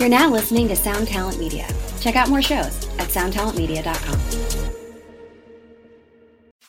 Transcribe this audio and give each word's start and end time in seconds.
You're 0.00 0.08
now 0.08 0.30
listening 0.30 0.66
to 0.68 0.76
Sound 0.76 1.08
Talent 1.08 1.38
Media. 1.38 1.68
Check 2.00 2.16
out 2.16 2.30
more 2.30 2.40
shows 2.40 2.88
at 2.98 3.08
soundtalentmedia.com. 3.08 4.18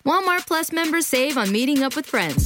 Walmart 0.05 0.46
Plus 0.46 0.73
members 0.73 1.08
save 1.08 1.38
on 1.38 1.50
meeting 1.50 1.82
up 1.82 1.96
with 1.96 2.06
friends. 2.06 2.46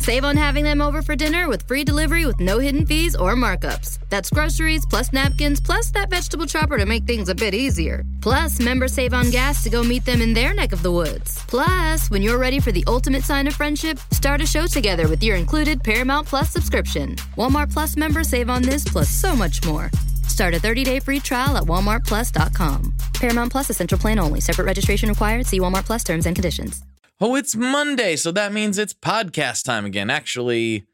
Save 0.00 0.24
on 0.24 0.36
having 0.36 0.62
them 0.62 0.82
over 0.82 1.00
for 1.00 1.16
dinner 1.16 1.48
with 1.48 1.62
free 1.62 1.84
delivery 1.84 2.26
with 2.26 2.38
no 2.38 2.58
hidden 2.58 2.84
fees 2.84 3.16
or 3.16 3.34
markups. 3.34 3.98
That's 4.10 4.28
groceries 4.28 4.84
plus 4.84 5.10
napkins 5.10 5.58
plus 5.58 5.90
that 5.92 6.10
vegetable 6.10 6.44
chopper 6.44 6.76
to 6.76 6.84
make 6.84 7.04
things 7.04 7.30
a 7.30 7.34
bit 7.34 7.54
easier. 7.54 8.04
Plus, 8.20 8.60
members 8.60 8.92
save 8.92 9.14
on 9.14 9.30
gas 9.30 9.64
to 9.64 9.70
go 9.70 9.82
meet 9.82 10.04
them 10.04 10.20
in 10.20 10.34
their 10.34 10.52
neck 10.52 10.72
of 10.72 10.82
the 10.82 10.92
woods. 10.92 11.42
Plus, 11.48 12.10
when 12.10 12.20
you're 12.20 12.36
ready 12.36 12.60
for 12.60 12.72
the 12.72 12.84
ultimate 12.86 13.24
sign 13.24 13.46
of 13.46 13.54
friendship, 13.54 13.98
start 14.12 14.42
a 14.42 14.46
show 14.46 14.66
together 14.66 15.08
with 15.08 15.22
your 15.22 15.36
included 15.36 15.82
Paramount 15.82 16.26
Plus 16.26 16.50
subscription. 16.50 17.16
Walmart 17.38 17.72
Plus 17.72 17.96
members 17.96 18.28
save 18.28 18.50
on 18.50 18.60
this 18.60 18.84
plus 18.84 19.08
so 19.08 19.34
much 19.34 19.64
more. 19.64 19.90
Start 20.28 20.54
a 20.54 20.58
30-day 20.58 21.00
free 21.00 21.20
trial 21.20 21.56
at 21.56 21.64
walmartplus.com. 21.64 22.94
Paramount 23.14 23.50
Plus 23.52 23.70
essential 23.70 23.98
plan 23.98 24.18
only. 24.18 24.40
Separate 24.40 24.64
registration 24.64 25.08
required. 25.08 25.46
See 25.46 25.60
Walmart 25.60 25.86
Plus 25.86 26.04
terms 26.04 26.26
and 26.26 26.36
conditions. 26.36 26.82
Oh, 27.18 27.34
it's 27.34 27.56
Monday, 27.56 28.14
so 28.16 28.30
that 28.32 28.52
means 28.52 28.76
it's 28.76 28.92
podcast 28.92 29.64
time 29.64 29.86
again. 29.86 30.10
Actually, 30.10 30.84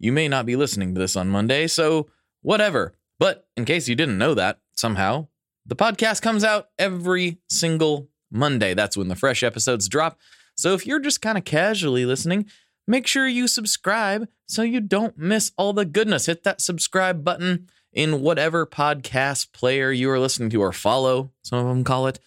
you 0.00 0.10
may 0.10 0.26
not 0.26 0.44
be 0.44 0.56
listening 0.56 0.94
to 0.94 1.00
this 1.00 1.14
on 1.14 1.28
Monday, 1.28 1.68
so 1.68 2.08
whatever. 2.40 2.94
But 3.20 3.46
in 3.56 3.64
case 3.64 3.86
you 3.88 3.94
didn't 3.94 4.18
know 4.18 4.34
that, 4.34 4.58
somehow, 4.74 5.28
the 5.64 5.76
podcast 5.76 6.20
comes 6.20 6.42
out 6.42 6.70
every 6.80 7.38
single 7.48 8.08
Monday. 8.32 8.74
That's 8.74 8.96
when 8.96 9.06
the 9.06 9.14
fresh 9.14 9.44
episodes 9.44 9.88
drop. 9.88 10.18
So 10.56 10.74
if 10.74 10.84
you're 10.84 10.98
just 10.98 11.22
kind 11.22 11.38
of 11.38 11.44
casually 11.44 12.04
listening, 12.04 12.46
make 12.88 13.06
sure 13.06 13.28
you 13.28 13.46
subscribe 13.46 14.26
so 14.46 14.62
you 14.62 14.80
don't 14.80 15.16
miss 15.16 15.52
all 15.56 15.72
the 15.72 15.84
goodness. 15.84 16.26
Hit 16.26 16.42
that 16.42 16.60
subscribe 16.60 17.22
button 17.22 17.68
in 17.92 18.22
whatever 18.22 18.66
podcast 18.66 19.52
player 19.52 19.92
you 19.92 20.10
are 20.10 20.18
listening 20.18 20.50
to, 20.50 20.62
or 20.62 20.72
follow, 20.72 21.30
some 21.42 21.58
of 21.58 21.66
them 21.66 21.84
call 21.84 22.06
it 22.06 22.18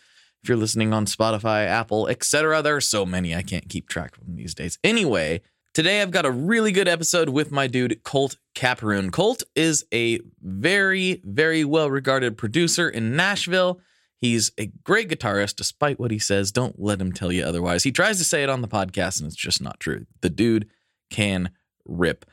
if 0.44 0.50
you're 0.50 0.58
listening 0.58 0.94
on 0.94 1.08
Spotify, 1.08 1.66
Apple, 1.66 2.08
etc. 2.08 2.62
There 2.62 2.76
are 2.76 2.82
so 2.82 3.06
many 3.06 3.36
I 3.36 3.42
can't 3.42 3.68
keep 3.68 3.90
track 3.90 4.16
of 4.16 4.26
them 4.26 4.36
these 4.36 4.54
days. 4.54 4.78
Anyway, 4.84 5.42
today 5.74 6.02
I've 6.04 6.12
got 6.12 6.26
a 6.26 6.32
really 6.32 6.72
good 6.72 6.88
episode 6.88 7.30
with 7.30 7.52
my 7.52 7.66
dude 7.66 8.04
Colt 8.04 8.38
Capperune. 8.54 9.12
Colt 9.12 9.44
is 9.56 9.86
a 9.92 10.20
very, 10.42 11.22
very 11.26 11.66
well 11.66 11.90
regarded 11.90 12.38
producer 12.38 12.88
in 12.88 13.16
Nashville. 13.16 13.80
He's 14.18 14.52
a 14.58 14.68
great 14.84 15.10
guitarist, 15.10 15.56
despite 15.56 16.00
what 16.00 16.12
he 16.12 16.20
says. 16.20 16.52
Don't 16.52 16.80
let 16.80 17.02
him 17.02 17.12
tell 17.12 17.32
you 17.32 17.44
otherwise. 17.44 17.84
He 17.84 17.92
tries 17.92 18.20
to 18.20 18.24
say 18.24 18.44
it 18.44 18.50
on 18.50 18.62
the 18.62 18.68
podcast, 18.68 19.20
and 19.20 19.28
it's 19.28 19.36
just 19.36 19.62
not 19.62 19.80
true. 19.80 20.06
The 20.22 20.30
dude 20.30 20.70
can 21.10 21.50
rip. 21.86 22.26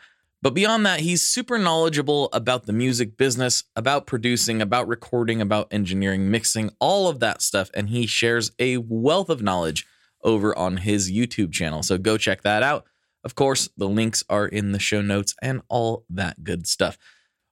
But 0.42 0.54
beyond 0.54 0.84
that, 0.84 1.00
he's 1.00 1.22
super 1.22 1.56
knowledgeable 1.56 2.28
about 2.32 2.66
the 2.66 2.72
music 2.72 3.16
business, 3.16 3.62
about 3.76 4.06
producing, 4.08 4.60
about 4.60 4.88
recording, 4.88 5.40
about 5.40 5.68
engineering, 5.70 6.30
mixing, 6.30 6.70
all 6.80 7.08
of 7.08 7.20
that 7.20 7.42
stuff. 7.42 7.70
And 7.74 7.88
he 7.88 8.06
shares 8.06 8.50
a 8.58 8.78
wealth 8.78 9.30
of 9.30 9.40
knowledge 9.40 9.86
over 10.24 10.56
on 10.58 10.78
his 10.78 11.10
YouTube 11.10 11.52
channel. 11.52 11.84
So 11.84 11.96
go 11.96 12.18
check 12.18 12.42
that 12.42 12.64
out. 12.64 12.84
Of 13.24 13.36
course, 13.36 13.68
the 13.76 13.88
links 13.88 14.24
are 14.28 14.46
in 14.46 14.72
the 14.72 14.80
show 14.80 15.00
notes 15.00 15.36
and 15.40 15.62
all 15.68 16.04
that 16.10 16.42
good 16.42 16.66
stuff. 16.66 16.98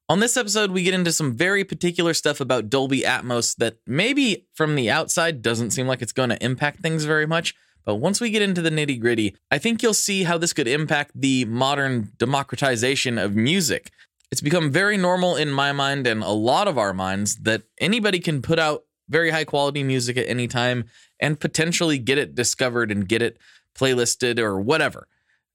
On 0.08 0.18
this 0.18 0.36
episode, 0.36 0.72
we 0.72 0.82
get 0.82 0.94
into 0.94 1.12
some 1.12 1.36
very 1.36 1.62
particular 1.62 2.12
stuff 2.14 2.40
about 2.40 2.68
Dolby 2.68 3.02
Atmos 3.02 3.54
that 3.58 3.76
maybe 3.86 4.48
from 4.54 4.74
the 4.74 4.90
outside 4.90 5.42
doesn't 5.42 5.70
seem 5.70 5.86
like 5.86 6.02
it's 6.02 6.12
going 6.12 6.30
to 6.30 6.44
impact 6.44 6.80
things 6.80 7.04
very 7.04 7.26
much. 7.26 7.54
But 7.84 7.96
once 7.96 8.20
we 8.20 8.30
get 8.30 8.42
into 8.42 8.62
the 8.62 8.70
nitty 8.70 9.00
gritty, 9.00 9.36
I 9.50 9.58
think 9.58 9.82
you'll 9.82 9.94
see 9.94 10.24
how 10.24 10.38
this 10.38 10.52
could 10.52 10.68
impact 10.68 11.12
the 11.14 11.44
modern 11.46 12.12
democratization 12.18 13.18
of 13.18 13.34
music. 13.34 13.90
It's 14.30 14.40
become 14.40 14.70
very 14.70 14.96
normal 14.96 15.36
in 15.36 15.50
my 15.50 15.72
mind 15.72 16.06
and 16.06 16.22
a 16.22 16.30
lot 16.30 16.68
of 16.68 16.78
our 16.78 16.94
minds 16.94 17.36
that 17.36 17.62
anybody 17.80 18.20
can 18.20 18.42
put 18.42 18.58
out 18.58 18.84
very 19.08 19.30
high 19.30 19.44
quality 19.44 19.82
music 19.82 20.16
at 20.16 20.28
any 20.28 20.46
time 20.46 20.84
and 21.18 21.40
potentially 21.40 21.98
get 21.98 22.16
it 22.16 22.34
discovered 22.34 22.92
and 22.92 23.08
get 23.08 23.22
it 23.22 23.38
playlisted 23.74 24.38
or 24.38 24.60
whatever. 24.60 25.08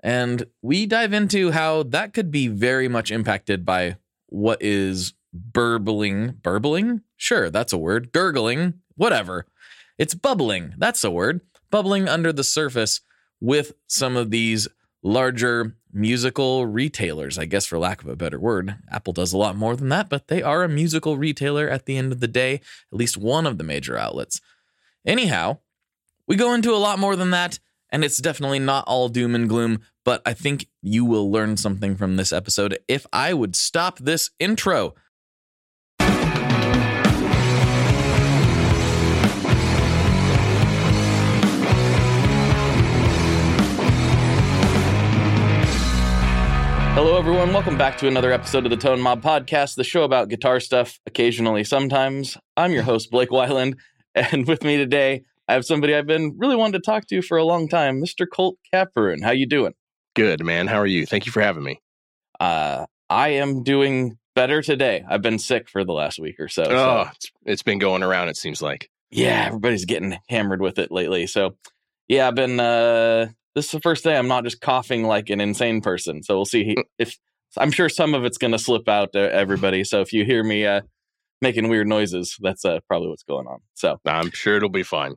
And 0.04 0.46
we 0.62 0.86
dive 0.86 1.14
into 1.14 1.52
how 1.52 1.84
that 1.84 2.14
could 2.14 2.32
be 2.32 2.48
very 2.48 2.88
much 2.88 3.12
impacted 3.12 3.66
by 3.66 3.96
what 4.28 4.62
is 4.62 5.14
burbling. 5.34 6.40
Burbling? 6.44 7.02
Sure, 7.16 7.50
that's 7.50 7.74
a 7.74 7.78
word. 7.78 8.12
Gurgling, 8.12 8.76
whatever. 8.96 9.46
It's 9.98 10.14
bubbling. 10.14 10.74
That's 10.78 11.04
a 11.04 11.12
word 11.12 11.42
bubbling 11.76 12.08
under 12.08 12.32
the 12.32 12.42
surface 12.42 13.02
with 13.42 13.74
some 13.86 14.16
of 14.16 14.32
these 14.32 14.66
larger 15.04 15.76
musical 15.92 16.66
retailers, 16.66 17.38
I 17.38 17.44
guess, 17.44 17.66
for 17.66 17.78
lack 17.78 18.02
of 18.02 18.08
a 18.08 18.16
better 18.16 18.40
word. 18.40 18.78
Apple 18.90 19.12
does 19.12 19.34
a 19.34 19.38
lot 19.38 19.58
more 19.58 19.76
than 19.76 19.90
that, 19.90 20.08
but 20.08 20.30
they 20.30 20.42
are 20.42 20.64
a 20.64 20.70
musical 20.70 21.18
retailer 21.18 21.68
at 21.68 21.86
the 21.86 21.98
end 21.98 22.14
of 22.14 22.22
the 22.22 22.30
day, 22.30 22.54
at 22.54 22.62
least 22.94 23.18
one 23.18 23.46
of 23.46 23.58
the 23.58 23.66
major 23.66 23.98
outlets. 23.98 24.40
Anyhow, 25.06 25.58
we 26.26 26.38
go 26.38 26.54
into 26.54 26.72
a 26.72 26.80
lot 26.80 26.98
more 26.98 27.18
than 27.18 27.32
that, 27.32 27.60
and 27.90 28.06
it's 28.06 28.20
definitely 28.20 28.60
not 28.60 28.86
all 28.88 29.10
doom 29.10 29.36
and 29.36 29.50
gloom, 29.50 29.82
but 30.06 30.22
I 30.26 30.32
think 30.32 30.68
you 30.82 31.04
will 31.04 31.30
learn 31.30 31.58
something 31.58 31.98
from 31.98 32.16
this 32.16 32.32
episode 32.32 32.80
if 32.88 33.06
I 33.12 33.34
would 33.34 33.54
stop 33.54 34.00
this 34.00 34.30
intro. 34.40 34.96
Hello, 46.96 47.18
everyone. 47.18 47.52
Welcome 47.52 47.78
back 47.78 47.98
to 47.98 48.08
another 48.08 48.32
episode 48.32 48.64
of 48.64 48.70
the 48.70 48.78
Tone 48.78 49.02
Mob 49.02 49.22
Podcast, 49.22 49.76
the 49.76 49.84
show 49.84 50.04
about 50.04 50.30
guitar 50.30 50.62
stuff, 50.62 50.98
occasionally, 51.06 51.66
sometimes. 51.66 52.38
I'm 52.56 52.72
your 52.72 52.84
host, 52.84 53.12
Blake 53.12 53.32
Wyland, 53.32 53.76
and 54.16 54.48
with 54.48 54.64
me 54.64 54.78
today, 54.78 55.24
I 55.50 55.56
have 55.56 55.66
somebody 55.66 55.94
I've 55.94 56.08
been 56.08 56.36
really 56.38 56.56
wanting 56.56 56.80
to 56.80 56.86
talk 56.86 57.06
to 57.08 57.22
for 57.22 57.38
a 57.38 57.44
long 57.44 57.68
time, 57.68 58.02
Mr. 58.02 58.26
Colt 58.26 58.58
Capperune. 58.74 59.22
How 59.22 59.32
you 59.32 59.46
doing? 59.46 59.74
Good, 60.14 60.42
man. 60.46 60.68
How 60.68 60.78
are 60.78 60.86
you? 60.86 61.06
Thank 61.06 61.26
you 61.26 61.34
for 61.34 61.42
having 61.42 61.64
me. 61.64 61.82
Uh, 62.40 62.86
I 63.10 63.28
am 63.28 63.64
doing 63.64 64.18
better 64.34 64.62
today. 64.62 65.04
I've 65.06 65.22
been 65.22 65.38
sick 65.38 65.68
for 65.68 65.84
the 65.84 65.92
last 65.92 66.18
week 66.18 66.40
or 66.40 66.48
so. 66.48 66.64
Oh, 66.64 66.68
so. 67.04 67.10
It's, 67.14 67.32
it's 67.46 67.64
been 67.64 67.80
going 67.80 68.04
around, 68.04 68.30
it 68.30 68.38
seems 68.38 68.62
like. 68.62 68.90
Yeah, 69.12 69.48
everybody's 69.48 69.84
getting 69.84 70.18
hammered 70.30 70.62
with 70.62 70.80
it 70.80 70.94
lately. 70.94 71.28
So, 71.28 71.58
yeah, 72.08 72.30
I've 72.30 72.36
been 72.36 72.58
uh, 72.58 73.28
this 73.56 73.66
is 73.66 73.72
the 73.72 73.82
first 73.82 74.04
day 74.04 74.18
I'm 74.18 74.28
not 74.28 74.44
just 74.44 74.62
coughing 74.62 75.04
like 75.04 75.30
an 75.30 75.42
insane 75.42 75.82
person. 75.82 76.22
So 76.24 76.36
we'll 76.36 76.46
see 76.46 76.76
if 77.00 77.18
I'm 77.58 77.72
sure 77.72 77.90
some 77.90 78.14
of 78.14 78.26
it's 78.26 78.38
going 78.38 78.52
to 78.52 78.60
slip 78.60 78.88
out 78.88 79.14
to 79.14 79.34
everybody. 79.34 79.84
So 79.84 80.02
if 80.02 80.12
you 80.12 80.26
hear 80.26 80.44
me 80.44 80.66
uh, 80.66 80.82
making 81.42 81.70
weird 81.70 81.88
noises, 81.88 82.36
that's 82.42 82.66
uh, 82.66 82.80
probably 82.88 83.10
what's 83.10 83.24
going 83.24 83.48
on. 83.48 83.60
So 83.74 83.98
I'm 84.06 84.32
sure 84.32 84.58
it'll 84.58 84.70
be 84.70 84.84
fine. 84.84 85.16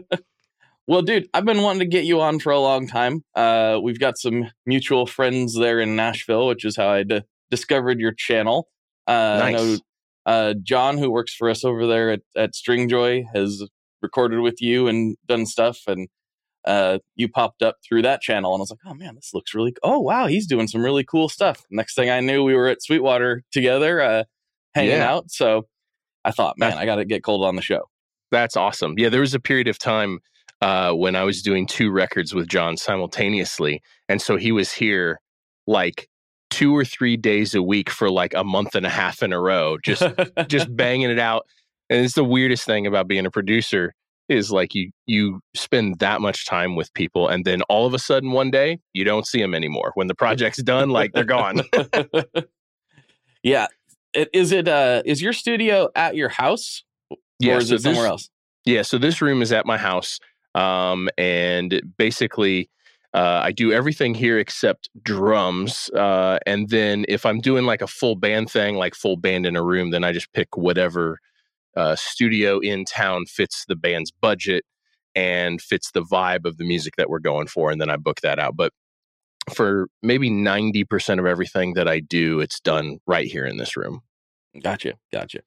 well, 0.86 1.02
dude, 1.02 1.28
I've 1.32 1.44
been 1.44 1.62
wanting 1.62 1.80
to 1.80 1.86
get 1.86 2.04
you 2.04 2.20
on 2.20 2.40
for 2.40 2.52
a 2.52 2.58
long 2.58 2.88
time. 2.88 3.24
Uh, 3.34 3.78
we've 3.80 4.00
got 4.00 4.18
some 4.18 4.50
mutual 4.66 5.06
friends 5.06 5.54
there 5.54 5.78
in 5.80 5.94
Nashville, 5.94 6.48
which 6.48 6.64
is 6.64 6.76
how 6.76 6.88
I 6.88 7.04
d- 7.04 7.22
discovered 7.50 8.00
your 8.00 8.12
channel. 8.12 8.68
Uh, 9.06 9.12
nice. 9.12 9.42
I 9.42 9.52
know 9.52 9.76
uh, 10.26 10.54
John, 10.62 10.98
who 10.98 11.10
works 11.10 11.34
for 11.34 11.48
us 11.48 11.64
over 11.64 11.86
there 11.86 12.10
at, 12.10 12.20
at 12.36 12.54
Stringjoy, 12.54 13.24
has 13.34 13.64
recorded 14.02 14.40
with 14.40 14.60
you 14.60 14.88
and 14.88 15.16
done 15.26 15.46
stuff. 15.46 15.80
And 15.86 16.08
uh, 16.64 16.98
you 17.16 17.28
popped 17.28 17.62
up 17.62 17.76
through 17.86 18.02
that 18.02 18.20
channel, 18.20 18.52
and 18.54 18.60
I 18.60 18.62
was 18.62 18.70
like, 18.70 18.80
oh 18.86 18.94
man, 18.94 19.14
this 19.14 19.30
looks 19.32 19.54
really. 19.54 19.74
Oh 19.82 20.00
wow, 20.00 20.26
he's 20.26 20.46
doing 20.46 20.68
some 20.68 20.82
really 20.82 21.04
cool 21.04 21.28
stuff. 21.28 21.64
Next 21.70 21.94
thing 21.94 22.10
I 22.10 22.20
knew, 22.20 22.44
we 22.44 22.54
were 22.54 22.68
at 22.68 22.82
Sweetwater 22.82 23.42
together, 23.52 24.00
uh, 24.00 24.24
hanging 24.74 24.92
yeah. 24.92 25.10
out. 25.10 25.30
So 25.30 25.66
I 26.24 26.30
thought, 26.30 26.58
man, 26.58 26.70
that's, 26.70 26.80
I 26.80 26.86
got 26.86 26.96
to 26.96 27.04
get 27.04 27.24
Colt 27.24 27.46
on 27.46 27.56
the 27.56 27.62
show. 27.62 27.82
That's 28.30 28.56
awesome. 28.56 28.94
Yeah, 28.98 29.08
there 29.08 29.20
was 29.20 29.34
a 29.34 29.40
period 29.40 29.68
of 29.68 29.78
time 29.78 30.20
uh, 30.60 30.92
when 30.92 31.16
I 31.16 31.24
was 31.24 31.42
doing 31.42 31.66
two 31.66 31.90
records 31.90 32.34
with 32.34 32.48
John 32.48 32.76
simultaneously, 32.76 33.82
and 34.08 34.20
so 34.20 34.36
he 34.36 34.52
was 34.52 34.72
here 34.72 35.20
like 35.66 36.08
two 36.50 36.76
or 36.76 36.84
three 36.84 37.16
days 37.16 37.54
a 37.54 37.62
week 37.62 37.88
for 37.88 38.10
like 38.10 38.34
a 38.34 38.44
month 38.44 38.74
and 38.74 38.84
a 38.84 38.90
half 38.90 39.22
in 39.22 39.32
a 39.32 39.40
row, 39.40 39.78
just 39.78 40.02
just 40.48 40.74
banging 40.76 41.10
it 41.10 41.18
out. 41.18 41.46
And 41.88 42.04
it's 42.04 42.14
the 42.14 42.24
weirdest 42.24 42.64
thing 42.64 42.86
about 42.86 43.08
being 43.08 43.26
a 43.26 43.30
producer 43.30 43.94
is 44.30 44.50
like 44.50 44.74
you 44.74 44.90
you 45.06 45.40
spend 45.54 45.98
that 45.98 46.20
much 46.20 46.46
time 46.46 46.76
with 46.76 46.92
people 46.94 47.28
and 47.28 47.44
then 47.44 47.62
all 47.62 47.86
of 47.86 47.94
a 47.94 47.98
sudden 47.98 48.32
one 48.32 48.50
day 48.50 48.78
you 48.92 49.04
don't 49.04 49.26
see 49.26 49.40
them 49.40 49.54
anymore. 49.54 49.92
When 49.94 50.06
the 50.06 50.14
project's 50.24 50.62
done 50.62 50.90
like 50.90 51.12
they're 51.12 51.24
gone. 51.24 51.62
Yeah. 53.42 53.68
It, 54.12 54.28
is 54.32 54.52
it 54.52 54.66
uh 54.66 55.02
is 55.04 55.22
your 55.22 55.32
studio 55.32 55.88
at 55.94 56.16
your 56.16 56.28
house 56.28 56.82
yeah, 57.38 57.54
or 57.54 57.58
is 57.58 57.68
so 57.68 57.76
it 57.76 57.82
somewhere 57.82 58.02
this, 58.02 58.10
else? 58.10 58.30
yeah 58.64 58.82
so 58.82 58.98
this 58.98 59.22
room 59.22 59.40
is 59.40 59.52
at 59.52 59.66
my 59.66 59.78
house 59.78 60.18
um 60.56 61.08
and 61.16 61.80
basically 61.96 62.68
uh, 63.12 63.40
I 63.42 63.52
do 63.52 63.72
everything 63.72 64.14
here 64.14 64.38
except 64.38 64.88
drums. 65.02 65.90
Uh, 65.90 66.38
and 66.46 66.68
then 66.68 67.04
if 67.08 67.26
I'm 67.26 67.40
doing 67.40 67.64
like 67.64 67.82
a 67.82 67.88
full 67.88 68.14
band 68.14 68.50
thing, 68.50 68.76
like 68.76 68.94
full 68.94 69.16
band 69.16 69.46
in 69.46 69.56
a 69.56 69.64
room, 69.64 69.90
then 69.90 70.04
I 70.04 70.12
just 70.12 70.32
pick 70.32 70.56
whatever 70.56 71.18
uh, 71.76 71.96
studio 71.96 72.58
in 72.58 72.84
town 72.84 73.26
fits 73.26 73.64
the 73.68 73.76
band's 73.76 74.10
budget 74.10 74.64
and 75.14 75.60
fits 75.60 75.90
the 75.92 76.02
vibe 76.02 76.44
of 76.44 76.56
the 76.56 76.64
music 76.64 76.94
that 76.96 77.08
we're 77.08 77.18
going 77.18 77.46
for. 77.46 77.70
And 77.70 77.80
then 77.80 77.90
I 77.90 77.96
book 77.96 78.20
that 78.22 78.38
out. 78.38 78.56
But 78.56 78.72
for 79.52 79.88
maybe 80.02 80.30
90% 80.30 81.18
of 81.18 81.26
everything 81.26 81.74
that 81.74 81.88
I 81.88 82.00
do, 82.00 82.40
it's 82.40 82.60
done 82.60 82.98
right 83.06 83.26
here 83.26 83.44
in 83.44 83.56
this 83.56 83.76
room. 83.76 84.00
Gotcha. 84.62 84.94
Gotcha. 85.12 85.40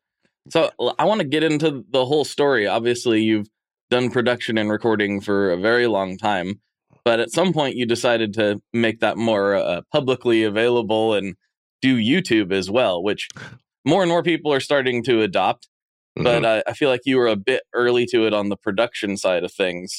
So 0.49 0.71
I 0.99 1.05
want 1.05 1.21
to 1.21 1.27
get 1.27 1.43
into 1.43 1.85
the 1.89 2.05
whole 2.05 2.25
story. 2.25 2.67
Obviously, 2.67 3.21
you've 3.21 3.47
done 3.89 4.09
production 4.09 4.57
and 4.57 4.69
recording 4.69 5.21
for 5.21 5.51
a 5.51 5.57
very 5.57 5.87
long 5.87 6.17
time, 6.17 6.59
but 7.05 7.19
at 7.19 7.31
some 7.31 7.53
point 7.53 7.75
you 7.75 7.85
decided 7.85 8.33
to 8.33 8.61
make 8.73 8.99
that 8.99 9.17
more 9.17 9.55
uh, 9.55 9.81
publicly 9.91 10.43
available 10.43 11.13
and 11.13 11.35
do 11.81 11.97
YouTube 11.97 12.51
as 12.51 12.69
well, 12.69 13.01
which 13.01 13.29
more 13.85 14.01
and 14.01 14.09
more 14.09 14.23
people 14.23 14.51
are 14.51 14.59
starting 14.59 15.03
to 15.03 15.21
adopt. 15.21 15.69
Mm-hmm. 16.17 16.23
But 16.23 16.45
uh, 16.45 16.61
I 16.67 16.73
feel 16.73 16.89
like 16.89 17.01
you 17.05 17.17
were 17.17 17.27
a 17.27 17.35
bit 17.35 17.63
early 17.73 18.05
to 18.07 18.25
it 18.25 18.33
on 18.33 18.49
the 18.49 18.57
production 18.57 19.17
side 19.17 19.43
of 19.43 19.51
things 19.51 19.97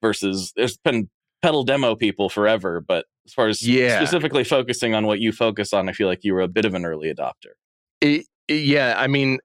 versus 0.00 0.52
there's 0.56 0.76
been 0.76 1.08
pedal 1.42 1.64
demo 1.64 1.94
people 1.96 2.28
forever. 2.28 2.80
But 2.80 3.06
as 3.26 3.34
far 3.34 3.48
as 3.48 3.66
yeah. 3.66 3.98
specifically 3.98 4.44
focusing 4.44 4.94
on 4.94 5.06
what 5.06 5.20
you 5.20 5.32
focus 5.32 5.72
on, 5.72 5.88
I 5.88 5.92
feel 5.92 6.08
like 6.08 6.24
you 6.24 6.34
were 6.34 6.40
a 6.40 6.48
bit 6.48 6.64
of 6.64 6.74
an 6.74 6.84
early 6.84 7.12
adopter. 7.12 7.54
It, 8.00 8.26
yeah. 8.48 8.94
I 8.96 9.06
mean, 9.08 9.38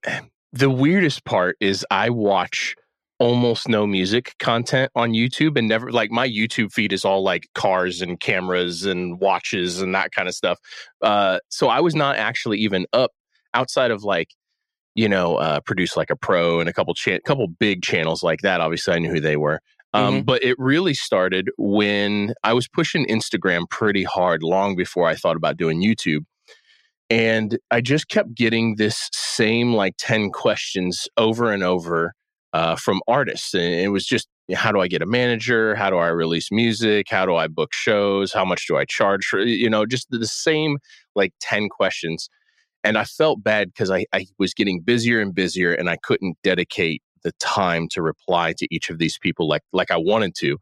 the 0.53 0.69
weirdest 0.69 1.25
part 1.25 1.57
is 1.59 1.85
I 1.89 2.09
watch 2.09 2.75
almost 3.21 3.69
no 3.69 3.85
music 3.85 4.33
content 4.39 4.91
on 4.95 5.11
YouTube 5.11 5.55
and 5.55 5.67
never 5.67 5.91
like 5.91 6.09
my 6.09 6.27
YouTube 6.27 6.73
feed 6.73 6.91
is 6.91 7.05
all 7.05 7.23
like 7.23 7.47
cars 7.53 8.01
and 8.01 8.19
cameras 8.19 8.83
and 8.83 9.19
watches 9.19 9.79
and 9.79 9.93
that 9.93 10.11
kind 10.11 10.27
of 10.27 10.33
stuff. 10.33 10.57
Uh, 11.03 11.37
so 11.49 11.67
I 11.67 11.81
was 11.81 11.93
not 11.93 12.15
actually 12.15 12.57
even 12.57 12.87
up 12.93 13.11
outside 13.53 13.91
of 13.91 14.03
like 14.03 14.29
you 14.95 15.09
know 15.09 15.35
uh, 15.35 15.59
produce 15.61 15.95
like 15.95 16.09
a 16.09 16.15
pro 16.15 16.59
and 16.59 16.69
a 16.69 16.73
couple 16.73 16.93
cha- 16.93 17.19
couple 17.25 17.47
big 17.47 17.81
channels 17.81 18.23
like 18.23 18.41
that. 18.41 18.61
Obviously, 18.61 18.93
I 18.93 18.99
knew 18.99 19.11
who 19.11 19.19
they 19.19 19.37
were. 19.37 19.61
Um, 19.93 20.15
mm-hmm. 20.15 20.25
But 20.25 20.43
it 20.43 20.55
really 20.57 20.93
started 20.93 21.49
when 21.57 22.33
I 22.43 22.53
was 22.53 22.67
pushing 22.67 23.05
Instagram 23.07 23.69
pretty 23.69 24.03
hard 24.03 24.43
long 24.43 24.75
before 24.75 25.07
I 25.07 25.15
thought 25.15 25.35
about 25.35 25.57
doing 25.57 25.81
YouTube. 25.81 26.25
And 27.09 27.59
I 27.71 27.81
just 27.81 28.07
kept 28.07 28.33
getting 28.33 28.77
this 28.77 29.09
same 29.11 29.73
like 29.73 29.95
10 29.97 30.29
questions 30.29 31.09
over 31.17 31.51
and 31.51 31.61
over 31.61 32.13
uh, 32.53 32.77
from 32.77 33.01
artists. 33.05 33.53
And 33.53 33.63
it 33.63 33.89
was 33.89 34.05
just, 34.05 34.29
how 34.53 34.71
do 34.71 34.79
I 34.79 34.87
get 34.87 35.01
a 35.01 35.05
manager? 35.05 35.75
How 35.75 35.89
do 35.89 35.97
I 35.97 36.07
release 36.07 36.51
music? 36.51 37.07
How 37.09 37.25
do 37.25 37.35
I 37.35 37.47
book 37.47 37.73
shows? 37.73 38.31
How 38.31 38.45
much 38.45 38.65
do 38.65 38.77
I 38.77 38.85
charge 38.85 39.25
for, 39.25 39.41
you 39.41 39.69
know, 39.69 39.85
just 39.85 40.07
the 40.09 40.25
same 40.25 40.77
like 41.13 41.33
10 41.41 41.67
questions. 41.67 42.29
And 42.83 42.97
I 42.97 43.03
felt 43.03 43.43
bad 43.43 43.67
because 43.67 43.91
I, 43.91 44.05
I 44.13 44.25
was 44.39 44.53
getting 44.53 44.81
busier 44.81 45.19
and 45.19 45.33
busier 45.33 45.73
and 45.73 45.89
I 45.89 45.97
couldn't 45.97 46.37
dedicate 46.43 47.03
the 47.23 47.31
time 47.33 47.87
to 47.89 48.01
reply 48.01 48.53
to 48.57 48.67
each 48.71 48.89
of 48.89 48.97
these 48.97 49.17
people 49.19 49.47
like 49.47 49.63
like 49.71 49.91
I 49.91 49.97
wanted 49.97 50.35
to. 50.39 50.57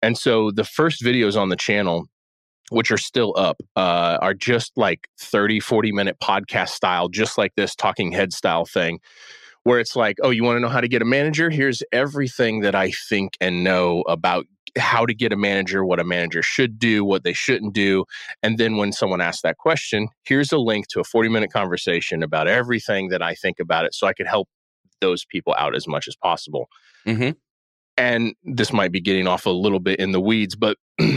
And 0.00 0.16
so 0.16 0.50
the 0.52 0.64
first 0.64 1.02
videos 1.02 1.36
on 1.36 1.48
the 1.48 1.56
channel 1.56 2.06
which 2.70 2.90
are 2.90 2.98
still 2.98 3.34
up 3.36 3.60
uh, 3.76 4.18
are 4.20 4.34
just 4.34 4.72
like 4.76 5.08
30 5.18 5.60
40 5.60 5.92
minute 5.92 6.16
podcast 6.22 6.70
style 6.70 7.08
just 7.08 7.38
like 7.38 7.54
this 7.56 7.74
talking 7.74 8.12
head 8.12 8.32
style 8.32 8.64
thing 8.64 9.00
where 9.64 9.78
it's 9.78 9.96
like 9.96 10.16
oh 10.22 10.30
you 10.30 10.44
want 10.44 10.56
to 10.56 10.60
know 10.60 10.68
how 10.68 10.80
to 10.80 10.88
get 10.88 11.02
a 11.02 11.06
manager 11.06 11.50
here's 11.50 11.82
everything 11.92 12.60
that 12.60 12.74
i 12.74 12.90
think 13.08 13.36
and 13.40 13.64
know 13.64 14.02
about 14.02 14.46
how 14.78 15.04
to 15.04 15.14
get 15.14 15.32
a 15.32 15.36
manager 15.36 15.84
what 15.84 16.00
a 16.00 16.04
manager 16.04 16.42
should 16.42 16.78
do 16.78 17.04
what 17.04 17.24
they 17.24 17.32
shouldn't 17.32 17.74
do 17.74 18.04
and 18.42 18.58
then 18.58 18.76
when 18.76 18.92
someone 18.92 19.20
asks 19.20 19.42
that 19.42 19.56
question 19.58 20.08
here's 20.24 20.52
a 20.52 20.58
link 20.58 20.86
to 20.88 21.00
a 21.00 21.04
40 21.04 21.28
minute 21.28 21.52
conversation 21.52 22.22
about 22.22 22.48
everything 22.48 23.08
that 23.08 23.22
i 23.22 23.34
think 23.34 23.58
about 23.60 23.84
it 23.84 23.94
so 23.94 24.06
i 24.06 24.12
could 24.12 24.26
help 24.26 24.48
those 25.00 25.24
people 25.24 25.54
out 25.58 25.74
as 25.76 25.86
much 25.86 26.08
as 26.08 26.16
possible 26.16 26.68
mm-hmm. 27.06 27.30
and 27.96 28.34
this 28.44 28.72
might 28.72 28.92
be 28.92 29.00
getting 29.00 29.28
off 29.28 29.46
a 29.46 29.50
little 29.50 29.80
bit 29.80 30.00
in 30.00 30.12
the 30.12 30.20
weeds 30.20 30.56
but 30.56 30.76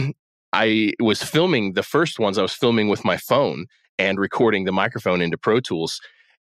I 0.52 0.92
was 1.00 1.22
filming 1.22 1.72
the 1.72 1.82
first 1.82 2.18
ones, 2.18 2.36
I 2.36 2.42
was 2.42 2.52
filming 2.52 2.88
with 2.88 3.04
my 3.04 3.16
phone 3.16 3.66
and 3.98 4.18
recording 4.18 4.64
the 4.64 4.72
microphone 4.72 5.22
into 5.22 5.38
Pro 5.38 5.60
Tools. 5.60 6.00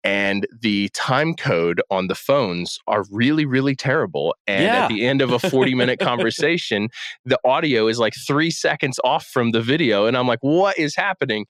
And 0.05 0.47
the 0.61 0.91
time 0.91 1.35
code 1.35 1.81
on 1.91 2.09
the 2.09 2.15
phones 2.15 2.79
are 2.87 3.05
really, 3.11 3.47
really 3.47 3.75
terrible. 3.75 4.37
And 4.47 4.65
yeah. 4.65 4.85
at 4.85 4.89
the 4.89 5.07
end 5.07 5.23
of 5.23 5.33
a 5.33 5.39
40 5.39 5.75
minute 5.75 5.99
conversation, 5.99 6.91
the 7.25 7.39
audio 7.43 7.89
is 7.89 7.99
like 7.99 8.13
three 8.27 8.51
seconds 8.51 9.01
off 9.03 9.25
from 9.27 9.53
the 9.53 9.63
video. 9.63 10.05
And 10.05 10.17
I'm 10.17 10.29
like, 10.29 10.41
what 10.43 10.79
is 10.79 10.95
happening? 10.95 11.47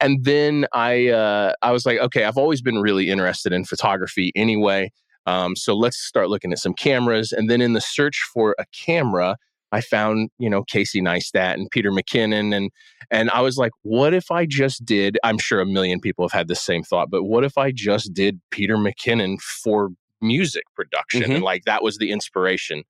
And 0.00 0.24
then 0.24 0.66
I, 0.72 1.08
uh, 1.08 1.54
I 1.60 1.72
was 1.72 1.84
like, 1.84 1.98
okay, 1.98 2.22
I've 2.22 2.36
always 2.36 2.62
been 2.62 2.78
really 2.78 3.10
interested 3.10 3.52
in 3.52 3.64
photography 3.64 4.30
anyway. 4.36 4.92
Um, 5.26 5.56
so 5.56 5.74
let's 5.74 5.98
start 5.98 6.30
looking 6.30 6.52
at 6.52 6.58
some 6.58 6.74
cameras. 6.74 7.32
And 7.32 7.50
then 7.50 7.60
in 7.60 7.72
the 7.72 7.80
search 7.80 8.20
for 8.32 8.54
a 8.60 8.64
camera, 8.72 9.36
I 9.72 9.80
found, 9.80 10.30
you 10.38 10.48
know, 10.48 10.62
Casey 10.62 11.00
Neistat 11.00 11.54
and 11.54 11.70
Peter 11.70 11.90
McKinnon 11.90 12.54
and 12.54 12.70
and 13.10 13.30
I 13.30 13.40
was 13.40 13.56
like, 13.56 13.72
what 13.82 14.14
if 14.14 14.30
I 14.30 14.46
just 14.46 14.84
did 14.84 15.18
I'm 15.24 15.38
sure 15.38 15.60
a 15.60 15.66
million 15.66 16.00
people 16.00 16.24
have 16.24 16.36
had 16.36 16.48
the 16.48 16.54
same 16.54 16.82
thought, 16.82 17.10
but 17.10 17.24
what 17.24 17.44
if 17.44 17.58
I 17.58 17.70
just 17.70 18.12
did 18.12 18.40
Peter 18.50 18.76
McKinnon 18.76 19.40
for 19.40 19.90
music 20.20 20.64
production 20.74 21.22
mm-hmm. 21.22 21.32
and 21.32 21.44
like 21.44 21.64
that 21.64 21.82
was 21.82 21.98
the 21.98 22.10
inspiration. 22.10 22.82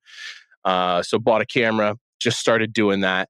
Uh 0.65 1.01
so 1.03 1.19
bought 1.19 1.41
a 1.41 1.45
camera, 1.45 1.95
just 2.19 2.39
started 2.39 2.73
doing 2.73 3.01
that. 3.01 3.29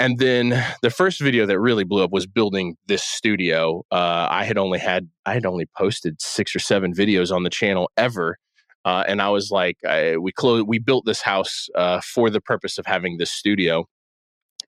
And 0.00 0.18
then 0.18 0.64
the 0.80 0.88
first 0.88 1.20
video 1.20 1.44
that 1.44 1.60
really 1.60 1.84
blew 1.84 2.02
up 2.02 2.10
was 2.10 2.26
building 2.26 2.76
this 2.86 3.02
studio. 3.02 3.84
Uh, 3.90 4.28
I 4.30 4.44
had 4.44 4.56
only 4.56 4.78
had 4.78 5.10
I 5.26 5.34
had 5.34 5.44
only 5.44 5.66
posted 5.76 6.22
six 6.22 6.56
or 6.56 6.58
seven 6.58 6.94
videos 6.94 7.30
on 7.30 7.42
the 7.42 7.50
channel 7.50 7.90
ever, 7.98 8.38
uh, 8.84 9.04
and 9.06 9.20
I 9.20 9.28
was 9.28 9.50
like, 9.50 9.76
I, 9.86 10.16
we 10.16 10.32
closed, 10.32 10.66
we 10.66 10.78
built 10.78 11.04
this 11.04 11.20
house 11.20 11.68
uh, 11.74 12.00
for 12.00 12.30
the 12.30 12.40
purpose 12.40 12.78
of 12.78 12.86
having 12.86 13.18
this 13.18 13.30
studio. 13.30 13.86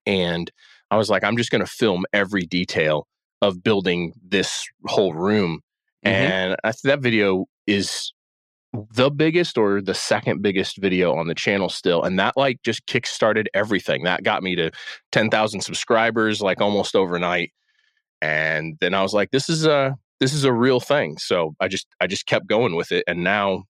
And 0.06 0.50
I 0.90 0.96
was 0.96 1.08
like, 1.08 1.24
I'm 1.24 1.36
just 1.36 1.50
going 1.50 1.64
to 1.64 1.70
film 1.70 2.04
every 2.12 2.42
detail 2.42 3.06
of 3.40 3.62
building 3.62 4.12
this 4.22 4.64
whole 4.86 5.14
room. 5.14 5.60
Mm-hmm. 6.04 6.14
And 6.14 6.56
I, 6.62 6.72
that 6.84 7.00
video 7.00 7.46
is 7.66 8.12
the 8.72 9.10
biggest 9.10 9.56
or 9.58 9.80
the 9.80 9.94
second 9.94 10.42
biggest 10.42 10.78
video 10.78 11.14
on 11.14 11.26
the 11.26 11.34
channel 11.34 11.68
still. 11.68 12.02
And 12.02 12.18
that 12.18 12.36
like 12.36 12.58
just 12.62 12.86
kickstarted 12.86 13.46
everything. 13.54 14.04
That 14.04 14.22
got 14.22 14.42
me 14.42 14.56
to 14.56 14.70
10,000 15.12 15.60
subscribers 15.60 16.40
like 16.40 16.60
almost 16.60 16.96
overnight. 16.96 17.52
And 18.20 18.76
then 18.80 18.94
I 18.94 19.02
was 19.02 19.12
like, 19.12 19.30
this 19.30 19.48
is 19.48 19.66
a, 19.66 19.96
this 20.20 20.32
is 20.32 20.44
a 20.44 20.52
real 20.52 20.80
thing. 20.80 21.18
So 21.18 21.54
I 21.60 21.68
just, 21.68 21.86
I 22.00 22.06
just 22.06 22.26
kept 22.26 22.46
going 22.46 22.76
with 22.76 22.92
it. 22.92 23.04
And 23.06 23.24
now 23.24 23.64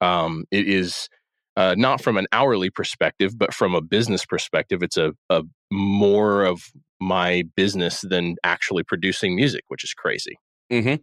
um, 0.00 0.44
it 0.50 0.68
is 0.68 1.08
uh, 1.56 1.74
not 1.76 2.00
from 2.00 2.16
an 2.16 2.26
hourly 2.32 2.70
perspective, 2.70 3.38
but 3.38 3.52
from 3.52 3.74
a 3.74 3.80
business 3.80 4.24
perspective, 4.24 4.82
it's 4.82 4.96
a, 4.96 5.12
a 5.28 5.42
more 5.70 6.44
of 6.44 6.62
my 7.00 7.44
business 7.56 8.02
than 8.02 8.36
actually 8.44 8.82
producing 8.82 9.34
music, 9.34 9.64
which 9.68 9.84
is 9.84 9.92
crazy. 9.94 10.38
Mm-hmm. 10.72 10.96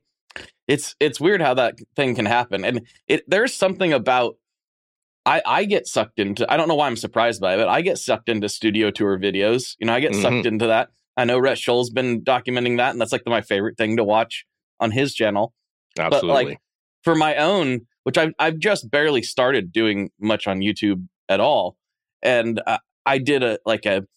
It's 0.67 0.95
it's 0.99 1.19
weird 1.19 1.41
how 1.41 1.55
that 1.55 1.75
thing 1.95 2.15
can 2.15 2.25
happen, 2.25 2.63
and 2.63 2.81
it 3.07 3.23
there's 3.27 3.53
something 3.53 3.93
about 3.93 4.35
I 5.25 5.41
I 5.45 5.65
get 5.65 5.87
sucked 5.87 6.19
into. 6.19 6.51
I 6.51 6.57
don't 6.57 6.67
know 6.67 6.75
why 6.75 6.87
I'm 6.87 6.95
surprised 6.95 7.41
by 7.41 7.55
it, 7.55 7.57
but 7.57 7.67
I 7.67 7.81
get 7.81 7.97
sucked 7.97 8.29
into 8.29 8.47
studio 8.49 8.91
tour 8.91 9.17
videos. 9.17 9.75
You 9.79 9.87
know, 9.87 9.93
I 9.93 9.99
get 9.99 10.11
mm-hmm. 10.11 10.21
sucked 10.21 10.45
into 10.45 10.67
that. 10.67 10.89
I 11.17 11.25
know 11.25 11.39
Rhett 11.39 11.57
Shull's 11.57 11.89
been 11.89 12.21
documenting 12.21 12.77
that, 12.77 12.91
and 12.91 13.01
that's 13.01 13.11
like 13.11 13.23
my 13.25 13.41
favorite 13.41 13.77
thing 13.77 13.97
to 13.97 14.03
watch 14.03 14.45
on 14.79 14.91
his 14.91 15.13
channel. 15.13 15.53
Absolutely. 15.97 16.27
But 16.27 16.33
like 16.33 16.59
for 17.03 17.15
my 17.15 17.35
own, 17.37 17.87
which 18.07 18.17
I've, 18.17 18.31
I've 18.39 18.57
just 18.57 18.89
barely 18.89 19.21
started 19.21 19.73
doing 19.73 20.11
much 20.17 20.47
on 20.47 20.61
YouTube 20.61 21.07
at 21.27 21.41
all. 21.41 21.75
And 22.21 22.61
uh, 22.65 22.77
I 23.05 23.17
did 23.17 23.43
a, 23.43 23.59
like 23.65 23.85
a, 23.85 24.07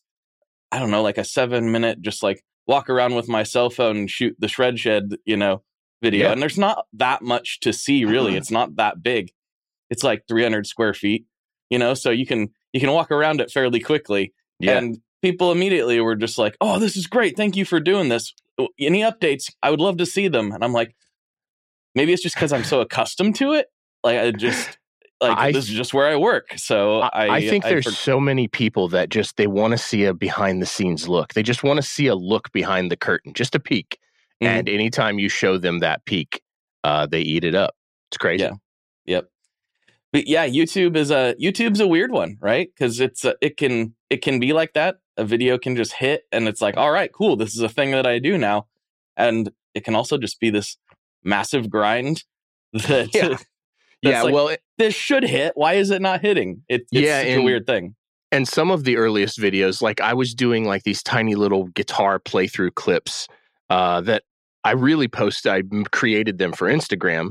I 0.70 0.78
don't 0.78 0.92
know, 0.92 1.02
like 1.02 1.18
a 1.18 1.24
seven 1.24 1.72
minute, 1.72 2.00
just 2.00 2.22
like 2.22 2.44
walk 2.68 2.88
around 2.88 3.16
with 3.16 3.26
my 3.26 3.42
cell 3.42 3.68
phone 3.68 3.96
and 3.96 4.08
shoot 4.08 4.36
the 4.38 4.46
shred 4.46 4.78
shed, 4.78 5.16
you 5.24 5.36
know, 5.36 5.64
video. 6.04 6.26
Yeah. 6.26 6.32
And 6.32 6.40
there's 6.40 6.56
not 6.56 6.86
that 6.92 7.22
much 7.22 7.58
to 7.62 7.72
see 7.72 8.04
really. 8.04 8.36
it's 8.36 8.52
not 8.52 8.76
that 8.76 9.02
big. 9.02 9.32
It's 9.90 10.04
like 10.04 10.22
300 10.28 10.68
square 10.68 10.94
feet, 10.94 11.26
you 11.68 11.80
know, 11.80 11.94
so 11.94 12.10
you 12.10 12.26
can, 12.26 12.50
you 12.72 12.78
can 12.78 12.92
walk 12.92 13.10
around 13.10 13.40
it 13.40 13.50
fairly 13.50 13.80
quickly. 13.80 14.32
Yeah. 14.60 14.78
And 14.78 15.00
people 15.20 15.50
immediately 15.50 15.98
were 15.98 16.14
just 16.14 16.38
like, 16.38 16.56
oh, 16.60 16.78
this 16.78 16.96
is 16.96 17.08
great. 17.08 17.36
Thank 17.36 17.56
you 17.56 17.64
for 17.64 17.80
doing 17.80 18.08
this. 18.08 18.34
Any 18.78 19.00
updates? 19.00 19.52
I 19.64 19.70
would 19.72 19.80
love 19.80 19.96
to 19.96 20.06
see 20.06 20.28
them. 20.28 20.52
And 20.52 20.62
I'm 20.62 20.72
like, 20.72 20.94
maybe 21.96 22.12
it's 22.12 22.22
just 22.22 22.36
because 22.36 22.52
I'm 22.52 22.62
so 22.62 22.80
accustomed 22.80 23.34
to 23.34 23.54
it 23.54 23.66
like 24.02 24.18
I 24.18 24.30
just 24.32 24.78
like 25.20 25.36
I, 25.36 25.52
this 25.52 25.68
is 25.68 25.74
just 25.74 25.92
where 25.92 26.08
I 26.08 26.16
work. 26.16 26.48
So 26.56 27.00
I, 27.00 27.36
I 27.36 27.48
think 27.48 27.64
I, 27.64 27.70
there's 27.70 27.84
for- 27.84 27.90
so 27.90 28.18
many 28.18 28.48
people 28.48 28.88
that 28.88 29.10
just 29.10 29.36
they 29.36 29.46
want 29.46 29.72
to 29.72 29.78
see 29.78 30.04
a 30.04 30.14
behind 30.14 30.62
the 30.62 30.66
scenes 30.66 31.08
look. 31.08 31.34
They 31.34 31.42
just 31.42 31.62
want 31.62 31.76
to 31.76 31.82
see 31.82 32.06
a 32.06 32.14
look 32.14 32.50
behind 32.52 32.90
the 32.90 32.96
curtain, 32.96 33.34
just 33.34 33.54
a 33.54 33.60
peek. 33.60 33.98
Mm-hmm. 34.42 34.46
And 34.46 34.68
anytime 34.68 35.18
you 35.18 35.28
show 35.28 35.58
them 35.58 35.80
that 35.80 36.04
peek, 36.06 36.42
uh, 36.84 37.06
they 37.06 37.20
eat 37.20 37.44
it 37.44 37.54
up. 37.54 37.74
It's 38.10 38.16
crazy. 38.16 38.44
Yeah. 38.44 38.52
Yep. 39.06 39.30
But 40.12 40.26
yeah, 40.26 40.48
YouTube 40.48 40.96
is 40.96 41.10
a 41.10 41.34
YouTube's 41.40 41.80
a 41.80 41.86
weird 41.86 42.10
one, 42.10 42.36
right? 42.40 42.68
Because 42.74 43.00
it's 43.00 43.24
a, 43.24 43.34
it 43.40 43.56
can 43.56 43.94
it 44.08 44.22
can 44.22 44.40
be 44.40 44.52
like 44.52 44.72
that. 44.72 44.96
A 45.16 45.24
video 45.24 45.58
can 45.58 45.76
just 45.76 45.92
hit, 45.92 46.22
and 46.32 46.48
it's 46.48 46.62
like, 46.62 46.76
all 46.76 46.90
right, 46.90 47.12
cool, 47.12 47.36
this 47.36 47.54
is 47.54 47.60
a 47.60 47.68
thing 47.68 47.90
that 47.90 48.06
I 48.06 48.18
do 48.18 48.38
now, 48.38 48.66
and 49.16 49.50
it 49.74 49.84
can 49.84 49.94
also 49.94 50.18
just 50.18 50.40
be 50.40 50.50
this 50.50 50.78
massive 51.22 51.68
grind 51.68 52.24
that 52.72 53.14
yeah. 53.14 53.36
Yeah, 54.02 54.22
like, 54.22 54.34
well, 54.34 54.48
it, 54.48 54.60
this 54.78 54.94
should 54.94 55.24
hit. 55.24 55.52
Why 55.54 55.74
is 55.74 55.90
it 55.90 56.00
not 56.00 56.20
hitting? 56.20 56.62
It, 56.68 56.82
it's 56.92 57.06
yeah, 57.06 57.20
and, 57.20 57.42
a 57.42 57.44
weird 57.44 57.66
thing. 57.66 57.94
And 58.32 58.46
some 58.46 58.70
of 58.70 58.84
the 58.84 58.96
earliest 58.96 59.38
videos, 59.38 59.82
like 59.82 60.00
I 60.00 60.14
was 60.14 60.34
doing 60.34 60.64
like 60.64 60.84
these 60.84 61.02
tiny 61.02 61.34
little 61.34 61.66
guitar 61.68 62.18
playthrough 62.18 62.74
clips 62.74 63.26
uh, 63.68 64.00
that 64.02 64.22
I 64.64 64.72
really 64.72 65.08
posted. 65.08 65.52
I 65.52 65.62
created 65.92 66.38
them 66.38 66.52
for 66.52 66.68
Instagram, 66.68 67.30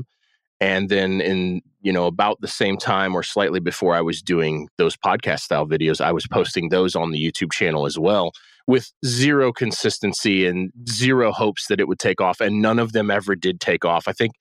and 0.60 0.88
then 0.88 1.20
in 1.20 1.62
you 1.80 1.92
know 1.92 2.06
about 2.06 2.40
the 2.40 2.48
same 2.48 2.76
time 2.76 3.14
or 3.14 3.22
slightly 3.22 3.60
before 3.60 3.94
I 3.94 4.02
was 4.02 4.22
doing 4.22 4.68
those 4.78 4.96
podcast 4.96 5.40
style 5.40 5.66
videos, 5.66 6.00
I 6.00 6.12
was 6.12 6.26
posting 6.26 6.68
those 6.68 6.94
on 6.94 7.10
the 7.10 7.18
YouTube 7.18 7.52
channel 7.52 7.86
as 7.86 7.98
well 7.98 8.32
with 8.66 8.92
zero 9.04 9.52
consistency 9.52 10.46
and 10.46 10.70
zero 10.88 11.32
hopes 11.32 11.66
that 11.68 11.80
it 11.80 11.88
would 11.88 11.98
take 11.98 12.20
off, 12.20 12.40
and 12.40 12.62
none 12.62 12.78
of 12.78 12.92
them 12.92 13.10
ever 13.10 13.34
did 13.34 13.60
take 13.60 13.84
off. 13.84 14.06
I 14.06 14.12
think 14.12 14.34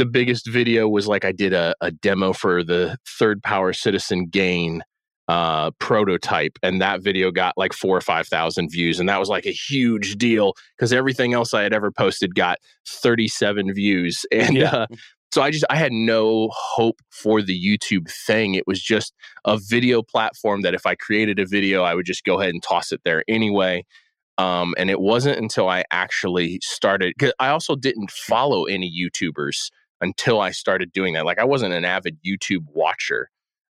the 0.00 0.06
biggest 0.06 0.46
video 0.48 0.88
was 0.88 1.06
like 1.06 1.26
I 1.26 1.32
did 1.32 1.52
a, 1.52 1.74
a 1.82 1.90
demo 1.90 2.32
for 2.32 2.64
the 2.64 2.96
third 3.06 3.42
power 3.42 3.74
citizen 3.74 4.28
gain 4.28 4.82
uh, 5.28 5.72
prototype, 5.72 6.58
and 6.62 6.80
that 6.80 7.02
video 7.02 7.30
got 7.30 7.52
like 7.58 7.74
four 7.74 7.98
or 7.98 8.00
five 8.00 8.26
thousand 8.26 8.70
views, 8.70 8.98
and 8.98 9.10
that 9.10 9.20
was 9.20 9.28
like 9.28 9.44
a 9.44 9.52
huge 9.52 10.16
deal 10.16 10.54
because 10.74 10.94
everything 10.94 11.34
else 11.34 11.52
I 11.52 11.62
had 11.62 11.74
ever 11.74 11.90
posted 11.92 12.34
got 12.34 12.56
thirty 12.88 13.28
seven 13.28 13.74
views, 13.74 14.24
and 14.32 14.56
yeah. 14.56 14.74
uh, 14.74 14.86
so 15.32 15.42
I 15.42 15.50
just 15.50 15.66
I 15.68 15.76
had 15.76 15.92
no 15.92 16.48
hope 16.50 17.02
for 17.10 17.42
the 17.42 17.62
YouTube 17.62 18.10
thing. 18.10 18.54
It 18.54 18.66
was 18.66 18.80
just 18.80 19.12
a 19.44 19.58
video 19.58 20.02
platform 20.02 20.62
that 20.62 20.72
if 20.72 20.86
I 20.86 20.94
created 20.94 21.38
a 21.38 21.46
video, 21.46 21.82
I 21.82 21.94
would 21.94 22.06
just 22.06 22.24
go 22.24 22.40
ahead 22.40 22.54
and 22.54 22.62
toss 22.62 22.90
it 22.90 23.02
there 23.04 23.22
anyway. 23.28 23.84
Um, 24.38 24.74
and 24.78 24.88
it 24.88 25.00
wasn't 25.00 25.38
until 25.38 25.68
I 25.68 25.84
actually 25.90 26.58
started 26.62 27.12
because 27.18 27.34
I 27.38 27.48
also 27.48 27.76
didn't 27.76 28.10
follow 28.10 28.64
any 28.64 28.90
YouTubers 28.90 29.68
until 30.00 30.40
I 30.40 30.50
started 30.50 30.92
doing 30.92 31.14
that. 31.14 31.24
Like 31.24 31.38
I 31.38 31.44
wasn't 31.44 31.74
an 31.74 31.84
avid 31.84 32.18
YouTube 32.26 32.64
watcher. 32.68 33.28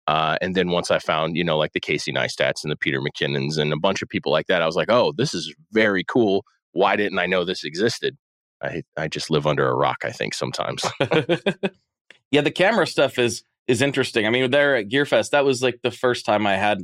Uh, 0.06 0.36
and 0.42 0.54
then 0.54 0.70
once 0.70 0.90
I 0.90 0.98
found, 0.98 1.36
you 1.36 1.44
know, 1.44 1.56
like 1.56 1.72
the 1.72 1.80
Casey 1.80 2.12
Neistats 2.12 2.62
and 2.62 2.70
the 2.70 2.76
Peter 2.76 3.00
McKinnons 3.00 3.56
and 3.56 3.72
a 3.72 3.78
bunch 3.78 4.02
of 4.02 4.08
people 4.08 4.32
like 4.32 4.46
that, 4.48 4.60
I 4.60 4.66
was 4.66 4.76
like, 4.76 4.90
oh, 4.90 5.12
this 5.16 5.32
is 5.32 5.54
very 5.72 6.04
cool. 6.04 6.44
Why 6.72 6.96
didn't 6.96 7.18
I 7.18 7.26
know 7.26 7.44
this 7.44 7.64
existed? 7.64 8.16
I 8.62 8.82
I 8.96 9.08
just 9.08 9.30
live 9.30 9.46
under 9.46 9.68
a 9.68 9.74
rock, 9.74 9.98
I 10.04 10.10
think, 10.10 10.34
sometimes. 10.34 10.84
yeah, 12.30 12.40
the 12.40 12.50
camera 12.50 12.86
stuff 12.86 13.18
is 13.18 13.44
is 13.66 13.82
interesting. 13.82 14.26
I 14.26 14.30
mean, 14.30 14.50
there 14.50 14.76
at 14.76 14.88
Gearfest, 14.88 15.30
that 15.30 15.44
was 15.44 15.62
like 15.62 15.80
the 15.82 15.90
first 15.90 16.26
time 16.26 16.46
I 16.46 16.56
had 16.56 16.78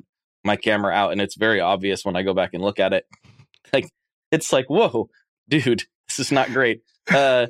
my 0.44 0.56
camera 0.56 0.92
out, 0.94 1.12
and 1.12 1.20
it's 1.20 1.36
very 1.36 1.60
obvious 1.60 2.04
when 2.04 2.16
I 2.16 2.22
go 2.22 2.34
back 2.34 2.50
and 2.54 2.62
look 2.62 2.78
at 2.78 2.92
it. 2.92 3.04
Like 3.72 3.88
it's 4.32 4.52
like, 4.52 4.68
whoa, 4.68 5.10
dude, 5.48 5.84
this 6.16 6.26
is 6.26 6.32
not 6.32 6.52
great. 6.52 6.82
Uh, 7.10 7.46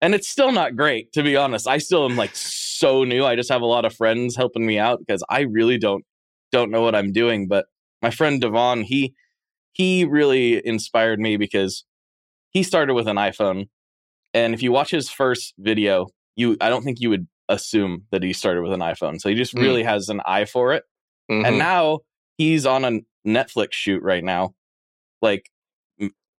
and 0.00 0.14
it's 0.14 0.28
still 0.28 0.52
not 0.52 0.76
great, 0.76 1.12
to 1.12 1.22
be 1.22 1.36
honest. 1.36 1.66
I 1.66 1.78
still 1.78 2.04
am 2.04 2.16
like 2.16 2.34
so 2.34 3.04
new. 3.04 3.24
I 3.24 3.36
just 3.36 3.50
have 3.50 3.62
a 3.62 3.66
lot 3.66 3.84
of 3.84 3.94
friends 3.94 4.36
helping 4.36 4.66
me 4.66 4.78
out 4.78 5.00
because 5.00 5.22
I 5.28 5.40
really 5.40 5.78
don't 5.78 6.04
don't 6.52 6.70
know 6.70 6.82
what 6.82 6.94
I'm 6.94 7.12
doing. 7.12 7.48
But 7.48 7.66
my 8.02 8.10
friend 8.10 8.40
Devon, 8.40 8.82
he 8.82 9.14
he 9.72 10.04
really 10.04 10.64
inspired 10.64 11.20
me 11.20 11.36
because 11.36 11.84
he 12.50 12.62
started 12.62 12.94
with 12.94 13.08
an 13.08 13.16
iPhone. 13.16 13.68
And 14.32 14.54
if 14.54 14.62
you 14.62 14.72
watch 14.72 14.90
his 14.90 15.10
first 15.10 15.54
video, 15.58 16.06
you 16.36 16.56
I 16.60 16.68
don't 16.68 16.82
think 16.82 17.00
you 17.00 17.10
would 17.10 17.26
assume 17.48 18.04
that 18.10 18.22
he 18.22 18.32
started 18.32 18.62
with 18.62 18.72
an 18.72 18.80
iPhone. 18.80 19.20
So 19.20 19.28
he 19.28 19.34
just 19.34 19.54
mm. 19.54 19.62
really 19.62 19.82
has 19.82 20.08
an 20.08 20.20
eye 20.26 20.44
for 20.44 20.72
it. 20.72 20.84
Mm-hmm. 21.30 21.44
And 21.44 21.58
now 21.58 22.00
he's 22.38 22.66
on 22.66 22.84
a 22.84 23.00
Netflix 23.26 23.72
shoot 23.72 24.02
right 24.02 24.22
now. 24.22 24.54
Like 25.22 25.50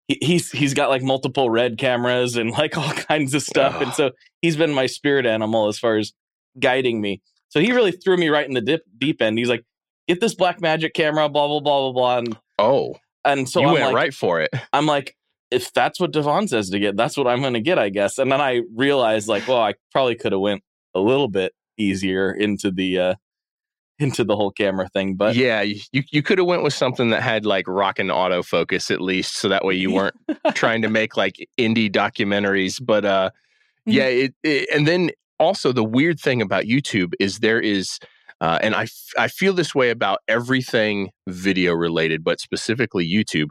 he's 0.08 0.52
he's 0.52 0.74
got 0.74 0.90
like 0.90 1.04
multiple 1.04 1.50
red 1.50 1.78
cameras 1.78 2.36
and 2.38 2.52
like 2.52 2.78
all 2.78 2.92
kinds 2.92 3.34
of 3.34 3.42
stuff. 3.42 3.82
And 3.82 3.94
so 3.94 4.12
he's 4.42 4.58
been 4.58 4.74
my 4.74 4.86
spirit 4.86 5.26
animal 5.26 5.68
as 5.68 5.78
far 5.78 5.98
as 5.98 6.14
guiding 6.60 7.02
me. 7.02 7.22
So 7.50 7.60
he 7.60 7.72
really 7.72 7.92
threw 7.92 8.18
me 8.18 8.30
right 8.30 8.48
in 8.48 8.54
the 8.54 8.62
dip, 8.62 8.82
deep 8.98 9.22
end. 9.22 9.38
He's 9.38 9.50
like 9.50 9.64
get 10.08 10.20
this 10.20 10.36
Blackmagic 10.36 10.94
camera 10.94 11.30
blah 11.30 11.48
blah 11.48 11.60
blah 11.60 11.92
blah 11.92 11.92
blah. 11.92 12.18
And 12.20 12.38
oh. 12.60 12.96
and 13.26 13.48
so 13.48 13.62
you 13.62 13.68
I'm 13.68 13.74
went 13.74 13.86
like, 13.86 13.96
right 13.96 14.14
for 14.14 14.42
it. 14.42 14.50
I'm 14.74 14.86
like 14.86 15.16
if 15.50 15.72
that's 15.72 15.98
what 15.98 16.12
devon 16.12 16.46
says 16.46 16.70
to 16.70 16.78
get 16.78 16.98
that's 16.98 17.16
what 17.16 17.26
i'm 17.26 17.42
gonna 17.42 17.62
get 17.62 17.80
i 17.80 17.88
guess. 17.90 18.18
And 18.18 18.32
then 18.32 18.42
i 18.42 18.62
realized 18.76 19.30
like 19.30 19.48
well 19.48 19.62
i 19.62 19.76
probably 19.92 20.16
could 20.16 20.34
have 20.34 20.42
went 20.42 20.62
a 20.94 21.00
little 21.00 21.30
bit 21.30 21.54
easier 21.78 22.32
into 22.32 22.70
the 22.70 23.00
uh 23.00 23.16
into 24.00 24.24
the 24.24 24.36
whole 24.36 24.51
camera 24.51 24.88
thing. 24.89 25.16
But 25.16 25.36
yeah, 25.36 25.62
you 25.62 25.82
you 25.92 26.22
could 26.22 26.38
have 26.38 26.48
went 26.48 26.63
with 26.63 26.74
something 26.74 27.10
that 27.10 27.24
had 27.24 27.46
like 27.46 27.68
rockin' 27.68 28.08
autofocus 28.08 28.92
at 28.92 29.01
least, 29.01 29.38
so 29.38 29.50
that 29.50 29.66
way 29.66 29.75
you 29.75 29.92
weren't 29.92 30.16
trying 30.54 30.82
to 30.84 30.89
make 30.89 31.18
like 31.18 31.48
indie 31.58 31.92
documentaries. 31.92 32.84
But 32.84 33.06
uh, 33.06 33.30
mm-hmm. 33.30 33.92
yeah, 33.92 34.06
it, 34.06 34.36
it, 34.44 34.70
and 34.74 34.88
then 34.88 35.12
also 35.39 35.72
the 35.72 35.84
weird 35.84 36.20
thing 36.20 36.42
about 36.42 36.66
YouTube 36.66 37.13
is 37.20 37.39
there 37.39 37.60
is. 37.60 38.00
Uh, 38.39 38.60
and 38.62 38.75
I, 38.75 38.84
f- 38.84 39.13
I 39.18 39.30
feel 39.30 39.54
this 39.54 39.74
way 39.74 39.89
about 39.89 40.20
everything 40.27 41.10
video 41.25 41.74
related, 41.74 42.24
but 42.24 42.39
specifically 42.39 43.04
YouTube. 43.04 43.48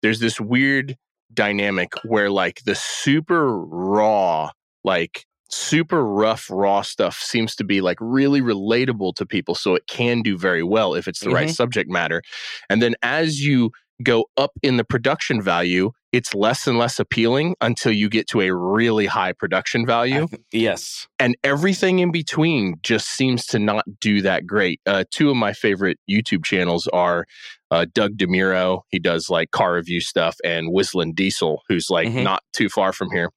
There's 0.00 0.18
this 0.18 0.40
weird 0.40 0.96
dynamic 1.34 1.92
where, 2.04 2.30
like, 2.30 2.62
the 2.64 2.74
super 2.74 3.54
raw, 3.62 4.52
like, 4.82 5.26
super 5.50 6.04
rough 6.04 6.48
raw 6.50 6.82
stuff 6.82 7.18
seems 7.18 7.54
to 7.56 7.64
be 7.64 7.80
like 7.80 7.98
really 8.00 8.40
relatable 8.40 9.14
to 9.14 9.26
people 9.26 9.54
so 9.54 9.74
it 9.74 9.86
can 9.88 10.22
do 10.22 10.38
very 10.38 10.62
well 10.62 10.94
if 10.94 11.08
it's 11.08 11.20
the 11.20 11.26
mm-hmm. 11.26 11.34
right 11.34 11.50
subject 11.50 11.90
matter 11.90 12.22
and 12.68 12.80
then 12.80 12.94
as 13.02 13.40
you 13.40 13.70
go 14.02 14.24
up 14.36 14.52
in 14.62 14.76
the 14.76 14.84
production 14.84 15.42
value 15.42 15.90
it's 16.12 16.34
less 16.34 16.66
and 16.66 16.78
less 16.78 16.98
appealing 16.98 17.54
until 17.60 17.92
you 17.92 18.08
get 18.08 18.26
to 18.26 18.40
a 18.40 18.54
really 18.54 19.06
high 19.06 19.32
production 19.32 19.84
value 19.84 20.26
yes 20.52 21.08
and 21.18 21.36
everything 21.44 21.98
in 21.98 22.10
between 22.12 22.76
just 22.82 23.08
seems 23.08 23.44
to 23.44 23.58
not 23.58 23.84
do 24.00 24.22
that 24.22 24.46
great 24.46 24.80
uh, 24.86 25.04
two 25.10 25.30
of 25.30 25.36
my 25.36 25.52
favorite 25.52 25.98
youtube 26.08 26.44
channels 26.44 26.86
are 26.92 27.26
uh, 27.72 27.84
doug 27.92 28.16
demuro 28.16 28.80
he 28.88 28.98
does 28.98 29.28
like 29.28 29.50
car 29.50 29.74
review 29.74 30.00
stuff 30.00 30.36
and 30.44 30.72
whistling 30.72 31.12
diesel 31.12 31.62
who's 31.68 31.90
like 31.90 32.08
mm-hmm. 32.08 32.22
not 32.22 32.42
too 32.52 32.68
far 32.68 32.92
from 32.92 33.10
here 33.10 33.30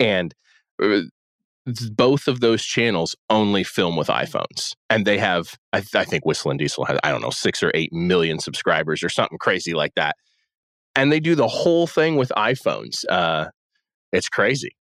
and 0.00 0.34
uh, 0.82 1.00
both 1.96 2.28
of 2.28 2.40
those 2.40 2.64
channels 2.64 3.14
only 3.30 3.64
film 3.64 3.96
with 3.96 4.08
iPhones, 4.08 4.74
and 4.90 5.06
they 5.06 5.18
have 5.18 5.58
I, 5.72 5.80
th- 5.80 5.94
I 5.94 6.04
think 6.04 6.24
Whistling 6.24 6.58
Diesel 6.58 6.84
has 6.84 6.98
I 7.02 7.10
don't 7.10 7.22
know 7.22 7.30
six 7.30 7.62
or 7.62 7.70
eight 7.74 7.92
million 7.92 8.38
subscribers 8.38 9.02
or 9.02 9.08
something 9.08 9.38
crazy 9.38 9.74
like 9.74 9.94
that, 9.96 10.16
and 10.94 11.12
they 11.12 11.20
do 11.20 11.34
the 11.34 11.48
whole 11.48 11.86
thing 11.86 12.16
with 12.16 12.32
iPhones. 12.36 13.04
Uh, 13.08 13.46
it's 14.12 14.28
crazy. 14.28 14.76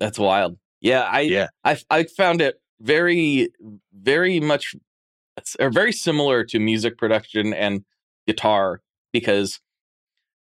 That's 0.00 0.18
wild. 0.18 0.58
Yeah, 0.80 1.02
I 1.02 1.20
yeah 1.20 1.48
I 1.64 1.78
I 1.90 2.04
found 2.04 2.40
it 2.40 2.60
very 2.80 3.48
very 3.92 4.40
much 4.40 4.74
or 5.58 5.70
very 5.70 5.92
similar 5.92 6.44
to 6.44 6.58
music 6.58 6.98
production 6.98 7.52
and 7.52 7.84
guitar 8.26 8.80
because 9.12 9.60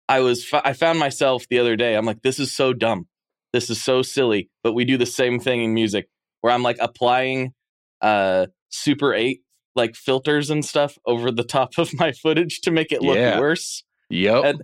I 0.08 0.20
was 0.20 0.46
I 0.52 0.72
found 0.72 0.98
myself 0.98 1.46
the 1.48 1.58
other 1.58 1.76
day. 1.76 1.94
I'm 1.94 2.06
like, 2.06 2.22
this 2.22 2.38
is 2.38 2.54
so 2.54 2.72
dumb 2.72 3.06
this 3.52 3.70
is 3.70 3.82
so 3.82 4.02
silly, 4.02 4.50
but 4.62 4.72
we 4.72 4.84
do 4.84 4.96
the 4.96 5.06
same 5.06 5.40
thing 5.40 5.62
in 5.62 5.74
music 5.74 6.08
where 6.40 6.52
I'm 6.52 6.62
like 6.62 6.78
applying 6.80 7.52
uh 8.00 8.46
super 8.70 9.12
8 9.12 9.42
like 9.76 9.94
filters 9.94 10.50
and 10.50 10.64
stuff 10.64 10.96
over 11.06 11.30
the 11.30 11.44
top 11.44 11.78
of 11.78 11.92
my 11.94 12.12
footage 12.12 12.60
to 12.62 12.70
make 12.70 12.92
it 12.92 13.02
look 13.02 13.16
yeah. 13.16 13.38
worse. 13.38 13.84
Yep. 14.08 14.44
And 14.44 14.62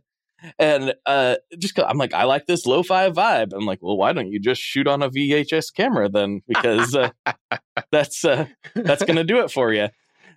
and 0.59 0.95
uh 1.07 1.37
just 1.59 1.75
cuz 1.75 1.85
I'm 1.87 1.99
like 1.99 2.15
I 2.15 2.25
like 2.25 2.47
this 2.47 2.67
lo-fi 2.67 3.11
vibe. 3.11 3.53
I'm 3.53 3.67
like, 3.67 3.79
"Well, 3.83 3.97
why 3.97 4.13
don't 4.13 4.31
you 4.31 4.39
just 4.39 4.61
shoot 4.61 4.87
on 4.87 5.03
a 5.03 5.11
VHS 5.11 5.73
camera 5.75 6.09
then 6.09 6.43
because 6.47 6.95
uh, 6.95 7.11
that's 7.91 8.25
uh 8.25 8.47
that's 8.75 9.05
going 9.05 9.17
to 9.17 9.25
do 9.25 9.41
it 9.41 9.51
for 9.51 9.73
you." 9.73 9.89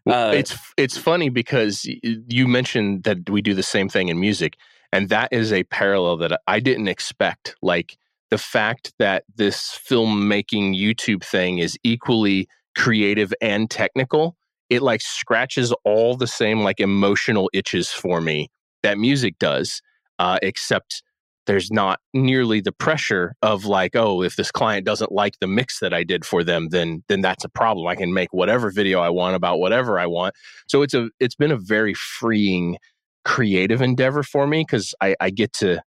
Uh, 0.08 0.32
it's 0.34 0.58
it's 0.78 0.98
funny 0.98 1.30
because 1.30 1.86
you 2.02 2.48
mentioned 2.48 3.04
that 3.04 3.30
we 3.30 3.42
do 3.42 3.54
the 3.54 3.62
same 3.62 3.90
thing 3.90 4.08
in 4.08 4.20
music 4.20 4.56
and 4.92 5.10
that 5.10 5.30
is 5.32 5.52
a 5.52 5.64
parallel 5.66 6.18
that 6.18 6.40
I 6.48 6.60
didn't 6.60 6.88
expect. 6.88 7.56
Like 7.62 7.98
the 8.30 8.38
fact 8.38 8.94
that 9.00 9.24
this 9.36 9.80
filmmaking 9.90 10.76
YouTube 10.78 11.24
thing 11.24 11.60
is 11.60 11.78
equally 11.84 12.48
creative 12.78 13.34
and 13.42 13.70
technical, 13.70 14.36
it 14.70 14.82
like 14.82 15.02
scratches 15.02 15.74
all 15.84 16.16
the 16.16 16.28
same 16.28 16.62
like 16.62 16.80
emotional 16.80 17.50
itches 17.54 17.90
for 17.90 18.22
me 18.22 18.50
that 18.84 18.98
music 18.98 19.38
does, 19.40 19.82
uh, 20.20 20.38
except 20.42 21.04
there's 21.48 21.72
not 21.72 22.00
nearly 22.14 22.62
the 22.62 22.72
pressure 22.72 23.34
of 23.42 23.66
like, 23.66 23.96
oh, 23.96 24.22
if 24.22 24.36
this 24.36 24.52
client 24.52 24.86
doesn't 24.86 25.12
like 25.12 25.34
the 25.42 25.48
mix 25.48 25.80
that 25.80 25.94
I 25.94 26.04
did 26.04 26.24
for 26.24 26.44
them, 26.44 26.70
then 26.70 27.04
then 27.08 27.22
that's 27.22 27.44
a 27.44 27.50
problem. 27.50 27.88
I 27.88 27.96
can 27.96 28.14
make 28.14 28.32
whatever 28.32 28.70
video 28.70 29.00
I 29.00 29.10
want 29.10 29.36
about 29.36 29.60
whatever 29.60 30.00
I 30.00 30.06
want. 30.06 30.36
So 30.68 30.84
it's 30.84 30.94
a 30.94 31.10
it's 31.20 31.36
been 31.36 31.52
a 31.52 31.58
very 31.58 31.96
freeing 31.96 32.78
creative 33.26 33.82
endeavor 33.82 34.22
for 34.22 34.46
me 34.46 34.64
because 34.66 34.94
I, 35.02 35.16
I 35.20 35.32
get 35.32 35.52
to 35.54 35.82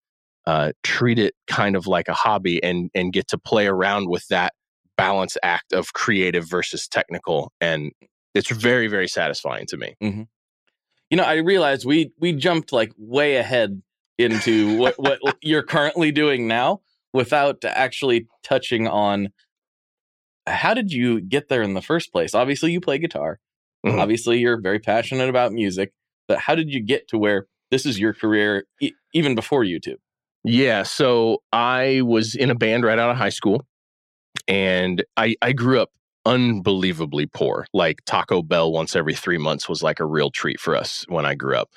uh, 0.47 0.73
treat 0.83 1.19
it 1.19 1.35
kind 1.47 1.77
of 1.77 1.87
like 1.87 2.09
a 2.09 2.15
hobby 2.15 2.63
and 2.63 2.91
and 2.95 3.13
get 3.13 3.29
to 3.29 3.39
play 3.39 3.67
around 3.67 4.09
with 4.09 4.27
that 4.29 4.53
balance 4.97 5.37
act 5.43 5.73
of 5.73 5.93
creative 5.93 6.49
versus 6.49 6.87
technical 6.87 7.53
and 7.61 7.93
it's 8.35 8.51
very 8.51 8.89
very 8.89 9.09
satisfying 9.09 9.67
to 9.67 9.77
me 9.77 9.95
mm-hmm. 10.03 10.23
you 11.11 11.17
know 11.17 11.23
i 11.23 11.37
realized 11.37 11.87
we 11.87 12.13
we 12.21 12.33
jumped 12.33 12.73
like 12.73 12.93
way 12.99 13.37
ahead 13.37 13.81
into 14.19 14.77
what 14.77 14.95
what 14.99 15.19
you're 15.43 15.63
currently 15.63 16.13
doing 16.13 16.47
now 16.47 16.81
without 17.13 17.65
actually 17.65 18.27
touching 18.43 18.87
on 18.87 19.29
how 20.47 20.75
did 20.75 20.93
you 20.93 21.21
get 21.21 21.49
there 21.49 21.63
in 21.63 21.75
the 21.75 21.83
first 21.83 22.13
place 22.13 22.35
obviously 22.35 22.71
you 22.71 22.81
play 22.81 22.99
guitar 22.99 23.39
mm-hmm. 23.87 23.99
obviously 23.99 24.39
you're 24.39 24.61
very 24.61 24.79
passionate 24.79 25.29
about 25.29 25.53
music 25.53 25.93
but 26.29 26.39
how 26.39 26.55
did 26.55 26.71
you 26.73 26.81
get 26.81 27.09
to 27.09 27.17
where 27.17 27.47
this 27.71 27.87
is 27.87 27.99
your 27.99 28.13
career 28.13 28.65
e- 28.81 28.93
even 29.15 29.35
before 29.35 29.65
youtube 29.65 29.97
Yeah, 30.45 30.83
so 30.83 31.39
I 31.53 32.03
was 32.03 32.35
in 32.35 32.51
a 32.51 32.55
band 32.55 32.85
right 32.85 32.99
out 32.99 33.11
of 33.11 33.17
high 33.17 33.29
school, 33.29 33.65
and 34.49 35.05
I 35.17 35.37
I 35.41 35.53
grew 35.53 35.81
up 35.81 35.91
unbelievably 36.25 37.27
poor. 37.27 37.67
Like 37.73 38.01
Taco 38.07 38.43
Bell 38.43 38.73
once 38.73 38.97
every 38.97 39.15
three 39.15 39.39
months 39.39 39.69
was 39.69 39.83
like 39.83 40.01
a 40.01 40.05
real 40.05 40.31
treat 40.31 40.61
for 40.61 40.77
us 40.77 41.05
when 41.09 41.27
I 41.27 41.35
grew 41.35 41.57
up. 41.57 41.71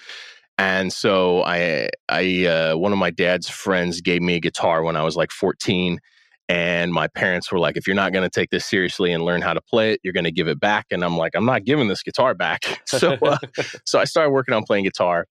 And 0.57 0.91
so 0.93 1.43
I 1.43 1.89
I 2.09 2.45
uh, 2.45 2.77
one 2.77 2.91
of 2.91 2.97
my 2.97 3.11
dad's 3.11 3.49
friends 3.49 4.01
gave 4.01 4.21
me 4.21 4.35
a 4.35 4.39
guitar 4.39 4.83
when 4.83 4.95
I 4.95 5.03
was 5.03 5.15
like 5.15 5.31
14 5.31 5.99
and 6.47 6.93
my 6.93 7.07
parents 7.07 7.51
were 7.51 7.59
like 7.59 7.75
if 7.75 7.87
you're 7.87 7.95
not 7.95 8.13
going 8.13 8.23
to 8.23 8.29
take 8.29 8.51
this 8.51 8.65
seriously 8.65 9.11
and 9.11 9.25
learn 9.25 9.41
how 9.41 9.53
to 9.53 9.61
play 9.61 9.93
it 9.93 9.99
you're 10.03 10.13
going 10.13 10.25
to 10.25 10.31
give 10.31 10.47
it 10.47 10.59
back 10.59 10.85
and 10.91 11.03
I'm 11.03 11.17
like 11.17 11.33
I'm 11.35 11.45
not 11.45 11.65
giving 11.65 11.87
this 11.87 12.03
guitar 12.03 12.33
back. 12.33 12.81
so 12.87 13.13
uh, 13.21 13.37
so 13.85 13.99
I 13.99 14.05
started 14.05 14.31
working 14.31 14.53
on 14.53 14.63
playing 14.63 14.85
guitar, 14.85 15.25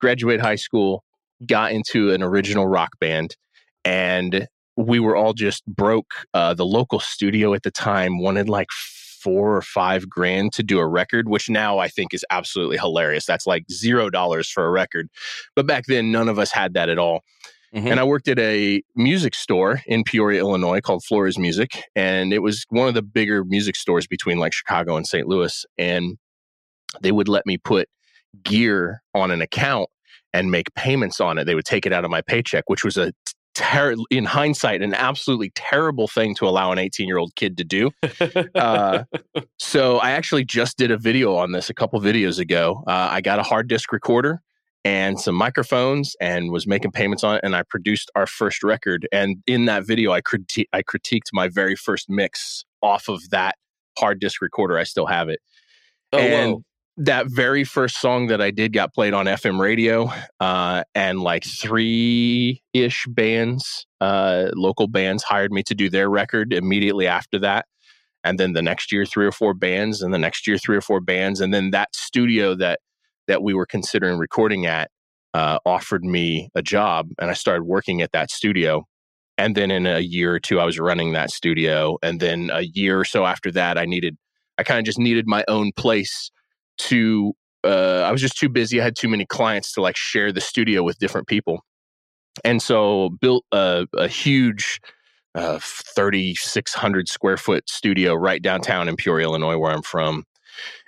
graduate 0.00 0.40
high 0.40 0.56
school, 0.56 1.04
got 1.46 1.72
into 1.72 2.12
an 2.12 2.22
original 2.22 2.66
rock 2.66 2.90
band 3.00 3.36
and 3.84 4.46
we 4.76 5.00
were 5.00 5.16
all 5.16 5.32
just 5.32 5.64
broke. 5.66 6.12
Uh, 6.34 6.54
the 6.54 6.66
local 6.66 7.00
studio 7.00 7.54
at 7.54 7.62
the 7.62 7.70
time 7.70 8.18
wanted 8.18 8.48
like 8.48 8.70
four 8.70 9.56
or 9.56 9.62
five 9.62 10.08
grand 10.08 10.52
to 10.54 10.62
do 10.62 10.78
a 10.78 10.86
record, 10.86 11.28
which 11.28 11.50
now 11.50 11.78
I 11.78 11.88
think 11.88 12.14
is 12.14 12.24
absolutely 12.30 12.78
hilarious. 12.78 13.26
That's 13.26 13.46
like 13.46 13.64
zero 13.70 14.10
dollars 14.10 14.48
for 14.48 14.64
a 14.64 14.70
record. 14.70 15.08
But 15.54 15.66
back 15.66 15.84
then, 15.86 16.10
none 16.10 16.28
of 16.28 16.38
us 16.38 16.50
had 16.50 16.74
that 16.74 16.88
at 16.88 16.98
all. 16.98 17.20
Mm-hmm. 17.74 17.86
And 17.86 18.00
I 18.00 18.04
worked 18.04 18.26
at 18.26 18.38
a 18.38 18.82
music 18.96 19.34
store 19.34 19.80
in 19.86 20.02
Peoria, 20.02 20.40
Illinois 20.40 20.80
called 20.80 21.04
Flores 21.04 21.38
Music. 21.38 21.84
And 21.94 22.32
it 22.32 22.40
was 22.40 22.64
one 22.70 22.88
of 22.88 22.94
the 22.94 23.02
bigger 23.02 23.44
music 23.44 23.76
stores 23.76 24.06
between 24.06 24.38
like 24.38 24.52
Chicago 24.52 24.96
and 24.96 25.06
St. 25.06 25.28
Louis. 25.28 25.64
And 25.78 26.16
they 27.00 27.12
would 27.12 27.28
let 27.28 27.46
me 27.46 27.58
put 27.58 27.88
gear 28.42 29.02
on 29.14 29.30
an 29.30 29.40
account 29.40 29.88
and 30.32 30.50
make 30.50 30.72
payments 30.74 31.20
on 31.20 31.38
it. 31.38 31.44
They 31.44 31.54
would 31.54 31.64
take 31.64 31.86
it 31.86 31.92
out 31.92 32.04
of 32.04 32.10
my 32.10 32.22
paycheck, 32.22 32.64
which 32.68 32.84
was 32.84 32.96
a 32.96 33.12
ter- 33.54 33.94
in 34.10 34.24
hindsight, 34.24 34.82
an 34.82 34.94
absolutely 34.94 35.50
terrible 35.54 36.08
thing 36.08 36.34
to 36.36 36.46
allow 36.46 36.72
an 36.72 36.78
18 36.78 37.06
year 37.06 37.18
old 37.18 37.34
kid 37.36 37.56
to 37.58 37.64
do. 37.64 37.90
Uh, 38.54 39.04
so 39.58 39.98
I 39.98 40.10
actually 40.10 40.44
just 40.44 40.76
did 40.76 40.90
a 40.90 40.98
video 40.98 41.34
on 41.34 41.52
this 41.52 41.70
a 41.70 41.74
couple 41.74 42.00
videos 42.00 42.38
ago. 42.38 42.82
Uh, 42.86 43.08
I 43.10 43.20
got 43.20 43.38
a 43.38 43.42
hard 43.42 43.68
disk 43.68 43.92
recorder 43.92 44.40
and 44.84 45.20
some 45.20 45.34
microphones 45.34 46.14
and 46.20 46.50
was 46.50 46.66
making 46.66 46.92
payments 46.92 47.24
on 47.24 47.36
it 47.36 47.40
and 47.42 47.54
I 47.54 47.62
produced 47.62 48.10
our 48.14 48.26
first 48.26 48.62
record 48.62 49.06
and 49.12 49.42
in 49.46 49.66
that 49.66 49.86
video 49.86 50.12
I 50.12 50.20
criti- 50.20 50.66
I 50.72 50.82
critiqued 50.82 51.28
my 51.32 51.48
very 51.48 51.76
first 51.76 52.08
mix 52.08 52.64
off 52.82 53.08
of 53.08 53.30
that 53.30 53.56
hard 53.98 54.20
disk 54.20 54.42
recorder 54.42 54.78
I 54.78 54.84
still 54.84 55.06
have 55.06 55.28
it. 55.28 55.40
Oh, 56.12 56.18
and 56.18 56.52
whoa 56.52 56.64
that 56.96 57.26
very 57.28 57.64
first 57.64 58.00
song 58.00 58.26
that 58.26 58.40
I 58.40 58.50
did 58.50 58.72
got 58.72 58.92
played 58.92 59.14
on 59.14 59.26
FM 59.26 59.60
radio, 59.60 60.10
uh, 60.38 60.84
and 60.94 61.20
like 61.20 61.44
three 61.44 62.62
ish 62.72 63.06
bands, 63.08 63.86
uh, 64.00 64.50
local 64.54 64.86
bands, 64.86 65.22
hired 65.22 65.52
me 65.52 65.62
to 65.64 65.74
do 65.74 65.88
their 65.88 66.10
record 66.10 66.52
immediately 66.52 67.06
after 67.06 67.38
that. 67.40 67.66
And 68.22 68.38
then 68.38 68.52
the 68.52 68.62
next 68.62 68.92
year, 68.92 69.06
three 69.06 69.26
or 69.26 69.32
four 69.32 69.54
bands, 69.54 70.02
and 70.02 70.12
the 70.12 70.18
next 70.18 70.46
year, 70.46 70.58
three 70.58 70.76
or 70.76 70.82
four 70.82 71.00
bands, 71.00 71.40
and 71.40 71.54
then 71.54 71.70
that 71.70 71.94
studio 71.94 72.54
that 72.56 72.80
that 73.28 73.42
we 73.42 73.54
were 73.54 73.66
considering 73.66 74.18
recording 74.18 74.66
at 74.66 74.90
uh, 75.32 75.58
offered 75.64 76.04
me 76.04 76.50
a 76.54 76.62
job, 76.62 77.10
and 77.18 77.30
I 77.30 77.34
started 77.34 77.64
working 77.64 78.02
at 78.02 78.12
that 78.12 78.30
studio. 78.30 78.84
And 79.38 79.54
then 79.54 79.70
in 79.70 79.86
a 79.86 80.00
year 80.00 80.34
or 80.34 80.40
two, 80.40 80.60
I 80.60 80.66
was 80.66 80.78
running 80.78 81.12
that 81.12 81.30
studio, 81.30 81.96
and 82.02 82.20
then 82.20 82.50
a 82.52 82.62
year 82.62 83.00
or 83.00 83.04
so 83.06 83.24
after 83.24 83.50
that, 83.52 83.78
I 83.78 83.86
needed, 83.86 84.18
I 84.58 84.64
kind 84.64 84.78
of 84.78 84.84
just 84.84 84.98
needed 84.98 85.26
my 85.26 85.44
own 85.48 85.72
place 85.74 86.30
to 86.88 87.34
uh, 87.64 88.04
I 88.06 88.12
was 88.12 88.20
just 88.20 88.38
too 88.38 88.48
busy. 88.48 88.80
I 88.80 88.84
had 88.84 88.96
too 88.96 89.08
many 89.08 89.26
clients 89.26 89.72
to 89.74 89.82
like 89.82 89.96
share 89.96 90.32
the 90.32 90.40
studio 90.40 90.82
with 90.82 90.98
different 90.98 91.26
people, 91.26 91.60
and 92.44 92.62
so 92.62 93.10
built 93.20 93.44
a, 93.52 93.86
a 93.94 94.08
huge 94.08 94.80
uh, 95.34 95.58
3,600 95.60 97.08
square 97.08 97.36
foot 97.36 97.68
studio 97.68 98.14
right 98.14 98.42
downtown 98.42 98.88
in 98.88 98.96
Peoria, 98.96 99.26
Illinois, 99.26 99.58
where 99.58 99.72
I'm 99.72 99.82
from, 99.82 100.24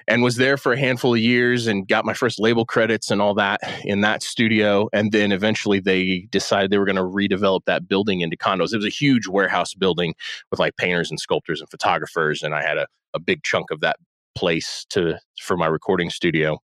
and 0.09 0.23
was 0.23 0.37
there 0.37 0.57
for 0.57 0.73
a 0.73 0.79
handful 0.79 1.15
of 1.15 1.21
years 1.21 1.67
and 1.67 1.87
got 1.87 2.05
my 2.05 2.15
first 2.15 2.41
label 2.41 2.65
credits 2.65 3.11
and 3.11 3.21
all 3.21 3.35
that 3.35 3.61
in 3.85 4.01
that 4.01 4.23
studio. 4.23 4.89
And 4.93 5.13
then 5.13 5.31
eventually 5.31 5.79
they 5.79 6.27
decided 6.31 6.71
they 6.71 6.79
were 6.79 6.87
going 6.87 6.97
to 6.97 7.03
redevelop 7.03 7.61
that 7.67 7.87
building 7.87 8.21
into 8.21 8.37
condos. 8.37 8.73
It 8.73 8.79
was 8.79 8.87
a 8.87 8.91
huge 8.91 9.29
warehouse 9.29 9.75
building 9.75 10.15
with 10.51 10.59
like 10.59 10.77
painters 10.77 11.11
and 11.11 11.21
sculptors 11.21 11.61
and 11.61 11.71
photographers, 11.71 12.43
and 12.43 12.55
I 12.55 12.63
had 12.63 12.79
a, 12.79 12.87
a 13.15 13.21
big 13.21 13.43
chunk 13.43 13.71
of 13.71 13.81
that 13.81 13.97
place 14.35 14.87
to 14.91 15.19
for 15.41 15.57
my 15.57 15.67
recording 15.67 16.11
studio. 16.11 16.59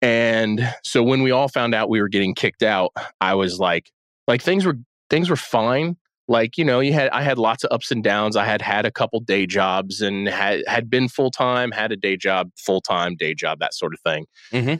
And 0.00 0.74
so 0.84 1.02
when 1.02 1.22
we 1.22 1.30
all 1.30 1.48
found 1.48 1.74
out 1.74 1.88
we 1.88 2.00
were 2.00 2.08
getting 2.08 2.34
kicked 2.34 2.62
out, 2.62 2.92
I 3.20 3.34
was 3.34 3.58
like 3.58 3.90
like 4.26 4.42
things 4.42 4.64
were 4.64 4.78
things 5.10 5.30
were 5.30 5.36
fine. 5.36 5.96
Like, 6.30 6.58
you 6.58 6.64
know, 6.64 6.80
you 6.80 6.92
had 6.92 7.08
I 7.10 7.22
had 7.22 7.38
lots 7.38 7.64
of 7.64 7.72
ups 7.72 7.90
and 7.90 8.04
downs. 8.04 8.36
I 8.36 8.44
had 8.44 8.62
had 8.62 8.84
a 8.84 8.90
couple 8.90 9.18
day 9.20 9.46
jobs 9.46 10.00
and 10.00 10.28
had 10.28 10.62
had 10.66 10.90
been 10.90 11.08
full 11.08 11.30
time, 11.30 11.72
had 11.72 11.90
a 11.90 11.96
day 11.96 12.16
job, 12.16 12.50
full 12.56 12.80
time 12.80 13.16
day 13.16 13.34
job, 13.34 13.58
that 13.60 13.74
sort 13.74 13.94
of 13.94 14.00
thing. 14.00 14.26
Mm-hmm. 14.52 14.74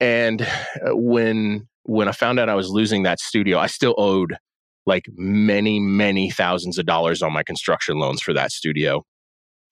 And 0.00 0.42
uh, 0.42 0.96
when 0.96 1.68
when 1.84 2.08
I 2.08 2.12
found 2.12 2.40
out 2.40 2.48
I 2.48 2.54
was 2.54 2.70
losing 2.70 3.02
that 3.02 3.20
studio, 3.20 3.58
I 3.58 3.66
still 3.66 3.94
owed 3.98 4.36
like 4.86 5.04
many 5.14 5.78
many 5.78 6.30
thousands 6.30 6.78
of 6.78 6.86
dollars 6.86 7.22
on 7.22 7.32
my 7.32 7.42
construction 7.42 7.98
loans 7.98 8.22
for 8.22 8.32
that 8.32 8.50
studio 8.50 9.04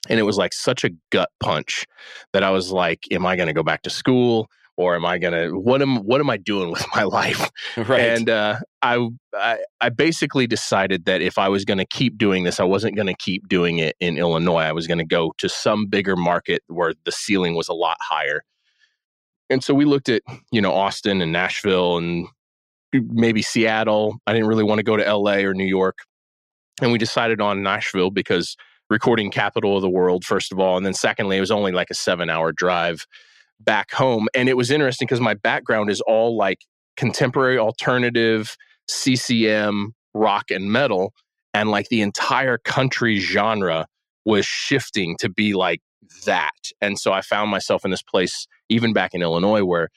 and 0.09 0.19
it 0.19 0.25
was 0.25 0.37
like 0.37 0.53
such 0.53 0.85
a 0.85 0.91
gut 1.11 1.31
punch 1.41 1.87
that 2.33 2.43
I 2.43 2.51
was 2.51 2.73
like, 2.73 3.01
am 3.11 3.27
I 3.27 3.37
going 3.37 3.47
to 3.47 3.53
go 3.53 3.63
back 3.63 3.83
to 3.83 3.91
school? 3.91 4.49
Or 4.79 4.97
am 4.97 5.05
I 5.05 5.19
gonna 5.19 5.51
what 5.51 5.83
am 5.83 5.99
what 5.99 6.23
am 6.23 6.31
I 6.31 6.39
doing 6.39 6.71
with 6.71 6.85
my 6.97 7.03
life? 7.03 7.51
Right. 7.77 8.01
And 8.01 8.31
uh, 8.31 8.59
I, 8.81 9.07
I 9.35 9.59
I 9.83 9.91
basically 9.91 10.47
decided 10.47 11.05
that 11.05 11.21
if 11.21 11.37
I 11.37 11.51
was 11.51 11.67
going 11.67 11.77
to 11.77 11.85
keep 11.85 12.17
doing 12.17 12.45
this, 12.45 12.59
I 12.59 12.65
wasn't 12.65 12.97
going 12.97 13.07
to 13.07 13.15
keep 13.15 13.49
doing 13.49 13.79
it 13.79 13.97
in 14.01 14.17
Illinois. 14.17 14.63
I 14.63 14.73
was 14.73 14.87
going 14.87 14.99
to 14.99 15.05
go 15.05 15.35
to 15.39 15.49
some 15.49 15.87
bigger 15.89 16.17
market 16.17 16.63
where 16.69 16.95
the 17.05 17.13
ceiling 17.13 17.55
was 17.55 17.69
a 17.69 17.75
lot 17.75 17.99
higher. 18.01 18.45
And 19.51 19.63
so 19.63 19.75
we 19.75 19.85
looked 19.85 20.09
at 20.09 20.23
you 20.51 20.63
know 20.63 20.73
Austin 20.73 21.21
and 21.21 21.33
Nashville 21.33 21.99
and 21.99 22.27
maybe 22.95 23.43
Seattle. 23.43 24.17
I 24.27 24.33
didn't 24.33 24.49
really 24.49 24.65
want 24.65 24.79
to 24.79 24.85
go 24.85 24.97
to 24.97 25.07
L.A. 25.07 25.45
or 25.45 25.53
New 25.53 25.67
York, 25.67 25.99
and 26.81 26.93
we 26.93 26.99
decided 26.99 27.43
on 27.43 27.63
Nashville 27.63 28.11
because 28.11 28.57
recording 28.91 29.31
capital 29.31 29.77
of 29.77 29.83
the 29.83 29.91
world, 29.91 30.25
first 30.25 30.53
of 30.53 30.59
all. 30.59 30.77
And 30.77 30.85
then 30.85 30.95
secondly, 30.95 31.37
it 31.37 31.41
was 31.41 31.51
only 31.51 31.73
like 31.73 31.91
a 31.91 31.95
seven 31.95 32.31
hour 32.31 32.53
drive 32.53 33.07
back 33.61 33.93
home. 33.93 34.29
And 34.35 34.49
it 34.49 34.57
was 34.57 34.71
interesting 34.71 35.07
because 35.07 35.21
my 35.21 35.35
background 35.35 35.91
is 35.91 36.01
all 36.03 36.37
like 36.37 36.59
contemporary 36.97 37.59
alternative, 37.59 38.57
CCM, 38.89 39.95
rock, 40.15 40.51
and 40.51 40.71
metal. 40.71 41.13
And 41.55 41.71
like 41.71 41.89
the 41.89 42.01
entire 42.01 42.59
country 42.59 43.19
genre 43.19 43.87
was 44.25 44.47
shifting 44.47 45.17
to 45.19 45.29
be 45.29 45.55
like 45.55 45.81
that. 46.25 46.53
And 46.81 46.99
so 46.99 47.13
I 47.13 47.21
found 47.21 47.51
myself 47.51 47.85
in 47.85 47.91
this 47.91 48.03
place, 48.03 48.47
even 48.69 48.93
back 48.93 49.15
in 49.15 49.23
Illinois, 49.23 49.65
where 49.65 49.89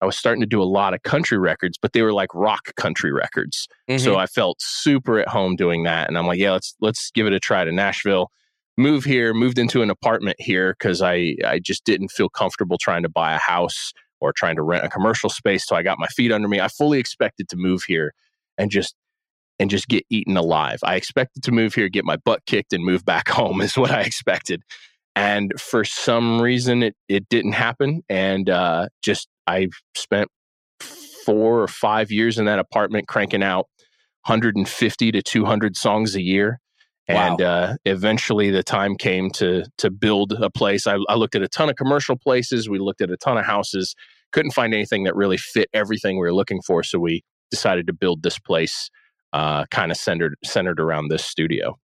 I 0.00 0.06
was 0.06 0.16
starting 0.16 0.40
to 0.40 0.46
do 0.46 0.62
a 0.62 0.64
lot 0.64 0.94
of 0.94 1.02
country 1.02 1.38
records, 1.38 1.76
but 1.80 1.92
they 1.92 2.02
were 2.02 2.12
like 2.12 2.32
rock 2.34 2.74
country 2.76 3.12
records. 3.12 3.66
Mm-hmm. 3.90 4.02
So 4.02 4.16
I 4.16 4.26
felt 4.26 4.60
super 4.60 5.18
at 5.18 5.28
home 5.28 5.56
doing 5.56 5.82
that. 5.84 6.08
And 6.08 6.16
I'm 6.16 6.26
like, 6.26 6.38
yeah, 6.38 6.52
let's 6.52 6.74
let's 6.80 7.10
give 7.10 7.26
it 7.26 7.32
a 7.32 7.40
try 7.40 7.64
to 7.64 7.72
Nashville. 7.72 8.30
Move 8.76 9.04
here, 9.04 9.34
moved 9.34 9.58
into 9.58 9.82
an 9.82 9.90
apartment 9.90 10.36
here 10.38 10.76
because 10.78 11.02
I 11.02 11.34
I 11.44 11.58
just 11.58 11.84
didn't 11.84 12.10
feel 12.10 12.28
comfortable 12.28 12.78
trying 12.78 13.02
to 13.02 13.08
buy 13.08 13.34
a 13.34 13.38
house 13.38 13.92
or 14.20 14.32
trying 14.32 14.56
to 14.56 14.62
rent 14.62 14.84
a 14.84 14.88
commercial 14.88 15.30
space. 15.30 15.66
So 15.66 15.76
I 15.76 15.82
got 15.82 15.98
my 15.98 16.06
feet 16.08 16.32
under 16.32 16.48
me. 16.48 16.60
I 16.60 16.68
fully 16.68 16.98
expected 16.98 17.48
to 17.50 17.56
move 17.56 17.82
here 17.84 18.12
and 18.56 18.70
just 18.70 18.94
and 19.58 19.70
just 19.70 19.88
get 19.88 20.04
eaten 20.10 20.36
alive. 20.36 20.78
I 20.84 20.94
expected 20.94 21.42
to 21.44 21.52
move 21.52 21.74
here, 21.74 21.88
get 21.88 22.04
my 22.04 22.16
butt 22.16 22.46
kicked, 22.46 22.72
and 22.72 22.84
move 22.84 23.04
back 23.04 23.28
home 23.28 23.60
is 23.60 23.76
what 23.76 23.90
I 23.90 24.02
expected. 24.02 24.62
And 25.16 25.52
for 25.58 25.84
some 25.84 26.40
reason, 26.40 26.82
it 26.84 26.94
it 27.08 27.28
didn't 27.28 27.52
happen. 27.52 28.02
And 28.08 28.48
uh, 28.48 28.88
just 29.02 29.28
I 29.48 29.68
spent 29.96 30.28
four 31.24 31.62
or 31.62 31.68
five 31.68 32.10
years 32.12 32.38
in 32.38 32.44
that 32.44 32.58
apartment 32.58 33.08
cranking 33.08 33.42
out 33.42 33.66
150 34.26 35.12
to 35.12 35.22
200 35.22 35.76
songs 35.76 36.14
a 36.14 36.22
year. 36.22 36.60
Wow. 37.08 37.14
And 37.14 37.42
uh, 37.42 37.76
eventually, 37.86 38.50
the 38.50 38.62
time 38.62 38.94
came 38.94 39.30
to 39.32 39.64
to 39.78 39.90
build 39.90 40.32
a 40.32 40.50
place. 40.50 40.86
I, 40.86 40.98
I 41.08 41.14
looked 41.14 41.34
at 41.34 41.42
a 41.42 41.48
ton 41.48 41.70
of 41.70 41.76
commercial 41.76 42.16
places. 42.16 42.68
We 42.68 42.78
looked 42.78 43.00
at 43.00 43.10
a 43.10 43.16
ton 43.16 43.38
of 43.38 43.46
houses. 43.46 43.94
Couldn't 44.30 44.50
find 44.50 44.74
anything 44.74 45.04
that 45.04 45.16
really 45.16 45.38
fit 45.38 45.70
everything 45.72 46.16
we 46.16 46.20
were 46.20 46.34
looking 46.34 46.60
for. 46.60 46.82
So 46.82 46.98
we 46.98 47.22
decided 47.50 47.86
to 47.86 47.94
build 47.94 48.22
this 48.22 48.38
place, 48.38 48.90
uh, 49.32 49.64
kind 49.70 49.90
of 49.90 49.96
centered 49.96 50.34
centered 50.44 50.78
around 50.78 51.08
this 51.08 51.24
studio. 51.24 51.78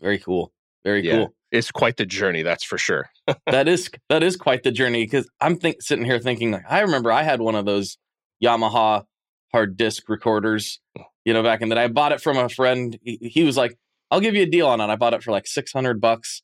Very 0.00 0.18
cool. 0.18 0.50
Very 0.82 1.04
yeah. 1.04 1.16
cool 1.16 1.34
it's 1.50 1.70
quite 1.70 1.96
the 1.96 2.06
journey 2.06 2.42
that's 2.42 2.64
for 2.64 2.78
sure. 2.78 3.10
That 3.46 3.68
is 3.68 3.90
that 4.08 4.22
is 4.22 4.36
quite 4.36 4.62
the 4.62 4.72
journey 4.72 5.04
because 5.04 5.28
i'm 5.40 5.58
think, 5.58 5.82
sitting 5.82 6.04
here 6.04 6.18
thinking 6.18 6.50
like 6.50 6.64
i 6.68 6.80
remember 6.80 7.12
i 7.12 7.22
had 7.22 7.40
one 7.40 7.54
of 7.54 7.66
those 7.66 7.98
yamaha 8.42 9.04
hard 9.52 9.76
disk 9.76 10.08
recorders 10.08 10.80
mm. 10.96 11.04
you 11.26 11.34
know 11.34 11.42
back 11.42 11.60
in 11.60 11.68
the 11.68 11.74
day. 11.74 11.84
I 11.84 11.88
bought 11.88 12.12
it 12.12 12.22
from 12.22 12.38
a 12.38 12.48
friend. 12.48 12.98
He, 13.02 13.18
he 13.20 13.44
was 13.44 13.56
like 13.56 13.76
i'll 14.10 14.20
give 14.20 14.34
you 14.34 14.42
a 14.44 14.46
deal 14.46 14.66
on 14.66 14.80
it. 14.80 14.86
I 14.86 14.96
bought 14.96 15.12
it 15.12 15.22
for 15.22 15.30
like 15.30 15.46
600 15.46 16.00
bucks 16.00 16.42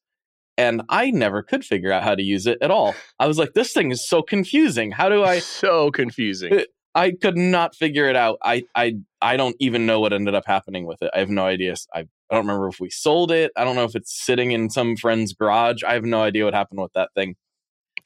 and 0.58 0.82
i 0.90 1.10
never 1.10 1.42
could 1.42 1.64
figure 1.64 1.90
out 1.90 2.02
how 2.02 2.14
to 2.14 2.22
use 2.22 2.46
it 2.46 2.58
at 2.60 2.70
all. 2.70 2.94
I 3.18 3.26
was 3.26 3.38
like 3.38 3.54
this 3.54 3.72
thing 3.72 3.90
is 3.90 4.06
so 4.06 4.20
confusing. 4.20 4.90
How 4.90 5.08
do 5.08 5.24
i 5.24 5.38
so 5.38 5.90
confusing 5.90 6.52
uh, 6.52 6.64
I 6.94 7.10
could 7.10 7.36
not 7.36 7.74
figure 7.74 8.06
it 8.06 8.16
out. 8.16 8.38
I 8.42 8.64
I 8.74 8.96
I 9.20 9.36
don't 9.36 9.56
even 9.58 9.86
know 9.86 10.00
what 10.00 10.12
ended 10.12 10.34
up 10.34 10.44
happening 10.46 10.86
with 10.86 11.02
it. 11.02 11.10
I 11.14 11.18
have 11.18 11.30
no 11.30 11.44
idea. 11.44 11.74
I 11.92 12.00
I 12.00 12.34
don't 12.34 12.46
remember 12.46 12.68
if 12.68 12.80
we 12.80 12.90
sold 12.90 13.30
it. 13.30 13.52
I 13.56 13.64
don't 13.64 13.76
know 13.76 13.84
if 13.84 13.96
it's 13.96 14.12
sitting 14.24 14.52
in 14.52 14.70
some 14.70 14.96
friend's 14.96 15.32
garage. 15.32 15.82
I 15.82 15.94
have 15.94 16.04
no 16.04 16.22
idea 16.22 16.44
what 16.44 16.54
happened 16.54 16.80
with 16.80 16.92
that 16.94 17.10
thing. 17.14 17.36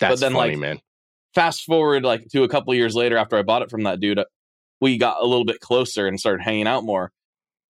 That's 0.01 0.14
but 0.14 0.20
then, 0.20 0.33
funny, 0.33 0.53
like, 0.53 0.59
man. 0.59 0.81
Fast 1.35 1.64
forward 1.64 2.05
like 2.05 2.29
to 2.33 2.42
a 2.42 2.48
couple 2.48 2.74
years 2.74 2.94
later 2.94 3.16
after 3.16 3.37
I 3.37 3.42
bought 3.42 3.62
it 3.62 3.70
from 3.70 3.83
that 3.85 4.01
dude, 4.01 4.20
we 4.81 4.96
got 4.96 5.22
a 5.22 5.27
little 5.27 5.44
bit 5.44 5.61
closer 5.61 6.07
and 6.07 6.18
started 6.18 6.42
hanging 6.42 6.66
out 6.66 6.85
more. 6.85 7.12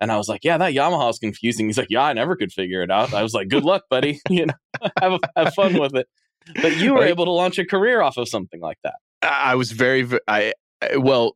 And 0.00 0.12
I 0.12 0.16
was 0.16 0.28
like, 0.28 0.44
"Yeah, 0.44 0.58
that 0.58 0.74
Yamaha 0.74 1.10
is 1.10 1.18
confusing." 1.18 1.66
He's 1.66 1.76
like, 1.76 1.90
"Yeah, 1.90 2.02
I 2.02 2.12
never 2.12 2.36
could 2.36 2.52
figure 2.52 2.82
it 2.82 2.90
out." 2.90 3.12
I 3.12 3.24
was 3.24 3.34
like, 3.34 3.48
"Good 3.48 3.64
luck, 3.64 3.82
buddy. 3.90 4.20
you 4.30 4.46
know, 4.46 4.90
have 5.00 5.18
have 5.36 5.54
fun 5.54 5.78
with 5.78 5.96
it." 5.96 6.06
But 6.62 6.76
you 6.76 6.94
were 6.94 7.04
able 7.04 7.24
to 7.24 7.32
launch 7.32 7.58
a 7.58 7.66
career 7.66 8.00
off 8.00 8.16
of 8.16 8.28
something 8.28 8.60
like 8.60 8.78
that. 8.84 8.94
I 9.22 9.56
was 9.56 9.72
very, 9.72 10.08
I- 10.28 10.54
well, 10.96 11.34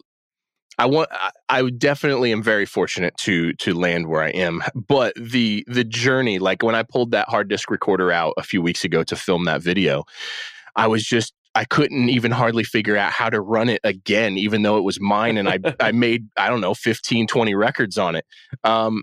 I 0.78 0.87
want, 0.87 1.11
I, 1.12 1.31
I 1.48 1.70
definitely 1.70 2.33
am 2.33 2.42
very 2.42 2.66
fortunate 2.66 3.16
to 3.18 3.52
to 3.55 3.74
land 3.74 4.09
where 4.09 4.22
I 4.22 4.31
am. 4.31 4.62
But 4.74 5.14
the 5.16 5.64
the 5.66 5.85
journey, 5.85 6.38
like 6.38 6.62
when 6.62 6.74
I 6.74 6.83
pulled 6.83 7.11
that 7.12 7.28
hard 7.28 7.48
disk 7.48 7.70
recorder 7.70 8.11
out 8.11 8.35
a 8.37 8.42
few 8.42 8.62
weeks 8.62 8.85
ago 8.85 9.02
to 9.05 9.16
film 9.16 9.44
that 9.44 9.62
video, 9.62 10.05
I 10.76 10.87
was 10.87 11.05
just. 11.05 11.35
I 11.55 11.66
couldn't 11.66 12.09
even 12.09 12.31
hardly 12.31 12.64
figure 12.64 12.96
out 12.96 13.12
how 13.12 13.28
to 13.28 13.38
run 13.38 13.68
it 13.68 13.83
again, 13.85 14.38
even 14.38 14.62
though 14.62 14.78
it 14.78 14.85
was 14.85 14.98
mine. 14.98 15.37
And 15.37 15.50
I, 15.50 15.59
I 15.78 15.92
made, 15.92 16.26
I 16.38 16.48
don't 16.48 16.62
know, 16.62 16.72
15, 16.72 17.26
20 17.26 17.55
records 17.55 17.98
on 17.98 18.16
it. 18.16 18.24
Um, 18.64 19.02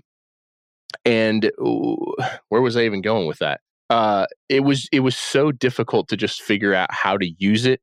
and 1.04 1.44
ooh, 1.60 2.16
where 2.48 2.60
was 2.60 2.76
I 2.76 2.82
even 2.86 3.02
going 3.02 3.28
with 3.28 3.38
that? 3.38 3.60
Uh, 3.88 4.26
it 4.48 4.64
was, 4.64 4.88
it 4.90 4.98
was 4.98 5.16
so 5.16 5.52
difficult 5.52 6.08
to 6.08 6.16
just 6.16 6.42
figure 6.42 6.74
out 6.74 6.92
how 6.92 7.16
to 7.16 7.30
use 7.38 7.66
it 7.66 7.80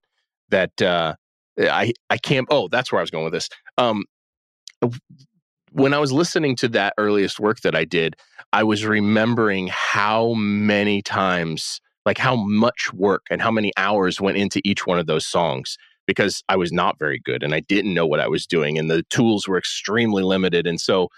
that, 0.50 0.82
uh, 0.82 1.16
I 1.60 1.94
I 2.10 2.18
can't. 2.18 2.48
Oh, 2.52 2.68
that's 2.68 2.92
where 2.92 3.00
I 3.00 3.04
was 3.04 3.12
going 3.12 3.24
with 3.26 3.34
this. 3.34 3.50
Um, 3.78 4.04
when 5.72 5.94
I 5.94 6.00
was 6.00 6.12
listening 6.12 6.56
to 6.58 6.68
that 6.70 6.94
earliest 6.98 7.40
work 7.40 7.62
that 7.62 7.76
I 7.76 7.86
did, 7.86 8.16
I 8.54 8.64
was 8.64 8.86
remembering 8.86 9.70
how 9.72 10.34
many 10.34 11.02
times, 11.02 11.80
like 12.06 12.18
how 12.18 12.36
much 12.36 12.92
work 12.94 13.24
and 13.30 13.42
how 13.42 13.52
many 13.52 13.72
hours 13.78 14.22
went 14.22 14.38
into 14.38 14.62
each 14.64 14.88
one 14.88 14.98
of 15.00 15.08
those 15.08 15.28
songs 15.28 15.78
because 16.06 16.42
I 16.48 16.56
was 16.56 16.72
not 16.72 16.98
very 16.98 17.20
good 17.24 17.44
and 17.44 17.54
I 17.54 17.60
didn't 17.60 17.94
know 17.94 18.08
what 18.08 18.22
I 18.22 18.28
was 18.30 18.46
doing 18.46 18.78
and 18.78 18.90
the 18.90 19.04
tools 19.10 19.46
were 19.48 19.58
extremely 19.58 20.24
limited 20.24 20.66
and 20.66 20.80
so, 20.80 21.10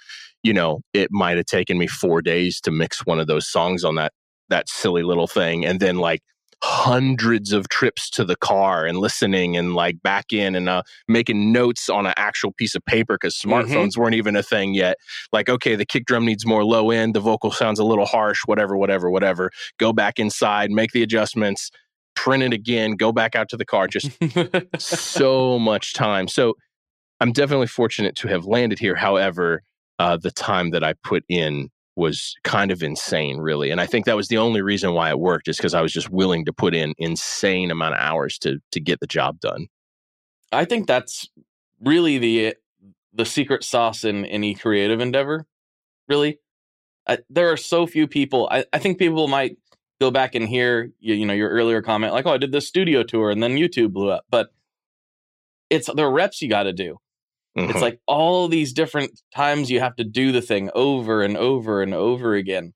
you 0.41 0.51
know, 0.53 0.79
it 0.93 1.09
might 1.11 1.37
have 1.37 1.45
taken 1.45 1.77
me 1.77 1.85
4 1.85 2.21
days 2.23 2.59
to 2.61 2.71
mix 2.71 3.05
one 3.05 3.19
of 3.19 3.27
those 3.27 3.47
songs 3.47 3.83
on 3.83 3.95
that 3.95 4.13
that 4.49 4.67
silly 4.67 5.03
little 5.03 5.27
thing 5.27 5.63
and 5.63 5.79
then 5.79 5.97
like 5.97 6.21
hundreds 6.61 7.53
of 7.53 7.69
trips 7.69 8.09
to 8.09 8.25
the 8.25 8.35
car 8.35 8.85
and 8.85 8.97
listening 8.97 9.55
and 9.55 9.75
like 9.75 10.01
back 10.03 10.33
in 10.33 10.55
and 10.55 10.67
uh, 10.67 10.83
making 11.07 11.51
notes 11.51 11.89
on 11.89 12.05
an 12.05 12.13
actual 12.17 12.51
piece 12.51 12.75
of 12.75 12.83
paper 12.85 13.15
because 13.15 13.37
smartphones 13.37 13.95
weren't 13.95 14.15
even 14.15 14.35
a 14.35 14.43
thing 14.43 14.73
yet. 14.73 14.97
Like, 15.31 15.47
okay, 15.47 15.75
the 15.75 15.85
kick 15.85 16.05
drum 16.05 16.25
needs 16.25 16.45
more 16.45 16.65
low 16.65 16.91
end, 16.91 17.15
the 17.15 17.21
vocal 17.21 17.51
sounds 17.51 17.79
a 17.79 17.85
little 17.85 18.05
harsh, 18.05 18.41
whatever, 18.45 18.77
whatever, 18.77 19.09
whatever. 19.09 19.51
Go 19.77 19.93
back 19.93 20.19
inside, 20.19 20.69
make 20.69 20.91
the 20.91 21.01
adjustments, 21.01 21.71
print 22.15 22.43
it 22.43 22.51
again, 22.51 22.95
go 22.95 23.13
back 23.13 23.35
out 23.35 23.47
to 23.49 23.57
the 23.57 23.65
car. 23.65 23.87
Just 23.87 24.11
so 24.77 25.59
much 25.59 25.93
time. 25.93 26.27
So 26.27 26.55
I'm 27.21 27.31
definitely 27.31 27.67
fortunate 27.67 28.15
to 28.17 28.27
have 28.27 28.45
landed 28.45 28.79
here. 28.79 28.95
However, 28.95 29.63
uh, 29.97 30.17
the 30.17 30.31
time 30.31 30.71
that 30.71 30.83
I 30.83 30.93
put 31.03 31.23
in 31.29 31.69
was 31.99 32.35
kind 32.43 32.71
of 32.71 32.81
insane, 32.81 33.37
really. 33.37 33.69
And 33.69 33.79
I 33.79 33.85
think 33.85 34.05
that 34.05 34.15
was 34.15 34.27
the 34.27 34.37
only 34.37 34.61
reason 34.61 34.93
why 34.93 35.09
it 35.09 35.19
worked, 35.19 35.47
is 35.47 35.57
because 35.57 35.73
I 35.73 35.81
was 35.81 35.93
just 35.93 36.09
willing 36.09 36.45
to 36.45 36.53
put 36.53 36.73
in 36.73 36.93
insane 36.97 37.69
amount 37.69 37.95
of 37.95 38.01
hours 38.01 38.37
to 38.39 38.59
to 38.71 38.79
get 38.79 38.99
the 38.99 39.07
job 39.07 39.39
done. 39.39 39.67
I 40.51 40.65
think 40.65 40.87
that's 40.87 41.27
really 41.81 42.17
the 42.17 42.55
the 43.13 43.25
secret 43.25 43.63
sauce 43.63 44.03
in 44.03 44.25
any 44.25 44.55
creative 44.55 44.99
endeavor. 44.99 45.45
Really, 46.07 46.39
I, 47.07 47.19
there 47.29 47.51
are 47.51 47.57
so 47.57 47.85
few 47.85 48.07
people. 48.07 48.47
I, 48.51 48.65
I 48.73 48.79
think 48.79 48.97
people 48.97 49.27
might 49.27 49.57
go 49.99 50.11
back 50.11 50.35
and 50.35 50.47
hear 50.47 50.91
you, 50.99 51.13
you 51.13 51.25
know 51.25 51.33
your 51.33 51.49
earlier 51.49 51.81
comment 51.81 52.13
like, 52.13 52.25
"Oh, 52.25 52.33
I 52.33 52.37
did 52.37 52.51
this 52.51 52.67
studio 52.67 53.03
tour 53.03 53.29
and 53.29 53.43
then 53.43 53.57
YouTube 53.57 53.93
blew 53.93 54.09
up," 54.09 54.25
but 54.29 54.49
it's 55.69 55.89
the 55.93 56.07
reps 56.07 56.41
you 56.41 56.49
got 56.49 56.63
to 56.63 56.73
do. 56.73 56.97
It's 57.65 57.73
Mhm. 57.79 57.81
like 57.81 57.99
all 58.07 58.47
these 58.47 58.73
different 58.73 59.19
times 59.35 59.69
you 59.69 59.79
have 59.79 59.95
to 59.97 60.03
do 60.03 60.31
the 60.31 60.41
thing 60.41 60.69
over 60.73 61.21
and 61.21 61.35
over 61.37 61.81
and 61.81 61.93
over 61.93 62.33
again. 62.35 62.73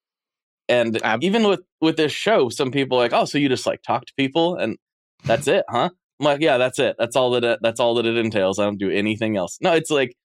And 0.69 1.01
Ab- 1.03 1.23
even 1.23 1.47
with 1.47 1.61
with 1.81 1.97
this 1.97 2.11
show, 2.11 2.49
some 2.49 2.71
people 2.71 2.97
are 2.97 3.01
like, 3.01 3.13
"Oh, 3.13 3.25
so 3.25 3.37
you 3.37 3.49
just 3.49 3.65
like 3.65 3.81
talk 3.83 4.05
to 4.05 4.13
people 4.17 4.55
and 4.55 4.77
that's 5.25 5.47
it, 5.47 5.65
huh?" 5.69 5.89
I'm 6.19 6.23
like, 6.25 6.41
"Yeah, 6.41 6.57
that's 6.57 6.79
it. 6.79 6.95
That's 6.97 7.15
all 7.15 7.31
that 7.31 7.43
it, 7.43 7.59
that's 7.61 7.79
all 7.79 7.95
that 7.95 8.05
it 8.05 8.17
entails. 8.17 8.59
I 8.59 8.65
don't 8.65 8.77
do 8.77 8.89
anything 8.89 9.35
else." 9.37 9.57
No, 9.61 9.73
it's 9.73 9.91
like 9.91 10.15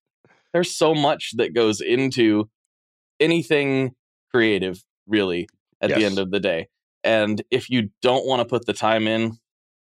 there's 0.53 0.75
so 0.75 0.93
much 0.95 1.31
that 1.37 1.53
goes 1.53 1.81
into 1.81 2.49
anything 3.19 3.91
creative, 4.31 4.83
really, 5.07 5.47
at 5.81 5.89
the 5.99 6.05
end 6.05 6.19
of 6.19 6.31
the 6.31 6.39
day. 6.39 6.67
And 7.03 7.41
if 7.51 7.69
you 7.69 7.89
don't 8.01 8.25
want 8.25 8.41
to 8.41 8.45
put 8.45 8.65
the 8.65 8.73
time 8.73 9.07
in, 9.07 9.37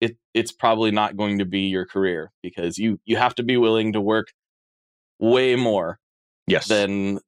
it 0.01 0.17
it's 0.33 0.51
probably 0.51 0.91
not 0.91 1.17
going 1.17 1.39
to 1.39 1.45
be 1.45 1.61
your 1.61 1.85
career 1.85 2.31
because 2.41 2.77
you 2.77 2.99
you 3.05 3.17
have 3.17 3.35
to 3.35 3.43
be 3.43 3.57
willing 3.57 3.93
to 3.93 4.01
work 4.01 4.27
way 5.19 5.55
more 5.55 5.99
yes, 6.47 6.67
than 6.67 7.19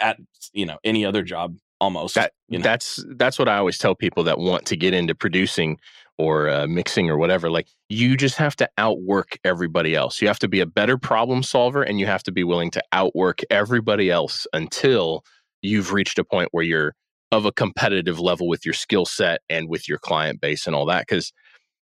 at 0.00 0.18
you 0.52 0.66
know 0.66 0.78
any 0.84 1.04
other 1.04 1.22
job 1.22 1.56
almost 1.80 2.14
that 2.14 2.32
you 2.48 2.58
know? 2.58 2.62
that's 2.62 3.04
that's 3.16 3.38
what 3.38 3.48
I 3.48 3.56
always 3.56 3.78
tell 3.78 3.94
people 3.94 4.24
that 4.24 4.38
want 4.38 4.66
to 4.66 4.76
get 4.76 4.94
into 4.94 5.14
producing 5.14 5.78
or 6.18 6.50
uh, 6.50 6.66
mixing 6.66 7.08
or 7.08 7.16
whatever. 7.16 7.50
Like 7.50 7.68
you 7.88 8.16
just 8.16 8.36
have 8.36 8.56
to 8.56 8.68
outwork 8.76 9.38
everybody 9.44 9.94
else. 9.94 10.20
You 10.20 10.28
have 10.28 10.40
to 10.40 10.48
be 10.48 10.60
a 10.60 10.66
better 10.66 10.98
problem 10.98 11.42
solver, 11.42 11.82
and 11.82 11.98
you 12.00 12.06
have 12.06 12.22
to 12.24 12.32
be 12.32 12.44
willing 12.44 12.70
to 12.72 12.82
outwork 12.92 13.40
everybody 13.50 14.10
else 14.10 14.46
until 14.52 15.24
you've 15.62 15.92
reached 15.92 16.18
a 16.18 16.24
point 16.24 16.48
where 16.52 16.64
you're 16.64 16.94
of 17.30 17.44
a 17.44 17.52
competitive 17.52 18.18
level 18.18 18.48
with 18.48 18.64
your 18.64 18.74
skill 18.74 19.04
set 19.04 19.42
and 19.48 19.68
with 19.68 19.88
your 19.88 19.98
client 19.98 20.40
base 20.40 20.66
and 20.66 20.74
all 20.74 20.86
that. 20.86 21.06
Because 21.06 21.32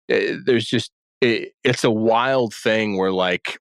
there's 0.08 0.66
just 0.66 0.90
it, 1.20 1.52
it's 1.64 1.84
a 1.84 1.90
wild 1.90 2.54
thing 2.54 2.96
where 2.96 3.12
like 3.12 3.58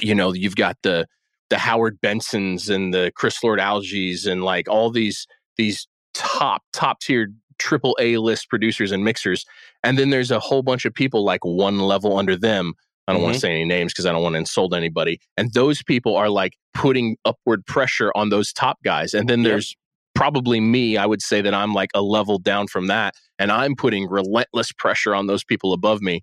you 0.00 0.14
know 0.14 0.32
you've 0.32 0.56
got 0.56 0.76
the 0.82 1.06
the 1.50 1.58
Howard 1.58 1.98
Bensons 2.00 2.74
and 2.74 2.92
the 2.92 3.12
Chris 3.14 3.42
Lord 3.42 3.58
Alges 3.58 4.26
and 4.26 4.42
like 4.42 4.68
all 4.68 4.90
these 4.90 5.26
these 5.56 5.86
top 6.14 6.62
top 6.72 7.00
tier 7.00 7.28
triple 7.58 7.96
A 8.00 8.18
list 8.18 8.48
producers 8.48 8.92
and 8.92 9.04
mixers, 9.04 9.44
and 9.82 9.98
then 9.98 10.10
there's 10.10 10.30
a 10.30 10.40
whole 10.40 10.62
bunch 10.62 10.84
of 10.84 10.94
people 10.94 11.24
like 11.24 11.44
one 11.44 11.78
level 11.78 12.18
under 12.18 12.36
them. 12.36 12.74
I 13.06 13.12
don't 13.12 13.22
want 13.22 13.34
to 13.34 13.38
mm-hmm. 13.38 13.42
say 13.42 13.50
any 13.50 13.64
names 13.64 13.92
because 13.92 14.06
I 14.06 14.12
don't 14.12 14.22
want 14.22 14.32
to 14.32 14.38
insult 14.38 14.74
anybody. 14.74 15.20
And 15.36 15.52
those 15.52 15.82
people 15.82 16.16
are 16.16 16.30
like 16.30 16.54
putting 16.72 17.18
upward 17.26 17.66
pressure 17.66 18.10
on 18.14 18.30
those 18.30 18.50
top 18.50 18.82
guys. 18.82 19.12
And 19.12 19.28
then 19.28 19.40
Yep. 19.40 19.50
there's 19.50 19.76
probably 20.14 20.58
me. 20.58 20.96
I 20.96 21.04
would 21.04 21.20
say 21.20 21.42
that 21.42 21.52
I'm 21.52 21.74
like 21.74 21.90
a 21.94 22.00
level 22.00 22.38
down 22.38 22.66
from 22.66 22.86
that, 22.86 23.14
and 23.38 23.52
I'm 23.52 23.74
putting 23.76 24.08
relentless 24.08 24.72
pressure 24.72 25.14
on 25.14 25.26
those 25.26 25.44
people 25.44 25.72
above 25.72 26.00
me. 26.00 26.22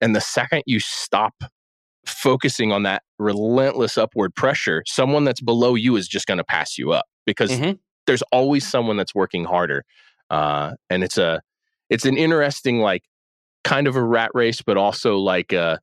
And 0.00 0.16
the 0.16 0.20
second 0.20 0.62
you 0.66 0.80
stop 0.80 1.34
focusing 2.06 2.72
on 2.72 2.82
that 2.84 3.02
relentless 3.18 3.98
upward 3.98 4.34
pressure, 4.34 4.82
someone 4.86 5.24
that's 5.24 5.40
below 5.40 5.74
you 5.74 5.96
is 5.96 6.08
just 6.08 6.26
going 6.26 6.38
to 6.38 6.44
pass 6.44 6.78
you 6.78 6.92
up 6.92 7.06
because 7.26 7.50
Mhm. 7.50 7.78
there's 8.06 8.22
always 8.32 8.66
someone 8.66 8.96
that's 8.96 9.14
working 9.14 9.44
harder. 9.44 9.84
Uh, 10.30 10.72
and 10.90 11.02
it's 11.04 11.18
a, 11.18 11.40
it's 11.90 12.04
an 12.04 12.16
interesting, 12.16 12.80
like, 12.80 13.02
kind 13.64 13.86
of 13.86 13.96
a 13.96 14.02
rat 14.02 14.30
race, 14.34 14.62
but 14.62 14.76
also 14.76 15.16
like, 15.18 15.52
uh, 15.52 15.78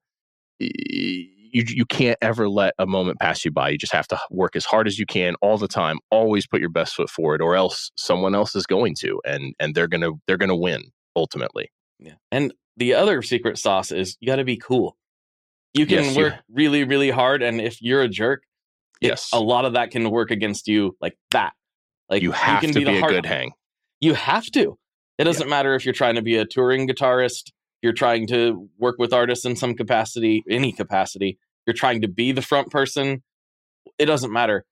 y- 0.59 0.69
you 1.55 1.63
you 1.67 1.86
can't 1.86 2.17
ever 2.21 2.49
let 2.49 2.73
a 2.79 2.88
moment 2.88 3.19
pass 3.19 3.45
you 3.45 3.51
by. 3.51 3.69
You 3.69 3.77
just 3.77 3.93
have 3.93 4.07
to 4.07 4.19
work 4.31 4.55
as 4.55 4.65
hard 4.65 4.88
as 4.88 4.97
you 4.97 5.05
can 5.05 5.36
all 5.41 5.57
the 5.59 5.67
time. 5.67 5.99
Always 6.09 6.47
put 6.47 6.59
your 6.62 6.69
best 6.71 6.95
foot 6.95 7.12
forward, 7.12 7.43
or 7.43 7.55
else 7.55 7.91
someone 7.95 8.33
else 8.33 8.55
is 8.55 8.65
going 8.65 8.95
to, 9.01 9.21
and 9.23 9.53
and 9.59 9.75
they're 9.75 9.88
gonna 9.88 10.12
they're 10.25 10.38
gonna 10.38 10.55
win 10.55 10.86
ultimately. 11.15 11.71
yeah. 11.99 12.13
and 12.31 12.53
the 12.75 12.95
other 12.95 13.21
secret 13.21 13.59
sauce 13.59 13.91
is 13.91 14.17
you 14.19 14.25
got 14.25 14.38
to 14.38 14.43
be 14.43 14.57
cool 14.57 14.97
you 15.73 15.86
can 15.86 16.03
Yes, 16.05 16.15
you- 16.15 16.23
work 16.23 16.33
really 16.51 16.83
really 16.83 17.09
hard 17.09 17.41
and 17.43 17.59
if 17.62 17.81
you're 17.81 18.01
a 18.01 18.07
jerk 18.09 18.43
Yes, 19.01 19.29
a 19.33 19.39
lot 19.39 19.65
of 19.65 19.73
that 19.73 19.91
can 19.91 20.09
work 20.12 20.31
against 20.31 20.67
you 20.69 20.95
like 21.01 21.17
that. 21.31 21.51
Like 22.09 22.21
you 22.21 22.31
have 22.31 22.62
can 22.62 22.71
to 22.71 22.79
be, 22.79 22.86
the 22.86 22.95
a 22.95 22.99
hard- 23.01 23.12
good 23.12 23.25
hang. 23.25 23.51
you 23.99 24.13
have 24.13 24.45
to. 24.51 24.77
It 25.17 25.25
doesn't 25.25 25.49
matter 25.49 25.75
if 25.75 25.86
you're 25.86 25.93
trying 25.93 26.15
to 26.15 26.21
be 26.21 26.38
a 26.38 26.45
touring 26.45 26.88
guitarist 26.88 27.51
you're 27.81 27.91
trying 27.93 28.27
to 28.27 28.69
work 28.77 28.95
with 28.97 29.12
artists 29.12 29.43
in 29.45 29.57
some 29.57 29.73
capacity 29.75 30.41
any 30.49 30.71
capacity 30.71 31.38
you're 31.67 31.73
trying 31.73 32.01
to 32.01 32.07
be 32.07 32.31
the 32.31 32.41
front 32.41 32.69
person 32.71 33.21
it 33.99 34.05
doesn't 34.05 34.31
matter. 34.31 34.65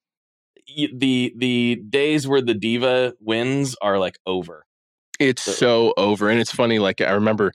The 0.96 1.34
the 1.36 1.82
days 1.90 2.26
where 2.28 2.42
the 2.42 2.54
diva 2.54 3.14
wins 3.20 3.76
are 3.82 4.00
like 4.00 4.18
over. 4.26 4.66
It's 5.20 5.42
So- 5.42 5.52
so 5.52 5.94
over. 5.98 6.30
And 6.30 6.40
it's 6.40 6.52
funny, 6.52 6.80
like 6.80 7.02
I 7.02 7.12
remember 7.12 7.52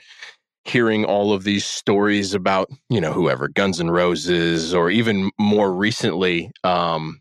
hearing 0.66 1.04
all 1.04 1.32
of 1.32 1.44
these 1.44 1.64
stories 1.64 2.34
about, 2.34 2.68
you 2.90 3.00
know, 3.00 3.12
whoever, 3.12 3.48
Guns 3.48 3.80
N' 3.80 3.90
Roses, 3.90 4.74
or 4.74 4.90
even 4.90 5.30
more 5.38 5.72
recently, 5.72 6.50
um, 6.64 7.20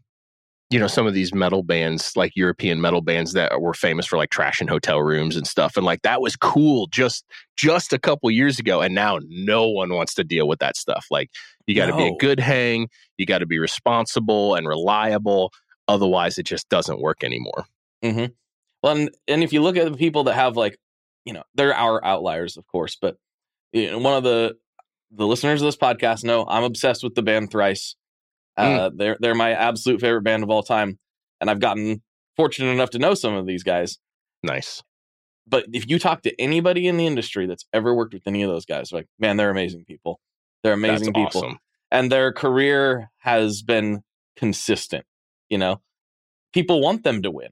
you 0.71 0.79
know 0.79 0.87
some 0.87 1.05
of 1.05 1.13
these 1.13 1.31
metal 1.31 1.61
bands 1.61 2.11
like 2.15 2.31
european 2.35 2.81
metal 2.81 2.99
bands 2.99 3.33
that 3.33 3.61
were 3.61 3.73
famous 3.73 4.07
for 4.07 4.17
like 4.17 4.31
trash 4.31 4.59
trashing 4.59 4.67
hotel 4.67 4.99
rooms 4.99 5.35
and 5.35 5.45
stuff 5.45 5.77
and 5.77 5.85
like 5.85 6.01
that 6.01 6.21
was 6.21 6.35
cool 6.35 6.87
just 6.87 7.23
just 7.55 7.93
a 7.93 7.99
couple 7.99 8.31
years 8.31 8.57
ago 8.57 8.81
and 8.81 8.95
now 8.95 9.19
no 9.27 9.69
one 9.69 9.93
wants 9.93 10.15
to 10.15 10.23
deal 10.23 10.47
with 10.47 10.57
that 10.57 10.75
stuff 10.75 11.05
like 11.11 11.29
you 11.67 11.75
got 11.75 11.85
to 11.85 11.95
be 11.95 12.07
a 12.07 12.15
good 12.19 12.39
hang 12.39 12.89
you 13.17 13.27
got 13.27 13.37
to 13.37 13.45
be 13.45 13.59
responsible 13.59 14.55
and 14.55 14.67
reliable 14.67 15.53
otherwise 15.87 16.39
it 16.39 16.47
just 16.47 16.67
doesn't 16.67 16.99
work 16.99 17.23
anymore 17.23 17.67
Mm-hmm. 18.05 18.33
Well, 18.83 18.95
and, 18.95 19.09
and 19.27 19.43
if 19.43 19.51
you 19.51 19.61
look 19.61 19.77
at 19.77 19.91
the 19.91 19.97
people 19.97 20.25
that 20.25 20.35
have 20.35 20.55
like, 20.55 20.77
you 21.25 21.33
know, 21.33 21.43
there 21.55 21.73
are 21.73 21.75
our 21.75 22.05
outliers, 22.05 22.55
of 22.55 22.67
course, 22.67 22.97
but 22.99 23.17
you 23.75 23.91
know, 23.91 23.97
one 23.99 24.15
of 24.17 24.23
the 24.23 24.55
the 25.11 25.27
listeners 25.27 25.61
of 25.61 25.67
this 25.67 25.77
podcast 25.77 26.23
know 26.23 26.45
I'm 26.47 26.63
obsessed 26.63 27.03
with 27.03 27.15
the 27.15 27.21
band 27.21 27.51
Thrice. 27.51 27.95
Uh, 28.57 28.89
They're 28.95 29.17
they're 29.19 29.35
my 29.35 29.51
absolute 29.51 29.99
favorite 30.01 30.23
band 30.23 30.41
of 30.43 30.49
all 30.49 30.63
time, 30.63 30.97
and 31.41 31.49
I've 31.49 31.59
gotten 31.59 32.01
fortunate 32.37 32.71
enough 32.71 32.89
to 32.91 32.99
know 32.99 33.13
some 33.13 33.33
of 33.33 33.45
these 33.45 33.63
guys. 33.63 33.99
nice 34.43 34.81
But 35.45 35.65
if 35.73 35.89
you 35.89 35.99
talk 35.99 36.21
to 36.23 36.41
anybody 36.41 36.87
in 36.87 36.97
the 36.97 37.05
industry 37.05 37.47
that's 37.47 37.65
ever 37.73 37.93
worked 37.93 38.13
with 38.13 38.23
any 38.27 38.43
of 38.43 38.49
those 38.49 38.65
guys, 38.65 38.91
like 38.91 39.07
man, 39.19 39.37
they're 39.37 39.51
amazing 39.51 39.83
people. 39.85 40.19
They're 40.63 40.73
amazing 40.73 41.13
That's 41.13 41.25
people 41.25 41.41
awesome. 41.41 41.59
and 41.91 42.11
their 42.11 42.31
career 42.33 43.11
has 43.19 43.61
been 43.61 44.01
consistent 44.37 45.05
you 45.49 45.57
know 45.57 45.79
people 46.53 46.81
want 46.81 47.03
them 47.03 47.21
to 47.21 47.31
win 47.31 47.49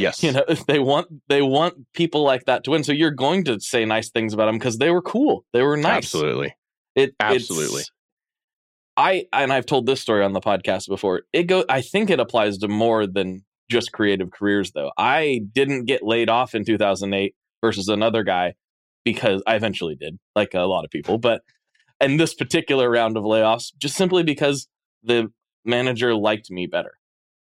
yes. 0.00 0.22
You 0.22 0.32
know 0.32 0.44
they 0.66 0.78
want 0.78 1.08
they 1.28 1.42
want 1.42 1.92
people 1.92 2.22
like 2.22 2.44
that 2.46 2.64
to 2.64 2.70
win. 2.70 2.84
So 2.84 2.92
you're 2.92 3.10
going 3.10 3.44
to 3.44 3.60
say 3.60 3.84
nice 3.84 4.10
things 4.10 4.32
about 4.32 4.46
them 4.46 4.58
because 4.58 4.78
they 4.78 4.90
were 4.90 5.02
cool. 5.02 5.44
They 5.52 5.62
were 5.62 5.76
nice. 5.76 5.98
Absolutely. 5.98 6.54
It, 6.96 7.14
Absolutely. 7.20 7.82
i 8.96 9.24
and 9.32 9.52
i've 9.52 9.64
told 9.64 9.86
this 9.86 10.00
story 10.00 10.24
on 10.24 10.32
the 10.32 10.40
podcast 10.40 10.88
before. 10.88 11.22
It 11.32 11.44
go 11.44 11.64
i 11.68 11.80
think 11.80 12.10
it 12.10 12.20
applies 12.20 12.58
to 12.58 12.68
more 12.68 13.06
than 13.06 13.44
just 13.70 13.92
creative 13.92 14.30
careers 14.32 14.72
though. 14.72 14.90
I 14.98 15.42
didn't 15.52 15.84
get 15.84 16.02
laid 16.02 16.28
off 16.28 16.54
in 16.54 16.64
2008 16.64 17.34
versus 17.62 17.88
another 17.88 18.24
guy 18.24 18.54
because 19.04 19.42
i 19.46 19.54
eventually 19.54 19.94
did 19.94 20.18
like 20.34 20.54
a 20.54 20.60
lot 20.60 20.84
of 20.84 20.90
people. 20.90 21.18
But 21.18 21.42
in 22.00 22.16
this 22.16 22.34
particular 22.34 22.90
round 22.90 23.16
of 23.16 23.24
layoffs 23.24 23.72
just 23.78 23.94
simply 23.94 24.22
because 24.22 24.66
the 25.02 25.32
manager 25.64 26.14
liked 26.14 26.50
me 26.50 26.66
better 26.66 26.94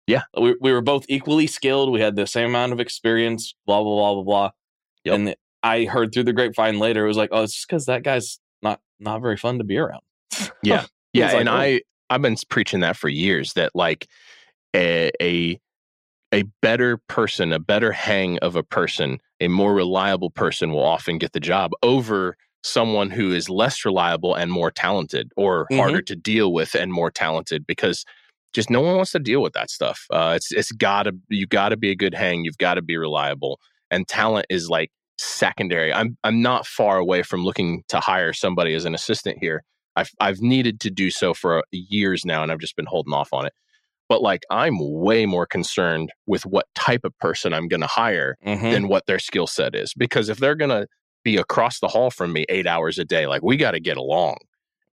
Yeah. 0.06 0.22
we, 0.38 0.54
we 0.60 0.72
were 0.72 0.82
both 0.82 1.04
equally 1.08 1.46
skilled 1.46 1.90
we 1.92 2.00
had 2.00 2.16
the 2.16 2.26
same 2.26 2.46
amount 2.50 2.72
of 2.72 2.80
experience 2.80 3.54
blah 3.66 3.82
blah 3.82 3.94
blah 3.94 4.14
blah 4.14 4.22
blah 4.24 4.50
Yep. 5.04 5.14
and 5.14 5.34
i 5.62 5.84
heard 5.84 6.12
through 6.12 6.24
the 6.24 6.32
grapevine 6.32 6.78
later 6.78 7.04
it 7.04 7.08
was 7.08 7.16
like 7.16 7.30
oh 7.32 7.42
it's 7.42 7.54
just 7.54 7.68
because 7.68 7.86
that 7.86 8.02
guy's 8.02 8.38
not 8.62 8.80
not 9.00 9.20
very 9.22 9.36
fun 9.36 9.58
to 9.58 9.64
be 9.64 9.76
around 9.78 10.02
Yeah. 10.62 10.84
Yeah 11.12 11.26
like, 11.28 11.40
and 11.40 11.48
"Oh." 11.48 11.52
i 11.52 11.80
i've 12.10 12.22
been 12.22 12.36
preaching 12.48 12.80
that 12.80 12.96
for 12.96 13.08
years 13.08 13.52
that 13.54 13.72
like 13.74 14.06
a, 14.74 15.10
a 15.22 15.58
a 16.32 16.42
better 16.62 16.98
person 17.08 17.52
a 17.52 17.58
better 17.58 17.92
hang 17.92 18.38
of 18.40 18.56
a 18.56 18.62
person 18.62 19.18
a 19.40 19.48
more 19.48 19.74
reliable 19.74 20.30
person 20.30 20.72
will 20.72 20.82
often 20.84 21.16
get 21.18 21.32
the 21.32 21.40
job 21.40 21.70
over 21.82 22.36
someone 22.62 23.10
who 23.10 23.32
is 23.32 23.48
less 23.50 23.84
reliable 23.84 24.34
and 24.34 24.50
more 24.50 24.70
talented 24.70 25.30
or 25.36 25.66
Mhm. 25.70 25.76
harder 25.76 26.02
to 26.02 26.16
deal 26.16 26.52
with 26.52 26.74
and 26.74 26.92
more 26.92 27.10
talented 27.10 27.66
because 27.66 28.04
just 28.54 28.70
no 28.70 28.80
one 28.80 28.96
wants 28.96 29.12
to 29.12 29.18
deal 29.18 29.42
with 29.42 29.52
that 29.52 29.70
stuff 29.70 30.06
uh, 30.12 30.32
it's 30.36 30.52
it's 30.52 30.72
gotta 30.72 31.12
you 31.28 31.46
gotta 31.46 31.76
be 31.76 31.90
a 31.90 31.96
good 31.96 32.14
hang 32.14 32.44
you've 32.44 32.58
got 32.58 32.74
to 32.74 32.82
be 32.82 32.96
reliable 32.96 33.58
and 33.90 34.08
talent 34.08 34.46
is 34.48 34.68
like 34.70 34.90
secondary 35.18 35.92
i'm 35.92 36.16
i'm 36.24 36.40
not 36.42 36.66
far 36.66 36.98
away 36.98 37.22
from 37.22 37.44
looking 37.44 37.82
to 37.88 38.00
hire 38.00 38.32
somebody 38.32 38.74
as 38.74 38.84
an 38.84 38.94
assistant 38.94 39.38
here 39.40 39.62
I've 39.96 40.10
I've 40.18 40.40
needed 40.40 40.80
to 40.80 40.90
do 40.90 41.08
so 41.10 41.34
for 41.34 41.62
years 41.70 42.24
now, 42.24 42.42
and 42.42 42.50
I've 42.50 42.58
just 42.58 42.74
been 42.74 42.86
holding 42.86 43.12
off 43.12 43.32
on 43.32 43.46
it. 43.46 43.52
But 44.08 44.22
like, 44.22 44.42
I'm 44.50 44.76
way 44.80 45.24
more 45.24 45.46
concerned 45.46 46.10
with 46.26 46.44
what 46.44 46.66
type 46.74 47.04
of 47.04 47.16
person 47.18 47.54
I'm 47.54 47.68
going 47.68 47.80
to 47.80 47.86
hire 47.86 48.36
Mhm. 48.44 48.70
than 48.72 48.88
what 48.88 49.06
their 49.06 49.20
skill 49.20 49.46
set 49.46 49.76
is. 49.76 49.94
Because 49.94 50.28
if 50.28 50.38
they're 50.38 50.56
going 50.56 50.70
to 50.70 50.88
be 51.22 51.36
across 51.36 51.78
the 51.78 51.86
hall 51.86 52.10
from 52.10 52.32
me 52.32 52.44
eight 52.48 52.66
hours 52.66 52.98
a 52.98 53.04
day, 53.04 53.28
like 53.28 53.42
we 53.42 53.56
got 53.56 53.70
to 53.70 53.80
get 53.80 53.96
along, 53.96 54.38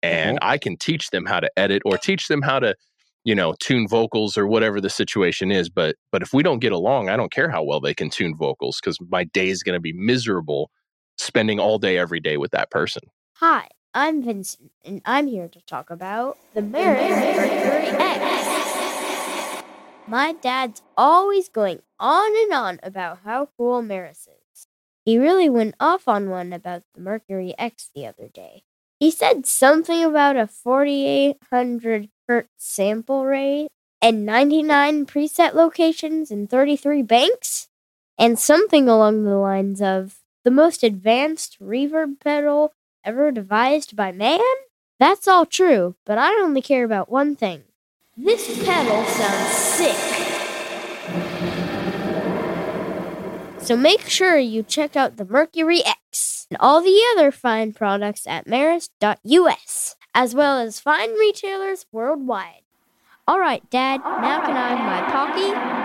and 0.02 0.38
I 0.42 0.58
can 0.58 0.76
teach 0.76 1.08
them 1.10 1.24
how 1.24 1.40
to 1.40 1.50
edit 1.56 1.80
or 1.86 1.96
teach 1.96 2.28
them 2.28 2.42
how 2.42 2.60
to, 2.60 2.74
you 3.24 3.34
know, 3.34 3.54
tune 3.60 3.86
vocals 3.86 4.38
or 4.38 4.46
whatever 4.46 4.80
the 4.80 4.90
situation 4.90 5.50
is. 5.50 5.68
But 5.68 5.96
but 6.10 6.22
if 6.22 6.32
we 6.32 6.42
don't 6.42 6.60
get 6.60 6.72
along, 6.72 7.08
I 7.08 7.16
don't 7.16 7.32
care 7.32 7.50
how 7.50 7.62
well 7.62 7.80
they 7.80 7.94
can 7.94 8.10
tune 8.10 8.36
vocals 8.36 8.80
because 8.82 8.98
my 9.08 9.24
day 9.24 9.48
is 9.48 9.62
going 9.62 9.76
to 9.76 9.80
be 9.80 9.92
miserable 9.92 10.70
spending 11.18 11.60
all 11.60 11.78
day 11.78 11.98
every 11.98 12.20
day 12.20 12.36
with 12.36 12.50
that 12.52 12.70
person. 12.70 13.02
Hi, 13.34 13.68
I'm 13.94 14.22
Vincent, 14.22 14.72
and 14.84 15.02
I'm 15.04 15.26
here 15.26 15.48
to 15.48 15.60
talk 15.62 15.90
about 15.90 16.38
the 16.54 16.62
Meris 16.62 17.10
Mercury 17.10 17.88
X. 17.98 19.62
My 20.06 20.32
dad's 20.32 20.82
always 20.96 21.48
going 21.48 21.82
on 21.98 22.36
and 22.36 22.52
on 22.52 22.80
about 22.82 23.20
how 23.24 23.48
cool 23.56 23.82
Meris 23.82 24.26
is. 24.26 24.66
He 25.04 25.18
really 25.18 25.48
went 25.48 25.74
off 25.78 26.08
on 26.08 26.30
one 26.30 26.52
about 26.52 26.82
the 26.94 27.00
Mercury 27.00 27.54
X 27.58 27.90
the 27.94 28.06
other 28.06 28.28
day. 28.28 28.64
He 28.98 29.10
said 29.10 29.46
something 29.46 30.04
about 30.04 30.36
a 30.36 30.46
4800 30.46 32.08
sample 32.56 33.24
rate 33.24 33.68
and 34.02 34.24
99 34.24 35.06
preset 35.06 35.54
locations 35.54 36.30
and 36.30 36.48
33 36.48 37.02
banks, 37.02 37.68
and 38.18 38.38
something 38.38 38.88
along 38.88 39.24
the 39.24 39.36
lines 39.36 39.82
of 39.82 40.18
the 40.44 40.50
most 40.50 40.82
advanced 40.82 41.58
reverb 41.60 42.20
pedal 42.20 42.72
ever 43.04 43.30
devised 43.30 43.96
by 43.96 44.12
man? 44.12 44.40
That's 44.98 45.26
all 45.28 45.46
true, 45.46 45.96
but 46.04 46.18
I 46.18 46.30
only 46.42 46.62
care 46.62 46.84
about 46.84 47.10
one 47.10 47.36
thing. 47.36 47.64
This 48.16 48.62
pedal 48.64 49.04
sounds 49.06 49.56
sick. 49.56 49.96
So 53.62 53.76
make 53.76 54.08
sure 54.08 54.36
you 54.38 54.62
check 54.62 54.96
out 54.96 55.16
the 55.16 55.24
Mercury 55.24 55.80
X 55.84 56.46
and 56.50 56.58
all 56.60 56.82
the 56.82 57.00
other 57.12 57.30
fine 57.30 57.72
products 57.72 58.26
at 58.26 58.46
meris.us, 58.46 59.96
as 60.14 60.34
well 60.34 60.58
as 60.58 60.80
fine 60.80 61.12
retailers 61.14 61.86
worldwide. 61.92 62.62
All 63.28 63.38
right, 63.38 63.68
Dad, 63.70 64.00
now 64.04 64.44
can 64.44 64.56
I 64.56 64.74
have 64.74 64.78
my 64.78 65.02
Pocky? 65.12 65.80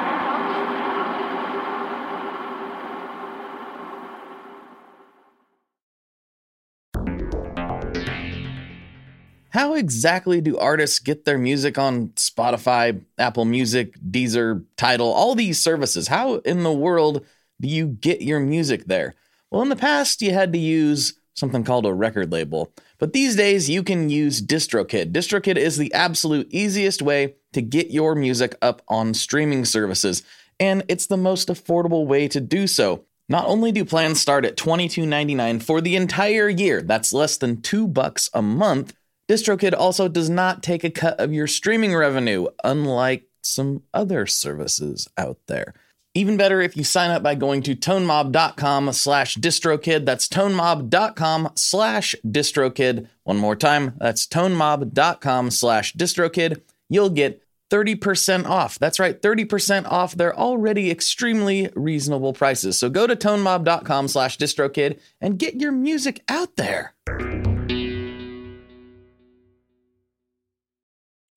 How 9.52 9.76
exactly 9.76 10.42
do 10.42 10.58
artists 10.58 11.00
get 11.00 11.24
their 11.24 11.38
music 11.38 11.78
on 11.78 12.10
Spotify, 12.10 13.02
Apple 13.18 13.46
Music, 13.46 13.98
Deezer, 14.00 14.66
Tidal, 14.76 15.08
all 15.08 15.34
these 15.34 15.62
services? 15.62 16.10
How 16.10 16.36
in 16.40 16.64
the 16.64 16.74
world 16.74 17.26
do 17.62 17.70
you 17.70 17.88
get 17.88 18.22
your 18.22 18.42
music 18.42 18.84
there? 18.88 19.16
Well, 19.50 19.62
in 19.62 19.70
the 19.70 19.78
past, 19.78 20.22
you 20.22 20.34
had 20.34 20.52
to 20.52 20.60
use 20.60 21.14
something 21.36 21.64
called 21.64 21.86
a 21.86 21.94
record 21.94 22.34
label, 22.34 22.74
but 23.06 23.14
these 23.14 23.36
days 23.36 23.70
you 23.70 23.84
can 23.84 24.10
use 24.10 24.42
DistroKid. 24.42 25.12
DistroKid 25.12 25.58
is 25.58 25.78
the 25.78 25.94
absolute 25.94 26.48
easiest 26.50 27.04
way 27.04 27.36
to 27.54 27.62
get 27.62 27.92
your 27.92 28.16
music 28.16 28.56
up 28.64 28.82
on 28.88 29.14
streaming 29.14 29.64
services, 29.64 30.24
and 30.60 30.82
it's 30.88 31.06
the 31.06 31.16
most 31.16 31.50
affordable 31.50 32.08
way 32.08 32.28
to 32.28 32.42
do 32.42 32.66
so. 32.66 33.06
Not 33.30 33.46
only 33.46 33.72
do 33.72 33.86
plans 33.86 34.20
start 34.20 34.44
at 34.44 34.58
$22.99 34.58 35.62
for 35.62 35.82
the 35.82 35.96
entire 35.96 36.50
year, 36.50 36.82
that's 36.82 37.14
less 37.14 37.38
than 37.38 37.62
2 37.62 37.88
bucks 37.88 38.32
a 38.34 38.42
month, 38.42 38.96
DistroKid 39.30 39.76
also 39.78 40.08
does 40.08 40.32
not 40.32 40.64
take 40.64 40.84
a 40.84 40.90
cut 40.90 41.20
of 41.20 41.32
your 41.32 41.46
streaming 41.46 41.96
revenue, 41.96 42.48
unlike 42.64 43.28
some 43.44 43.84
other 43.94 44.26
services 44.26 45.08
out 45.16 45.38
there. 45.46 45.76
Even 46.16 46.38
better 46.38 46.62
if 46.62 46.76
you 46.76 46.84
sign 46.84 47.12
up 47.12 47.22
by 47.22 47.36
going 47.36 47.62
to 47.64 47.76
tonemob.com 47.76 48.94
slash 48.94 49.36
distrokid. 49.36 50.06
That's 50.06 50.28
tonemob.com 50.28 51.52
slash 51.56 52.16
distrokid. 52.26 53.08
One 53.24 53.38
more 53.38 53.56
time, 53.56 53.94
that's 53.98 54.26
tonemob.com 54.26 55.52
slash 55.52 55.94
distrokid. 55.94 56.62
You'll 56.90 57.10
get 57.10 57.44
30% 57.70 58.46
off. 58.46 58.80
That's 58.80 59.00
right, 59.00 59.22
30% 59.22 59.86
off 59.92 60.16
They're 60.16 60.38
already 60.38 60.90
extremely 60.90 61.70
reasonable 61.76 62.34
prices. 62.34 62.78
So 62.78 62.90
go 62.90 63.06
to 63.06 63.16
tonemob.com 63.16 64.08
slash 64.08 64.38
distrokid 64.38 65.00
and 65.20 65.38
get 65.38 65.56
your 65.56 65.72
music 65.72 66.24
out 66.30 66.56
there. 66.56 66.94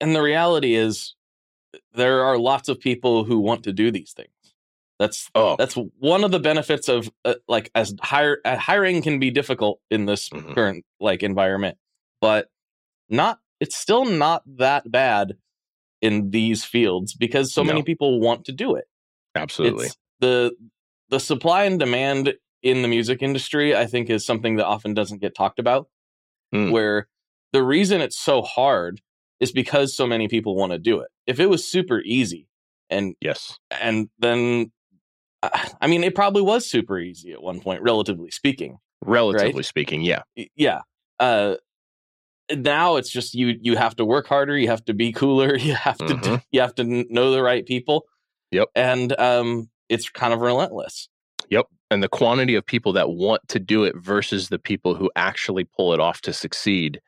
and 0.00 0.14
the 0.14 0.22
reality 0.22 0.74
is 0.74 1.14
there 1.94 2.24
are 2.24 2.38
lots 2.38 2.68
of 2.68 2.80
people 2.80 3.24
who 3.24 3.38
want 3.38 3.64
to 3.64 3.72
do 3.72 3.90
these 3.90 4.12
things 4.12 4.28
that's 4.98 5.28
Oh, 5.34 5.56
that's 5.56 5.74
one 5.98 6.24
of 6.24 6.30
the 6.30 6.40
benefits 6.40 6.88
of 6.88 7.10
uh, 7.24 7.34
like 7.46 7.70
as 7.74 7.94
hire 8.02 8.38
uh, 8.44 8.56
hiring 8.56 9.02
can 9.02 9.18
be 9.18 9.30
difficult 9.30 9.80
in 9.90 10.06
this 10.06 10.28
Mhm. 10.30 10.54
current 10.54 10.84
like 11.00 11.22
environment 11.22 11.78
but 12.20 12.48
not 13.08 13.38
it's 13.60 13.76
still 13.76 14.04
not 14.04 14.42
that 14.58 14.90
bad 14.90 15.36
in 16.00 16.30
these 16.30 16.64
fields 16.64 17.14
because 17.14 17.52
so 17.52 17.62
many 17.64 17.82
people 17.82 18.20
want 18.20 18.44
to 18.46 18.52
do 18.52 18.74
it 18.76 18.86
absolutely. 19.34 19.86
it's 19.86 19.96
the 20.20 20.54
the 21.10 21.20
supply 21.20 21.64
and 21.64 21.78
demand 21.78 22.34
in 22.62 22.82
the 22.82 22.88
music 22.88 23.22
industry 23.22 23.74
i 23.76 23.86
think 23.86 24.10
is 24.10 24.26
something 24.26 24.56
that 24.56 24.66
often 24.66 24.94
doesn't 24.94 25.20
get 25.20 25.34
talked 25.34 25.58
about 25.58 25.88
Mm. 26.54 26.72
where 26.72 27.08
the 27.52 27.62
reason 27.62 28.00
it's 28.00 28.18
so 28.18 28.40
hard 28.40 29.02
is 29.38 29.52
because 29.52 29.94
so 29.94 30.06
many 30.06 30.28
people 30.28 30.56
want 30.56 30.72
to 30.72 30.78
do 30.78 31.00
it 31.00 31.08
if 31.26 31.38
it 31.40 31.46
was 31.50 31.66
super 31.70 32.00
easy 32.00 32.48
and 32.88 33.14
Yes. 33.20 33.58
and 33.70 34.08
then 34.18 34.72
I 35.42 35.86
mean, 35.86 36.02
it 36.04 36.14
probably 36.14 36.42
was 36.42 36.68
super 36.68 36.98
easy 36.98 37.32
at 37.32 37.42
one 37.42 37.60
point, 37.60 37.82
relatively 37.82 38.30
speaking. 38.30 38.78
Relatively 39.04 39.62
speaking, 39.62 40.02
yeah. 40.02 40.22
Yeah. 40.56 40.80
Uh, 41.20 41.56
now 42.50 42.96
it's 42.96 43.10
just 43.10 43.34
you. 43.34 43.56
You 43.60 43.76
have 43.76 43.94
to 43.96 44.04
work 44.04 44.26
harder. 44.26 44.56
You 44.56 44.68
have 44.68 44.84
to 44.86 44.94
be 44.94 45.12
cooler. 45.12 45.56
You 45.58 45.74
have 45.74 45.98
to. 45.98 46.04
Mhm. 46.06 46.42
You 46.50 46.60
have 46.60 46.74
to 46.76 46.84
know 46.84 47.30
the 47.30 47.42
right 47.42 47.64
people. 47.64 48.06
Yep. 48.50 48.68
And 48.74 49.18
um, 49.20 49.68
it's 49.88 50.08
kind 50.08 50.32
of 50.32 50.40
relentless. 50.40 51.08
Yep, 51.50 51.66
and 51.90 52.02
the 52.02 52.08
quantity 52.08 52.54
of 52.56 52.66
people 52.66 52.92
that 52.94 53.10
want 53.10 53.46
to 53.48 53.58
do 53.58 53.84
it 53.84 53.96
versus 53.96 54.48
the 54.48 54.58
people 54.58 54.94
who 54.94 55.10
actually 55.16 55.64
pull 55.64 55.94
it 55.94 56.00
off 56.00 56.20
to 56.22 56.32
succeed. 56.32 57.00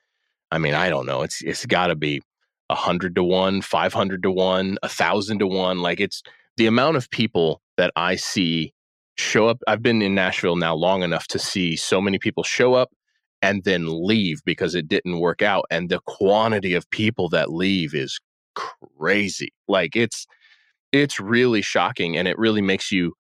I 0.51 0.59
mean, 0.59 0.75
I 0.75 0.89
don't 0.89 1.07
know. 1.07 1.23
It's 1.23 1.43
it's 1.43 1.67
got 1.67 1.89
to 1.89 1.95
be 1.97 2.23
a 2.71 2.75
hundred 2.75 3.15
to 3.17 3.25
one, 3.25 3.61
five 3.61 3.93
hundred 3.93 4.23
to 4.23 4.31
one, 4.31 4.79
a 4.83 4.89
thousand 4.89 5.41
to 5.41 5.47
one. 5.47 5.81
Like 5.83 6.01
it's 6.01 6.23
the 6.57 6.67
amount 6.67 6.97
of 6.97 7.11
people 7.11 7.61
that 7.81 7.93
I 7.97 8.17
see 8.17 8.75
show 9.17 9.49
up. 9.49 9.59
I've 9.67 9.83
been 9.83 10.03
in 10.03 10.15
Nashville 10.15 10.57
now 10.57 10.75
long 10.75 11.03
enough 11.03 11.27
to 11.29 11.39
see 11.39 11.77
so 11.77 12.01
many 12.01 12.19
people 12.19 12.43
show 12.43 12.75
up 12.75 12.91
and 13.41 13.65
then 13.65 13.87
leave 13.89 14.41
because 14.45 14.75
it 14.75 14.87
didn't 14.87 15.21
work 15.21 15.41
out. 15.41 15.65
And 15.71 15.89
the 15.89 16.01
quantity 16.07 16.75
of 16.75 16.89
people 16.91 17.31
that 17.31 17.51
leave 17.51 17.95
is 17.95 18.21
crazy. 18.55 19.49
Like 19.67 19.97
it's 19.97 20.27
it's 20.93 21.19
really 21.21 21.63
shocking, 21.63 22.17
and 22.19 22.29
it 22.29 22.39
really 22.39 22.63
makes 22.63 22.93
you. 22.93 23.15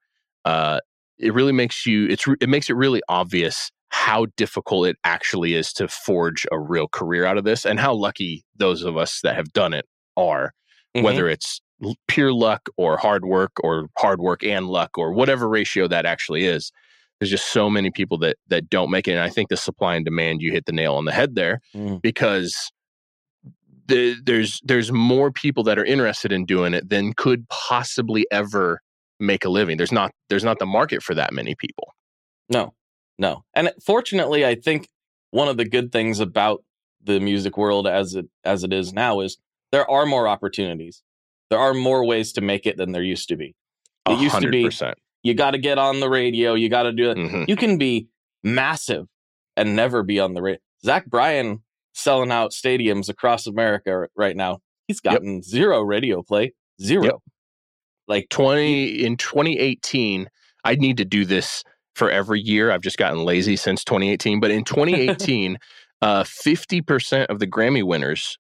Uh, 0.44 0.80
it 1.18 1.32
really 1.34 1.52
makes 1.52 1.86
you. 1.86 2.06
It's 2.08 2.26
it 2.40 2.48
makes 2.48 2.68
it 2.68 2.76
really 2.76 3.00
obvious 3.08 3.70
how 3.90 4.26
difficult 4.36 4.88
it 4.88 4.96
actually 5.04 5.54
is 5.54 5.72
to 5.74 5.88
forge 5.88 6.46
a 6.52 6.58
real 6.60 6.88
career 6.88 7.24
out 7.24 7.38
of 7.38 7.44
this, 7.44 7.64
and 7.64 7.80
how 7.80 7.94
lucky 7.94 8.44
those 8.56 8.82
of 8.82 8.96
us 8.96 9.20
that 9.22 9.36
have 9.36 9.52
done 9.52 9.72
it 9.74 9.86
are 10.16 10.52
Mhm. 10.96 11.04
whether 11.04 11.28
it's 11.28 11.60
pure 12.08 12.32
luck 12.32 12.68
or 12.76 12.96
hard 12.96 13.24
work 13.24 13.52
or 13.62 13.88
hard 13.98 14.20
work 14.20 14.42
and 14.44 14.66
luck 14.66 14.98
or 14.98 15.12
whatever 15.12 15.48
ratio 15.48 15.88
that 15.88 16.04
actually 16.06 16.44
is 16.44 16.72
there's 17.18 17.30
just 17.30 17.52
so 17.52 17.70
many 17.70 17.90
people 17.90 18.18
that 18.18 18.36
that 18.48 18.68
don't 18.68 18.90
make 18.90 19.08
it 19.08 19.12
and 19.12 19.20
i 19.20 19.28
think 19.30 19.48
the 19.48 19.56
supply 19.56 19.94
and 19.94 20.04
demand 20.04 20.40
you 20.42 20.52
hit 20.52 20.66
the 20.66 20.72
nail 20.72 20.94
on 20.94 21.04
the 21.04 21.12
head 21.12 21.34
there 21.34 21.60
Mm. 21.74 22.00
because 22.02 22.54
the, 23.86 24.16
there's 24.24 24.60
there's 24.62 24.92
more 24.92 25.32
people 25.32 25.64
that 25.64 25.78
are 25.78 25.84
interested 25.84 26.30
in 26.32 26.44
doing 26.46 26.74
it 26.74 26.88
than 26.88 27.12
could 27.14 27.48
possibly 27.48 28.26
ever 28.30 28.80
make 29.18 29.44
a 29.44 29.48
living 29.48 29.76
there's 29.76 29.92
not 29.92 30.12
there's 30.28 30.44
not 30.44 30.58
the 30.58 30.66
market 30.66 31.02
for 31.02 31.14
that 31.14 31.32
many 31.32 31.54
people 31.54 31.92
No, 32.48 32.72
no. 33.18 33.44
And 33.54 33.72
fortunately, 33.84 34.44
I 34.46 34.54
think 34.54 34.88
one 35.30 35.48
of 35.48 35.56
the 35.56 35.64
good 35.64 35.92
things 35.92 36.20
about 36.20 36.64
the 37.02 37.20
music 37.20 37.56
world 37.56 37.86
as 37.86 38.14
it 38.14 38.26
as 38.44 38.64
it 38.64 38.72
is 38.72 38.92
now 38.92 39.20
is 39.20 39.38
there 39.72 39.88
are 39.90 40.06
more 40.06 40.26
opportunities. 40.26 41.02
There 41.50 41.58
are 41.58 41.74
more 41.74 42.04
ways 42.04 42.32
to 42.34 42.40
make 42.40 42.66
it 42.66 42.76
than 42.76 42.92
there 42.92 43.02
used 43.02 43.28
to 43.28 43.36
be. 43.36 43.54
It 44.08 44.18
used 44.20 44.40
to 44.40 44.48
be 44.48 44.70
you 45.22 45.34
got 45.34 45.50
to 45.50 45.58
get 45.58 45.76
on 45.76 46.00
the 46.00 46.08
radio. 46.08 46.54
You 46.54 46.68
got 46.70 46.84
to 46.84 46.92
do 46.92 47.10
it. 47.10 47.18
Mhm. 47.18 47.46
You 47.48 47.54
can 47.56 47.76
be 47.76 48.08
massive 48.42 49.06
and 49.56 49.76
never 49.76 50.02
be 50.02 50.18
on 50.18 50.32
the 50.32 50.40
radio. 50.40 50.60
Zach 50.82 51.06
Bryan 51.06 51.62
selling 51.92 52.32
out 52.32 52.52
stadiums 52.52 53.08
across 53.10 53.46
America 53.46 54.08
right 54.16 54.34
now. 54.34 54.60
He's 54.88 55.00
Yep. 55.04 55.12
gotten 55.14 55.42
zero 55.42 55.82
radio 55.82 56.22
play. 56.22 56.54
Zero. 56.80 57.04
Yep. 57.04 57.14
Like 58.08 58.28
20 58.30 59.04
in 59.04 59.16
2018 59.16 60.28
i 60.64 60.74
need 60.74 60.96
to 60.96 61.04
do 61.04 61.24
this 61.24 61.62
for 61.94 62.10
every 62.10 62.40
year 62.40 62.70
i've 62.72 62.82
just 62.82 62.98
gotten 62.98 63.24
lazy 63.24 63.56
since 63.56 63.84
2018 63.84 64.40
but 64.40 64.50
in 64.50 64.64
2018 64.64 65.58
uh, 66.02 66.22
50% 66.24 67.26
of 67.26 67.38
the 67.38 67.46
grammy 67.46 67.82
winners 67.84 68.36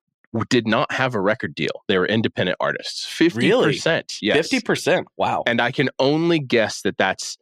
did 0.48 0.66
not 0.66 0.90
have 0.92 1.14
a 1.14 1.20
record 1.20 1.54
deal 1.54 1.82
they 1.88 1.98
were 1.98 2.06
independent 2.06 2.56
artists 2.60 3.06
50% 3.06 3.36
Really? 3.36 3.74
yes 4.22 4.36
fifty 4.36 4.60
percent. 4.60 5.06
Wow. 5.16 5.42
and 5.46 5.60
i 5.60 5.70
can 5.70 5.90
only 5.98 6.38
guess 6.38 6.82
that 6.82 6.96
that's 6.96 7.36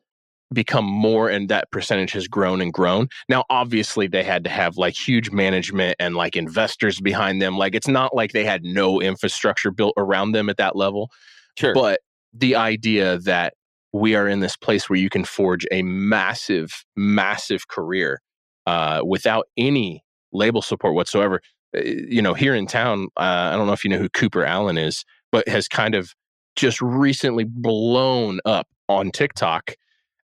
become 0.52 0.86
more 0.86 1.28
and 1.28 1.50
that 1.50 1.70
percentage 1.70 2.12
has 2.12 2.26
grown 2.26 2.62
and 2.62 2.72
grown 2.72 3.08
now 3.28 3.44
obviously 3.50 4.06
they 4.06 4.24
had 4.24 4.44
to 4.44 4.50
have 4.50 4.78
like 4.78 4.94
huge 4.96 5.30
management 5.30 5.94
and 5.98 6.14
like 6.16 6.36
investors 6.36 7.00
behind 7.00 7.42
them 7.42 7.58
like 7.58 7.74
it's 7.74 7.88
not 7.88 8.14
like 8.14 8.32
they 8.32 8.44
had 8.44 8.64
no 8.64 8.98
infrastructure 9.00 9.70
built 9.70 9.92
around 9.98 10.32
them 10.32 10.48
at 10.48 10.56
that 10.56 10.74
level 10.74 11.10
sure. 11.58 11.74
but 11.74 12.00
the 12.32 12.54
idea 12.56 13.18
that 13.18 13.52
we 13.92 14.14
are 14.14 14.28
in 14.28 14.40
this 14.40 14.56
place 14.56 14.88
where 14.88 14.98
you 14.98 15.08
can 15.08 15.24
forge 15.24 15.66
a 15.70 15.82
massive, 15.82 16.84
massive 16.96 17.68
career 17.68 18.20
uh, 18.66 19.00
without 19.04 19.46
any 19.56 20.04
label 20.32 20.60
support 20.62 20.94
whatsoever. 20.94 21.40
Uh, 21.76 21.80
You 21.82 22.22
know, 22.22 22.34
here 22.34 22.54
in 22.54 22.66
town, 22.66 23.08
uh, 23.16 23.50
I 23.52 23.56
don't 23.56 23.66
know 23.66 23.72
if 23.72 23.84
you 23.84 23.90
know 23.90 23.98
who 23.98 24.08
Cooper 24.10 24.44
Alan 24.44 24.78
is, 24.78 25.04
but 25.32 25.46
has 25.48 25.68
kind 25.68 25.94
of 25.94 26.12
just 26.56 26.80
recently 26.80 27.44
blown 27.44 28.40
up 28.44 28.66
on 28.88 29.10
TikTok 29.10 29.74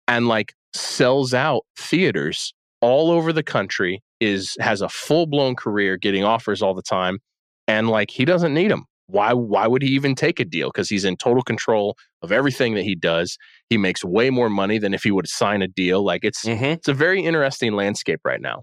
and 0.09 0.29
like 0.29 0.55
sells 0.75 1.35
out 1.35 1.65
theaters 1.79 2.55
all 2.81 3.11
over 3.11 3.33
the 3.33 3.43
country 3.43 4.03
is 4.21 4.57
has 4.61 4.83
a 4.83 4.89
full 4.89 5.27
blown 5.27 5.55
career 5.57 5.97
getting 5.97 6.25
offers 6.25 6.63
all 6.63 6.75
the 6.75 6.83
time 6.83 7.19
and 7.69 7.89
like 7.89 8.11
he 8.11 8.25
doesn't 8.25 8.55
need 8.55 8.71
them 8.71 8.85
why 9.07 9.33
why 9.35 9.67
would 9.67 9.83
he 9.83 9.89
even 9.91 10.15
take 10.15 10.41
a 10.41 10.45
deal? 10.47 10.71
Because 10.71 10.89
he's 10.89 11.05
in 11.05 11.17
total 11.17 11.43
control 11.43 11.97
of 12.23 12.33
everything 12.33 12.75
that 12.75 12.85
he 12.85 12.95
does. 12.95 13.37
He 13.69 13.77
makes 13.77 14.03
way 14.05 14.31
more 14.31 14.49
money 14.49 14.79
than 14.79 14.95
if 14.95 15.03
he 15.03 15.11
would 15.11 15.29
sign 15.29 15.61
a 15.63 15.69
deal. 15.69 16.03
Like 16.05 16.25
it's 16.25 16.45
Mhm. 16.45 16.63
it's 16.77 16.89
a 16.89 16.95
very 16.95 17.23
interesting 17.23 17.75
landscape 17.75 18.21
right 18.25 18.41
now 18.41 18.63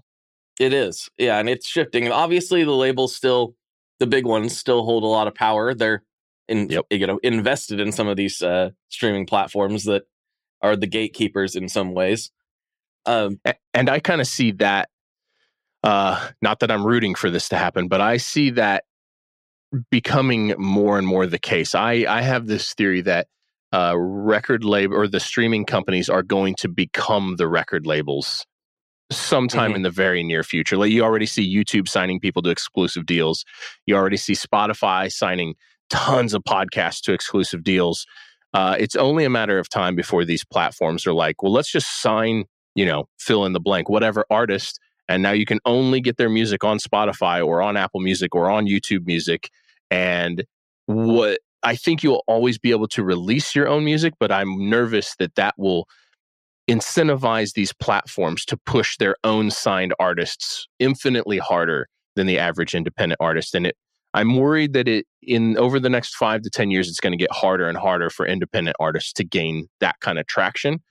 It 0.60 0.72
is. 0.72 1.08
Yeah, 1.18 1.38
and 1.38 1.48
it's 1.48 1.66
shifting. 1.66 2.04
And 2.04 2.12
obviously 2.12 2.64
the 2.64 2.72
labels 2.72 3.14
still 3.14 3.54
the 4.00 4.06
big 4.06 4.26
ones 4.26 4.56
still 4.56 4.84
hold 4.84 5.04
a 5.04 5.06
lot 5.06 5.28
of 5.28 5.34
power. 5.34 5.74
They're 5.74 6.02
in 6.48 6.68
Yep. 6.68 6.86
you 6.90 7.06
know 7.06 7.18
invested 7.22 7.80
in 7.80 7.92
some 7.92 8.08
of 8.08 8.16
these 8.16 8.42
uh 8.42 8.70
streaming 8.88 9.26
platforms 9.26 9.84
that 9.84 10.02
are 10.60 10.76
the 10.76 10.86
gatekeepers 10.86 11.54
in 11.56 11.68
some 11.68 11.92
ways. 11.94 12.30
Um 13.06 13.40
and 13.74 13.88
i 13.90 13.98
kind 14.00 14.20
of 14.20 14.26
see 14.26 14.52
that 14.52 14.88
uh 15.82 16.28
not 16.40 16.60
that 16.60 16.70
i'm 16.70 16.84
rooting 16.86 17.14
for 17.14 17.30
this 17.30 17.48
to 17.48 17.56
happen 17.56 17.88
but 17.88 18.00
i 18.00 18.16
see 18.16 18.50
that 18.50 18.84
becoming 19.90 20.54
more 20.58 20.98
and 20.98 21.06
more 21.06 21.26
the 21.26 21.38
case 21.38 21.74
i 21.74 22.04
i 22.08 22.20
have 22.22 22.46
this 22.46 22.74
theory 22.74 23.00
that 23.00 23.26
uh 23.72 23.94
record 23.96 24.64
label 24.64 24.94
or 24.96 25.08
the 25.08 25.20
streaming 25.20 25.64
companies 25.64 26.08
are 26.08 26.22
going 26.22 26.54
to 26.54 26.68
become 26.68 27.36
the 27.36 27.48
record 27.48 27.86
labels 27.86 28.46
sometime 29.10 29.72
Mhm. 29.72 29.76
in 29.76 29.82
the 29.82 29.90
very 29.90 30.22
near 30.22 30.42
future 30.42 30.76
like 30.76 30.90
you 30.90 31.02
already 31.02 31.26
see 31.26 31.46
youtube 31.54 31.86
signing 31.88 32.18
people 32.18 32.40
to 32.42 32.50
exclusive 32.50 33.04
deals 33.04 33.44
you 33.86 33.94
already 33.94 34.16
see 34.16 34.32
spotify 34.32 35.12
signing 35.12 35.54
tons 35.90 36.32
of 36.32 36.42
podcasts 36.44 37.00
to 37.02 37.12
exclusive 37.12 37.62
deals 37.62 38.06
uh, 38.54 38.76
it's 38.78 38.96
only 38.96 39.24
a 39.24 39.30
matter 39.30 39.58
of 39.58 39.68
time 39.68 39.94
before 39.96 40.24
these 40.26 40.44
platforms 40.44 41.06
are 41.06 41.12
like 41.14 41.42
well 41.42 41.52
let's 41.52 41.70
just 41.70 42.00
sign 42.00 42.44
you 42.74 42.86
know, 42.86 43.04
fill 43.18 43.44
in 43.44 43.52
the 43.52 43.60
blank, 43.60 43.90
whatever 43.90 44.24
artist. 44.30 44.80
And 45.06 45.22
now 45.22 45.32
you 45.32 45.44
can 45.44 45.58
only 45.66 46.00
get 46.00 46.16
their 46.16 46.30
music 46.30 46.64
on 46.64 46.78
Spotify 46.78 47.44
or 47.46 47.60
on 47.60 47.76
Apple 47.76 48.00
Music 48.00 48.34
or 48.34 48.48
on 48.50 48.64
YouTube 48.66 49.04
Music. 49.04 49.50
And 49.90 50.44
what 50.86 51.40
I 51.62 51.76
think 51.76 52.02
you'll 52.02 52.24
always 52.26 52.58
be 52.58 52.70
able 52.70 52.88
to 52.88 53.04
release 53.04 53.54
your 53.54 53.68
own 53.68 53.84
music, 53.84 54.14
but 54.18 54.32
I'm 54.32 54.70
nervous 54.70 55.14
that 55.18 55.34
that 55.34 55.52
will 55.58 55.86
incentivize 56.70 57.54
these 57.54 57.72
platforms 57.72 58.44
to 58.46 58.56
push 58.56 58.96
their 58.96 59.16
own 59.24 59.50
signed 59.50 59.94
artists 59.98 60.66
infinitely 60.78 61.38
harder 61.38 61.88
than 62.14 62.26
the 62.26 62.38
average 62.38 62.74
independent 62.74 63.20
artist. 63.20 63.54
And 63.54 63.66
it, 63.66 63.76
I'm 64.14 64.36
worried 64.36 64.74
that 64.74 64.88
it 64.88 65.06
in 65.22 65.56
over 65.58 65.80
the 65.80 65.90
next 65.90 66.14
five 66.14 66.42
to 66.42 66.50
10 66.50 66.70
years, 66.70 66.88
it's 66.88 67.00
going 67.00 67.12
to 67.12 67.16
get 67.16 67.32
harder 67.32 67.68
and 67.68 67.78
harder 67.78 68.10
for 68.10 68.26
independent 68.26 68.76
artists 68.78 69.12
to 69.14 69.24
gain 69.24 69.68
that 69.80 69.96
kind 70.00 70.18
of 70.18 70.26
traction. 70.26 70.82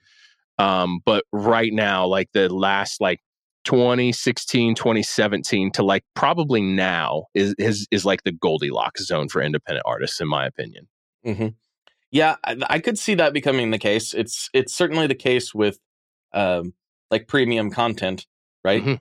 Um, 0.58 1.00
but 1.04 1.24
right 1.32 1.72
now, 1.72 2.06
like 2.06 2.28
the 2.32 2.52
last 2.52 3.00
like 3.00 3.20
2016, 3.64 4.74
2017 4.74 5.70
to 5.72 5.82
like 5.82 6.04
probably 6.14 6.60
now 6.60 7.24
is 7.34 7.54
is 7.58 7.86
is 7.90 8.04
like 8.04 8.24
the 8.24 8.32
Goldilocks 8.32 9.04
zone 9.06 9.28
for 9.28 9.40
independent 9.40 9.84
artists, 9.86 10.20
in 10.20 10.28
my 10.28 10.46
opinion. 10.46 10.88
mhm. 11.24 11.54
Yeah, 12.12 12.36
I, 12.44 12.56
I 12.68 12.78
could 12.78 12.98
see 12.98 13.14
that 13.16 13.32
becoming 13.32 13.70
the 13.70 13.78
case. 13.78 14.14
It's 14.14 14.48
it's 14.54 14.72
certainly 14.74 15.06
the 15.06 15.14
case 15.14 15.52
with 15.54 15.78
um 16.32 16.74
like 17.10 17.26
premium 17.26 17.70
content, 17.70 18.26
right? 18.64 18.82
Mhm. 18.84 19.00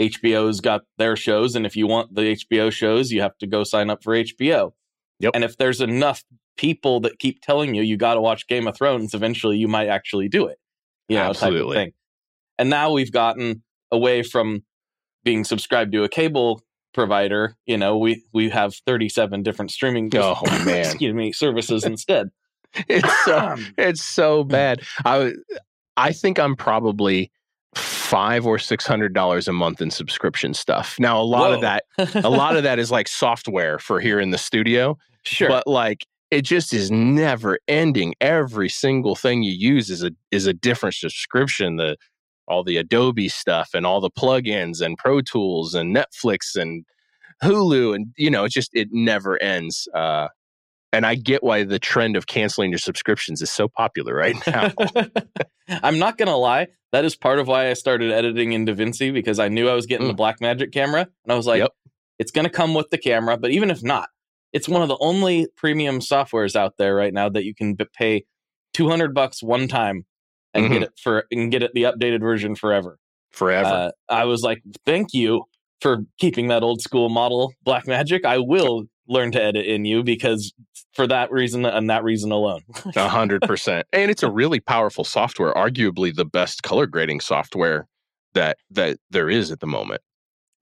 HBO's 0.00 0.60
got 0.60 0.82
their 0.96 1.16
shows, 1.16 1.54
and 1.54 1.66
if 1.66 1.76
you 1.76 1.86
want 1.86 2.14
the 2.14 2.32
HBO 2.32 2.72
shows, 2.72 3.12
you 3.12 3.20
have 3.20 3.36
to 3.38 3.46
go 3.46 3.62
sign 3.64 3.90
up 3.90 4.02
for 4.02 4.14
HBO. 4.14 4.72
Yep. 5.20 5.32
And 5.34 5.44
if 5.44 5.56
there's 5.58 5.80
enough 5.80 6.24
people 6.56 7.00
that 7.00 7.18
keep 7.18 7.40
telling 7.42 7.74
you 7.74 7.82
you 7.82 7.96
got 7.96 8.14
to 8.14 8.20
watch 8.20 8.46
Game 8.46 8.66
of 8.66 8.76
Thrones, 8.76 9.12
eventually 9.14 9.58
you 9.58 9.68
might 9.68 9.88
actually 9.88 10.28
do 10.28 10.46
it. 10.46 10.58
You 11.08 11.16
know, 11.16 11.24
type 11.24 11.30
of 11.30 11.36
Absolutely. 11.42 11.76
thing. 11.76 11.92
And 12.58 12.70
now 12.70 12.90
we've 12.92 13.12
gotten 13.12 13.62
away 13.90 14.22
from 14.22 14.64
being 15.24 15.44
subscribed 15.44 15.92
to 15.92 16.04
a 16.04 16.08
cable 16.08 16.62
provider. 16.94 17.56
You 17.66 17.76
know, 17.76 17.98
we 17.98 18.24
we 18.32 18.48
have 18.50 18.74
37 18.86 19.42
different 19.42 19.70
streaming 19.70 20.10
Oh, 20.14 20.40
man. 20.64 20.86
excuse 20.86 21.14
me 21.14 21.32
services 21.32 21.84
instead. 21.84 22.30
It's 22.88 23.24
so 23.24 23.56
it's 23.76 24.02
so 24.02 24.44
bad. 24.44 24.80
I 25.04 25.32
I 25.96 26.12
think 26.12 26.38
I'm 26.38 26.56
probably 26.56 27.30
five 27.74 28.46
or 28.46 28.58
six 28.58 28.86
hundred 28.86 29.14
dollars 29.14 29.48
a 29.48 29.52
month 29.52 29.80
in 29.80 29.90
subscription 29.90 30.54
stuff. 30.54 30.96
Now 30.98 31.20
a 31.20 31.24
lot 31.24 31.52
of 31.52 31.60
that 31.60 31.84
a 31.98 32.30
lot 32.30 32.56
of 32.56 32.62
that 32.62 32.78
is 32.78 32.90
like 32.90 33.08
software 33.08 33.78
for 33.78 34.00
here 34.00 34.20
in 34.20 34.30
the 34.30 34.38
studio. 34.38 34.96
sure. 35.24 35.48
But 35.48 35.66
like 35.66 36.06
it 36.30 36.42
just 36.42 36.72
is 36.72 36.90
never 36.90 37.58
ending. 37.68 38.14
Every 38.22 38.70
single 38.70 39.14
thing 39.14 39.42
you 39.42 39.52
use 39.52 39.90
is 39.90 40.02
a 40.02 40.12
is 40.30 40.46
a 40.46 40.54
different 40.54 40.94
subscription. 40.94 41.76
The 41.76 41.96
all 42.48 42.64
the 42.64 42.78
Adobe 42.78 43.28
stuff 43.28 43.70
and 43.74 43.86
all 43.86 44.00
the 44.00 44.10
plugins 44.10 44.80
and 44.80 44.96
Pro 44.96 45.20
Tools 45.20 45.74
and 45.74 45.94
Netflix 45.94 46.56
and 46.56 46.84
Hulu 47.42 47.94
and 47.94 48.06
you 48.16 48.30
know, 48.30 48.44
it 48.44 48.52
just 48.52 48.70
it 48.72 48.88
never 48.92 49.40
ends. 49.42 49.88
Uh, 49.94 50.28
and 50.92 51.06
I 51.06 51.14
get 51.14 51.42
why 51.42 51.64
the 51.64 51.78
trend 51.78 52.16
of 52.16 52.26
canceling 52.26 52.70
your 52.70 52.78
subscriptions 52.78 53.40
is 53.42 53.50
so 53.50 53.68
popular 53.68 54.14
right 54.14 54.36
now. 54.46 54.72
I'm 55.68 55.98
not 55.98 56.18
gonna 56.18 56.36
lie, 56.36 56.68
that 56.92 57.04
is 57.04 57.16
part 57.16 57.38
of 57.38 57.48
why 57.48 57.70
I 57.70 57.72
started 57.74 58.12
editing 58.12 58.52
in 58.52 58.66
DaVinci 58.66 59.12
because 59.12 59.38
I 59.38 59.48
knew 59.48 59.68
I 59.68 59.74
was 59.74 59.86
getting 59.86 60.06
Mm. 60.08 60.16
the 60.16 60.22
Blackmagic 60.22 60.72
camera, 60.72 61.00
and 61.24 61.32
I 61.32 61.36
was 61.36 61.46
like, 61.46 61.60
Yep. 61.60 61.70
it's 62.18 62.30
gonna 62.30 62.50
come 62.50 62.74
with 62.74 62.90
the 62.90 62.98
camera. 62.98 63.36
But 63.36 63.50
even 63.52 63.70
if 63.70 63.82
not, 63.82 64.08
it's 64.52 64.68
one 64.68 64.82
of 64.82 64.88
the 64.88 64.98
only 65.00 65.48
premium 65.56 66.00
softwares 66.00 66.54
out 66.56 66.74
there 66.78 66.94
right 66.94 67.12
now 67.14 67.28
that 67.30 67.44
you 67.44 67.54
can 67.54 67.76
pay 67.96 68.24
200 68.74 69.14
bucks 69.14 69.42
one 69.42 69.68
time 69.68 70.04
and 70.54 70.64
Mm-hmm. 70.64 70.72
get 70.74 70.82
it 70.82 70.92
for 71.02 71.24
and 71.30 71.50
get 71.50 71.62
it 71.62 71.72
the 71.74 71.84
updated 71.84 72.20
version 72.20 72.54
forever. 72.54 72.98
Forever. 73.30 73.66
Uh, 73.68 73.90
I 74.10 74.24
was 74.26 74.42
like, 74.42 74.60
thank 74.84 75.14
you 75.14 75.44
for 75.80 76.04
keeping 76.18 76.48
that 76.48 76.62
old 76.62 76.82
school 76.82 77.08
model 77.08 77.54
Blackmagic. 77.66 78.26
I 78.26 78.38
will 78.38 78.84
learn 79.08 79.32
to 79.32 79.42
edit 79.42 79.66
in 79.66 79.84
you 79.84 80.02
because 80.02 80.52
for 80.94 81.06
that 81.06 81.30
reason 81.30 81.64
and 81.64 81.90
that 81.90 82.04
reason 82.04 82.32
alone. 82.32 82.62
A 82.96 83.08
hundred 83.08 83.42
percent. 83.42 83.86
And 83.92 84.10
it's 84.10 84.22
a 84.22 84.30
really 84.30 84.60
powerful 84.60 85.04
software, 85.04 85.52
arguably 85.54 86.14
the 86.14 86.24
best 86.24 86.62
color 86.62 86.86
grading 86.86 87.20
software 87.20 87.86
that 88.34 88.58
that 88.70 88.98
there 89.10 89.30
is 89.30 89.50
at 89.50 89.60
the 89.60 89.66
moment. 89.66 90.02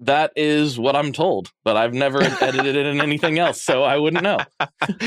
That 0.03 0.32
is 0.34 0.78
what 0.78 0.97
I'm 0.97 1.12
told, 1.12 1.53
but 1.62 1.76
I've 1.76 1.93
never 1.93 2.22
edited 2.41 2.74
it 2.74 2.86
in 2.86 3.03
anything 3.03 3.38
else, 3.38 3.61
so 3.61 3.82
I 3.82 3.99
wouldn't 3.99 4.22
know. 4.22 4.38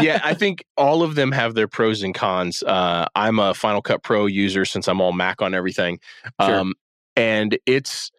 yeah, 0.00 0.20
I 0.24 0.34
think 0.36 0.64
all 0.76 1.04
of 1.04 1.14
them 1.14 1.30
have 1.30 1.54
their 1.54 1.68
pros 1.68 2.02
and 2.02 2.12
cons. 2.12 2.62
Uh, 2.64 3.06
I'm 3.14 3.38
a 3.38 3.54
Final 3.54 3.80
Cut 3.80 4.02
Pro 4.02 4.26
user 4.26 4.64
since 4.64 4.88
I'm 4.88 5.00
all 5.00 5.12
Mac 5.12 5.40
on 5.40 5.54
everything. 5.54 6.00
Sure. 6.40 6.60
Um, 6.60 6.74
and 7.14 7.56
it's 7.64 8.10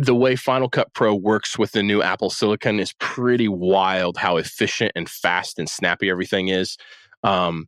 the 0.00 0.14
way 0.14 0.34
Final 0.36 0.68
Cut 0.68 0.92
Pro 0.94 1.14
works 1.14 1.58
with 1.58 1.72
the 1.72 1.82
new 1.82 2.02
Apple 2.02 2.30
Silicon 2.30 2.80
is 2.80 2.92
pretty 2.94 3.48
wild 3.48 4.16
how 4.16 4.36
efficient 4.36 4.92
and 4.94 5.08
fast 5.08 5.58
and 5.58 5.68
snappy 5.68 6.08
everything 6.08 6.48
is. 6.48 6.76
Um, 7.22 7.66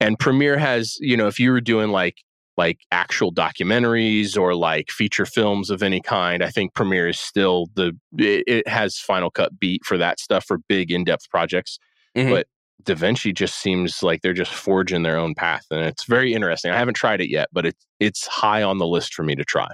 and 0.00 0.18
Premiere 0.18 0.58
has, 0.58 0.96
you 1.00 1.16
know, 1.16 1.28
if 1.28 1.40
you 1.40 1.50
were 1.50 1.60
doing 1.60 1.90
like 1.90 2.16
like 2.58 2.80
actual 2.90 3.32
documentaries 3.32 4.36
or 4.36 4.54
like 4.54 4.90
feature 4.90 5.24
films 5.24 5.70
of 5.70 5.82
any 5.82 6.02
kind, 6.02 6.44
I 6.44 6.50
think 6.50 6.74
Premiere 6.74 7.08
is 7.08 7.18
still 7.18 7.68
the 7.74 7.96
it, 8.18 8.44
it 8.46 8.68
has 8.68 8.98
Final 8.98 9.30
Cut 9.30 9.58
beat 9.58 9.84
for 9.84 9.96
that 9.96 10.20
stuff 10.20 10.44
for 10.44 10.58
big 10.68 10.90
in-depth 10.90 11.30
projects. 11.30 11.78
Mhm. 12.16 12.30
But 12.30 12.46
DaVinci 12.84 13.34
just 13.34 13.60
seems 13.60 14.02
like 14.02 14.20
they're 14.22 14.34
just 14.34 14.52
forging 14.52 15.02
their 15.04 15.16
own 15.16 15.34
path, 15.34 15.64
and 15.70 15.80
it's 15.80 16.04
very 16.04 16.34
interesting. 16.34 16.70
I 16.70 16.78
haven't 16.78 16.94
tried 16.94 17.20
it 17.20 17.30
yet, 17.30 17.48
but 17.52 17.64
it's 17.64 17.86
it's 18.00 18.26
high 18.26 18.62
on 18.62 18.78
the 18.78 18.86
list 18.86 19.14
for 19.14 19.22
me 19.22 19.34
to 19.36 19.44
try. 19.44 19.68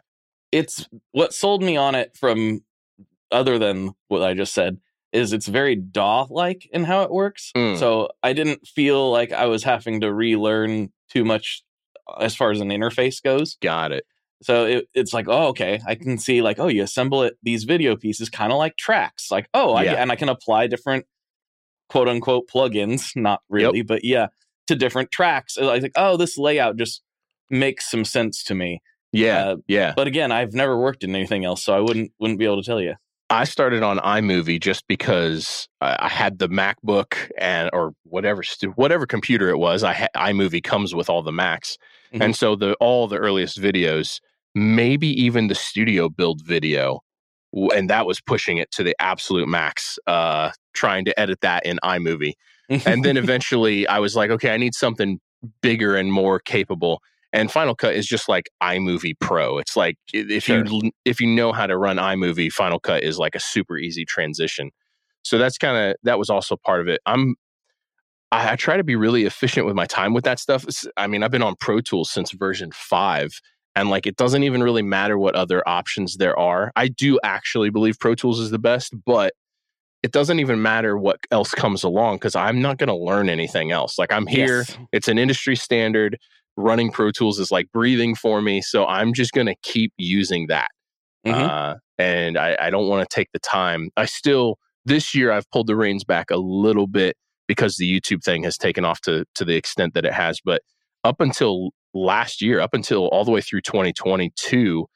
It's 0.53 0.89
what 1.13 1.35
sold 1.35 1.63
me 1.63 1.77
on 1.77 1.95
it 1.95 2.17
from 2.17 2.63
other 3.31 3.59
than 3.59 3.91
what 4.09 4.23
I 4.23 4.35
just 4.35 4.55
said 4.55 4.79
is 5.13 5.33
it's 5.33 5.47
very 5.49 5.75
DAW 5.77 6.27
like 6.31 6.69
in 6.73 6.85
how 6.85 7.03
it 7.03 7.11
works. 7.11 7.51
Mm. 7.57 7.79
So 7.79 8.11
I 8.23 8.33
didn't 8.33 8.67
feel 8.67 9.11
like 9.11 9.33
I 9.33 9.47
was 9.47 9.65
having 9.65 10.01
to 10.01 10.13
relearn 10.13 10.93
too 11.11 11.25
much 11.25 11.63
as 12.21 12.35
far 12.35 12.51
as 12.51 12.61
an 12.61 12.69
interface 12.69 13.23
goes. 13.23 13.57
Got 13.63 13.93
it. 13.93 14.05
So 14.43 14.67
it, 14.67 14.89
it's 14.95 15.13
like, 15.13 15.27
oh, 15.29 15.49
okay, 15.49 15.81
I 15.87 15.95
can 15.95 16.17
see 16.19 16.43
like, 16.43 16.59
oh, 16.59 16.69
you 16.69 16.83
assemble 16.83 17.23
it 17.25 17.37
these 17.43 17.65
video 17.65 17.97
pieces 17.97 18.29
kind 18.31 18.53
of 18.53 18.59
like 18.59 18.77
tracks, 18.77 19.31
like, 19.31 19.49
oh, 19.53 19.73
I, 19.73 19.85
Yeah. 19.85 19.95
and 19.95 20.13
I 20.13 20.17
can 20.17 20.29
apply 20.29 20.69
different 20.69 21.07
quote 21.89 22.09
unquote 22.09 22.49
plugins, 22.49 23.11
not 23.17 23.41
really, 23.49 23.83
but 23.83 24.05
yeah, 24.05 24.29
to 24.69 24.77
different 24.77 25.11
tracks. 25.11 25.59
I 25.59 25.81
think, 25.81 25.95
oh, 25.97 26.17
this 26.17 26.39
layout 26.39 26.77
just 26.77 27.03
makes 27.51 27.91
some 27.91 28.05
sense 28.05 28.45
to 28.45 28.55
me. 28.55 28.81
Yeah, 29.13 29.39
Uh, 29.51 29.57
yeah. 29.67 29.93
But 29.97 30.07
again, 30.07 30.31
I've 30.33 30.53
never 30.53 30.79
worked 30.79 31.03
in 31.05 31.15
anything 31.15 31.45
else, 31.45 31.63
so 31.63 31.75
I 31.75 31.81
wouldn't 31.81 32.13
wouldn't 32.19 32.39
be 32.39 32.45
able 32.45 32.63
to 32.63 32.67
tell 32.67 32.81
you. 32.81 32.95
I 33.31 33.45
started 33.45 33.83
on 33.83 33.99
iMovie 33.99 34.59
just 34.61 34.87
because 34.89 35.69
I, 35.83 36.09
had 36.09 36.39
the 36.39 36.49
MacBook 36.49 37.31
and 37.37 37.69
or 37.75 37.93
whatever 38.05 38.43
whatever 38.77 39.07
computer 39.07 39.51
it 39.51 39.59
was. 39.59 39.83
I 39.85 39.93
ha- 39.93 40.09
iMovie 40.17 40.63
comes 40.63 40.95
with 40.95 41.11
all 41.11 41.23
the 41.23 41.33
Macs, 41.33 41.77
Mhm. 42.15 42.25
and 42.25 42.37
so 42.37 42.57
the 42.57 42.75
all 42.81 43.07
the 43.07 43.19
earliest 43.19 43.59
videos, 43.61 44.21
maybe 44.55 45.09
even 45.23 45.49
the 45.49 45.55
studio 45.55 46.09
build 46.09 46.43
video, 46.45 47.01
and 47.75 47.91
that 47.91 48.07
was 48.07 48.21
pushing 48.21 48.57
it 48.59 48.71
to 48.73 48.83
the 48.83 48.97
absolute 48.99 49.49
max. 49.49 49.99
Uh, 50.07 50.51
trying 50.75 51.05
to 51.05 51.19
edit 51.21 51.41
that 51.43 51.67
in 51.67 51.79
iMovie, 51.85 52.33
and 52.71 53.05
then 53.05 53.17
eventually 53.25 53.87
I 53.89 53.99
was 53.99 54.17
like, 54.17 54.31
okay, 54.31 54.55
I 54.55 54.57
need 54.57 54.75
something 54.75 55.21
bigger 55.61 55.97
and 55.97 56.11
more 56.13 56.39
capable. 56.41 57.03
And 57.33 57.51
Final 57.53 57.75
Cut 57.75 57.95
is 57.95 58.07
just 58.07 58.29
like 58.29 58.49
iMovie 58.63 59.19
Pro. 59.21 59.59
It's 59.59 59.77
like 59.77 59.97
if 60.13 60.45
Sure. 60.45 60.65
you 60.65 60.91
if 61.05 61.21
you 61.21 61.27
know 61.27 61.53
how 61.53 61.67
to 61.67 61.77
run 61.77 61.97
iMovie, 61.97 62.51
Final 62.51 62.81
Cut 62.81 63.03
is 63.03 63.19
like 63.19 63.35
a 63.35 63.41
super 63.41 63.77
easy 63.79 64.05
transition. 64.05 64.71
So 65.23 65.37
that's 65.37 65.59
kind 65.59 65.91
of 65.91 65.97
that 66.05 66.19
was 66.19 66.31
also 66.31 66.57
part 66.57 66.81
of 66.81 66.89
it. 66.89 67.01
I'm 67.07 67.35
I, 68.33 68.53
I 68.53 68.57
try 68.57 68.77
to 68.77 68.85
be 68.85 68.97
really 68.97 69.25
efficient 69.25 69.67
with 69.67 69.75
my 69.75 69.87
time 69.87 70.15
with 70.15 70.25
that 70.25 70.39
stuff. 70.39 70.63
It's- 70.65 70.87
I 70.97 71.07
mean, 71.07 71.23
I've 71.23 71.31
been 71.31 71.43
on 71.43 71.55
Pro 71.61 71.81
Tools 71.81 72.11
since 72.11 72.33
version 72.33 72.71
five, 72.73 73.31
and 73.77 73.91
like 73.91 74.07
it 74.07 74.17
doesn't 74.17 74.43
even 74.45 74.63
really 74.63 74.83
matter 74.83 75.19
what 75.19 75.35
other 75.35 75.67
options 75.69 76.17
there 76.17 76.39
are. 76.39 76.73
I 76.77 76.89
do 76.89 77.19
actually 77.23 77.71
believe 77.71 77.99
Pro 77.99 78.15
Tools 78.15 78.41
is 78.41 78.51
the 78.51 78.59
best, 78.59 78.95
but 79.05 79.35
it 80.03 80.13
doesn't 80.13 80.39
even 80.41 80.63
matter 80.63 80.97
what 80.97 81.19
else 81.31 81.51
comes 81.53 81.83
along 81.83 82.17
because 82.17 82.37
I'm 82.37 82.63
not 82.63 82.79
going 82.79 82.89
to 82.89 82.95
learn 82.97 83.29
anything 83.29 83.73
else. 83.73 83.99
Like 83.99 84.13
I'm 84.13 84.27
here, 84.27 84.59
Yes. 84.59 84.79
it's 84.93 85.09
an 85.09 85.19
industry 85.19 85.57
standard. 85.57 86.19
Running 86.59 86.91
Pro 86.91 87.11
Tools 87.11 87.39
is 87.39 87.51
like 87.51 87.67
breathing 87.73 88.15
for 88.15 88.43
me, 88.43 88.61
so 88.61 88.87
I'm 88.87 89.15
just 89.15 89.33
going 89.33 89.47
to 89.47 89.55
keep 89.63 89.93
using 89.97 90.49
that. 90.49 90.69
Mhm. 91.27 91.35
Uh, 91.35 91.75
and 91.99 92.37
I, 92.39 92.57
I 92.61 92.71
don't 92.71 92.89
want 92.89 93.09
to 93.09 93.15
take 93.15 93.29
the 93.33 93.39
time. 93.41 93.91
I 93.97 94.05
still 94.07 94.59
this 94.85 95.15
year 95.15 95.31
I've 95.33 95.51
pulled 95.51 95.67
the 95.67 95.77
reins 95.77 96.05
back 96.05 96.31
a 96.31 96.37
little 96.37 96.87
bit 96.87 97.17
because 97.47 97.77
the 97.77 97.91
YouTube 98.01 98.23
thing 98.25 98.43
has 98.45 98.57
taken 98.57 98.85
off 98.85 99.01
to 99.03 99.25
to 99.35 99.45
the 99.45 99.57
extent 99.57 99.95
that 99.95 100.05
it 100.05 100.13
has. 100.13 100.41
But 100.45 100.63
up 101.05 101.21
until 101.21 101.71
last 101.95 102.41
year, 102.43 102.61
up 102.61 102.75
until 102.75 103.07
all 103.09 103.25
the 103.25 103.31
way 103.31 103.41
through 103.41 103.63
2022, 103.63 104.87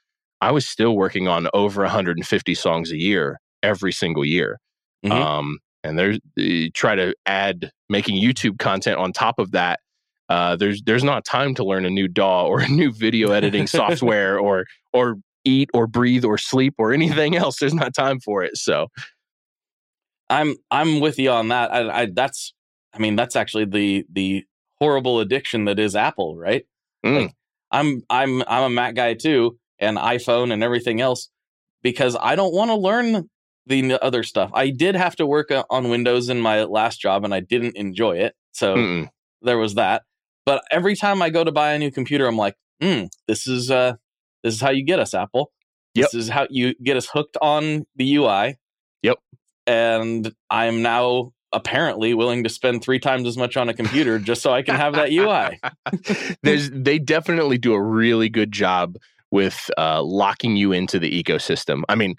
I 0.41 0.51
was 0.51 0.67
still 0.69 0.97
working 0.97 1.29
on 1.29 1.49
over 1.55 1.83
150 1.83 2.55
songs 2.55 2.91
a 2.91 2.97
year 2.99 3.39
every 3.63 3.93
single 3.93 4.25
year. 4.25 4.59
Mhm. 5.05 5.13
Um, 5.13 5.59
and 5.85 5.99
there's 5.99 6.19
you 6.37 6.71
try 6.71 6.95
to 6.95 7.15
add 7.27 7.71
making 7.89 8.23
YouTube 8.23 8.59
content 8.59 8.99
on 8.99 9.13
top 9.13 9.39
of 9.39 9.53
that. 9.53 9.81
Uh, 10.33 10.57
there's 10.57 10.83
there's 10.85 11.05
not 11.05 11.27
time 11.27 11.55
to 11.55 11.63
learn 11.63 11.85
a 11.85 11.91
new 11.91 12.09
DAW 12.09 12.47
or 12.47 12.61
a 12.61 12.69
new 12.69 12.91
video 12.91 13.33
editing 13.33 13.67
software 13.79 14.39
or 14.39 14.65
or 14.95 15.17
eat 15.45 15.69
or 15.75 15.87
breathe 15.87 16.25
or 16.25 16.39
sleep 16.39 16.75
or 16.79 16.95
anything 16.95 17.37
else. 17.37 17.59
There's 17.59 17.75
not 17.75 17.93
time 17.93 18.19
for 18.19 18.43
it. 18.43 18.57
So 18.57 18.87
I'm 20.31 20.55
I'm 20.71 21.01
with 21.01 21.19
you 21.19 21.31
on 21.31 21.49
that. 21.49 21.71
I, 21.71 22.03
I 22.03 22.07
that's 22.15 22.55
I 22.95 22.99
mean 22.99 23.15
that's 23.15 23.37
actually 23.37 23.67
the 23.67 24.07
the 24.11 24.45
horrible 24.81 25.21
addiction 25.21 25.67
that 25.67 25.79
is 25.79 25.95
Apple, 25.95 26.39
right? 26.39 26.65
Mm. 27.05 27.27
Like, 27.27 27.35
I'm 27.71 28.03
I'm 28.09 28.43
I'm 28.49 28.63
a 28.63 28.71
Mac 28.71 28.95
guy 28.95 29.13
too, 29.13 29.59
and 29.79 29.99
iPhone 29.99 30.51
and 30.51 30.63
everything 30.63 31.03
else 31.03 31.29
because 31.83 32.17
I 32.19 32.37
don't 32.37 32.55
want 32.55 32.71
to 32.71 32.77
learn 32.77 33.29
the 33.67 34.03
other 34.03 34.23
stuff. 34.23 34.51
I 34.55 34.71
did 34.71 34.95
have 34.95 35.15
to 35.17 35.27
work 35.27 35.51
uh, 35.51 35.65
on 35.69 35.91
Windows 35.91 36.31
in 36.31 36.41
my 36.41 36.65
last 36.65 37.03
job, 37.03 37.23
and 37.23 37.35
I 37.35 37.41
didn't 37.41 37.77
enjoy 37.77 38.17
it, 38.17 38.35
so 38.53 38.77
mm-mm. 38.77 39.09
there 39.43 39.59
was 39.59 39.75
that. 39.75 40.05
But 40.45 40.63
every 40.71 40.97
time 40.97 41.23
I 41.23 41.31
go 41.31 41.45
to 41.45 41.53
buy 41.53 41.73
a 41.73 41.79
new 41.79 41.91
computer, 41.91 42.27
I'm 42.27 42.37
like, 42.37 42.57
hmm, 42.81 43.05
this 43.29 43.47
is 43.47 43.71
uh 43.71 43.95
this 44.43 44.55
is 44.55 44.61
how 44.61 44.71
you 44.71 44.85
get 44.85 44.99
us, 44.99 45.15
Apple. 45.15 45.53
Yep. 45.95 46.11
This 46.11 46.15
is 46.25 46.29
how 46.31 46.47
you 46.51 46.75
get 46.83 46.97
us 46.97 47.07
hooked 47.07 47.37
on 47.43 47.85
the 47.97 48.17
UI. 48.17 48.57
Yep. 49.03 49.19
And 49.67 50.33
I'm 50.51 50.83
now 50.83 51.33
apparently 51.53 52.15
willing 52.15 52.43
to 52.45 52.49
spend 52.49 52.83
three 52.83 52.99
times 52.99 53.29
as 53.29 53.37
much 53.37 53.57
on 53.59 53.69
a 53.69 53.75
computer 53.75 54.19
just 54.19 54.41
so 54.43 54.53
I 54.53 54.63
can 54.63 54.75
have 54.75 54.95
that 54.95 55.13
UI. 55.13 55.61
there's 56.43 56.71
they 56.71 56.99
definitely 56.99 57.59
do 57.59 57.75
a 57.75 57.83
really 57.83 58.29
good 58.31 58.53
job 58.53 58.97
with 59.31 59.71
uh, 59.79 60.03
locking 60.03 60.57
you 60.57 60.73
into 60.73 60.99
the 60.99 61.23
ecosystem. 61.23 61.83
I 61.89 61.95
mean, 61.95 62.17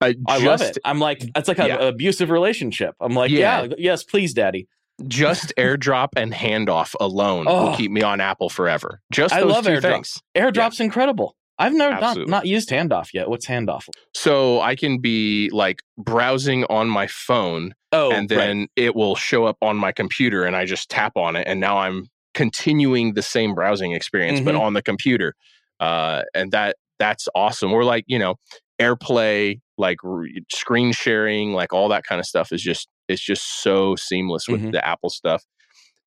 I 0.00 0.14
just, 0.14 0.44
love 0.44 0.60
it. 0.62 0.78
I'm 0.84 0.98
like, 0.98 1.22
it's 1.36 1.46
like 1.48 1.58
an 1.60 1.66
Yeah. 1.68 1.88
abusive 1.88 2.28
relationship. 2.30 2.94
I'm 3.00 3.14
like, 3.14 3.30
Yeah. 3.30 3.62
yeah. 3.64 3.74
yes, 3.78 4.02
please, 4.02 4.34
daddy. 4.34 4.66
Just 5.08 5.52
AirDrop 5.58 6.08
and 6.16 6.32
handoff 6.32 6.94
alone 7.00 7.46
Oh. 7.48 7.66
will 7.70 7.76
keep 7.76 7.90
me 7.90 8.02
on 8.02 8.20
Apple 8.20 8.48
forever. 8.48 9.00
Just 9.12 9.34
I 9.34 9.40
those 9.40 9.52
love 9.52 9.64
two 9.64 9.70
AirDrop. 9.72 9.80
things. 9.82 10.20
AirDrop's 10.34 10.80
incredible. 10.80 11.36
I've 11.58 11.74
never 11.74 11.92
not, 11.94 12.02
Absolutely. 12.02 12.30
not 12.30 12.46
used 12.46 12.70
handoff 12.70 13.12
yet. 13.12 13.28
What's 13.28 13.46
handoff? 13.46 13.88
So 14.14 14.60
I 14.60 14.74
can 14.74 14.98
be 14.98 15.48
like 15.52 15.80
browsing 15.98 16.64
on 16.64 16.88
my 16.88 17.06
phone 17.06 17.74
Oh, 17.92 18.10
and 18.10 18.28
then 18.28 18.68
it 18.74 18.96
will 18.96 19.14
show 19.14 19.44
up 19.44 19.58
on 19.62 19.76
my 19.76 19.92
computer 19.92 20.44
and 20.44 20.56
I 20.56 20.64
just 20.64 20.88
tap 20.88 21.12
on 21.16 21.36
it 21.36 21.44
and 21.46 21.60
now 21.60 21.76
I'm 21.78 22.06
continuing 22.34 23.12
the 23.12 23.22
same 23.22 23.54
browsing 23.54 23.92
experience 23.92 24.40
but 24.40 24.54
Mhm. 24.54 24.60
on 24.60 24.72
the 24.72 24.82
computer. 24.82 25.34
Uh, 25.78 26.22
and 26.34 26.50
that 26.52 26.76
that's 26.98 27.28
awesome. 27.34 27.72
Or 27.72 27.84
like, 27.84 28.04
you 28.06 28.18
know, 28.18 28.36
AirPlay, 28.80 29.60
like 29.78 29.98
r- 30.04 30.24
screen 30.50 30.92
sharing, 30.92 31.52
like 31.52 31.72
all 31.72 31.88
that 31.88 32.04
kind 32.04 32.18
of 32.20 32.26
stuff 32.26 32.52
is 32.52 32.62
just 32.62 32.88
It's 33.12 33.22
just 33.24 33.62
so 33.62 33.94
seamless 33.96 34.48
with 34.48 34.62
Mhm. 34.62 34.72
the 34.72 34.86
Apple 34.86 35.10
stuff. 35.10 35.44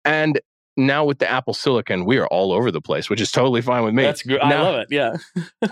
And 0.03 0.39
now 0.77 1.05
with 1.05 1.19
the 1.19 1.29
Apple 1.29 1.53
Silicon, 1.53 2.05
we 2.05 2.17
are 2.17 2.27
all 2.27 2.51
over 2.51 2.69
the 2.71 2.81
place, 2.81 3.09
which 3.09 3.21
is 3.21 3.31
totally 3.31 3.61
fine 3.61 3.83
with 3.83 3.93
me. 3.93 4.03
That's 4.03 4.23
good. 4.23 4.41
I 4.41 4.49
love 4.61 4.75
it. 4.75 4.87
Yeah. 4.91 5.15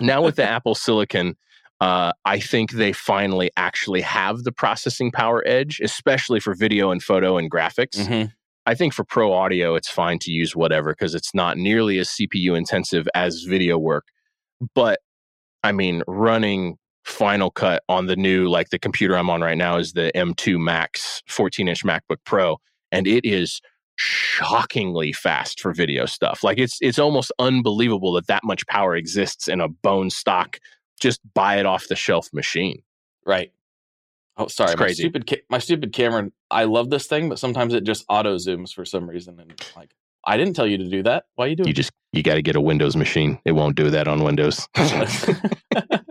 now 0.01 0.21
with 0.23 0.35
the 0.37 0.43
Apple 0.49 0.75
Silicon, 0.75 1.35
uh, 1.81 2.13
I 2.23 2.39
think 2.39 2.71
they 2.71 2.93
finally 2.93 3.51
actually 3.57 4.01
have 4.01 4.43
the 4.43 4.51
processing 4.53 5.11
power 5.11 5.43
edge, 5.45 5.81
especially 5.83 6.39
for 6.39 6.53
video 6.55 6.91
and 6.91 7.03
photo 7.03 7.37
and 7.37 7.51
graphics. 7.51 7.97
Mhm. 7.97 8.31
I 8.65 8.75
think 8.75 8.93
for 8.93 9.03
pro 9.03 9.33
audio, 9.33 9.75
it's 9.75 9.89
fine 9.89 10.19
to 10.19 10.31
use 10.31 10.55
whatever 10.55 10.91
because 10.93 11.13
it's 11.15 11.33
not 11.35 11.57
nearly 11.57 11.99
as 11.99 12.09
CPU 12.09 12.55
intensive 12.55 13.09
as 13.13 13.41
video 13.41 13.77
work. 13.77 14.05
But 14.73 14.99
I 15.63 15.73
mean, 15.73 16.01
running 16.07 16.77
Final 17.03 17.51
Cut 17.51 17.83
on 17.89 18.05
the 18.07 18.15
new, 18.15 18.47
like 18.47 18.69
the 18.69 18.79
computer 18.79 19.17
I'm 19.17 19.29
on 19.29 19.41
right 19.41 19.57
now 19.57 19.77
is 19.77 19.93
the 19.93 20.11
M2 20.15 20.59
Max 20.59 21.21
14 21.27 21.67
inch 21.67 21.83
MacBook 21.83 22.17
Pro, 22.25 22.59
and 22.91 23.07
it 23.07 23.25
is 23.25 23.61
shockingly 23.95 25.13
fast 25.13 25.59
for 25.59 25.73
video 25.73 26.05
stuff. 26.05 26.43
Like 26.43 26.57
it's 26.57 26.77
it's 26.81 26.97
almost 26.99 27.31
unbelievable 27.39 28.13
that 28.13 28.27
that 28.27 28.43
much 28.43 28.65
power 28.67 28.95
exists 28.95 29.47
in 29.47 29.61
a 29.61 29.67
bone 29.67 30.09
stock, 30.09 30.59
just 30.99 31.19
buy 31.33 31.57
it 31.57 31.65
off 31.65 31.87
the 31.87 31.95
shelf 31.95 32.29
machine. 32.33 32.81
Right. 33.25 33.51
Oh, 34.35 34.47
sorry. 34.47 34.71
It's 34.71 34.79
My 34.79 34.85
crazy. 34.85 35.03
stupid, 35.03 35.27
ca- 35.29 35.43
my 35.49 35.59
stupid 35.59 35.93
camera. 35.93 36.31
I 36.49 36.63
love 36.63 36.89
this 36.89 37.05
thing, 37.05 37.29
but 37.29 37.37
sometimes 37.37 37.73
it 37.73 37.83
just 37.83 38.03
auto 38.09 38.35
zooms 38.37 38.73
for 38.73 38.83
some 38.85 39.07
reason, 39.07 39.39
and 39.39 39.53
like, 39.75 39.93
I 40.25 40.37
didn't 40.37 40.55
tell 40.55 40.65
you 40.65 40.77
to 40.79 40.89
do 40.89 41.03
that. 41.03 41.25
Why 41.35 41.45
are 41.45 41.47
you 41.49 41.55
doing? 41.55 41.67
You 41.67 41.73
just 41.73 41.91
you 42.13 42.23
got 42.23 42.35
to 42.35 42.41
get 42.41 42.55
a 42.55 42.61
Windows 42.61 42.95
machine. 42.95 43.39
It 43.45 43.51
won't 43.51 43.75
do 43.75 43.89
that 43.91 44.07
on 44.07 44.23
Windows. 44.23 44.67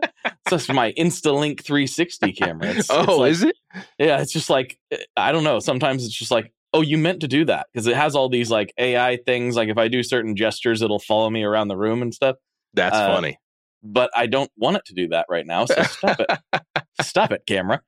it's 0.53 0.66
just 0.66 0.74
my 0.74 0.92
InstaLink 0.92 1.62
360 1.62 2.32
camera. 2.32 2.68
It's, 2.68 2.78
it's 2.78 2.90
oh, 2.90 3.18
like- 3.18 3.30
is 3.32 3.42
it? 3.42 3.57
Yeah, 3.98 4.20
it's 4.20 4.32
just 4.32 4.50
like 4.50 4.78
eh, 4.90 4.98
I 5.16 5.32
don't 5.32 5.44
know. 5.44 5.59
Sometimes 5.59 6.05
it's 6.05 6.14
just 6.14 6.30
like, 6.30 6.53
oh, 6.74 6.80
you 6.82 6.98
meant 6.98 7.20
to 7.20 7.28
do 7.28 7.44
that 7.46 7.66
because 7.72 7.86
it 7.86 7.96
has 7.96 8.14
all 8.14 8.28
these 8.28 8.50
like 8.50 8.72
AI 8.78 9.16
things. 9.26 9.57
Like 9.57 9.68
if 9.68 9.78
I 9.78 9.88
do 9.88 10.03
certain 10.03 10.36
gestures, 10.36 10.82
it'll 10.82 10.98
follow 11.00 11.30
me 11.30 11.42
around 11.42 11.68
the 11.68 11.76
room 11.76 12.03
and 12.03 12.12
stuff. 12.14 12.36
That's 12.74 12.96
Uh, 12.96 13.14
funny. 13.14 13.38
But 13.82 14.11
I 14.14 14.26
don't 14.26 14.50
want 14.57 14.76
it 14.76 14.84
to 14.86 14.94
do 14.94 15.09
that 15.09 15.26
right 15.28 15.46
now. 15.46 15.64
So 15.66 15.82
stop 15.82 16.20
it, 16.20 16.62
stop 17.03 17.32
it, 17.32 17.42
camera. 17.46 17.80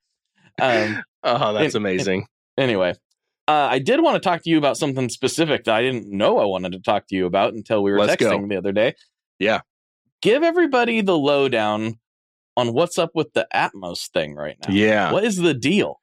Um, 0.60 1.02
Oh, 1.22 1.52
that's 1.54 1.74
in- 1.74 1.82
amazing. 1.82 2.26
anyway, 2.58 2.94
uh, 3.48 3.52
I 3.70 3.78
did 3.78 4.00
want 4.02 4.14
to 4.16 4.20
talk 4.26 4.42
to 4.42 4.50
you 4.50 4.58
about 4.58 4.76
something 4.76 5.08
specific 5.08 5.64
that 5.64 5.74
I 5.74 5.82
didn't 5.82 6.10
know 6.10 6.38
I 6.38 6.44
wanted 6.46 6.72
to 6.72 6.80
talk 6.80 7.06
to 7.08 7.14
you 7.16 7.26
about 7.26 7.54
until 7.54 7.82
we 7.82 7.92
were 7.92 7.98
Let's 7.98 8.16
go. 8.16 8.30
texting 8.30 8.48
the 8.48 8.56
other 8.56 8.72
day. 8.72 8.94
Yeah. 9.38 9.60
Give 10.22 10.42
everybody 10.42 11.00
the 11.00 11.16
lowdown 11.18 11.98
on 12.56 12.72
what's 12.72 12.98
up 12.98 13.10
with 13.14 13.32
the 13.32 13.46
Atmos 13.54 14.08
thing 14.10 14.34
right 14.34 14.56
now. 14.66 14.72
yeah. 14.72 15.12
What 15.12 15.24
is 15.24 15.36
the 15.36 15.54
deal? 15.54 16.00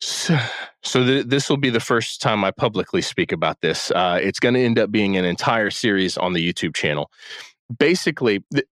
So, 0.00 0.38
so 0.82 1.04
th- 1.04 1.26
this 1.26 1.50
will 1.50 1.56
be 1.56 1.70
the 1.70 1.80
first 1.80 2.22
time 2.22 2.44
I 2.44 2.50
publicly 2.52 3.02
speak 3.02 3.32
about 3.32 3.60
this. 3.62 3.90
Uh, 3.90 4.18
it's 4.22 4.38
going 4.38 4.54
to 4.54 4.60
end 4.60 4.78
up 4.78 4.92
being 4.92 5.16
an 5.16 5.24
entire 5.24 5.70
series 5.70 6.16
on 6.16 6.34
the 6.34 6.52
YouTube 6.52 6.76
channel. 6.76 7.10
Basically, 7.78 8.44
th- 8.52 8.66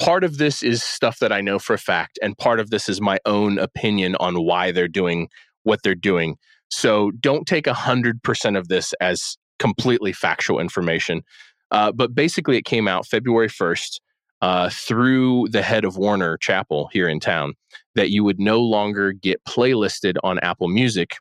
part 0.00 0.24
of 0.24 0.38
this 0.38 0.62
is 0.62 0.82
stuff 0.82 1.20
that 1.20 1.32
I 1.32 1.40
know 1.40 1.58
for 1.58 1.74
a 1.74 1.78
fact, 1.78 2.18
and 2.22 2.36
part 2.36 2.58
of 2.58 2.70
this 2.70 2.88
is 2.88 3.00
my 3.00 3.18
own 3.24 3.58
opinion 3.58 4.16
on 4.16 4.44
why 4.44 4.72
they're 4.72 4.88
doing 4.88 5.28
what 5.62 5.80
they're 5.82 5.94
doing. 5.94 6.36
So 6.70 7.12
don't 7.12 7.46
take 7.46 7.66
100% 7.66 8.58
of 8.58 8.68
this 8.68 8.92
as 8.94 9.36
completely 9.58 10.12
factual 10.12 10.58
information. 10.58 11.22
Uh, 11.70 11.92
but 11.92 12.14
basically, 12.14 12.56
it 12.56 12.64
came 12.64 12.88
out 12.88 13.06
February 13.06 13.48
1st 13.48 14.00
uh, 14.44 14.68
through 14.68 15.48
the 15.48 15.62
head 15.62 15.86
of 15.86 15.96
Warner 15.96 16.36
Chappell 16.36 16.90
here 16.92 17.08
in 17.08 17.18
town 17.18 17.54
that 17.94 18.10
you 18.10 18.22
would 18.24 18.38
no 18.38 18.60
longer 18.60 19.10
get 19.10 19.42
playlisted 19.48 20.16
on 20.22 20.38
Apple 20.40 20.68
Music 20.68 21.12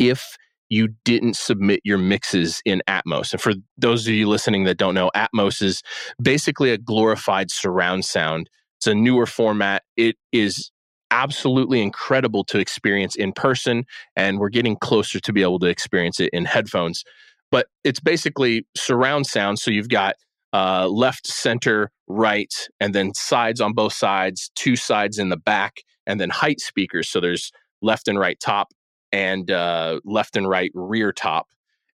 if 0.00 0.36
you 0.68 0.88
didn't 1.04 1.36
submit 1.36 1.78
your 1.84 1.96
mixes 1.96 2.60
in 2.64 2.82
Atmos. 2.88 3.30
And 3.30 3.40
for 3.40 3.52
those 3.78 4.08
of 4.08 4.14
you 4.14 4.28
listening 4.28 4.64
that 4.64 4.78
don't 4.78 4.96
know, 4.96 5.12
Atmos 5.14 5.62
is 5.62 5.80
basically 6.20 6.72
a 6.72 6.76
glorified 6.76 7.52
surround 7.52 8.04
sound. 8.04 8.50
It's 8.78 8.88
a 8.88 8.96
newer 8.96 9.26
format. 9.26 9.84
It 9.96 10.16
is 10.32 10.72
absolutely 11.12 11.82
incredible 11.82 12.42
to 12.46 12.58
experience 12.58 13.14
in 13.14 13.32
person, 13.32 13.84
and 14.16 14.40
we're 14.40 14.48
getting 14.48 14.74
closer 14.74 15.20
to 15.20 15.32
be 15.32 15.42
able 15.42 15.60
to 15.60 15.66
experience 15.66 16.18
it 16.18 16.30
in 16.32 16.46
headphones. 16.46 17.04
But 17.52 17.68
it's 17.84 18.00
basically 18.00 18.66
surround 18.76 19.28
sound. 19.28 19.60
So 19.60 19.70
you've 19.70 19.88
got 19.88 20.16
uh, 20.54 20.86
left, 20.88 21.26
center, 21.26 21.90
right, 22.06 22.54
and 22.78 22.94
then 22.94 23.12
sides 23.12 23.60
on 23.60 23.72
both 23.72 23.92
sides, 23.92 24.52
two 24.54 24.76
sides 24.76 25.18
in 25.18 25.28
the 25.28 25.36
back, 25.36 25.82
and 26.06 26.20
then 26.20 26.30
height 26.30 26.60
speakers. 26.60 27.08
So 27.08 27.20
there's 27.20 27.50
left 27.82 28.06
and 28.06 28.18
right 28.20 28.38
top 28.38 28.68
and 29.10 29.50
uh, 29.50 29.98
left 30.04 30.36
and 30.36 30.48
right 30.48 30.70
rear 30.72 31.12
top. 31.12 31.48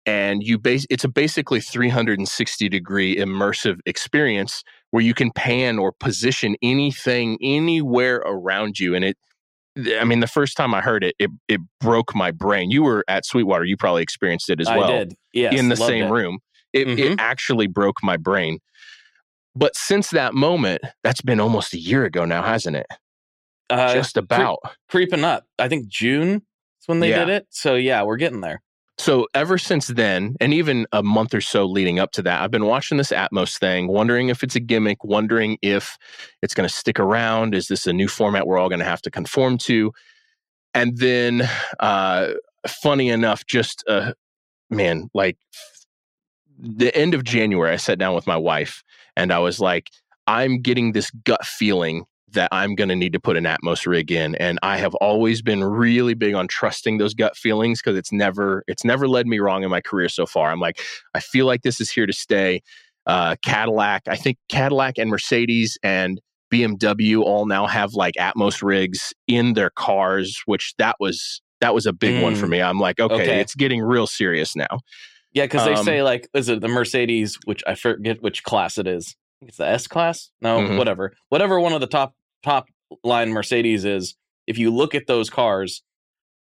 And 0.06 0.42
you 0.44 0.58
base 0.58 0.86
it's 0.88 1.02
a 1.02 1.08
basically 1.08 1.60
360 1.60 2.68
degree 2.68 3.16
immersive 3.16 3.80
experience 3.86 4.62
where 4.90 5.02
you 5.02 5.14
can 5.14 5.32
pan 5.32 5.78
or 5.78 5.90
position 5.90 6.54
anything 6.62 7.38
anywhere 7.42 8.18
around 8.18 8.78
you. 8.78 8.94
And 8.94 9.04
it, 9.04 9.16
I 9.98 10.04
mean, 10.04 10.20
the 10.20 10.28
first 10.28 10.56
time 10.56 10.74
I 10.74 10.80
heard 10.80 11.02
it, 11.02 11.16
it, 11.18 11.30
it 11.48 11.60
broke 11.80 12.14
my 12.14 12.30
brain. 12.30 12.70
You 12.70 12.84
were 12.84 13.04
at 13.08 13.24
Sweetwater, 13.24 13.64
you 13.64 13.76
probably 13.76 14.02
experienced 14.02 14.48
it 14.48 14.60
as 14.60 14.68
well 14.68 14.84
I 14.84 14.98
did. 14.98 15.14
Yes, 15.32 15.58
in 15.58 15.70
the 15.70 15.76
same 15.76 16.04
it. 16.04 16.10
room. 16.10 16.38
It, 16.74 16.86
Mhm. 16.88 16.98
it 16.98 17.20
actually 17.20 17.66
broke 17.66 18.02
my 18.02 18.18
brain. 18.18 18.58
But 19.56 19.74
since 19.76 20.10
that 20.10 20.34
moment, 20.34 20.82
that's 21.02 21.22
been 21.22 21.40
almost 21.40 21.72
a 21.72 21.78
year 21.78 22.04
ago 22.04 22.24
now, 22.26 22.42
hasn't 22.42 22.76
it? 22.76 22.86
Uh, 23.70 23.94
Just 23.94 24.16
about. 24.18 24.58
creeping 24.90 25.24
up. 25.24 25.46
I 25.58 25.68
think 25.68 25.86
June 25.88 26.42
is 26.80 26.86
when 26.86 27.00
they 27.00 27.08
Yeah. 27.08 27.24
did 27.24 27.28
it. 27.30 27.46
So 27.50 27.76
yeah, 27.76 28.02
we're 28.02 28.16
getting 28.18 28.40
there. 28.42 28.60
So 28.98 29.26
ever 29.34 29.58
since 29.58 29.88
then, 29.88 30.36
and 30.40 30.54
even 30.54 30.86
a 30.92 31.02
month 31.02 31.34
or 31.34 31.40
so 31.40 31.64
leading 31.64 31.98
up 31.98 32.12
to 32.12 32.22
that, 32.22 32.42
I've 32.42 32.50
been 32.52 32.66
watching 32.66 32.98
this 32.98 33.10
Atmos 33.10 33.58
thing, 33.58 33.88
wondering 33.88 34.28
if 34.28 34.42
it's 34.44 34.54
a 34.54 34.60
gimmick, 34.60 35.02
wondering 35.02 35.56
if 35.62 35.96
it's 36.42 36.54
going 36.54 36.68
to 36.68 36.72
stick 36.74 37.00
around. 37.00 37.54
Is 37.56 37.66
this 37.68 37.86
a 37.88 37.92
new 37.92 38.06
format 38.06 38.46
we're 38.46 38.58
all 38.58 38.68
going 38.68 38.78
to 38.80 38.84
have 38.84 39.02
to 39.02 39.10
conform 39.10 39.58
to? 39.58 39.92
And 40.74 40.96
then, 40.98 41.48
uh, 41.80 42.34
funny 42.68 43.08
enough, 43.08 43.44
just 43.46 43.82
uh, 43.88 44.12
man, 44.70 45.08
like 45.14 45.38
the 46.64 46.94
end 46.96 47.14
of 47.14 47.24
January, 47.24 47.72
I 47.72 47.76
sat 47.76 47.98
down 47.98 48.14
with 48.14 48.26
my 48.26 48.36
wife 48.36 48.82
and 49.16 49.32
I 49.32 49.38
was 49.38 49.60
like, 49.60 49.90
I'm 50.26 50.60
getting 50.60 50.92
this 50.92 51.10
gut 51.24 51.44
feeling 51.44 52.04
that 52.32 52.48
I'm 52.50 52.74
going 52.74 52.88
to 52.88 52.96
need 52.96 53.12
to 53.12 53.20
put 53.20 53.36
an 53.36 53.44
Atmos 53.44 53.86
rig 53.86 54.10
in, 54.10 54.34
and 54.36 54.58
I 54.62 54.78
have 54.78 54.94
always 54.96 55.40
been 55.40 55.62
really 55.62 56.14
big 56.14 56.34
on 56.34 56.48
trusting 56.48 56.98
those 56.98 57.14
gut 57.14 57.36
feelings 57.36 57.80
because 57.80 57.96
it's 57.96 58.10
never 58.10 58.64
it's 58.66 58.84
never 58.84 59.06
led 59.06 59.26
me 59.28 59.38
wrong 59.38 59.62
in 59.62 59.70
my 59.70 59.80
career 59.80 60.08
so 60.08 60.26
far. 60.26 60.50
I'm 60.50 60.58
like, 60.58 60.80
I 61.14 61.20
feel 61.20 61.46
like 61.46 61.62
this 61.62 61.80
is 61.80 61.90
here 61.90 62.06
to 62.06 62.12
stay. 62.12 62.62
Uh, 63.06 63.36
Cadillac, 63.44 64.02
I 64.08 64.16
think 64.16 64.38
Cadillac 64.48 64.94
and 64.98 65.10
Mercedes 65.10 65.78
and 65.84 66.20
BMW 66.52 67.22
all 67.22 67.46
now 67.46 67.66
have 67.66 67.92
like 67.94 68.14
Atmos 68.14 68.62
rigs 68.62 69.12
in 69.28 69.52
their 69.54 69.70
cars, 69.70 70.40
which 70.46 70.74
that 70.78 70.96
was 70.98 71.40
that 71.60 71.72
was 71.74 71.86
a 71.86 71.92
big 71.92 72.16
one 72.20 72.34
for 72.34 72.46
Mm. 72.46 72.50
me. 72.50 72.62
I'm 72.62 72.80
like, 72.80 72.98
okay, 72.98 73.14
Okay. 73.14 73.40
it's 73.40 73.54
getting 73.54 73.80
real 73.80 74.06
serious 74.08 74.56
now. 74.56 74.80
Yeah, 75.34 75.44
because 75.44 75.64
they 75.64 75.74
Um, 75.74 75.84
say 75.84 76.02
like, 76.02 76.28
is 76.34 76.48
it 76.48 76.60
the 76.60 76.68
Mercedes? 76.68 77.38
Which 77.44 77.62
I 77.66 77.74
forget 77.74 78.22
which 78.22 78.42
class 78.44 78.78
it 78.78 78.86
is. 78.86 79.16
It's 79.42 79.56
the 79.58 79.66
S 79.66 79.86
class. 79.86 80.30
No, 80.40 80.60
Mhm. 80.60 80.78
whatever. 80.78 81.14
Whatever 81.28 81.60
one 81.60 81.72
of 81.72 81.80
the 81.80 81.86
top 81.86 82.14
top 82.42 82.66
line 83.02 83.30
Mercedes 83.30 83.84
is. 83.84 84.14
If 84.46 84.58
you 84.58 84.70
look 84.70 84.94
at 84.94 85.06
those 85.06 85.28
cars, 85.30 85.82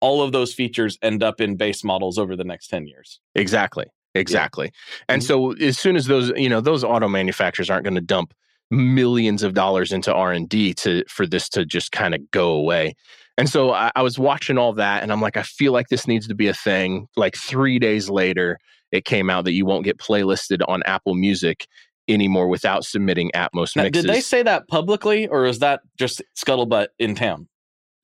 all 0.01 0.23
of 0.23 0.33
those 0.33 0.53
features 0.53 0.99
end 1.03 1.23
up 1.23 1.41
in 1.41 1.57
base 1.57 1.83
models 1.85 2.19
over 2.19 2.37
the 2.37 2.45
next 2.45 2.67
ten 2.69 2.87
years. 2.87 3.21
Exactly. 3.35 3.87
Exactly. 4.15 4.71
And 5.09 5.23
Mhm. 5.23 5.27
so 5.27 5.53
as 5.53 5.79
soon 5.79 5.97
as 5.97 6.07
those, 6.07 6.31
you 6.37 6.49
know, 6.49 6.61
those 6.61 6.85
auto 6.85 7.09
manufacturers 7.09 7.71
aren't 7.71 7.85
going 7.85 7.95
to 7.95 8.01
dump 8.01 8.35
millions 8.71 9.43
of 9.43 9.55
dollars 9.55 9.93
into 9.93 10.13
R&D 10.13 10.75
to 10.75 11.05
for 11.09 11.27
this 11.27 11.49
to 11.51 11.65
just 11.65 11.93
kind 11.93 12.15
of 12.15 12.31
go 12.31 12.51
away. 12.53 12.95
And 13.39 13.49
so 13.49 13.73
I, 13.73 13.91
I 13.97 14.03
was 14.03 14.19
watching 14.19 14.59
all 14.59 14.73
that 14.75 15.03
and 15.03 15.11
I'm 15.13 15.21
like, 15.21 15.37
I 15.37 15.43
feel 15.43 15.73
like 15.73 15.89
this 15.89 16.07
needs 16.07 16.27
to 16.29 16.35
be 16.35 16.49
a 16.49 16.55
thing. 16.55 17.07
Like 17.17 17.37
three 17.37 17.79
days 17.79 18.11
later, 18.11 18.59
it 18.93 19.05
came 19.05 19.31
out 19.31 19.45
that 19.45 19.53
you 19.53 19.67
won't 19.67 19.85
get 19.85 19.99
playlisted 19.99 20.61
on 20.69 20.83
Apple 20.85 21.15
Music 21.15 21.67
anymore 22.09 22.49
without 22.49 22.85
submitting 22.85 23.31
Atmos 23.35 23.75
Now, 23.75 23.85
mixes. 23.85 24.05
did 24.05 24.15
they 24.15 24.21
say 24.21 24.43
that 24.43 24.69
publicly, 24.69 25.27
or 25.29 25.47
is 25.47 25.61
that 25.61 25.81
just 25.99 26.23
scuttlebutt 26.37 26.89
in 26.99 27.15
town? 27.15 27.49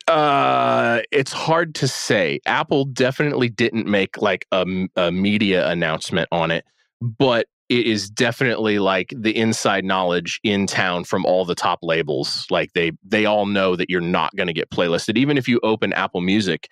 Uh, 0.07 1.03
it's 1.13 1.33
hard 1.33 1.75
to 1.77 1.87
say. 1.87 2.41
Apple 2.47 2.87
definitely 2.87 3.51
didn't 3.51 3.87
make 3.87 4.21
like 4.23 4.47
a 4.53 4.65
media 5.13 5.69
announcement 5.69 6.29
on 6.33 6.51
it, 6.51 6.65
but 7.01 7.47
it 7.69 7.87
is 7.87 8.09
definitely 8.09 8.79
like 8.79 9.13
the 9.15 9.37
inside 9.37 9.85
knowledge 9.85 10.41
in 10.43 10.67
town 10.67 11.05
from 11.05 11.27
all 11.27 11.45
the 11.45 11.55
top 11.55 11.81
labels. 11.83 12.47
Like 12.51 12.73
they 12.73 12.93
they 13.05 13.27
all 13.27 13.45
know 13.45 13.77
that 13.77 13.91
you're 13.91 14.01
not 14.01 14.35
going 14.37 14.47
to 14.47 14.55
get 14.55 14.71
playlisted, 14.71 15.19
even 15.19 15.37
if 15.37 15.47
you 15.47 15.61
open 15.63 15.93
Apple 15.93 16.23
Music. 16.23 16.71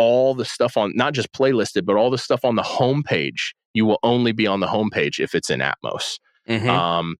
All 0.00 0.34
the 0.34 0.44
stuff 0.44 0.76
on 0.76 0.92
not 0.94 1.12
just 1.14 1.32
playlisted, 1.32 1.84
but 1.84 1.96
all 1.96 2.10
the 2.10 2.18
stuff 2.18 2.44
on 2.44 2.56
the 2.56 2.62
homepage, 2.62 3.52
you 3.74 3.84
will 3.86 3.98
only 4.02 4.32
be 4.32 4.46
on 4.46 4.60
the 4.60 4.66
homepage 4.66 5.20
if 5.20 5.34
it's 5.34 5.50
in 5.50 5.60
Atmos. 5.60 6.18
Mhm. 6.48 6.68
Um, 6.68 7.16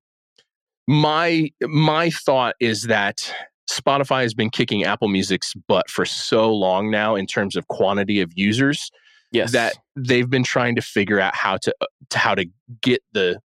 my 0.89 1.51
my 1.63 2.11
thought 2.11 2.55
is 2.61 2.85
that 2.85 3.33
Spotify 3.71 4.23
has 4.23 4.35
been 4.35 4.51
kicking 4.51 4.83
Apple 4.85 5.09
Music's 5.09 5.55
butt 5.69 5.89
for 5.89 6.05
so 6.05 6.53
long 6.53 6.91
now 6.91 7.15
in 7.15 7.27
terms 7.27 7.55
of 7.55 7.69
quantity 7.69 8.21
of 8.21 8.33
users 8.35 8.91
Yes. 9.33 9.53
that 9.53 9.77
they've 9.95 10.29
been 10.29 10.43
trying 10.43 10.75
to 10.75 10.83
figure 10.83 11.21
out 11.21 11.37
how 11.37 11.57
to, 11.59 11.73
to 12.11 12.19
how 12.19 12.35
to 12.35 12.47
get 12.81 13.01
the 13.13 13.39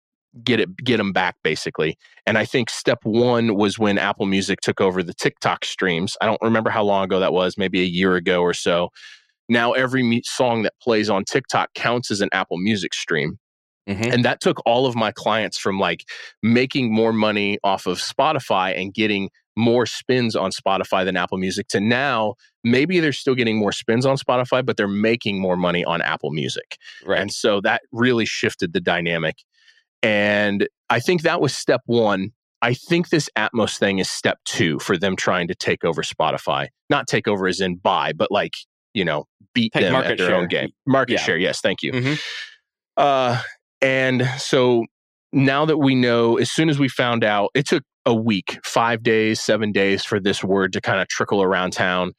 get 0.43 0.59
it 0.61 0.75
get 0.77 0.97
them 0.97 1.11
back 1.11 1.35
basically. 1.43 1.97
And 2.25 2.37
I 2.37 2.45
think 2.45 2.69
step 2.69 2.99
1 3.03 3.55
was 3.55 3.77
when 3.77 3.97
Apple 3.97 4.25
Music 4.25 4.61
took 4.61 4.79
over 4.79 5.03
the 5.03 5.13
TikTok 5.13 5.65
streams. 5.65 6.15
I 6.21 6.25
don't 6.25 6.41
remember 6.41 6.69
how 6.69 6.83
long 6.83 7.03
ago 7.03 7.19
that 7.19 7.33
was, 7.33 7.57
maybe 7.57 7.81
a 7.81 7.85
year 7.85 8.15
ago 8.15 8.41
or 8.41 8.53
so. 8.53 8.89
Now 9.53 9.71
every 9.71 10.21
song 10.25 10.63
that 10.63 10.73
plays 10.81 11.09
on 11.09 11.23
TikTok 11.23 11.73
counts 11.75 12.11
as 12.11 12.19
an 12.21 12.29
Apple 12.33 12.57
Music 12.57 12.93
stream. 12.93 13.39
Mhm. 13.87 14.13
And 14.13 14.25
that 14.25 14.39
took 14.41 14.61
all 14.65 14.85
of 14.85 14.95
my 14.95 15.11
clients 15.11 15.57
from 15.57 15.77
like 15.77 16.05
making 16.41 16.93
more 16.93 17.13
money 17.13 17.59
off 17.63 17.85
of 17.85 17.99
Spotify 17.99 18.77
and 18.79 18.93
getting 18.93 19.29
more 19.55 19.85
spins 19.85 20.35
on 20.35 20.51
Spotify 20.51 21.05
than 21.05 21.15
Apple 21.15 21.37
Music 21.37 21.67
to 21.67 21.79
now 21.79 22.33
maybe 22.63 22.99
they're 22.99 23.11
still 23.13 23.35
getting 23.35 23.57
more 23.57 23.73
spins 23.73 24.05
on 24.05 24.15
Spotify, 24.17 24.65
but 24.65 24.77
they're 24.77 24.87
making 24.87 25.39
more 25.39 25.57
money 25.57 25.83
on 25.83 26.01
Apple 26.01 26.31
Music. 26.31 26.77
right. 27.05 27.19
And 27.19 27.31
so 27.31 27.61
that 27.61 27.81
really 27.91 28.25
shifted 28.25 28.73
the 28.73 28.79
dynamic. 28.81 29.35
And 30.01 30.67
I 30.89 30.99
think 30.99 31.21
that 31.21 31.41
was 31.41 31.55
step 31.55 31.81
one. 31.85 32.31
I 32.61 32.73
think 32.73 33.09
this 33.09 33.29
Atmos 33.37 33.77
thing 33.77 33.99
is 33.99 34.09
step 34.09 34.39
two 34.45 34.79
for 34.79 34.97
them 34.97 35.17
trying 35.17 35.49
to 35.49 35.55
take 35.55 35.83
over 35.83 36.01
Spotify. 36.01 36.67
Not 36.89 37.07
take 37.07 37.27
over 37.27 37.47
as 37.47 37.59
in 37.59 37.75
buy, 37.75 38.13
but 38.13 38.31
like, 38.31 38.53
you 38.93 39.05
know, 39.05 39.25
beat 39.53 39.71
Take 39.73 39.83
them 39.83 39.93
market 39.93 40.11
at 40.13 40.17
their 40.17 40.27
share. 40.27 40.35
own 40.35 40.47
game. 40.47 40.69
Market 40.85 41.13
Yeah. 41.13 41.19
share, 41.19 41.37
yes, 41.37 41.61
thank 41.61 41.81
you. 41.83 41.91
Mhm. 41.91 42.19
Uh, 42.97 43.41
and 43.81 44.25
so 44.37 44.85
now 45.31 45.65
that 45.65 45.77
we 45.77 45.95
know, 45.95 46.37
as 46.37 46.51
soon 46.51 46.69
as 46.69 46.79
we 46.79 46.87
found 46.87 47.23
out, 47.23 47.49
it 47.53 47.67
took 47.67 47.83
a 48.05 48.13
week, 48.13 48.59
five 48.63 49.01
days, 49.03 49.41
seven 49.41 49.71
days 49.71 50.03
for 50.03 50.19
this 50.19 50.43
word 50.43 50.73
to 50.73 50.81
kind 50.81 50.99
of 51.01 51.07
trickle 51.07 51.41
around 51.41 51.71
town. 51.73 52.11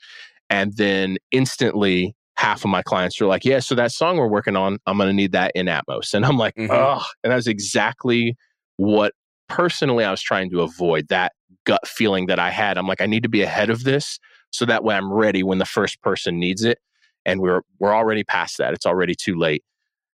And 0.50 0.76
then 0.76 1.16
instantly, 1.30 2.14
half 2.36 2.64
of 2.64 2.70
my 2.70 2.82
clients 2.82 3.20
were 3.20 3.26
like, 3.26 3.44
Yeah, 3.44 3.60
so 3.60 3.74
that 3.76 3.92
song 3.92 4.16
we're 4.16 4.28
working 4.28 4.56
on, 4.56 4.78
I'm 4.86 4.96
going 4.96 5.08
to 5.08 5.12
need 5.14 5.32
that 5.32 5.52
in 5.54 5.66
Atmos. 5.66 6.12
And 6.14 6.24
I'm 6.26 6.36
like, 6.36 6.54
Mhm. 6.56 6.68
Oh, 6.70 7.04
and 7.22 7.30
that 7.30 7.36
was 7.36 7.46
exactly 7.46 8.36
what 8.76 9.12
personally 9.48 10.04
I 10.04 10.10
was 10.10 10.20
trying 10.22 10.50
to 10.50 10.62
avoid 10.62 11.08
that 11.08 11.32
gut 11.64 11.86
feeling 11.86 12.26
that 12.26 12.38
I 12.38 12.50
had. 12.50 12.76
I'm 12.76 12.88
like, 12.88 13.00
I 13.00 13.06
need 13.06 13.22
to 13.22 13.28
be 13.28 13.42
ahead 13.42 13.70
of 13.70 13.84
this 13.84 14.18
so 14.54 14.64
that 14.66 14.84
way 14.84 14.94
I'm 14.94 15.12
ready 15.12 15.42
when 15.42 15.58
the 15.58 15.64
first 15.64 16.00
person 16.00 16.38
needs 16.38 16.62
it. 16.64 16.78
And 17.26 17.40
we're 17.40 17.62
we're 17.80 17.94
already 17.94 18.22
past 18.22 18.58
that. 18.58 18.72
It's 18.72 18.86
already 18.86 19.14
too 19.14 19.36
late. 19.36 19.64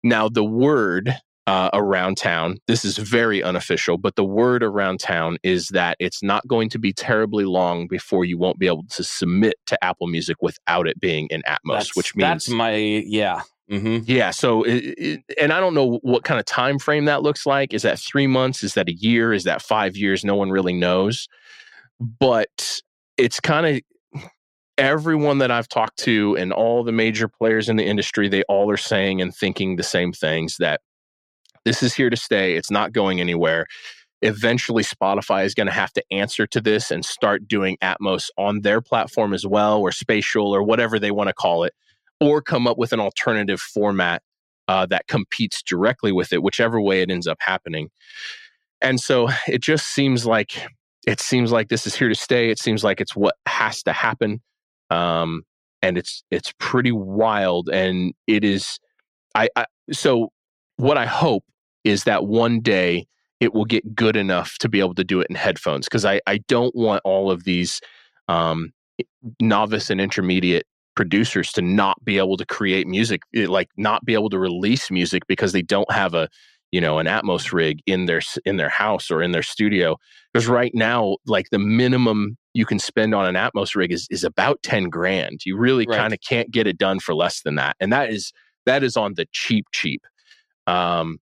Now 0.04 0.28
the 0.28 0.44
word 0.44 1.14
uh, 1.46 1.70
around 1.72 2.18
town, 2.18 2.58
this 2.66 2.84
is 2.84 2.98
very 2.98 3.42
unofficial, 3.42 3.96
but 3.96 4.16
the 4.16 4.24
word 4.24 4.62
around 4.62 5.00
town 5.00 5.38
is 5.42 5.68
that 5.68 5.96
it's 6.00 6.22
not 6.22 6.46
going 6.48 6.68
to 6.70 6.78
be 6.78 6.92
terribly 6.92 7.44
long 7.44 7.86
before 7.86 8.24
you 8.24 8.36
won't 8.36 8.58
be 8.58 8.66
able 8.66 8.84
to 8.90 9.02
submit 9.04 9.54
to 9.66 9.82
Apple 9.82 10.08
Music 10.08 10.36
without 10.42 10.86
it 10.86 11.00
being 11.00 11.28
in 11.30 11.42
Atmos, 11.42 11.56
That's- 11.72 11.96
which 11.96 12.14
means 12.14 12.26
that's 12.26 12.48
my 12.50 12.74
yeah. 12.74 13.42
hmm 13.70 13.98
yeah. 14.04 14.32
So, 14.32 14.64
it, 14.64 14.94
it, 14.98 15.20
and 15.40 15.52
I 15.52 15.60
don't 15.60 15.74
know 15.74 15.98
what 16.02 16.24
kind 16.24 16.38
of 16.38 16.44
time 16.44 16.78
frame 16.78 17.06
that 17.06 17.22
looks 17.22 17.46
like. 17.46 17.72
Is 17.72 17.82
that 17.82 17.98
three 18.00 18.26
months? 18.26 18.62
Is 18.62 18.74
that 18.74 18.88
a 18.88 18.94
year? 18.94 19.32
Is 19.32 19.44
that 19.44 19.62
five 19.62 19.96
years? 19.96 20.24
No 20.24 20.34
one 20.34 20.50
really 20.50 20.74
knows. 20.74 21.26
But 22.00 22.82
it's 23.16 23.40
kind 23.40 23.66
of 23.66 23.80
everyone 24.78 25.38
that 25.38 25.50
I've 25.50 25.68
talked 25.68 25.98
to 26.00 26.36
and 26.36 26.52
all 26.52 26.84
the 26.84 26.92
major 26.92 27.28
players 27.28 27.68
in 27.68 27.76
the 27.76 27.84
industry, 27.84 28.28
they 28.28 28.42
all 28.44 28.70
are 28.70 28.76
saying 28.76 29.20
and 29.20 29.34
thinking 29.34 29.76
the 29.76 29.82
same 29.82 30.12
things 30.12 30.56
that 30.58 30.80
this 31.64 31.82
is 31.82 31.94
here 31.94 32.10
to 32.10 32.16
stay. 32.16 32.54
It's 32.54 32.70
not 32.70 32.92
going 32.92 33.20
anywhere. 33.20 33.66
Eventually, 34.22 34.82
Spotify 34.82 35.44
is 35.44 35.54
going 35.54 35.66
to 35.66 35.72
have 35.72 35.92
to 35.92 36.02
answer 36.10 36.46
to 36.46 36.60
this 36.60 36.90
and 36.90 37.04
start 37.04 37.46
doing 37.46 37.76
Atmos 37.82 38.28
on 38.38 38.62
their 38.62 38.80
platform 38.80 39.34
as 39.34 39.46
well, 39.46 39.80
or 39.80 39.92
spatial, 39.92 40.54
or 40.54 40.62
whatever 40.62 40.98
they 40.98 41.10
want 41.10 41.28
to 41.28 41.34
call 41.34 41.64
it 41.64 41.74
or 42.20 42.40
come 42.40 42.66
up 42.66 42.78
with 42.78 42.92
an 42.92 43.00
alternative 43.00 43.60
format 43.60 44.22
uh, 44.68 44.86
that 44.86 45.06
competes 45.06 45.62
directly 45.62 46.12
with 46.12 46.32
it, 46.32 46.42
whichever 46.42 46.80
way 46.80 47.02
it 47.02 47.10
ends 47.10 47.26
up 47.26 47.38
happening. 47.40 47.88
And 48.80 49.00
so 49.00 49.28
it 49.46 49.62
just 49.62 49.88
seems 49.88 50.26
like 50.26 50.66
it 51.06 51.20
seems 51.20 51.52
like 51.52 51.68
this 51.68 51.86
is 51.86 51.94
here 51.94 52.08
to 52.08 52.14
stay. 52.14 52.50
It 52.50 52.58
seems 52.58 52.82
like 52.82 53.00
it's 53.00 53.14
what 53.14 53.36
has 53.46 53.82
to 53.84 53.92
happen, 53.92 54.40
um, 54.90 55.42
and 55.82 55.98
it's 55.98 56.22
it's 56.30 56.52
pretty 56.58 56.92
wild. 56.92 57.68
And 57.68 58.14
it 58.26 58.44
is, 58.44 58.78
I, 59.34 59.48
I 59.56 59.66
so 59.92 60.30
what 60.76 60.98
I 60.98 61.06
hope 61.06 61.44
is 61.84 62.04
that 62.04 62.26
one 62.26 62.60
day 62.60 63.06
it 63.40 63.54
will 63.54 63.64
get 63.64 63.94
good 63.94 64.16
enough 64.16 64.56
to 64.58 64.68
be 64.68 64.80
able 64.80 64.94
to 64.94 65.04
do 65.04 65.20
it 65.20 65.26
in 65.28 65.36
headphones 65.36 65.86
because 65.86 66.04
I 66.04 66.20
I 66.26 66.38
don't 66.48 66.74
want 66.74 67.02
all 67.04 67.30
of 67.30 67.44
these 67.44 67.80
um, 68.28 68.72
novice 69.40 69.90
and 69.90 70.00
intermediate 70.00 70.66
producers 70.94 71.52
to 71.52 71.62
not 71.62 72.02
be 72.04 72.18
able 72.18 72.36
to 72.38 72.46
create 72.46 72.86
music 72.86 73.20
eh, 73.34 73.46
like 73.46 73.68
not 73.76 74.04
be 74.04 74.14
able 74.14 74.30
to 74.30 74.38
release 74.38 74.90
music 74.90 75.22
because 75.28 75.52
they 75.52 75.62
don't 75.62 75.90
have 75.92 76.14
a 76.14 76.28
you 76.72 76.80
know 76.80 76.98
an 76.98 77.06
atmos 77.06 77.52
rig 77.52 77.80
in 77.86 78.06
their 78.06 78.20
in 78.44 78.56
their 78.56 78.68
house 78.68 79.10
or 79.10 79.22
in 79.22 79.32
their 79.32 79.42
studio 79.42 79.96
because 80.32 80.46
right 80.48 80.72
now 80.74 81.16
like 81.26 81.48
the 81.50 81.58
minimum 81.58 82.36
you 82.54 82.66
can 82.66 82.78
spend 82.78 83.14
on 83.14 83.26
an 83.26 83.34
atmos 83.34 83.74
rig 83.74 83.92
is 83.92 84.06
is 84.10 84.24
about 84.24 84.62
10 84.62 84.88
grand 84.88 85.40
you 85.44 85.56
really 85.56 85.86
Right. 85.86 85.96
kind 85.98 86.12
of 86.12 86.20
can't 86.20 86.50
get 86.50 86.66
it 86.66 86.78
done 86.78 86.98
for 87.00 87.14
less 87.14 87.42
than 87.42 87.54
that 87.56 87.76
and 87.80 87.92
that 87.92 88.10
is 88.10 88.32
that 88.66 88.82
is 88.82 88.96
on 88.96 89.14
the 89.14 89.26
cheap 89.32 89.66
cheap 89.72 90.02
um 90.66 91.18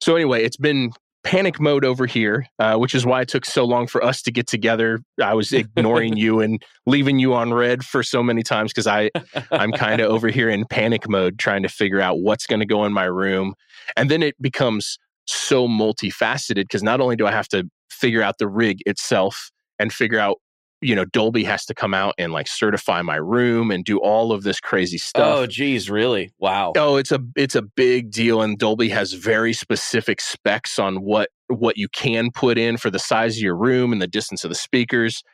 so 0.00 0.14
anyway 0.14 0.42
it's 0.42 0.56
been 0.56 0.90
panic 1.26 1.58
mode 1.58 1.84
over 1.84 2.06
here 2.06 2.46
uh, 2.60 2.76
which 2.76 2.94
is 2.94 3.04
why 3.04 3.20
it 3.20 3.28
took 3.28 3.44
so 3.44 3.64
long 3.64 3.86
for 3.86 4.02
us 4.02 4.22
to 4.22 4.30
get 4.30 4.46
together. 4.46 5.00
I 5.22 5.34
was 5.34 5.52
ignoring 5.52 6.16
you 6.16 6.40
and 6.40 6.62
leaving 6.86 7.18
you 7.18 7.34
on 7.34 7.52
red 7.52 7.84
for 7.84 8.02
so 8.02 8.22
many 8.22 8.42
times 8.42 8.72
because 8.72 8.86
I 8.86 9.10
I'm 9.50 9.72
kind 9.72 10.00
of 10.00 10.10
over 10.12 10.28
here 10.28 10.48
in 10.48 10.64
panic 10.66 11.08
mode 11.08 11.38
trying 11.38 11.62
to 11.64 11.68
figure 11.68 12.00
out 12.00 12.20
what's 12.20 12.46
going 12.46 12.60
to 12.60 12.66
go 12.66 12.84
in 12.84 12.92
my 12.92 13.04
room, 13.04 13.54
and 13.96 14.10
then 14.10 14.22
it 14.22 14.40
becomes 14.40 14.98
so 15.26 15.66
multifaceted 15.66 16.62
because 16.62 16.82
not 16.82 17.00
only 17.00 17.16
do 17.16 17.26
I 17.26 17.32
have 17.32 17.48
to 17.48 17.68
figure 17.90 18.22
out 18.22 18.38
the 18.38 18.48
rig 18.48 18.78
itself 18.86 19.50
and 19.78 19.92
figure 19.92 20.18
out 20.18 20.38
you 20.86 20.94
know 20.94 21.04
Dolby 21.04 21.42
has 21.42 21.64
to 21.66 21.74
come 21.74 21.92
out 21.92 22.14
and 22.16 22.32
like 22.32 22.46
certify 22.46 23.02
my 23.02 23.16
room 23.16 23.72
and 23.72 23.84
do 23.84 23.98
all 23.98 24.30
of 24.30 24.44
this 24.44 24.60
crazy 24.60 24.98
stuff. 24.98 25.38
Oh, 25.38 25.46
geez, 25.46 25.90
really? 25.90 26.30
Wow. 26.38 26.74
Oh, 26.76 26.94
it's 26.94 27.10
a 27.10 27.18
it's 27.34 27.56
a 27.56 27.62
big 27.62 28.12
deal, 28.12 28.40
and 28.40 28.56
Dolby 28.56 28.88
has 28.90 29.12
very 29.12 29.52
specific 29.52 30.20
specs 30.20 30.78
on 30.78 31.02
what 31.02 31.30
what 31.48 31.76
you 31.76 31.88
can 31.88 32.30
put 32.30 32.56
in 32.56 32.76
for 32.76 32.88
the 32.88 33.00
size 33.00 33.36
of 33.36 33.42
your 33.42 33.56
room 33.56 33.92
and 33.92 34.00
the 34.00 34.06
distance 34.06 34.44
of 34.44 34.48
the 34.48 34.54
speakers. 34.54 35.24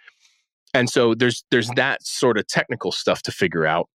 And 0.72 0.88
so 0.88 1.14
there's 1.14 1.44
there's 1.50 1.68
that 1.76 2.02
sort 2.02 2.38
of 2.38 2.46
technical 2.46 2.90
stuff 2.90 3.20
to 3.24 3.30
figure 3.30 3.66
out, 3.66 3.90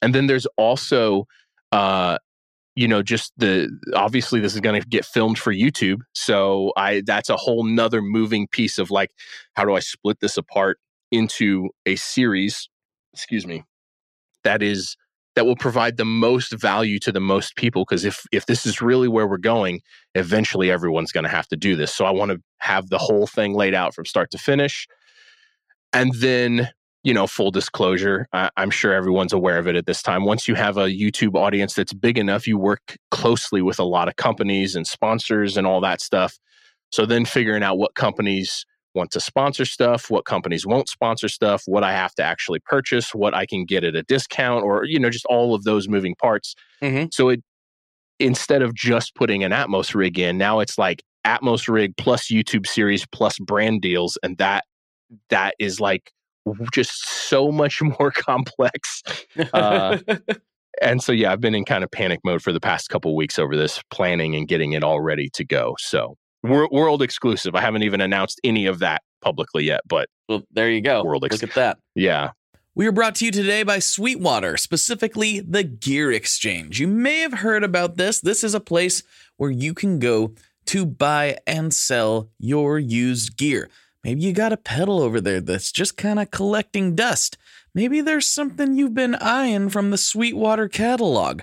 and 0.00 0.14
then 0.14 0.28
there's 0.28 0.46
also, 0.56 1.24
uh, 1.72 2.18
you 2.78 2.86
know, 2.86 3.02
just 3.02 3.32
the 3.36 3.68
obviously 3.96 4.38
this 4.38 4.54
is 4.54 4.60
going 4.60 4.80
to 4.80 4.86
get 4.86 5.04
filmed 5.04 5.36
for 5.36 5.52
YouTube, 5.52 5.98
so 6.12 6.72
I 6.76 7.02
that's 7.04 7.28
a 7.28 7.36
whole 7.36 7.64
nother 7.64 8.00
moving 8.00 8.46
piece 8.46 8.78
of 8.78 8.88
like 8.92 9.10
how 9.54 9.64
do 9.64 9.74
I 9.74 9.80
split 9.80 10.20
this 10.20 10.36
apart 10.36 10.78
into 11.10 11.70
a 11.86 11.96
series? 11.96 12.68
Excuse 13.12 13.48
me. 13.48 13.64
That 14.44 14.62
is 14.62 14.96
that 15.34 15.44
will 15.44 15.56
provide 15.56 15.96
the 15.96 16.04
most 16.04 16.52
value 16.52 17.00
to 17.00 17.10
the 17.10 17.18
most 17.18 17.56
people 17.56 17.84
because 17.84 18.04
if 18.04 18.24
if 18.30 18.46
this 18.46 18.64
is 18.64 18.80
really 18.80 19.08
where 19.08 19.26
we're 19.26 19.38
going 19.38 19.80
eventually 20.14 20.70
everyone's 20.70 21.12
going 21.12 21.24
to 21.24 21.30
have 21.30 21.46
to 21.46 21.56
do 21.56 21.76
this 21.76 21.94
so 21.94 22.04
i 22.04 22.10
want 22.10 22.32
to 22.32 22.40
have 22.58 22.88
the 22.88 22.98
whole 22.98 23.24
thing 23.24 23.54
laid 23.54 23.72
out 23.72 23.94
from 23.94 24.04
start 24.04 24.32
to 24.32 24.38
finish 24.38 24.88
and 25.92 26.12
then 26.14 26.70
you 27.08 27.14
know 27.14 27.26
full 27.26 27.50
disclosure 27.50 28.28
I, 28.34 28.50
i'm 28.58 28.70
sure 28.70 28.92
everyone's 28.92 29.32
aware 29.32 29.58
of 29.58 29.66
it 29.66 29.76
at 29.76 29.86
this 29.86 30.02
time 30.02 30.24
once 30.24 30.46
you 30.46 30.54
have 30.56 30.76
a 30.76 30.88
youtube 30.88 31.34
audience 31.36 31.72
that's 31.72 31.94
big 31.94 32.18
enough 32.18 32.46
you 32.46 32.58
work 32.58 32.98
closely 33.10 33.62
with 33.62 33.78
a 33.78 33.84
lot 33.84 34.08
of 34.08 34.16
companies 34.16 34.76
and 34.76 34.86
sponsors 34.86 35.56
and 35.56 35.66
all 35.66 35.80
that 35.80 36.02
stuff 36.02 36.38
so 36.90 37.06
then 37.06 37.24
figuring 37.24 37.62
out 37.62 37.78
what 37.78 37.94
companies 37.94 38.66
want 38.94 39.10
to 39.12 39.20
sponsor 39.20 39.64
stuff, 39.64 40.10
what 40.10 40.24
companies 40.24 40.66
won't 40.66 40.88
sponsor 40.88 41.28
stuff, 41.28 41.62
what 41.66 41.84
I 41.84 41.92
have 41.92 42.14
to 42.16 42.22
actually 42.22 42.60
purchase, 42.60 43.14
what 43.14 43.34
I 43.34 43.46
can 43.46 43.64
get 43.64 43.84
at 43.84 43.94
a 43.94 44.02
discount, 44.02 44.64
or 44.64 44.84
you 44.84 44.98
know, 44.98 45.10
just 45.10 45.26
all 45.26 45.54
of 45.54 45.64
those 45.64 45.88
moving 45.88 46.14
parts. 46.16 46.54
Mhm. 46.82 47.12
So 47.12 47.28
it 47.28 47.42
instead 48.18 48.62
of 48.62 48.74
just 48.74 49.14
putting 49.14 49.44
an 49.44 49.52
Atmos 49.52 49.94
rig 49.94 50.18
in, 50.18 50.38
now 50.38 50.58
it's 50.60 50.78
like 50.78 51.02
Atmos 51.26 51.68
rig 51.68 51.96
plus 51.96 52.26
YouTube 52.28 52.66
series 52.66 53.06
plus 53.06 53.38
brand 53.38 53.82
deals, 53.82 54.18
and 54.22 54.36
that 54.38 54.64
that 55.30 55.54
is 55.58 55.80
like 55.80 56.10
just 56.72 57.06
so 57.28 57.50
much 57.50 57.80
more 57.98 58.10
complex. 58.10 59.02
Uh, 59.52 59.98
and 60.82 61.02
so 61.02 61.12
yeah, 61.12 61.32
I've 61.32 61.40
been 61.40 61.54
in 61.54 61.64
kind 61.64 61.84
of 61.84 61.90
panic 61.90 62.20
mode 62.24 62.42
for 62.42 62.52
the 62.52 62.60
past 62.60 62.88
couple 62.88 63.14
weeks 63.16 63.38
over 63.38 63.56
this, 63.56 63.80
planning 63.90 64.34
and 64.34 64.46
getting 64.48 64.72
it 64.72 64.82
all 64.84 65.00
ready 65.00 65.28
to 65.34 65.44
go. 65.44 65.74
So 65.78 66.16
wor- 66.42 66.68
world 66.70 67.02
exclusive. 67.02 67.54
I 67.54 67.60
haven't 67.60 67.82
even 67.82 68.00
announced 68.00 68.40
any 68.44 68.66
of 68.66 68.78
that 68.80 69.02
publicly 69.20 69.64
yet, 69.64 69.80
but 69.86 70.08
well, 70.28 70.42
there 70.52 70.70
you 70.70 70.80
go. 70.80 71.02
World 71.04 71.24
ex- 71.24 71.40
Look 71.40 71.50
at 71.50 71.54
that. 71.54 71.78
yeah. 71.94 72.30
We 72.74 72.86
are 72.86 72.92
brought 72.92 73.16
to 73.16 73.24
you 73.24 73.32
today 73.32 73.64
by 73.64 73.80
Sweetwater, 73.80 74.56
specifically 74.56 75.40
the 75.40 75.64
Gear 75.64 76.12
Exchange. 76.12 76.78
You 76.78 76.86
may 76.86 77.18
have 77.22 77.32
heard 77.32 77.64
about 77.64 77.96
this. 77.96 78.20
This 78.20 78.44
is 78.44 78.54
a 78.54 78.60
place 78.60 79.02
where 79.36 79.50
you 79.50 79.74
can 79.74 79.98
go 79.98 80.34
to 80.66 80.86
buy 80.86 81.38
and 81.44 81.74
sell 81.74 82.30
your 82.38 82.78
used 82.78 83.36
gear. 83.36 83.68
Maybe 84.04 84.22
you 84.22 84.32
got 84.32 84.52
a 84.52 84.56
pedal 84.56 85.00
over 85.00 85.20
there 85.20 85.40
that's 85.40 85.72
just 85.72 85.96
kind 85.96 86.18
of 86.18 86.30
collecting 86.30 86.94
dust. 86.94 87.36
Maybe 87.74 88.00
there's 88.00 88.26
something 88.26 88.74
you've 88.74 88.94
been 88.94 89.14
eyeing 89.16 89.68
from 89.70 89.90
the 89.90 89.98
Sweetwater 89.98 90.68
catalog. 90.68 91.42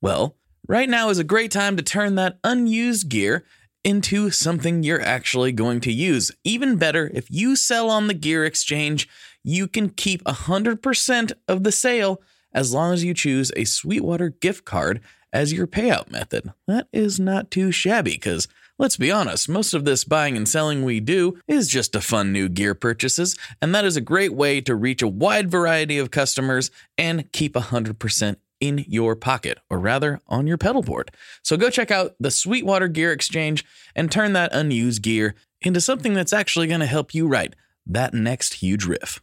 Well, 0.00 0.36
right 0.68 0.88
now 0.88 1.10
is 1.10 1.18
a 1.18 1.24
great 1.24 1.50
time 1.50 1.76
to 1.76 1.82
turn 1.82 2.14
that 2.14 2.38
unused 2.44 3.08
gear 3.08 3.44
into 3.84 4.30
something 4.30 4.82
you're 4.82 5.00
actually 5.00 5.52
going 5.52 5.80
to 5.80 5.92
use. 5.92 6.32
Even 6.42 6.76
better, 6.76 7.10
if 7.14 7.30
you 7.30 7.54
sell 7.54 7.88
on 7.90 8.08
the 8.08 8.14
gear 8.14 8.44
exchange, 8.44 9.08
you 9.44 9.68
can 9.68 9.88
keep 9.88 10.24
100% 10.24 11.32
of 11.46 11.62
the 11.62 11.72
sale 11.72 12.20
as 12.52 12.72
long 12.72 12.92
as 12.92 13.04
you 13.04 13.14
choose 13.14 13.52
a 13.54 13.64
Sweetwater 13.64 14.30
gift 14.30 14.64
card 14.64 15.00
as 15.32 15.52
your 15.52 15.66
payout 15.66 16.10
method. 16.10 16.52
That 16.66 16.88
is 16.92 17.20
not 17.20 17.50
too 17.50 17.70
shabby 17.70 18.12
because 18.12 18.48
let's 18.78 18.96
be 18.96 19.10
honest, 19.10 19.48
most 19.48 19.74
of 19.74 19.84
this 19.84 20.04
buying 20.04 20.36
and 20.36 20.48
selling 20.48 20.84
we 20.84 21.00
do 21.00 21.38
is 21.46 21.68
just 21.68 21.92
to 21.92 22.00
fund 22.00 22.32
new 22.32 22.48
gear 22.48 22.74
purchases, 22.74 23.36
and 23.60 23.74
that 23.74 23.84
is 23.84 23.96
a 23.96 24.00
great 24.00 24.34
way 24.34 24.60
to 24.60 24.74
reach 24.74 25.02
a 25.02 25.08
wide 25.08 25.50
variety 25.50 25.98
of 25.98 26.10
customers 26.10 26.70
and 26.98 27.30
keep 27.32 27.54
100% 27.54 28.36
in 28.60 28.84
your 28.88 29.14
pocket, 29.14 29.58
or 29.68 29.78
rather 29.78 30.20
on 30.26 30.46
your 30.46 30.58
pedal 30.58 30.82
board. 30.82 31.10
So 31.42 31.56
go 31.56 31.68
check 31.70 31.90
out 31.90 32.14
the 32.18 32.30
Sweetwater 32.30 32.88
Gear 32.88 33.12
Exchange 33.12 33.64
and 33.94 34.10
turn 34.10 34.32
that 34.32 34.54
unused 34.54 35.02
gear 35.02 35.34
into 35.60 35.80
something 35.80 36.14
that's 36.14 36.32
actually 36.32 36.66
going 36.66 36.80
to 36.80 36.86
help 36.86 37.14
you 37.14 37.26
write 37.26 37.54
that 37.86 38.14
next 38.14 38.54
huge 38.54 38.84
riff. 38.84 39.20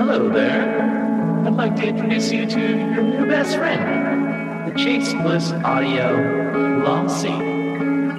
Hello 0.00 0.30
there. 0.30 0.80
I'd 1.46 1.56
like 1.56 1.76
to 1.76 1.88
introduce 1.88 2.32
you 2.32 2.46
to 2.46 2.58
your 2.58 3.02
new 3.02 3.26
best 3.26 3.54
friend, 3.54 4.66
the 4.66 4.74
Chase 4.74 5.12
Bliss 5.12 5.52
Audio 5.52 6.82
Lossy. 6.82 7.28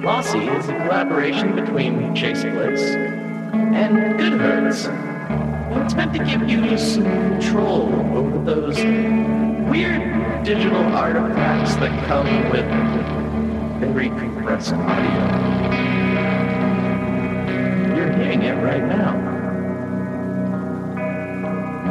Lossy 0.00 0.46
is 0.46 0.68
a 0.68 0.76
collaboration 0.76 1.56
between 1.56 2.14
Chase 2.14 2.44
Bliss 2.44 2.82
and 2.82 3.96
Goodhertz. 4.16 4.86
And 4.86 5.82
It's 5.82 5.94
meant 5.94 6.12
to 6.12 6.24
give 6.24 6.48
you 6.48 6.78
some 6.78 7.02
control 7.02 7.92
over 8.16 8.38
those 8.44 8.76
weird 9.68 10.44
digital 10.44 10.84
artifacts 10.94 11.74
that 11.74 12.06
come 12.06 12.48
with 12.50 12.64
very 13.80 14.08
compressed 14.10 14.72
audio. 14.72 15.20
You're 17.96 18.12
hearing 18.12 18.42
it 18.42 18.62
right 18.62 18.84
now. 18.84 19.31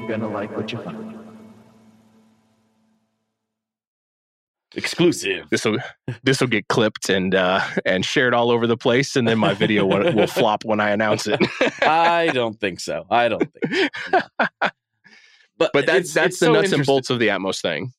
I 0.00 0.02
think 0.02 0.08
you're 0.08 0.18
going 0.18 0.30
to 0.30 0.34
like 0.34 0.56
what 0.56 0.72
you 0.72 0.78
find. 0.78 1.18
Exclusive. 4.74 5.50
This 5.50 5.64
will 5.64 5.78
this 6.22 6.40
will 6.40 6.46
get 6.46 6.68
clipped 6.68 7.08
and 7.10 7.34
uh, 7.34 7.60
and 7.84 8.04
shared 8.04 8.32
all 8.34 8.50
over 8.50 8.66
the 8.68 8.76
place, 8.76 9.16
and 9.16 9.26
then 9.26 9.36
my 9.36 9.52
video 9.52 9.84
will, 9.84 10.12
will 10.14 10.26
flop 10.28 10.64
when 10.64 10.78
I 10.80 10.90
announce 10.90 11.26
it. 11.26 11.40
I 11.82 12.28
don't 12.32 12.58
think 12.58 12.78
so. 12.80 13.04
I 13.10 13.28
don't 13.28 13.50
think. 13.52 13.90
So. 14.10 14.20
But 15.58 15.72
But 15.74 15.84
that's 15.86 16.10
it's- 16.10 16.14
that's 16.14 16.26
it's 16.28 16.40
the 16.40 16.46
so 16.46 16.52
nuts 16.54 16.72
and 16.72 16.86
bolts 16.86 17.10
of 17.10 17.18
the 17.18 17.28
Atmos 17.28 17.60
thing. 17.60 17.92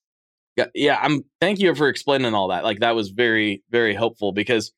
Yeah, 0.56 0.66
yeah. 0.74 0.98
I'm. 1.00 1.22
Thank 1.40 1.60
you 1.60 1.76
for 1.76 1.90
explaining 1.90 2.34
all 2.34 2.48
that. 2.48 2.64
Like 2.64 2.80
that 2.80 2.96
was 2.96 3.10
very, 3.10 3.62
very 3.70 3.94
helpful 3.94 4.32
because, 4.32 4.72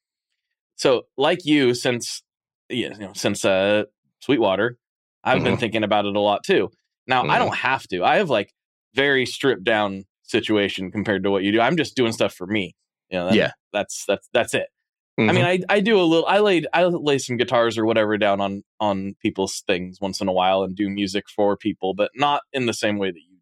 so 0.75 1.03
like 1.15 1.45
you, 1.45 1.75
since 1.75 2.23
yeah, 2.69 2.89
you 2.93 2.99
know, 2.99 3.11
since 3.15 3.45
uh, 3.45 3.83
Sweetwater, 4.19 4.77
I've 5.23 5.43
been 5.45 5.55
thinking 5.57 5.83
about 5.85 6.05
it 6.05 6.13
a 6.15 6.19
lot 6.19 6.43
too. 6.43 6.71
Now 7.07 7.23
I 7.23 7.35
Mhm. 7.35 7.39
don't 7.39 7.55
have 7.55 7.87
to. 7.89 8.03
I 8.03 8.17
have 8.17 8.29
like 8.29 8.53
very 8.93 9.25
stripped 9.25 9.63
down 9.63 10.05
situation 10.23 10.91
compared 10.91 11.23
to 11.23 11.31
what 11.31 11.43
you 11.43 11.51
do. 11.51 11.59
I'm 11.59 11.77
just 11.77 11.95
doing 11.95 12.11
stuff 12.13 12.33
for 12.33 12.47
me. 12.47 12.75
You 13.09 13.19
know, 13.19 13.25
that- 13.27 13.35
Yeah. 13.35 13.51
That's 13.73 14.05
that's 14.05 14.29
that's 14.33 14.53
it. 14.53 14.67
I 15.17 15.21
Mhm. 15.21 15.35
mean, 15.35 15.45
I 15.45 15.59
I 15.69 15.79
do 15.79 15.99
a 15.99 16.03
little. 16.03 16.25
I 16.27 16.39
laid 16.39 16.67
I 16.73 16.85
lay 16.85 17.17
some 17.17 17.37
guitars 17.37 17.77
or 17.77 17.85
whatever 17.85 18.17
down 18.17 18.39
on 18.41 18.63
on 18.79 19.15
people's 19.21 19.61
things 19.67 19.99
once 19.99 20.21
in 20.21 20.27
a 20.27 20.31
while 20.33 20.63
and 20.63 20.75
do 20.75 20.89
music 20.89 21.25
for 21.29 21.57
people, 21.57 21.93
but 21.93 22.11
not 22.15 22.41
in 22.53 22.65
the 22.67 22.73
same 22.73 22.97
way 22.99 23.09
that 23.11 23.19
you 23.19 23.37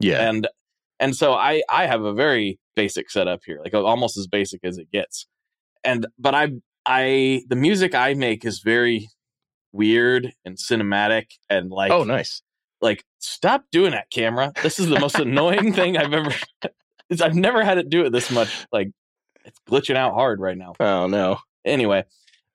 do 0.00 0.08
yeah, 0.08 0.28
and 0.28 0.48
and 0.98 1.14
so 1.16 1.34
i 1.34 1.62
i 1.68 1.86
have 1.86 2.02
a 2.02 2.12
very 2.14 2.58
basic 2.74 3.10
setup 3.10 3.40
here 3.44 3.60
like 3.62 3.74
almost 3.74 4.16
as 4.16 4.26
basic 4.26 4.60
as 4.64 4.78
it 4.78 4.90
gets 4.90 5.26
and 5.84 6.06
but 6.18 6.34
i 6.34 6.48
i 6.86 7.42
the 7.48 7.56
music 7.56 7.94
i 7.94 8.14
make 8.14 8.44
is 8.44 8.60
very 8.60 9.08
weird 9.72 10.32
and 10.44 10.56
cinematic 10.56 11.26
and 11.50 11.70
like 11.70 11.90
oh, 11.92 12.02
nice. 12.04 12.42
Like 12.80 13.04
stop 13.18 13.64
doing 13.72 13.92
that 13.92 14.10
camera 14.10 14.52
this 14.62 14.78
is 14.78 14.88
the 14.88 14.98
most 15.00 15.18
annoying 15.18 15.72
thing 15.72 15.96
i've 15.96 16.12
ever 16.12 16.34
i've 17.22 17.34
never 17.34 17.62
had 17.64 17.78
it 17.78 17.88
do 17.90 18.04
it 18.04 18.10
this 18.10 18.30
much 18.30 18.66
like 18.72 18.90
it's 19.44 19.58
glitching 19.68 19.96
out 19.96 20.14
hard 20.14 20.40
right 20.40 20.56
now 20.58 20.74
Oh 20.80 21.06
no. 21.06 21.38
anyway 21.64 22.04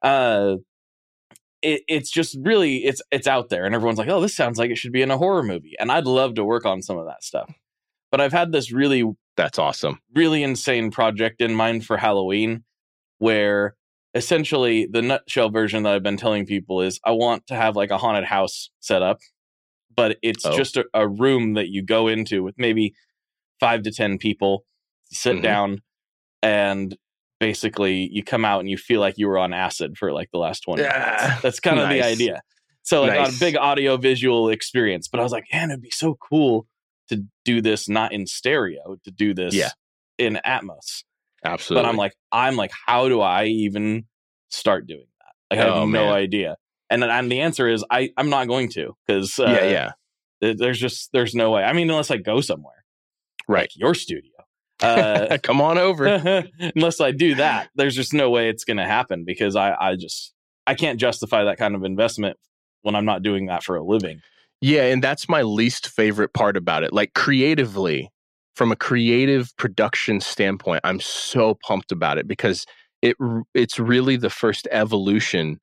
uh 0.02 0.56
it, 1.62 1.82
it's 1.88 2.12
just 2.12 2.38
really 2.42 2.86
it's 2.86 3.02
it's 3.12 3.28
out 3.28 3.50
there 3.50 3.66
and 3.66 3.74
everyone's 3.74 3.98
like 3.98 4.10
oh 4.10 4.22
this 4.22 4.36
sounds 4.36 4.60
like 4.60 4.70
it 4.70 4.78
should 4.78 4.92
be 4.92 5.02
in 5.02 5.12
a 5.12 5.18
horror 5.18 5.44
movie 5.44 5.74
and 5.80 5.92
i'd 5.92 6.06
love 6.06 6.36
to 6.36 6.44
work 6.44 6.66
on 6.66 6.82
some 6.82 6.98
of 6.98 7.06
that 7.08 7.24
stuff 7.24 7.52
but 8.12 8.22
i've 8.22 8.34
had 8.34 8.52
this 8.52 8.72
really 8.72 9.04
That's 9.38 9.58
awesome. 9.60 10.00
really 10.14 10.44
insane 10.44 10.92
project 10.92 11.42
in 11.42 11.56
mind 11.56 11.86
for 11.86 11.98
halloween 11.98 12.64
where 13.18 13.76
essentially 14.14 14.86
the 14.86 15.02
nutshell 15.02 15.50
version 15.50 15.84
that 15.84 15.94
i've 15.94 16.04
been 16.04 16.18
telling 16.18 16.46
people 16.46 16.82
is 16.82 17.00
i 17.04 17.12
want 17.12 17.48
to 17.48 17.56
have 17.56 17.76
like 17.76 17.90
a 17.90 17.98
haunted 17.98 18.26
house 18.26 18.70
set 18.80 19.02
up 19.02 19.20
but 19.96 20.18
it's 20.22 20.46
Oh. 20.46 20.56
just 20.56 20.78
a, 20.78 20.86
a 20.94 21.08
room 21.08 21.54
that 21.54 21.70
you 21.70 21.82
go 21.84 22.08
into 22.08 22.44
with 22.44 22.56
maybe 22.58 22.94
five 23.60 23.84
to 23.84 23.92
ten 23.92 24.18
people 24.18 24.66
sit 25.12 25.38
Mhm. 25.38 25.42
down 25.42 25.82
and 26.42 26.98
basically 27.40 28.10
you 28.12 28.24
come 28.24 28.46
out 28.46 28.60
and 28.60 28.70
you 28.70 28.78
feel 28.78 29.00
like 29.00 29.16
you 29.18 29.28
were 29.28 29.38
on 29.38 29.54
acid 29.54 29.98
for 29.98 30.12
like 30.14 30.30
the 30.32 30.38
last 30.40 30.62
20 30.62 30.82
Yeah. 30.82 31.18
minutes 31.28 31.42
that's 31.42 31.60
kind 31.60 31.80
of 31.80 31.90
the 31.90 32.02
idea 32.04 32.42
so 32.84 33.02
like 33.04 33.14
Nice. 33.20 33.36
a 33.36 33.40
big 33.40 33.56
audio 33.58 33.98
visual 33.98 34.50
experience 34.50 35.08
but 35.08 35.20
i 35.20 35.24
was 35.24 35.32
like 35.32 35.46
man 35.52 35.70
it'd 35.70 35.82
be 35.82 35.90
so 35.92 36.16
cool 36.16 36.66
to 37.10 37.24
do 37.44 37.62
this 37.62 37.88
not 37.90 38.14
in 38.14 38.26
stereo 38.26 38.96
to 39.04 39.12
do 39.12 39.34
this 39.34 39.54
Yeah. 39.54 39.70
in 40.18 40.40
atmos 40.46 41.04
Absolutely. 41.44 41.84
but 41.84 41.90
i'm 41.90 41.98
like 41.98 42.14
i'm 42.32 42.56
like 42.56 42.72
how 42.88 43.10
do 43.10 43.22
i 43.22 43.46
even 43.46 44.06
start 44.50 44.88
doing 44.88 45.08
that 45.20 45.34
like 45.58 45.60
i 45.60 45.64
have 45.68 45.74
Oh, 45.82 45.86
no 45.86 46.06
man. 46.06 46.14
idea 46.14 46.56
and 46.90 47.04
and 47.04 47.32
the 47.32 47.42
answer 47.42 47.68
is 47.68 47.84
i 47.90 48.10
i'm 48.18 48.30
not 48.30 48.48
going 48.48 48.70
to 48.70 48.96
because 49.08 49.38
uh, 49.40 49.46
yeah, 49.46 49.70
yeah. 49.70 49.92
th- 50.42 50.58
there's 50.58 50.80
just 50.80 51.10
there's 51.14 51.34
no 51.36 51.52
way 51.52 51.64
i 51.64 51.74
mean 51.74 51.90
unless 51.90 52.12
i 52.12 52.18
go 52.18 52.42
somewhere 52.42 52.84
Right. 53.48 53.62
like 53.64 53.70
your 53.76 53.94
studio 53.94 54.32
uh 54.82 55.38
Come 55.44 55.62
on 55.62 55.78
over. 55.78 56.06
unless 56.76 57.00
I 57.00 57.12
do 57.12 57.36
that, 57.36 57.70
there's 57.76 57.96
just 57.96 58.14
no 58.14 58.30
way 58.30 58.50
it's 58.50 58.66
going 58.66 58.78
to 58.78 58.86
happen 58.86 59.24
because 59.26 59.56
I, 59.56 59.74
I 59.80 59.96
just 59.96 60.34
I 60.68 60.74
can't 60.76 61.00
justify 61.00 61.46
that 61.46 61.58
kind 61.58 61.76
of 61.76 61.84
investment 61.86 62.38
when 62.82 62.94
I'm 62.96 63.06
not 63.06 63.22
doing 63.24 63.46
that 63.46 63.64
for 63.64 63.76
a 63.78 63.84
living. 63.84 64.20
Yeah, 64.62 64.84
and 64.84 65.02
that's 65.04 65.30
my 65.30 65.44
least 65.44 65.88
favorite 65.88 66.34
part 66.34 66.58
about 66.58 66.84
it. 66.84 66.92
Like 66.92 67.14
creatively, 67.14 68.10
from 68.56 68.72
a 68.72 68.76
creative 68.76 69.56
production 69.58 70.20
standpoint, 70.20 70.82
I'm 70.84 71.00
so 71.00 71.58
pumped 71.66 71.92
about 71.94 72.18
it 72.18 72.28
because 72.28 72.66
it 73.02 73.16
it's 73.54 73.80
really 73.80 74.18
the 74.18 74.30
first 74.30 74.68
evolution 74.72 75.60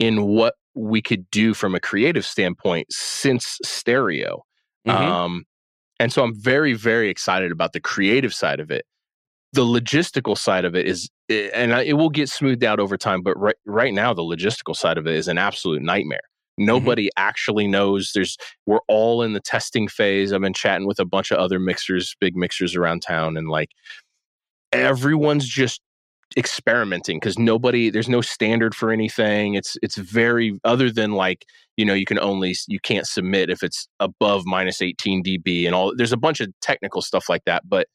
in 0.00 0.24
what 0.24 0.54
we 0.74 1.00
could 1.00 1.30
do 1.30 1.54
from 1.54 1.74
a 1.76 1.80
creative 1.80 2.26
standpoint 2.26 2.88
since 2.90 3.58
stereo. 3.62 4.42
Mhm. 4.88 4.94
Um, 4.94 5.44
and 6.00 6.12
so 6.12 6.24
I'm 6.24 6.34
very, 6.34 6.72
very 6.72 7.10
excited 7.10 7.52
about 7.52 7.74
the 7.74 7.80
creative 7.80 8.34
side 8.34 8.58
of 8.58 8.70
it. 8.70 8.86
The 9.52 9.64
logistical 9.64 10.38
side 10.38 10.64
of 10.64 10.74
it 10.74 10.86
is, 10.86 11.10
eh, 11.28 11.50
and 11.52 11.72
it 11.72 11.94
will 11.94 12.08
get 12.08 12.30
smoothed 12.30 12.64
out 12.64 12.80
over 12.80 12.96
time, 12.96 13.22
but 13.22 13.38
right, 13.38 13.56
right 13.66 13.92
now, 13.92 14.14
the 14.14 14.22
logistical 14.22 14.74
side 14.74 14.96
of 14.96 15.06
it 15.06 15.14
is 15.14 15.28
an 15.28 15.38
absolute 15.38 15.82
nightmare. 15.82 16.20
Nobody 16.56 17.10
actually 17.16 17.66
knows. 17.66 18.12
There's, 18.14 18.36
we're 18.66 18.80
all 18.88 19.22
in 19.22 19.32
the 19.32 19.40
testing 19.40 19.88
phase. 19.88 20.32
I've 20.32 20.40
been 20.40 20.52
chatting 20.52 20.86
with 20.86 20.98
a 20.98 21.04
bunch 21.04 21.30
of 21.30 21.38
other 21.38 21.58
mixers, 21.58 22.14
big 22.20 22.36
mixers 22.36 22.76
around 22.76 23.00
town, 23.00 23.36
and 23.36 23.48
like 23.48 23.70
everyone's 24.72 25.48
just 25.48 25.80
experimenting 26.36 27.16
because 27.18 27.38
nobody 27.38 27.90
there's 27.90 28.08
no 28.08 28.20
standard 28.20 28.72
for 28.72 28.92
anything 28.92 29.54
it's 29.54 29.76
it's 29.82 29.96
very 29.96 30.58
other 30.62 30.88
than 30.88 31.10
like 31.10 31.44
you 31.76 31.84
know 31.84 31.92
you 31.92 32.06
can 32.06 32.20
only 32.20 32.54
you 32.68 32.78
can't 32.78 33.06
submit 33.06 33.50
if 33.50 33.64
it's 33.64 33.88
above 33.98 34.46
minus 34.46 34.80
18 34.80 35.24
db 35.24 35.66
and 35.66 35.74
all 35.74 35.92
there's 35.96 36.12
a 36.12 36.16
bunch 36.16 36.40
of 36.40 36.48
technical 36.60 37.02
stuff 37.02 37.28
like 37.28 37.42
that 37.46 37.68
but 37.68 37.88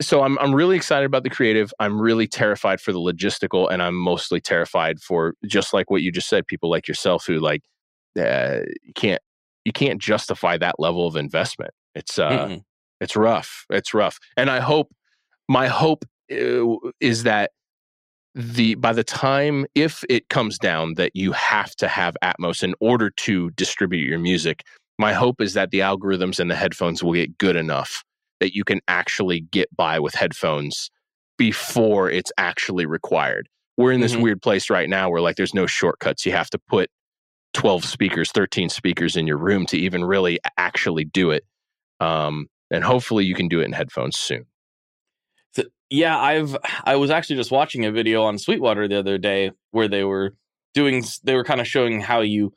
so 0.00 0.22
I'm 0.22 0.38
I'm 0.38 0.54
really 0.54 0.76
excited 0.76 1.06
about 1.06 1.24
the 1.24 1.30
creative. 1.30 1.72
I'm 1.80 2.00
really 2.00 2.26
terrified 2.26 2.80
for 2.80 2.92
the 2.92 3.00
logistical, 3.00 3.70
and 3.70 3.82
I'm 3.82 3.96
mostly 3.96 4.40
terrified 4.40 5.00
for 5.00 5.34
just 5.46 5.72
like 5.72 5.90
what 5.90 6.02
you 6.02 6.12
just 6.12 6.28
said. 6.28 6.46
People 6.46 6.70
like 6.70 6.86
yourself 6.86 7.24
who 7.26 7.40
like 7.40 7.62
uh, 8.18 8.60
you 8.84 8.92
can't 8.94 9.20
you 9.64 9.72
can't 9.72 10.00
justify 10.00 10.56
that 10.58 10.76
level 10.78 11.06
of 11.06 11.16
investment. 11.16 11.72
It's 11.94 12.18
uh 12.18 12.30
Mm-mm. 12.30 12.62
it's 13.00 13.16
rough. 13.16 13.64
It's 13.70 13.92
rough, 13.92 14.18
and 14.36 14.50
I 14.50 14.60
hope 14.60 14.92
my 15.48 15.66
hope 15.66 16.04
is 16.28 17.22
that 17.24 17.50
the 18.34 18.74
by 18.76 18.92
the 18.92 19.04
time 19.04 19.66
if 19.74 20.04
it 20.08 20.28
comes 20.28 20.58
down 20.58 20.94
that 20.94 21.10
you 21.14 21.32
have 21.32 21.74
to 21.76 21.88
have 21.88 22.16
Atmos 22.22 22.62
in 22.62 22.74
order 22.80 23.10
to 23.10 23.50
distribute 23.50 24.06
your 24.06 24.18
music, 24.18 24.62
my 24.98 25.12
hope 25.12 25.40
is 25.40 25.54
that 25.54 25.70
the 25.70 25.80
algorithms 25.80 26.38
and 26.38 26.50
the 26.50 26.54
headphones 26.56 27.02
will 27.02 27.14
get 27.14 27.38
good 27.38 27.56
enough 27.56 28.04
that 28.40 28.54
you 28.54 28.64
can 28.64 28.80
actually 28.86 29.40
get 29.40 29.74
by 29.76 29.98
with 29.98 30.14
headphones 30.14 30.90
before 31.36 32.10
it's 32.10 32.30
actually 32.38 32.86
required. 32.86 33.48
We're 33.76 33.92
in 33.92 34.00
this 34.00 34.14
Mhm. 34.14 34.22
weird 34.22 34.42
place 34.42 34.70
right 34.70 34.88
now 34.88 35.10
where 35.10 35.20
like 35.20 35.36
there's 35.36 35.54
no 35.54 35.66
shortcuts. 35.66 36.26
You 36.26 36.32
have 36.32 36.50
to 36.50 36.58
put 36.58 36.90
12 37.54 37.84
speakers, 37.84 38.30
13 38.30 38.68
speakers 38.68 39.16
in 39.16 39.26
your 39.26 39.38
room 39.38 39.66
to 39.66 39.78
even 39.78 40.04
really 40.04 40.38
actually 40.58 41.04
do 41.04 41.30
it. 41.30 41.44
Um, 42.00 42.48
and 42.70 42.84
hopefully 42.84 43.24
you 43.24 43.34
can 43.34 43.48
do 43.48 43.60
it 43.60 43.64
in 43.64 43.72
headphones 43.72 44.18
soon. 44.18 44.46
Yeah, 45.90 46.18
I've 46.18 46.56
I 46.84 46.96
was 46.96 47.10
actually 47.10 47.36
just 47.36 47.50
watching 47.50 47.84
a 47.84 47.92
video 47.92 48.22
on 48.22 48.38
Sweetwater 48.38 48.88
the 48.88 48.98
other 48.98 49.16
day 49.18 49.52
where 49.70 49.88
they 49.88 50.04
were 50.04 50.34
doing 50.74 51.02
they 51.24 51.34
were 51.34 51.44
kind 51.44 51.60
of 51.60 51.66
showing 51.66 52.00
how 52.00 52.20
you 52.20 52.52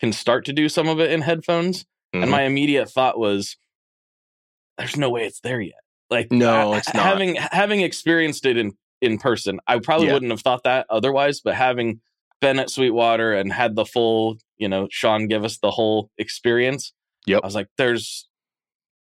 can 0.00 0.12
start 0.12 0.46
to 0.46 0.52
do 0.52 0.68
some 0.68 0.88
of 0.88 0.98
it 0.98 1.10
in 1.10 1.20
headphones, 1.20 1.84
Mhm. 2.14 2.22
and 2.22 2.30
my 2.30 2.42
immediate 2.44 2.88
thought 2.88 3.18
was, 3.18 3.56
"There's 4.78 4.96
no 4.96 5.10
way 5.10 5.26
it's 5.26 5.40
there 5.40 5.60
yet." 5.60 5.74
Like, 6.08 6.32
No, 6.32 6.72
it's 6.74 6.92
not. 6.94 7.02
Having 7.04 7.36
having 7.36 7.80
experienced 7.82 8.46
it 8.46 8.56
in 8.56 8.72
in 9.02 9.18
person, 9.18 9.60
I 9.66 9.78
probably 9.78 10.08
Yeah. 10.08 10.14
wouldn't 10.14 10.30
have 10.32 10.40
thought 10.42 10.64
that 10.64 10.86
otherwise. 10.90 11.40
But 11.40 11.54
having 11.54 12.00
been 12.40 12.58
at 12.58 12.70
Sweetwater 12.70 13.34
and 13.34 13.52
had 13.52 13.74
the 13.76 13.84
full, 13.84 14.38
you 14.56 14.68
know, 14.68 14.88
Sean 14.90 15.26
give 15.28 15.44
us 15.44 15.58
the 15.58 15.70
whole 15.70 16.10
experience. 16.18 16.92
Yep. 17.26 17.40
I 17.42 17.46
was 17.46 17.54
like, 17.54 17.68
"There's, 17.76 18.26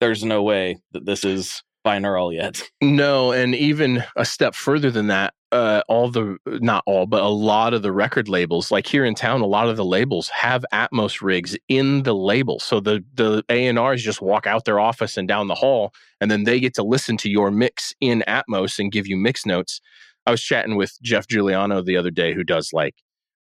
there's 0.01 0.23
no 0.25 0.43
way 0.43 0.81
that 0.93 1.07
this 1.07 1.25
is 1.25 1.63
binaural 1.85 2.35
yet." 2.35 2.63
No, 2.83 3.33
and 3.33 3.55
even 3.55 4.05
a 4.17 4.25
step 4.25 4.55
further 4.55 4.91
than 4.91 5.07
that, 5.07 5.35
uh, 5.53 5.83
all 5.87 6.11
the 6.11 6.39
not 6.47 6.83
all, 6.87 7.07
but 7.07 7.23
a 7.23 7.29
lot 7.29 7.75
of 7.75 7.83
the 7.83 7.93
record 7.93 8.29
labels, 8.29 8.71
like 8.71 8.87
here 8.87 9.05
in 9.05 9.15
town, 9.15 9.41
a 9.43 9.47
lot 9.47 9.69
of 9.69 9.77
the 9.77 9.85
labels 9.85 10.29
have 10.31 10.65
Atmos 10.73 11.21
rigs 11.21 11.57
in 11.69 12.03
the 12.03 12.15
label. 12.15 12.59
So 12.59 12.81
the 12.81 13.05
the 13.15 13.45
A 13.51 13.67
and 13.67 13.79
R's 13.79 14.03
just 14.03 14.23
walk 14.23 14.47
out 14.47 14.65
their 14.65 14.81
office 14.81 15.17
and 15.17 15.29
down 15.29 15.49
the 15.49 15.55
hall, 15.55 15.93
and 16.21 16.31
then 16.31 16.45
they 16.45 16.59
get 16.59 16.75
to 16.75 16.83
listen 16.83 17.17
to 17.19 17.31
your 17.31 17.51
mix 17.51 17.93
in 18.01 18.25
Atmos 18.27 18.79
and 18.79 18.91
give 18.91 19.07
you 19.07 19.17
mix 19.17 19.45
notes. 19.45 19.81
I 20.27 20.31
was 20.31 20.43
chatting 20.43 20.77
with 20.77 20.99
Jeff 21.03 21.27
Juliano 21.29 21.83
the 21.83 21.97
other 21.97 22.11
day, 22.11 22.33
who 22.33 22.45
does 22.45 22.71
like, 22.73 22.95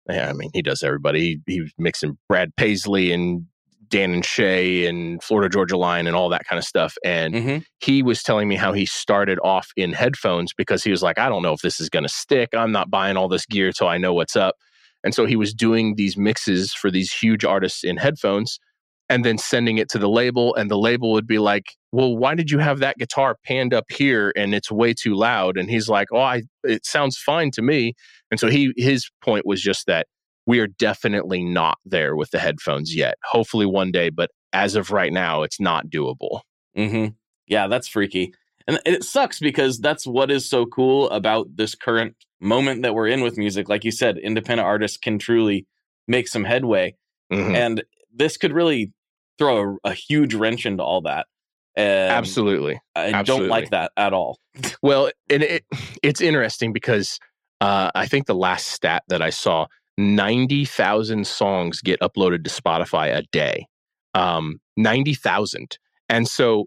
yeah, 0.09 0.29
I 0.29 0.33
mean, 0.33 0.51
he 0.53 0.61
does 0.61 0.83
everybody. 0.83 1.41
He, 1.45 1.53
he 1.53 1.61
was 1.61 1.73
mixing 1.77 2.17
Brad 2.27 2.55
Paisley 2.55 3.11
and 3.11 3.45
Dan 3.89 4.13
and 4.13 4.25
Shay 4.25 4.85
and 4.85 5.21
Florida 5.23 5.49
Georgia 5.49 5.77
Line 5.77 6.07
and 6.07 6.15
all 6.15 6.29
that 6.29 6.45
kind 6.45 6.57
of 6.57 6.65
stuff, 6.65 6.95
and 7.03 7.35
hmm 7.35 7.57
he 7.81 8.03
was 8.03 8.21
telling 8.23 8.47
me 8.47 8.55
how 8.55 8.73
he 8.73 8.85
started 8.85 9.39
off 9.43 9.71
in 9.77 9.93
headphones 9.93 10.53
because 10.53 10.83
he 10.83 10.91
was 10.91 11.01
like, 11.01 11.17
I 11.17 11.29
don't 11.29 11.41
know 11.41 11.53
if 11.53 11.61
this 11.61 11.79
is 11.79 11.89
going 11.89 12.03
to 12.03 12.09
stick. 12.09 12.49
I'm 12.53 12.71
not 12.71 12.89
buying 12.89 13.15
all 13.15 13.29
this 13.29 13.45
gear 13.45 13.71
till 13.71 13.87
I 13.87 13.97
know 13.97 14.13
what's 14.13 14.35
up. 14.35 14.55
And 15.03 15.15
so 15.15 15.25
he 15.25 15.37
was 15.37 15.53
doing 15.53 15.95
these 15.95 16.17
mixes 16.17 16.73
for 16.73 16.91
these 16.91 17.13
huge 17.13 17.45
artists 17.45 17.83
in 17.83 17.95
headphones 17.95 18.59
and 19.07 19.23
then 19.23 19.37
sending 19.37 19.77
it 19.77 19.89
to 19.89 19.97
the 19.97 20.09
label. 20.09 20.53
And 20.55 20.69
the 20.69 20.77
label 20.77 21.13
would 21.13 21.25
be 21.25 21.39
like, 21.39 21.67
Well, 21.93 22.17
why 22.17 22.35
did 22.35 22.51
you 22.51 22.59
have 22.59 22.79
that 22.79 22.97
guitar 22.97 23.37
panned 23.45 23.73
up 23.73 23.85
here 23.89 24.33
and 24.35 24.53
it's 24.53 24.69
way 24.69 24.93
too 24.93 25.15
loud? 25.15 25.57
And 25.57 25.69
he's 25.69 25.87
like, 25.87 26.09
Oh, 26.11 26.19
I, 26.19 26.43
it 26.65 26.85
sounds 26.85 27.17
fine 27.17 27.51
to 27.51 27.61
me. 27.61 27.93
And 28.29 28.39
so 28.41 28.49
he, 28.49 28.73
his 28.75 29.09
point 29.23 29.45
was 29.45 29.61
just 29.61 29.85
that 29.87 30.07
we 30.49 30.59
are 30.59 30.65
definitely 30.65 31.43
not 31.43 31.77
there 31.85 32.15
with 32.15 32.31
the 32.31 32.39
headphones 32.39 32.95
yet. 32.95 33.19
Hopefully 33.23 33.67
one 33.67 33.91
day, 33.91 34.09
but 34.09 34.31
as 34.51 34.75
of 34.75 34.89
right 34.89 35.13
now, 35.13 35.43
it's 35.43 35.59
not 35.59 35.91
doable. 35.91 36.39
hmm 36.75 37.09
Yeah, 37.45 37.67
that's 37.67 37.87
freaky. 37.87 38.33
And 38.67 38.79
it 38.83 39.03
sucks 39.03 39.39
because 39.39 39.77
that's 39.77 40.07
what 40.07 40.31
is 40.31 40.49
so 40.49 40.65
cool 40.65 41.07
about 41.11 41.55
this 41.55 41.75
current 41.75 42.15
moment 42.41 42.81
that 42.81 42.95
we're 42.95 43.05
in 43.09 43.21
with 43.21 43.37
music. 43.37 43.69
Like 43.69 43.83
you 43.83 43.91
said, 43.91 44.17
independent 44.17 44.65
artists 44.65 44.97
can 44.97 45.19
truly 45.19 45.67
make 46.07 46.27
some 46.27 46.45
headway. 46.45 46.95
Mhm. 47.31 47.53
And 47.55 47.83
this 48.11 48.35
could 48.35 48.51
really 48.51 48.91
throw 49.37 49.77
a, 49.83 49.89
a 49.91 49.93
huge 49.93 50.33
wrench 50.33 50.65
into 50.65 50.81
all 50.81 51.01
that. 51.01 51.27
And 51.75 52.11
Absolutely. 52.11 52.81
I 52.95 53.11
absolutely. 53.11 53.23
don't 53.23 53.49
like 53.49 53.69
that 53.69 53.91
at 53.97 54.13
all. 54.13 54.39
Well, 54.81 55.11
and 55.29 55.43
it 55.43 55.63
it's 56.01 56.21
interesting 56.21 56.73
because 56.73 57.19
uh, 57.61 57.91
I 57.93 58.07
think 58.07 58.25
the 58.25 58.33
last 58.35 58.67
stat 58.67 59.03
that 59.09 59.21
I 59.21 59.29
saw, 59.29 59.67
ninety 59.99 60.65
thousand 60.65 61.27
songs 61.27 61.81
get 61.81 61.99
uploaded 61.99 62.43
to 62.45 62.49
Spotify 62.49 63.15
a 63.15 63.23
day. 63.31 63.67
Um, 64.13 64.59
ninety 64.77 65.13
thousand, 65.13 65.77
and 66.07 66.27
so 66.27 66.65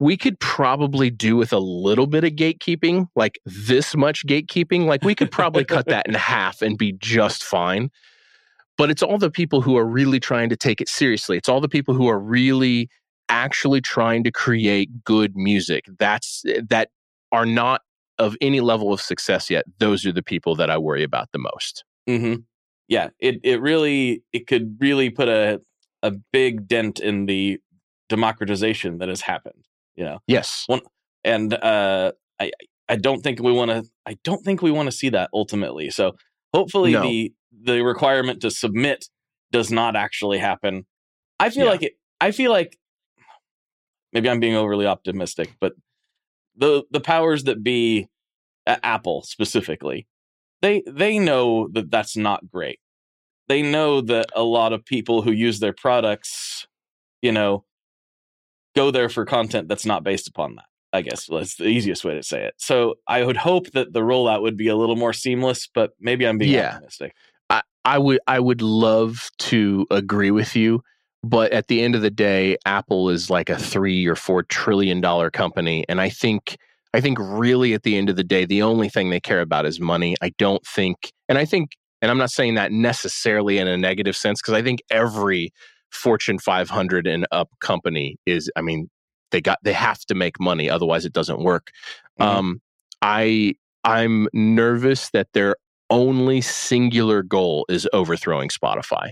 we 0.00 0.16
could 0.16 0.38
probably 0.40 1.10
do 1.10 1.36
with 1.36 1.52
a 1.52 1.58
little 1.58 2.06
bit 2.06 2.24
of 2.24 2.32
gatekeeping, 2.32 3.06
like 3.14 3.38
this 3.44 3.94
much 3.96 4.26
gatekeeping. 4.26 4.86
Like 4.86 5.04
we 5.04 5.14
could 5.14 5.30
probably 5.30 5.64
cut 5.64 5.86
that 5.86 6.06
in 6.06 6.14
half 6.34 6.62
and 6.62 6.78
be 6.78 6.92
just 6.92 7.44
fine. 7.44 7.90
But 8.76 8.90
it's 8.90 9.02
all 9.02 9.18
the 9.18 9.30
people 9.30 9.60
who 9.60 9.76
are 9.76 9.86
really 9.86 10.18
trying 10.18 10.48
to 10.48 10.56
take 10.56 10.80
it 10.80 10.88
seriously. 10.88 11.36
It's 11.36 11.48
all 11.48 11.60
the 11.60 11.68
people 11.68 11.94
who 11.94 12.08
are 12.08 12.18
really 12.18 12.88
actually 13.28 13.80
trying 13.80 14.24
to 14.24 14.32
create 14.32 15.04
good 15.04 15.36
music. 15.36 15.84
That's 15.98 16.42
that 16.68 16.88
are 17.30 17.46
not 17.46 17.82
of 18.18 18.36
any 18.40 18.60
level 18.60 18.92
of 18.92 19.00
success 19.00 19.50
yet, 19.50 19.64
those 19.78 20.06
are 20.06 20.12
the 20.12 20.22
people 20.22 20.54
that 20.56 20.70
I 20.70 20.78
worry 20.78 21.02
about 21.02 21.32
the 21.32 21.38
most. 21.38 21.84
Hmm 22.06 22.34
Yeah, 22.88 23.10
it 23.18 23.36
it 23.42 23.60
really 23.60 24.22
it 24.32 24.46
could 24.46 24.76
really 24.80 25.10
put 25.10 25.28
a 25.28 25.60
a 26.02 26.12
big 26.32 26.68
dent 26.68 27.00
in 27.00 27.26
the 27.26 27.58
democratization 28.08 28.98
that 28.98 29.08
has 29.08 29.22
happened. 29.22 29.64
You 29.96 30.04
know, 30.04 30.18
Yes. 30.26 30.64
One, 30.66 30.80
and 31.22 31.54
uh, 31.54 32.12
I 32.40 32.50
I 32.88 32.96
don't 32.96 33.22
think 33.22 33.40
we 33.40 33.52
want 33.52 33.70
to 33.70 33.84
I 34.06 34.16
don't 34.24 34.44
think 34.44 34.60
we 34.62 34.70
want 34.70 34.86
to 34.86 34.92
see 34.92 35.08
that 35.10 35.30
ultimately. 35.32 35.90
So 35.90 36.12
hopefully 36.52 36.92
No. 36.92 37.02
the 37.02 37.32
the 37.62 37.80
requirement 37.82 38.40
to 38.42 38.50
submit 38.50 39.06
does 39.52 39.70
not 39.70 39.96
actually 39.96 40.38
happen. 40.38 40.84
I 41.38 41.50
feel 41.50 41.64
Yeah. 41.66 41.70
like 41.70 41.82
it. 41.82 41.92
I 42.20 42.32
feel 42.32 42.50
like 42.50 42.76
maybe 44.12 44.28
I'm 44.28 44.40
being 44.40 44.56
overly 44.56 44.86
optimistic, 44.86 45.50
but 45.60 45.72
the 46.56 46.84
the 46.90 47.00
powers 47.00 47.44
that 47.44 47.62
be 47.62 48.08
at 48.66 48.80
Apple 48.82 49.22
specifically, 49.22 50.06
they 50.64 50.82
they 50.86 51.18
know 51.18 51.68
that 51.72 51.90
that's 51.90 52.16
not 52.16 52.50
great. 52.50 52.80
They 53.48 53.60
know 53.60 54.00
that 54.00 54.30
a 54.34 54.42
lot 54.42 54.72
of 54.72 54.82
people 54.82 55.20
who 55.20 55.30
use 55.30 55.60
their 55.60 55.74
products, 55.74 56.66
you 57.20 57.32
know, 57.32 57.64
go 58.74 58.90
there 58.90 59.10
for 59.10 59.26
content 59.26 59.68
that's 59.68 59.84
not 59.84 60.02
based 60.02 60.26
upon 60.26 60.56
that. 60.56 60.64
I 60.94 61.02
guess 61.02 61.26
that's 61.26 61.56
the 61.56 61.66
easiest 61.66 62.02
way 62.04 62.14
to 62.14 62.22
say 62.22 62.44
it. 62.44 62.54
So 62.56 62.94
I 63.06 63.24
would 63.24 63.36
hope 63.36 63.72
that 63.72 63.92
the 63.92 64.00
rollout 64.00 64.40
would 64.40 64.56
be 64.56 64.68
a 64.68 64.76
little 64.76 64.96
more 64.96 65.12
seamless, 65.12 65.68
but 65.74 65.90
maybe 66.00 66.26
I'm 66.26 66.38
being 66.38 66.54
Yeah. 66.54 66.76
optimistic. 66.76 67.14
I, 67.50 67.62
I 67.84 67.98
would 67.98 68.20
I 68.26 68.40
would 68.40 68.62
love 68.62 69.30
to 69.40 69.86
agree 69.90 70.30
with 70.30 70.56
you, 70.56 70.82
but 71.22 71.52
at 71.52 71.68
the 71.68 71.82
end 71.82 71.94
of 71.94 72.00
the 72.00 72.10
day, 72.10 72.56
Apple 72.64 73.10
is 73.10 73.28
like 73.28 73.50
a 73.50 73.58
three 73.58 74.06
or 74.06 74.16
four 74.16 74.44
trillion 74.44 75.02
dollar 75.02 75.30
company, 75.30 75.84
and 75.90 76.00
I 76.00 76.08
think 76.08 76.56
I 76.94 77.00
think 77.00 77.18
really 77.20 77.74
at 77.74 77.82
the 77.82 77.96
end 77.96 78.08
of 78.08 78.14
the 78.16 78.22
day, 78.24 78.44
the 78.44 78.62
only 78.62 78.88
thing 78.88 79.10
they 79.10 79.20
care 79.20 79.40
about 79.40 79.66
is 79.66 79.80
money. 79.80 80.14
I 80.22 80.30
don't 80.38 80.64
think, 80.64 81.12
and 81.28 81.36
I 81.36 81.44
think, 81.44 81.70
and 82.00 82.08
I'm 82.10 82.18
not 82.18 82.30
saying 82.30 82.54
that 82.54 82.70
necessarily 82.70 83.58
in 83.58 83.66
a 83.66 83.76
negative 83.76 84.16
sense 84.16 84.40
because 84.40 84.54
I 84.54 84.62
think 84.62 84.80
every 84.90 85.52
Fortune 85.90 86.38
500 86.38 87.06
and 87.08 87.26
up 87.32 87.48
company 87.60 88.16
is, 88.26 88.48
I 88.54 88.62
mean, 88.62 88.88
they 89.32 89.40
got 89.40 89.58
they 89.64 89.72
have 89.72 90.00
to 90.02 90.14
make 90.14 90.38
money, 90.38 90.70
otherwise 90.70 91.04
it 91.04 91.12
doesn't 91.12 91.40
work. 91.42 91.70
Mhm. 92.20 92.24
Um, 92.24 92.60
I 93.02 93.54
I'm 93.82 94.28
nervous 94.32 95.10
that 95.10 95.26
their 95.34 95.56
only 95.90 96.40
singular 96.40 97.22
goal 97.24 97.66
is 97.68 97.88
overthrowing 97.92 98.50
Spotify. 98.50 99.10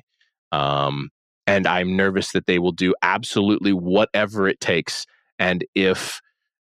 Um, 0.53 1.11
and 1.49 1.66
I'm 1.66 1.97
nervous 1.97 2.33
that 2.33 2.47
they 2.47 2.61
will 2.61 2.72
do 2.72 2.95
absolutely 3.03 3.72
whatever 3.72 4.47
it 4.49 4.61
takes. 4.61 5.05
And 5.39 5.64
if 5.74 6.20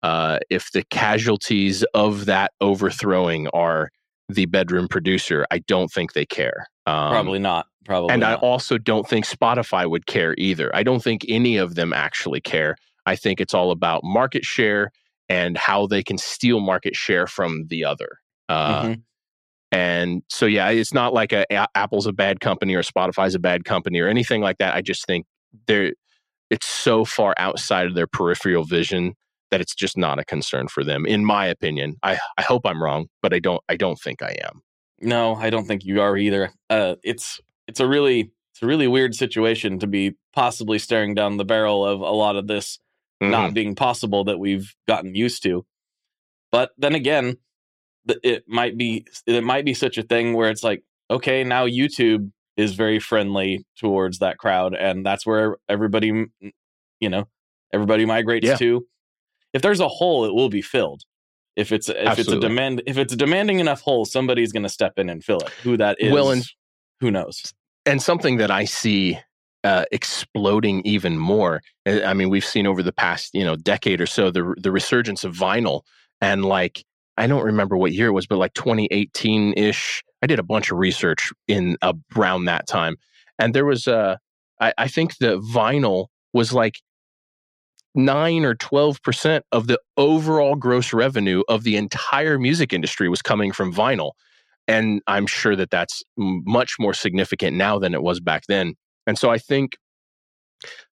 uh, 0.05 0.37
if 0.51 0.71
the 0.71 0.83
casualties 0.91 1.83
of 1.95 2.25
that 2.25 2.51
overthrowing 2.61 3.47
are 3.49 3.89
the 4.29 4.45
bedroom 4.45 4.87
producer, 4.87 5.45
I 5.49 5.59
don't 5.59 5.91
think 5.91 6.13
they 6.13 6.25
care. 6.27 6.67
Um, 6.85 7.09
Probably 7.11 7.39
not. 7.39 7.65
Probably. 7.85 8.13
and 8.13 8.23
I 8.23 8.35
also 8.35 8.77
don't 8.77 9.07
think 9.07 9.25
Spotify 9.25 9.89
would 9.89 10.05
care 10.05 10.35
either. 10.37 10.69
I 10.75 10.83
don't 10.83 11.03
think 11.03 11.25
any 11.27 11.57
of 11.57 11.73
them 11.75 11.91
actually 11.93 12.41
care. 12.41 12.75
I 13.07 13.15
think 13.15 13.39
it's 13.41 13.53
all 13.53 13.71
about 13.71 14.03
market 14.03 14.43
share 14.45 14.91
and 15.29 15.57
how 15.57 15.87
they 15.87 16.03
can 16.03 16.17
steal 16.19 16.59
market 16.59 16.95
share 16.95 17.25
from 17.27 17.65
the 17.67 17.85
other. 17.85 18.19
Uh, 18.49 18.83
Mhm. 18.83 19.01
And 19.71 20.21
so, 20.29 20.45
yeah, 20.45 20.69
it's 20.69 20.93
not 20.93 21.13
like 21.13 21.33
a, 21.33 21.45
a- 21.51 21.67
Apple's 21.75 22.05
a 22.07 22.13
bad 22.13 22.39
company 22.39 22.75
or 22.75 22.83
Spotify's 22.83 23.35
a 23.35 23.39
bad 23.39 23.65
company 23.65 23.99
or 23.99 24.07
anything 24.07 24.41
like 24.41 24.57
that. 24.59 24.75
I 24.75 24.81
just 24.81 25.05
think 25.07 25.25
they're 25.67 25.93
it's 26.51 26.67
so 26.67 27.05
far 27.05 27.33
outside 27.37 27.87
of 27.87 27.95
their 27.95 28.07
peripheral 28.07 28.63
vision 28.65 29.15
that 29.55 29.61
it's 29.61 29.73
just 29.73 29.97
not 29.97 30.19
a 30.19 30.25
concern 30.25 30.67
for 30.67 30.83
them, 30.83 31.05
in 31.05 31.23
my 31.23 31.45
opinion. 31.45 31.95
I, 32.03 32.19
I 32.37 32.41
hope 32.41 32.65
I'm 32.65 32.83
wrong, 32.83 33.07
but 33.21 33.33
I 33.33 33.39
don't 33.39 33.63
I 33.69 33.77
don't 33.77 33.95
think 33.95 34.21
I 34.21 34.35
am. 34.43 34.59
No, 34.99 35.33
I 35.35 35.49
don't 35.49 35.65
think 35.65 35.85
you 35.85 36.01
are 36.01 36.17
either. 36.17 36.51
Uh, 36.69 36.95
it's 37.03 37.39
it's 37.65 37.79
a 37.79 37.87
really 37.87 38.31
it's 38.53 38.61
a 38.61 38.65
really 38.67 38.87
weird 38.89 39.15
situation 39.15 39.79
to 39.79 39.87
be 39.87 40.15
possibly 40.33 40.77
staring 40.77 41.15
down 41.15 41.37
the 41.37 41.45
barrel 41.45 41.85
of 41.85 42.01
a 42.01 42.11
lot 42.11 42.35
of 42.35 42.47
this 42.47 42.79
Mhm. 43.23 43.31
not 43.31 43.53
being 43.53 43.75
possible 43.75 44.25
that 44.25 44.39
we've 44.39 44.73
gotten 44.89 45.15
used 45.15 45.41
to. 45.43 45.65
But 46.51 46.71
then 46.77 46.95
again, 46.95 47.37
it 48.23 48.43
might 48.45 48.77
be 48.77 49.05
it 49.25 49.41
might 49.41 49.63
be 49.63 49.73
such 49.73 49.97
a 49.97 50.03
thing 50.03 50.33
where 50.33 50.49
it's 50.49 50.63
like, 50.65 50.83
okay, 51.09 51.45
now 51.45 51.65
YouTube 51.65 52.29
is 52.57 52.73
very 52.73 52.99
friendly 52.99 53.65
towards 53.79 54.19
that 54.19 54.37
crowd, 54.37 54.75
and 54.75 55.05
that's 55.05 55.25
where 55.25 55.55
everybody, 55.69 56.25
you 56.99 57.09
know, 57.09 57.29
everybody 57.73 58.05
migrates 58.05 58.47
Yeah. 58.47 58.57
to. 58.57 58.85
If 59.55 59.61
there's 59.61 59.79
a 59.79 59.87
hole, 59.87 60.25
it 60.25 60.33
will 60.35 60.49
be 60.49 60.61
filled. 60.61 61.03
If 61.55 61.71
it's 61.71 61.87
if 61.87 62.19
it's 62.19 62.29
a 62.29 62.37
demand 62.39 62.83
if 62.85 62.97
it's 62.97 63.13
a 63.13 63.15
demanding 63.15 63.59
enough 63.61 63.79
hole, 63.79 64.03
somebody's 64.03 64.51
going 64.51 64.63
to 64.63 64.69
step 64.69 64.99
in 64.99 65.07
and 65.09 65.23
fill 65.23 65.39
it. 65.39 65.49
Who 65.63 65.77
that 65.77 65.95
is, 65.99 66.11
Well, 66.11 66.31
and- 66.31 66.43
who 66.99 67.09
knows? 67.09 67.53
and 67.85 68.01
something 68.01 68.37
that 68.37 68.51
I 68.51 68.65
see 68.65 69.17
uh, 69.63 69.85
exploding 69.91 70.81
even 70.85 71.17
more. 71.17 71.61
uh, 71.87 72.01
I 72.03 72.13
mean, 72.13 72.29
we've 72.29 72.43
seen 72.45 72.67
over 72.67 72.83
the 72.83 72.91
past 72.91 73.33
you 73.33 73.45
know 73.45 73.55
decade 73.55 74.01
or 74.01 74.05
so 74.07 74.29
the 74.29 74.53
the 74.57 74.71
resurgence 74.73 75.23
of 75.23 75.33
vinyl, 75.33 75.83
and 76.19 76.43
like 76.43 76.83
I 77.15 77.25
don't 77.27 77.45
remember 77.45 77.77
what 77.77 77.93
year 77.93 78.07
it 78.07 78.11
was, 78.11 78.27
but 78.27 78.37
like 78.37 78.53
2018 78.55 79.53
ish. 79.55 80.03
I 80.21 80.27
did 80.27 80.39
a 80.39 80.43
bunch 80.43 80.69
of 80.71 80.77
research 80.77 81.31
in 81.47 81.77
around 82.17 82.45
that 82.45 82.67
time, 82.67 82.97
and 83.39 83.55
there 83.55 83.65
was 83.65 83.87
uh, 83.87 84.17
I, 84.59 84.73
I 84.77 84.87
think 84.89 85.17
the 85.19 85.39
vinyl 85.39 86.07
was 86.33 86.51
like 86.51 86.81
nine 87.95 88.45
or 88.45 88.55
12 88.55 89.01
percent 89.01 89.45
of 89.51 89.67
the 89.67 89.79
overall 89.97 90.55
gross 90.55 90.93
revenue 90.93 91.43
of 91.47 91.63
the 91.63 91.77
entire 91.77 92.37
music 92.37 92.73
industry 92.73 93.09
was 93.09 93.21
coming 93.21 93.51
from 93.51 93.73
vinyl. 93.73 94.11
And 94.67 95.01
i'm 95.07 95.27
sure 95.27 95.55
that 95.55 95.71
that's 95.71 96.03
much 96.17 96.75
more 96.79 96.93
significant 96.93 97.55
now 97.55 97.79
than 97.79 97.93
it 97.93 98.03
was 98.03 98.19
back 98.19 98.43
then. 98.47 98.75
And 99.07 99.17
so 99.17 99.29
i 99.29 99.37
think 99.37 99.77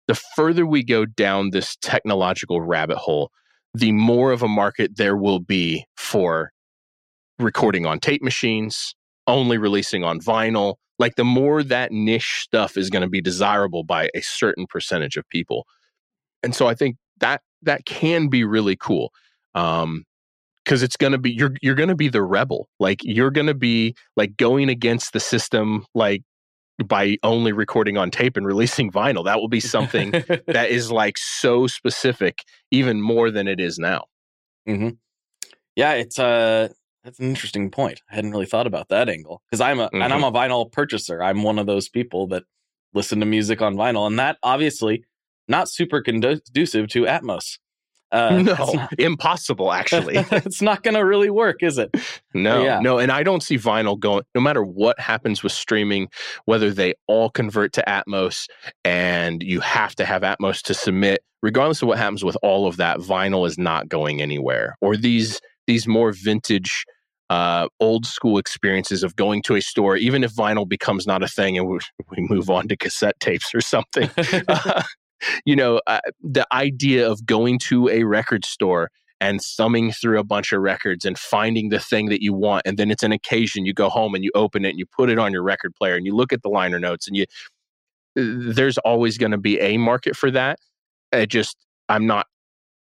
the 0.08 0.14
further 0.14 0.66
we 0.66 0.82
go 0.82 1.04
down 1.04 1.50
this 1.50 1.76
technological 1.82 2.60
rabbit 2.60 2.96
hole 2.96 3.30
the 3.74 3.92
more 3.92 4.32
of 4.32 4.42
a 4.42 4.48
market 4.48 4.96
there 4.96 5.16
will 5.16 5.40
be 5.40 5.84
for 5.96 6.50
recording 7.38 7.86
on 7.86 8.00
tape 8.00 8.22
machines 8.22 8.94
only 9.28 9.58
releasing 9.58 10.02
on 10.02 10.20
vinyl. 10.20 10.76
Like 10.98 11.14
the 11.14 11.24
more 11.24 11.62
that 11.62 11.92
niche 11.92 12.40
stuff 12.40 12.76
is 12.76 12.90
going 12.90 13.02
to 13.02 13.08
be 13.08 13.20
desirable 13.20 13.84
by 13.84 14.08
a 14.14 14.20
certain 14.22 14.66
percentage 14.68 15.16
of 15.16 15.28
people 15.28 15.64
and 16.42 16.54
so 16.54 16.66
i 16.66 16.74
think 16.74 16.96
that 17.18 17.40
that 17.62 17.84
can 17.84 18.28
be 18.28 18.44
really 18.44 18.76
cool 18.76 19.12
um 19.54 20.04
because 20.64 20.82
it's 20.82 20.96
going 20.96 21.12
to 21.12 21.18
be 21.18 21.30
you're 21.30 21.54
you're 21.62 21.74
going 21.74 21.88
to 21.88 21.94
be 21.94 22.08
the 22.08 22.22
rebel 22.22 22.68
like 22.78 23.00
you're 23.02 23.30
going 23.30 23.46
to 23.46 23.54
be 23.54 23.94
like 24.16 24.36
going 24.36 24.68
against 24.68 25.12
the 25.12 25.20
system 25.20 25.84
like 25.94 26.22
by 26.84 27.16
only 27.22 27.52
recording 27.52 27.96
on 27.96 28.10
tape 28.10 28.36
and 28.36 28.46
releasing 28.46 28.90
vinyl 28.92 29.24
that 29.24 29.40
will 29.40 29.48
be 29.48 29.60
something 29.60 30.10
that 30.46 30.68
is 30.68 30.92
like 30.92 31.16
so 31.18 31.66
specific 31.66 32.40
even 32.70 33.00
more 33.00 33.30
than 33.30 33.48
it 33.48 33.58
is 33.58 33.78
now 33.78 34.04
yeah, 35.78 35.92
it's 35.92 36.18
uh 36.18 36.68
that's 37.04 37.20
an 37.20 37.26
interesting 37.26 37.70
point. 37.70 38.02
I 38.10 38.16
hadn't 38.16 38.32
really 38.32 38.46
thought 38.46 38.66
about 38.66 38.88
that 38.88 39.08
angle 39.08 39.42
because 39.48 39.60
I'm 39.60 39.78
a 39.78 39.88
and 39.92 40.12
I'm 40.12 40.24
a 40.24 40.32
vinyl 40.32 40.70
purchaser. 40.70 41.22
I'm 41.22 41.44
one 41.44 41.58
of 41.60 41.66
those 41.66 41.88
people 41.88 42.26
that 42.28 42.42
listen 42.94 43.20
to 43.20 43.26
music 43.26 43.62
on 43.62 43.76
vinyl, 43.76 44.08
and 44.08 44.18
that 44.18 44.38
obviously 44.42 45.04
not 45.48 45.68
super 45.68 46.00
conducive 46.02 46.88
to 46.88 47.02
Atmos. 47.04 47.58
Uh, 48.10 48.40
no 48.42 48.54
not, 48.72 48.92
impossible 48.98 49.70
actually 49.70 50.14
it's 50.32 50.62
not 50.62 50.82
going 50.82 50.94
to 50.94 51.04
really 51.04 51.28
work, 51.28 51.62
is 51.62 51.76
it? 51.76 51.94
No, 52.32 52.64
Yeah. 52.64 52.80
no, 52.80 52.98
and 52.98 53.12
I 53.12 53.22
don't 53.22 53.42
see 53.42 53.58
vinyl 53.58 53.98
going. 53.98 54.22
No 54.34 54.40
matter 54.40 54.62
what 54.62 54.98
happens 54.98 55.42
with 55.42 55.52
streaming, 55.52 56.08
whether 56.46 56.72
they 56.72 56.94
all 57.06 57.28
convert 57.28 57.74
to 57.74 57.84
Atmos 57.86 58.46
and 58.82 59.42
you 59.42 59.60
have 59.60 59.94
to 59.96 60.06
have 60.06 60.22
Atmos 60.22 60.62
to 60.62 60.72
submit, 60.74 61.20
regardless 61.42 61.82
of 61.82 61.88
what 61.88 61.98
happens 61.98 62.24
with 62.24 62.36
all 62.42 62.66
of 62.66 62.78
that, 62.78 62.98
vinyl 62.98 63.46
is 63.46 63.58
not 63.58 63.90
going 63.90 64.22
anywhere. 64.22 64.76
Or 64.80 64.96
these 64.96 65.38
these 65.66 65.86
more 65.86 66.12
vintage, 66.12 66.86
uh, 67.28 67.68
old 67.78 68.06
school 68.06 68.38
experiences 68.38 69.02
of 69.02 69.16
going 69.16 69.42
to 69.42 69.54
a 69.54 69.60
store, 69.60 69.98
even 69.98 70.24
if 70.24 70.32
vinyl 70.34 70.66
becomes 70.66 71.06
not 71.06 71.22
a 71.22 71.28
thing 71.28 71.58
and 71.58 71.68
we, 71.68 71.78
we 72.16 72.26
move 72.30 72.48
on 72.48 72.68
to 72.68 72.76
cassette 72.78 73.20
tapes 73.20 73.54
or 73.54 73.60
something. 73.60 74.08
uh, 74.48 74.82
you 75.44 75.56
know, 75.56 75.80
uh, 75.86 76.00
the 76.22 76.46
idea 76.52 77.10
of 77.10 77.26
going 77.26 77.58
to 77.60 77.88
a 77.88 78.04
record 78.04 78.44
store 78.44 78.90
and 79.20 79.40
thumbing 79.40 79.92
through 79.92 80.18
a 80.18 80.24
bunch 80.24 80.52
of 80.52 80.60
records 80.60 81.04
and 81.04 81.18
finding 81.18 81.70
the 81.70 81.80
thing 81.80 82.08
that 82.08 82.22
you 82.22 82.32
want 82.32 82.62
and 82.64 82.78
then 82.78 82.88
it's 82.88 83.02
an 83.02 83.10
occasion 83.10 83.66
you 83.66 83.74
go 83.74 83.88
home 83.88 84.14
and 84.14 84.22
you 84.22 84.30
open 84.36 84.64
it 84.64 84.70
and 84.70 84.78
you 84.78 84.86
put 84.86 85.10
it 85.10 85.18
on 85.18 85.32
your 85.32 85.42
record 85.42 85.74
player 85.74 85.96
and 85.96 86.06
you 86.06 86.14
look 86.14 86.32
at 86.32 86.42
the 86.42 86.48
liner 86.48 86.78
notes 86.78 87.08
and 87.08 87.16
you 87.16 87.24
there's 88.14 88.78
always 88.78 89.18
going 89.18 89.32
to 89.32 89.38
be 89.38 89.60
a 89.60 89.76
market 89.76 90.16
for 90.16 90.30
that. 90.30 90.58
I 91.12 91.26
just 91.26 91.56
i'm 91.88 92.06
not 92.06 92.26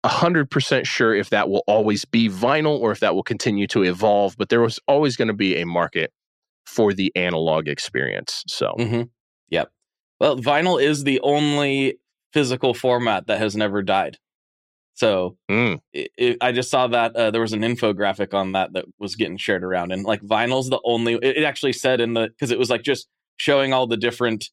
100% 0.05 0.85
sure 0.85 1.15
if 1.15 1.29
that 1.29 1.49
will 1.49 1.63
always 1.65 2.03
be 2.03 2.29
vinyl 2.29 2.77
or 2.77 2.91
if 2.91 2.99
that 2.99 3.15
will 3.15 3.23
continue 3.23 3.67
to 3.67 3.83
evolve 3.83 4.35
but 4.37 4.49
there 4.49 4.61
was 4.61 4.79
always 4.87 5.17
going 5.17 5.29
to 5.29 5.33
be 5.33 5.57
a 5.57 5.65
market 5.65 6.11
for 6.65 6.93
the 6.93 7.11
analog 7.15 7.67
experience 7.67 8.43
so. 8.47 8.75
Hmm 8.77 9.03
Yep. 9.53 9.71
Well, 10.19 10.37
vinyl 10.37 10.81
is 10.81 11.03
the 11.03 11.19
only 11.21 11.99
physical 12.33 12.73
format 12.73 13.27
that 13.27 13.39
has 13.39 13.55
never 13.55 13.81
died. 13.81 14.17
So 14.95 15.37
mm, 15.49 15.79
it, 15.91 16.11
it, 16.17 16.37
I 16.41 16.51
just 16.51 16.69
saw 16.69 16.87
that 16.87 17.15
uh, 17.15 17.31
there 17.31 17.41
was 17.41 17.53
an 17.53 17.61
infographic 17.61 18.33
on 18.33 18.51
that 18.51 18.73
that 18.73 18.85
was 18.99 19.15
getting 19.15 19.37
shared 19.37 19.63
around, 19.63 19.91
and 19.91 20.03
like 20.03 20.21
vinyl's 20.21 20.69
the 20.69 20.79
only. 20.83 21.15
It, 21.15 21.37
it 21.37 21.43
actually 21.43 21.73
said 21.73 21.99
in 21.99 22.13
the 22.13 22.27
because 22.29 22.51
it 22.51 22.59
was 22.59 22.69
like 22.69 22.83
just 22.83 23.07
showing 23.37 23.73
all 23.73 23.87
the 23.87 23.97
different. 23.97 24.49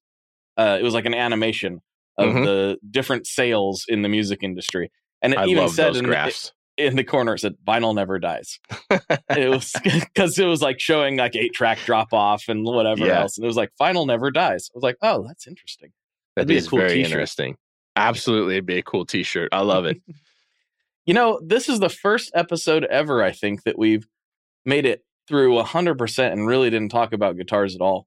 Uh, 0.57 0.78
it 0.81 0.83
was 0.83 0.95
like 0.95 1.05
an 1.07 1.14
animation 1.14 1.81
of 2.16 2.35
Mhm. 2.35 2.45
the 2.45 2.78
different 2.91 3.26
sales 3.26 3.85
in 3.89 4.03
the 4.03 4.09
music 4.09 4.43
industry, 4.43 4.91
and 5.22 5.33
it 5.35 5.39
i 5.39 5.47
even 5.47 5.68
said 5.68 5.95
in, 5.97 6.05
graphs 6.05 6.53
in 6.76 6.97
the 6.97 7.05
corner 7.05 7.35
it 7.35 7.41
said 7.41 7.55
vinyl 7.66 7.95
never 7.95 8.18
dies. 8.18 8.59
it 9.31 9.49
was 9.51 9.72
because 9.85 10.39
it 10.39 10.47
was 10.47 10.62
like 10.62 10.81
showing 10.81 11.16
like 11.18 11.37
eight 11.37 11.53
track 11.53 11.78
drop 11.85 12.12
off 12.14 12.45
and 12.49 12.64
whatever 12.64 13.05
Yeah. 13.07 13.20
else, 13.20 13.37
and 13.37 13.45
it 13.45 13.47
was 13.47 13.57
like 13.57 13.70
vinyl 13.81 14.07
never 14.07 14.31
dies. 14.31 14.70
I 14.70 14.76
was 14.76 14.83
like, 14.83 14.97
oh, 15.03 15.26
that's 15.26 15.47
interesting. 15.47 15.93
that 16.37 16.47
That'd 16.47 16.49
be 16.49 16.66
a 16.66 16.68
cool 16.68 16.78
very 16.78 16.95
t-shirt. 16.95 17.11
interesting 17.12 17.57
absolutely 17.97 18.55
it'd 18.55 18.66
be 18.66 18.78
a 18.78 18.82
cool 18.82 19.05
t-shirt 19.05 19.49
i 19.53 19.61
love 19.61 19.84
it 19.84 20.01
You 21.07 21.14
know, 21.14 21.41
this 21.45 21.68
is 21.68 21.80
the 21.80 21.88
first 21.88 22.30
episode 22.34 22.84
ever, 22.84 23.20
I 23.24 23.32
think, 23.32 23.64
that 23.64 23.76
we've 23.76 24.07
made 24.64 24.84
it 24.86 25.03
through 25.26 25.61
100% 25.61 26.30
and 26.32 26.47
really 26.47 26.70
didn't 26.70 26.91
talk 26.91 27.12
about 27.12 27.36
guitars 27.36 27.74
at 27.74 27.80
all. 27.80 28.07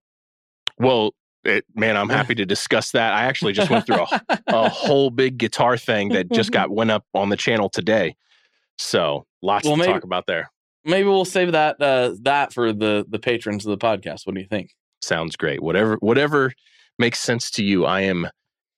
Well, 0.78 1.14
it, 1.44 1.66
man, 1.76 1.98
I'm 1.98 2.08
happy 2.08 2.36
to 2.36 2.46
discuss 2.46 2.92
that. 2.92 3.12
I 3.14 3.26
actually 3.26 3.52
just 3.54 3.70
went 3.70 3.88
through 3.88 4.06
a, 4.30 4.40
a 4.48 4.70
whole 4.70 5.10
big 5.10 5.38
guitar 5.38 5.76
thing 5.76 6.10
that 6.10 6.32
just 6.32 6.52
got 6.54 6.70
went 6.70 6.92
up 6.92 7.04
on 7.14 7.28
the 7.28 7.36
channel 7.36 7.68
today. 7.68 8.16
So 8.78 9.26
lots 9.42 9.66
Well, 9.66 9.74
to 9.76 9.80
maybe- 9.82 9.92
talk 9.92 10.04
about 10.06 10.28
there. 10.28 10.50
Maybe 10.86 11.08
we'll 11.10 11.26
save 11.26 11.52
that 11.54 11.82
uh, 11.82 12.14
that 12.22 12.54
for 12.54 12.72
the 12.72 13.06
the 13.10 13.20
patrons 13.20 13.66
of 13.66 13.72
the 13.78 13.86
podcast. 13.86 14.26
What 14.26 14.36
do 14.36 14.40
you 14.42 14.48
think? 14.48 14.70
Sounds 15.02 15.36
great. 15.36 15.62
Whatever, 15.62 15.96
whatever 15.96 16.54
makes 17.00 17.20
sense 17.20 17.50
to 17.52 17.66
you. 17.66 17.86
I 17.86 18.02
am, 18.02 18.30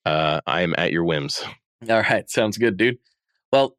uh, 0.06 0.42
I 0.46 0.62
am 0.62 0.76
at 0.78 0.92
your 0.92 1.04
whims. 1.04 1.44
All 1.90 2.02
right, 2.02 2.30
sounds 2.30 2.58
good, 2.58 2.78
dude. 2.78 2.98
Well, 3.52 3.76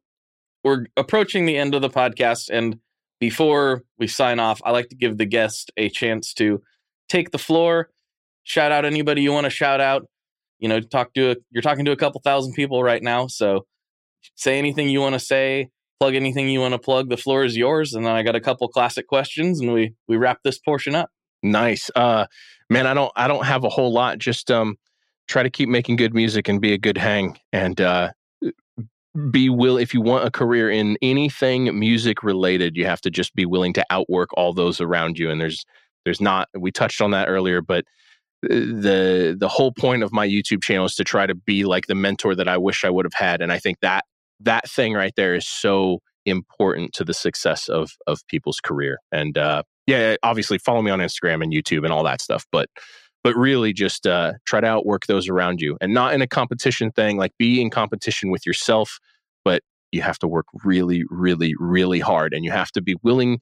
we're 0.63 0.85
approaching 0.95 1.45
the 1.45 1.57
end 1.57 1.75
of 1.75 1.81
the 1.81 1.89
podcast, 1.89 2.49
and 2.49 2.79
before 3.19 3.83
we 3.97 4.07
sign 4.07 4.39
off, 4.39 4.61
I 4.63 4.71
like 4.71 4.89
to 4.89 4.95
give 4.95 5.17
the 5.17 5.25
guest 5.25 5.71
a 5.77 5.89
chance 5.89 6.33
to 6.35 6.61
take 7.09 7.31
the 7.31 7.37
floor, 7.37 7.89
shout 8.43 8.71
out 8.71 8.85
anybody 8.85 9.21
you 9.21 9.31
want 9.31 9.45
to 9.45 9.49
shout 9.49 9.81
out. 9.81 10.07
You 10.59 10.69
know, 10.69 10.79
talk 10.79 11.13
to 11.13 11.31
a, 11.31 11.35
you're 11.51 11.61
talking 11.61 11.85
to 11.85 11.91
a 11.91 11.95
couple 11.95 12.19
thousand 12.23 12.53
people 12.53 12.81
right 12.81 13.03
now, 13.03 13.27
so 13.27 13.65
say 14.35 14.57
anything 14.57 14.89
you 14.89 15.01
want 15.01 15.13
to 15.13 15.19
say, 15.19 15.69
plug 15.99 16.15
anything 16.15 16.49
you 16.49 16.59
want 16.61 16.73
to 16.73 16.79
plug. 16.79 17.09
The 17.09 17.17
floor 17.17 17.43
is 17.43 17.55
yours, 17.55 17.93
and 17.93 18.05
then 18.05 18.13
I 18.13 18.23
got 18.23 18.35
a 18.35 18.41
couple 18.41 18.67
classic 18.67 19.07
questions, 19.07 19.59
and 19.59 19.71
we 19.71 19.93
we 20.07 20.17
wrap 20.17 20.39
this 20.43 20.57
portion 20.57 20.95
up. 20.95 21.09
Nice, 21.43 21.91
uh, 21.95 22.25
man. 22.69 22.87
I 22.87 22.95
don't, 22.95 23.11
I 23.15 23.27
don't 23.27 23.45
have 23.45 23.63
a 23.63 23.69
whole 23.69 23.93
lot. 23.93 24.17
Just 24.17 24.49
um, 24.49 24.77
try 25.27 25.43
to 25.43 25.49
keep 25.49 25.69
making 25.69 25.97
good 25.97 26.13
music 26.13 26.47
and 26.47 26.61
be 26.61 26.73
a 26.73 26.77
good 26.77 26.97
hang, 26.97 27.37
and 27.51 27.79
uh, 27.81 28.11
be 29.31 29.49
will. 29.49 29.77
If 29.77 29.93
you 29.93 30.01
want 30.01 30.25
a 30.25 30.31
career 30.31 30.69
in 30.69 30.97
anything 31.01 31.77
music 31.77 32.23
related, 32.23 32.75
you 32.75 32.85
have 32.85 33.01
to 33.01 33.09
just 33.09 33.35
be 33.35 33.45
willing 33.45 33.73
to 33.73 33.85
outwork 33.89 34.29
all 34.35 34.53
those 34.53 34.79
around 34.79 35.17
you. 35.17 35.29
And 35.29 35.39
there's, 35.41 35.65
there's 36.05 36.21
not. 36.21 36.47
We 36.57 36.71
touched 36.71 37.01
on 37.01 37.11
that 37.11 37.27
earlier, 37.27 37.61
but 37.61 37.85
uh, 38.45 38.49
the 38.49 39.35
the 39.37 39.47
whole 39.47 39.71
point 39.71 40.03
of 40.03 40.11
my 40.11 40.27
YouTube 40.27 40.63
channel 40.63 40.85
is 40.85 40.95
to 40.95 41.03
try 41.03 41.25
to 41.25 41.35
be 41.35 41.63
like 41.65 41.87
the 41.87 41.95
mentor 41.95 42.35
that 42.35 42.47
I 42.47 42.57
wish 42.57 42.85
I 42.85 42.89
would 42.89 43.05
have 43.05 43.13
had, 43.13 43.41
and 43.41 43.51
I 43.51 43.59
think 43.59 43.79
that 43.81 44.05
that 44.39 44.69
thing 44.69 44.93
right 44.93 45.13
there 45.15 45.35
is 45.35 45.47
so 45.47 45.99
important 46.25 46.93
to 46.93 47.03
the 47.03 47.13
success 47.13 47.69
of 47.69 47.91
of 48.05 48.19
people's 48.27 48.59
career. 48.59 48.99
And 49.11 49.37
uh, 49.37 49.63
yeah, 49.87 50.17
obviously 50.21 50.59
follow 50.59 50.81
me 50.81 50.91
on 50.91 50.99
Instagram 50.99 51.41
and 51.41 51.51
YouTube 51.51 51.83
and 51.83 51.93
all 51.93 52.03
that 52.03 52.21
stuff. 52.21 52.45
But 52.51 52.69
but 53.27 53.35
really 53.35 53.73
just 53.73 54.07
uh, 54.07 54.31
try 54.45 54.61
to 54.61 54.67
outwork 54.67 55.05
those 55.07 55.27
around 55.27 55.59
you 55.59 55.77
and 55.81 55.93
not 55.93 56.13
in 56.13 56.21
a 56.21 56.27
competition 56.27 56.93
thing. 56.93 57.17
Like 57.17 57.33
be 57.37 57.61
in 57.61 57.69
competition 57.69 58.31
with 58.31 58.45
yourself, 58.45 58.99
but 59.43 59.63
you 59.91 60.01
have 60.01 60.17
to 60.19 60.27
work 60.29 60.45
really, 60.63 61.03
really, 61.09 61.53
really 61.59 61.99
hard, 61.99 62.33
and 62.33 62.45
you 62.45 62.51
have 62.51 62.71
to 62.71 62.81
be 62.81 62.95
willing 63.03 63.41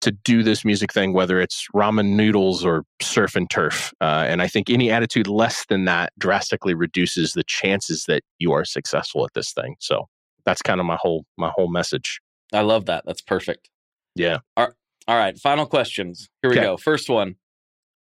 to 0.00 0.10
do 0.10 0.42
this 0.42 0.64
music 0.64 0.92
thing, 0.92 1.12
whether 1.12 1.40
it's 1.40 1.68
ramen 1.72 2.16
noodles 2.16 2.64
or 2.64 2.82
surf 3.00 3.36
and 3.36 3.48
turf. 3.48 3.92
Uh, 4.00 4.24
and 4.26 4.42
I 4.42 4.48
think 4.48 4.68
any 4.68 4.90
attitude 4.90 5.28
less 5.28 5.66
than 5.66 5.84
that 5.84 6.12
drastically 6.18 6.74
reduces 6.74 7.34
the 7.34 7.44
chances 7.44 8.06
that 8.08 8.24
you 8.40 8.50
are 8.50 8.64
successful 8.64 9.24
at 9.24 9.34
this 9.34 9.52
thing. 9.52 9.76
So 9.78 10.08
that's 10.44 10.62
kind 10.62 10.80
of 10.80 10.86
my 10.86 10.98
whole 11.00 11.24
my 11.38 11.52
whole 11.54 11.70
message. 11.70 12.20
I 12.52 12.62
love 12.62 12.86
that. 12.86 13.04
That's 13.06 13.22
perfect. 13.22 13.68
Yeah. 14.16 14.38
All 14.56 14.66
right. 15.06 15.38
Final 15.38 15.66
questions. 15.66 16.28
Here 16.42 16.50
we 16.50 16.56
Okay. 16.56 16.66
go. 16.66 16.76
First 16.76 17.08
one. 17.08 17.36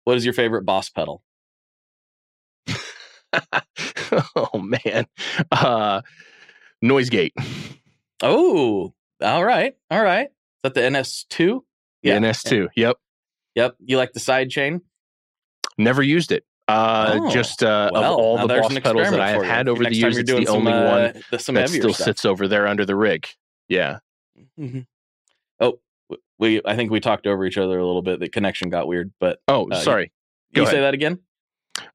What 0.07 0.15
is 0.15 0.23
your 0.23 0.33
favorite 0.33 0.61
boss 0.63 0.87
pedal? 0.89 1.21
oh 4.37 4.57
man. 4.57 5.05
Uh, 5.51 6.01
noise 6.81 7.09
gate. 7.09 7.33
Oh, 8.23 8.93
all 9.21 9.43
right. 9.43 9.75
All 9.91 10.01
right. 10.01 10.27
Is 10.27 10.31
that 10.63 10.75
the 10.75 10.79
NS2? 10.79 11.59
Yeah. 12.03 12.19
NS2. 12.19 12.69
Yep. 12.77 12.95
Yep. 13.55 13.75
You 13.83 13.97
like 13.97 14.13
the 14.13 14.21
side 14.21 14.49
chain? 14.49 14.79
Never 15.77 16.01
used 16.01 16.31
it. 16.31 16.45
Uh, 16.69 17.19
Oh, 17.23 17.29
just 17.29 17.61
uh, 17.61 17.89
Well, 17.91 18.13
of 18.13 18.17
all 18.17 18.37
the 18.37 18.47
boss 18.47 18.79
pedals 18.79 19.09
that 19.09 19.19
I 19.19 19.31
have 19.31 19.43
had 19.43 19.67
over 19.67 19.83
the 19.83 19.89
Next 19.89 19.99
time 19.99 20.11
years, 20.13 20.17
it's 20.19 20.31
the 20.31 20.45
some, 20.45 20.55
only 20.55 20.71
one 20.71 21.01
uh, 21.01 21.13
the, 21.31 21.39
some 21.39 21.55
that 21.55 21.67
still 21.67 21.93
stuff. 21.93 22.05
sits 22.05 22.23
over 22.23 22.47
there 22.47 22.65
under 22.65 22.85
the 22.85 22.95
rig. 22.95 23.27
Yeah. 23.67 23.99
Mhm. 24.57 24.87
We 26.39 26.61
I 26.65 26.75
think 26.75 26.91
we 26.91 26.99
talked 26.99 27.25
over 27.27 27.45
each 27.45 27.57
other 27.57 27.77
a 27.79 27.85
little 27.85 28.01
bit. 28.01 28.19
The 28.19 28.29
connection 28.29 28.69
got 28.69 28.87
weird, 28.87 29.11
but 29.19 29.39
Oh, 29.47 29.67
Uh, 29.69 29.75
sorry. 29.81 30.11
you 30.51 30.63
Go 30.63 30.69
say 30.69 30.79
that 30.81 30.93
again? 30.93 31.19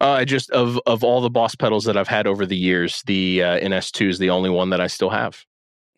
Uh, 0.01 0.24
just 0.24 0.51
of 0.51 0.78
of 0.86 1.03
all 1.05 1.20
the 1.20 1.30
boss 1.30 1.55
pedals 1.55 1.84
that 1.84 1.97
I've 1.97 2.09
had 2.09 2.26
over 2.26 2.47
the 2.47 2.57
years, 2.57 3.03
the 3.07 3.43
uh, 3.43 3.59
NS2 3.61 4.09
is 4.09 4.18
the 4.18 4.30
only 4.30 4.51
one 4.51 4.70
that 4.70 4.80
I 4.80 4.86
still 4.86 5.11
have. 5.11 5.45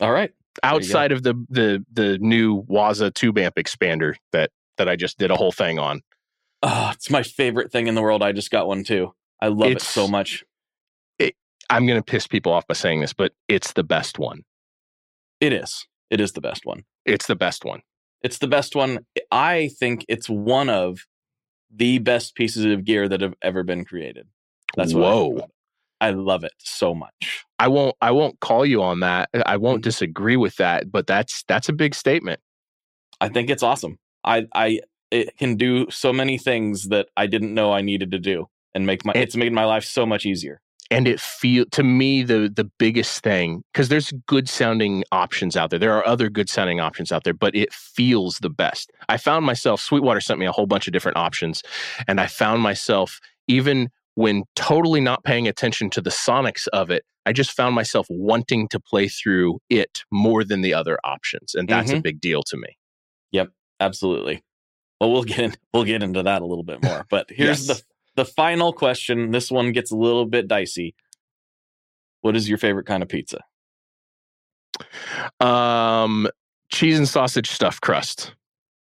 All 0.01 0.13
right. 0.13 0.33
Outside 0.63 1.13
of 1.13 1.23
the 1.23 1.35
the 1.51 1.85
the 1.93 2.19
new 2.19 2.63
Waza 2.65 3.13
tube 3.13 3.39
amp 3.39 3.57
expander 3.57 4.15
that 4.33 4.51
that 4.79 4.89
I 4.89 4.97
just 4.97 5.19
did 5.19 5.31
a 5.31 5.37
whole 5.37 5.53
thing 5.53 5.79
on. 5.79 6.03
Oh, 6.63 6.91
it's 6.95 7.11
my 7.11 7.23
favorite 7.23 7.71
thing 7.73 7.87
in 7.89 7.95
the 7.95 8.03
world. 8.03 8.23
I 8.23 8.33
just 8.33 8.51
got 8.51 8.67
one 8.67 8.85
too. 8.85 9.15
I 9.41 9.49
love 9.49 9.71
It's- 9.71 9.83
it 9.83 9.87
so 9.93 10.09
much. 10.09 10.45
I'm 11.71 11.87
going 11.87 11.99
to 11.99 12.05
piss 12.05 12.27
people 12.27 12.53
off 12.53 12.67
by 12.67 12.75
saying 12.75 13.01
this, 13.01 13.15
but 13.15 13.33
it's 13.49 13.73
the 13.73 13.83
best 13.83 14.19
one. 14.19 14.43
It 15.41 15.51
is. 15.53 15.87
It 16.11 16.21
is 16.21 16.33
the 16.33 16.43
best 16.43 16.67
one. 16.67 16.85
It's 17.07 17.27
the 17.27 17.35
best 17.37 17.65
one. 17.65 17.81
It's 18.25 18.39
the 18.39 18.49
best 18.49 18.75
one. 18.75 19.07
I 19.31 19.69
think 19.79 20.05
it's 20.09 20.29
one 20.29 20.69
of 20.71 21.01
the 21.75 21.99
best 21.99 22.35
pieces 22.35 22.65
of 22.65 22.85
gear 22.85 23.09
that 23.09 23.21
have 23.21 23.35
ever 23.43 23.63
been 23.63 23.85
created. 23.85 24.27
That's 24.77 24.95
I, 24.95 24.99
Whoa. 24.99 25.37
about. 25.37 25.51
I 26.01 26.11
love 26.11 26.43
it 26.43 26.53
so 26.59 26.95
much. 26.95 27.45
I 27.59 27.69
won't 27.69 27.95
I 28.01 28.11
won't 28.11 28.41
call 28.41 28.67
you 28.67 28.83
on 28.83 29.01
that. 29.01 29.29
I 29.47 29.57
won't 29.59 29.81
Mhm. 29.81 29.85
disagree 29.85 30.37
with 30.37 30.57
that, 30.57 30.91
but 30.91 31.07
that's 31.07 31.45
that's 31.49 31.69
a 31.69 31.73
big 31.73 31.95
statement. 31.95 32.41
I 33.21 33.29
think 33.29 33.51
it's 33.51 33.63
awesome. 33.63 33.99
I 34.25 34.47
I 34.55 34.81
it 35.11 35.37
can 35.37 35.57
do 35.57 35.89
so 35.91 36.13
many 36.13 36.39
things 36.39 36.89
that 36.89 37.09
I 37.17 37.27
didn't 37.27 37.55
know 37.55 37.73
I 37.73 37.83
needed 37.83 38.11
to 38.13 38.19
do 38.19 38.49
and 38.75 38.87
make 38.87 39.05
my 39.05 39.13
And- 39.13 39.23
it's 39.23 39.37
made 39.37 39.53
my 39.53 39.65
life 39.65 39.85
so 39.85 40.05
much 40.07 40.27
easier. 40.27 40.61
And 40.91 41.09
it 41.09 41.21
feel 41.21 41.65
to 41.73 41.83
me 41.83 42.23
the 42.23 42.53
the 42.55 42.65
biggest 42.79 43.23
thing 43.23 43.63
because 43.73 43.89
there's 43.89 44.13
good 44.27 44.49
sounding 44.49 45.05
options 45.13 45.57
out 45.57 45.71
there 45.71 45.79
there 45.79 45.95
are 45.95 46.07
other 46.07 46.29
good 46.29 46.49
sounding 46.49 46.81
options 46.81 47.11
out 47.11 47.25
there 47.25 47.35
but 47.35 47.55
it 47.55 47.73
feels 47.73 48.39
the 48.39 48.51
best 48.51 48.93
i 49.09 49.17
found 49.17 49.45
myself 49.45 49.81
sweetwater 49.81 50.21
sent 50.21 50.39
me 50.39 50.47
a 50.47 50.53
whole 50.53 50.67
bunch 50.67 50.87
of 50.87 50.93
different 50.93 51.17
options 51.17 51.63
and 52.07 52.21
i 52.21 52.27
found 52.27 52.63
myself 52.63 53.21
even 53.49 53.89
when 54.17 54.45
totally 54.55 55.01
not 55.01 55.25
paying 55.25 55.49
attention 55.49 55.91
to 55.91 56.01
the 56.01 56.11
sonics 56.11 56.69
of 56.73 56.91
it 56.91 57.05
i 57.27 57.33
just 57.33 57.53
found 57.53 57.75
myself 57.75 58.07
wanting 58.11 58.69
to 58.69 58.79
play 58.79 59.09
through 59.09 59.59
it 59.71 60.05
more 60.11 60.45
than 60.45 60.61
the 60.61 60.75
other 60.75 60.99
options 61.05 61.55
and 61.55 61.69
that's 61.69 61.91
a 61.91 61.95
mm-hmm. 61.95 62.03
big 62.03 62.21
deal 62.21 62.43
to 62.43 62.57
me 62.57 62.77
Yep. 63.35 63.51
Absolutely. 63.81 64.43
Well, 65.01 65.13
we'll 65.13 65.25
get 65.25 65.41
in, 65.41 65.55
we'll 65.75 65.85
get 65.85 66.03
into 66.03 66.23
that 66.23 66.41
a 66.41 66.47
little 66.47 66.63
bit 66.63 66.83
more. 66.83 67.05
But 67.11 67.27
here's 67.31 67.67
Yes. 67.67 67.79
the 67.79 67.85
the 68.17 68.25
final 68.25 68.73
question. 68.73 69.31
This 69.31 69.51
one 69.51 69.73
gets 69.73 69.91
a 69.91 69.97
little 69.97 70.27
bit 70.27 70.49
dicey. 70.49 70.95
What 72.21 72.37
is 72.37 72.49
your 72.49 72.59
favorite 72.59 72.87
kind 72.87 73.03
of 73.03 73.09
pizza? 73.09 73.41
um 75.41 76.27
cheese 76.73 76.99
and 76.99 77.09
sausage 77.09 77.49
stuffed 77.51 77.81
crust 77.81 78.35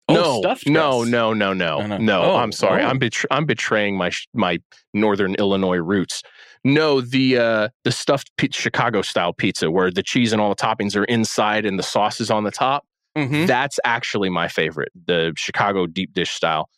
Oh, 0.08 0.14
no, 0.14 0.38
stuffed 0.40 0.66
no, 0.66 1.04
no, 1.04 1.32
no, 1.32 1.52
no, 1.52 1.86
No, 1.86 1.96
no. 1.98 2.22
Oh, 2.22 2.36
I'm 2.36 2.50
sorry. 2.50 2.82
oh. 2.82 2.86
I'm 2.88 2.98
betr- 2.98 3.26
I'm 3.30 3.46
betraying 3.46 3.96
my 3.96 4.10
sh- 4.10 4.26
my 4.34 4.58
Northern 4.92 5.36
Illinois 5.36 5.76
roots. 5.76 6.24
No, 6.64 7.00
the 7.00 7.38
uh, 7.38 7.68
the 7.84 7.92
stuffed 7.92 8.28
pi- 8.36 8.48
Chicago 8.50 9.02
style 9.02 9.32
pizza 9.32 9.70
where 9.70 9.88
the 9.88 10.02
cheese 10.02 10.32
and 10.32 10.40
all 10.42 10.48
the 10.48 10.56
toppings 10.56 10.96
are 10.96 11.04
inside 11.04 11.64
and 11.64 11.78
the 11.78 11.84
sauce 11.84 12.20
is 12.20 12.28
on 12.28 12.42
the 12.42 12.50
top. 12.50 12.84
Mhm. 13.16 13.46
That's 13.46 13.78
actually 13.84 14.30
my 14.30 14.48
favorite, 14.48 14.90
the 15.06 15.32
Chicago 15.36 15.86
deep 15.86 16.12
dish 16.12 16.30
style. 16.32 16.68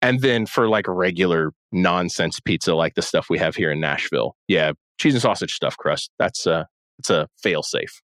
And 0.00 0.20
then 0.22 0.46
for 0.46 0.66
like 0.66 0.88
regular 0.88 1.52
nonsense 1.72 2.40
pizza, 2.40 2.74
like 2.74 2.94
the 2.94 3.02
stuff 3.02 3.26
we 3.30 3.38
have 3.38 3.56
here 3.56 3.70
in 3.70 3.80
Nashville, 3.80 4.34
yeah, 4.48 4.72
cheese 4.98 5.14
and 5.14 5.22
sausage 5.22 5.52
stuffed 5.52 5.78
crust. 5.78 6.10
That's 6.18 6.46
uh, 6.46 6.64
it's 6.98 7.10
a 7.10 7.28
fail 7.42 7.62
safe. 7.62 8.00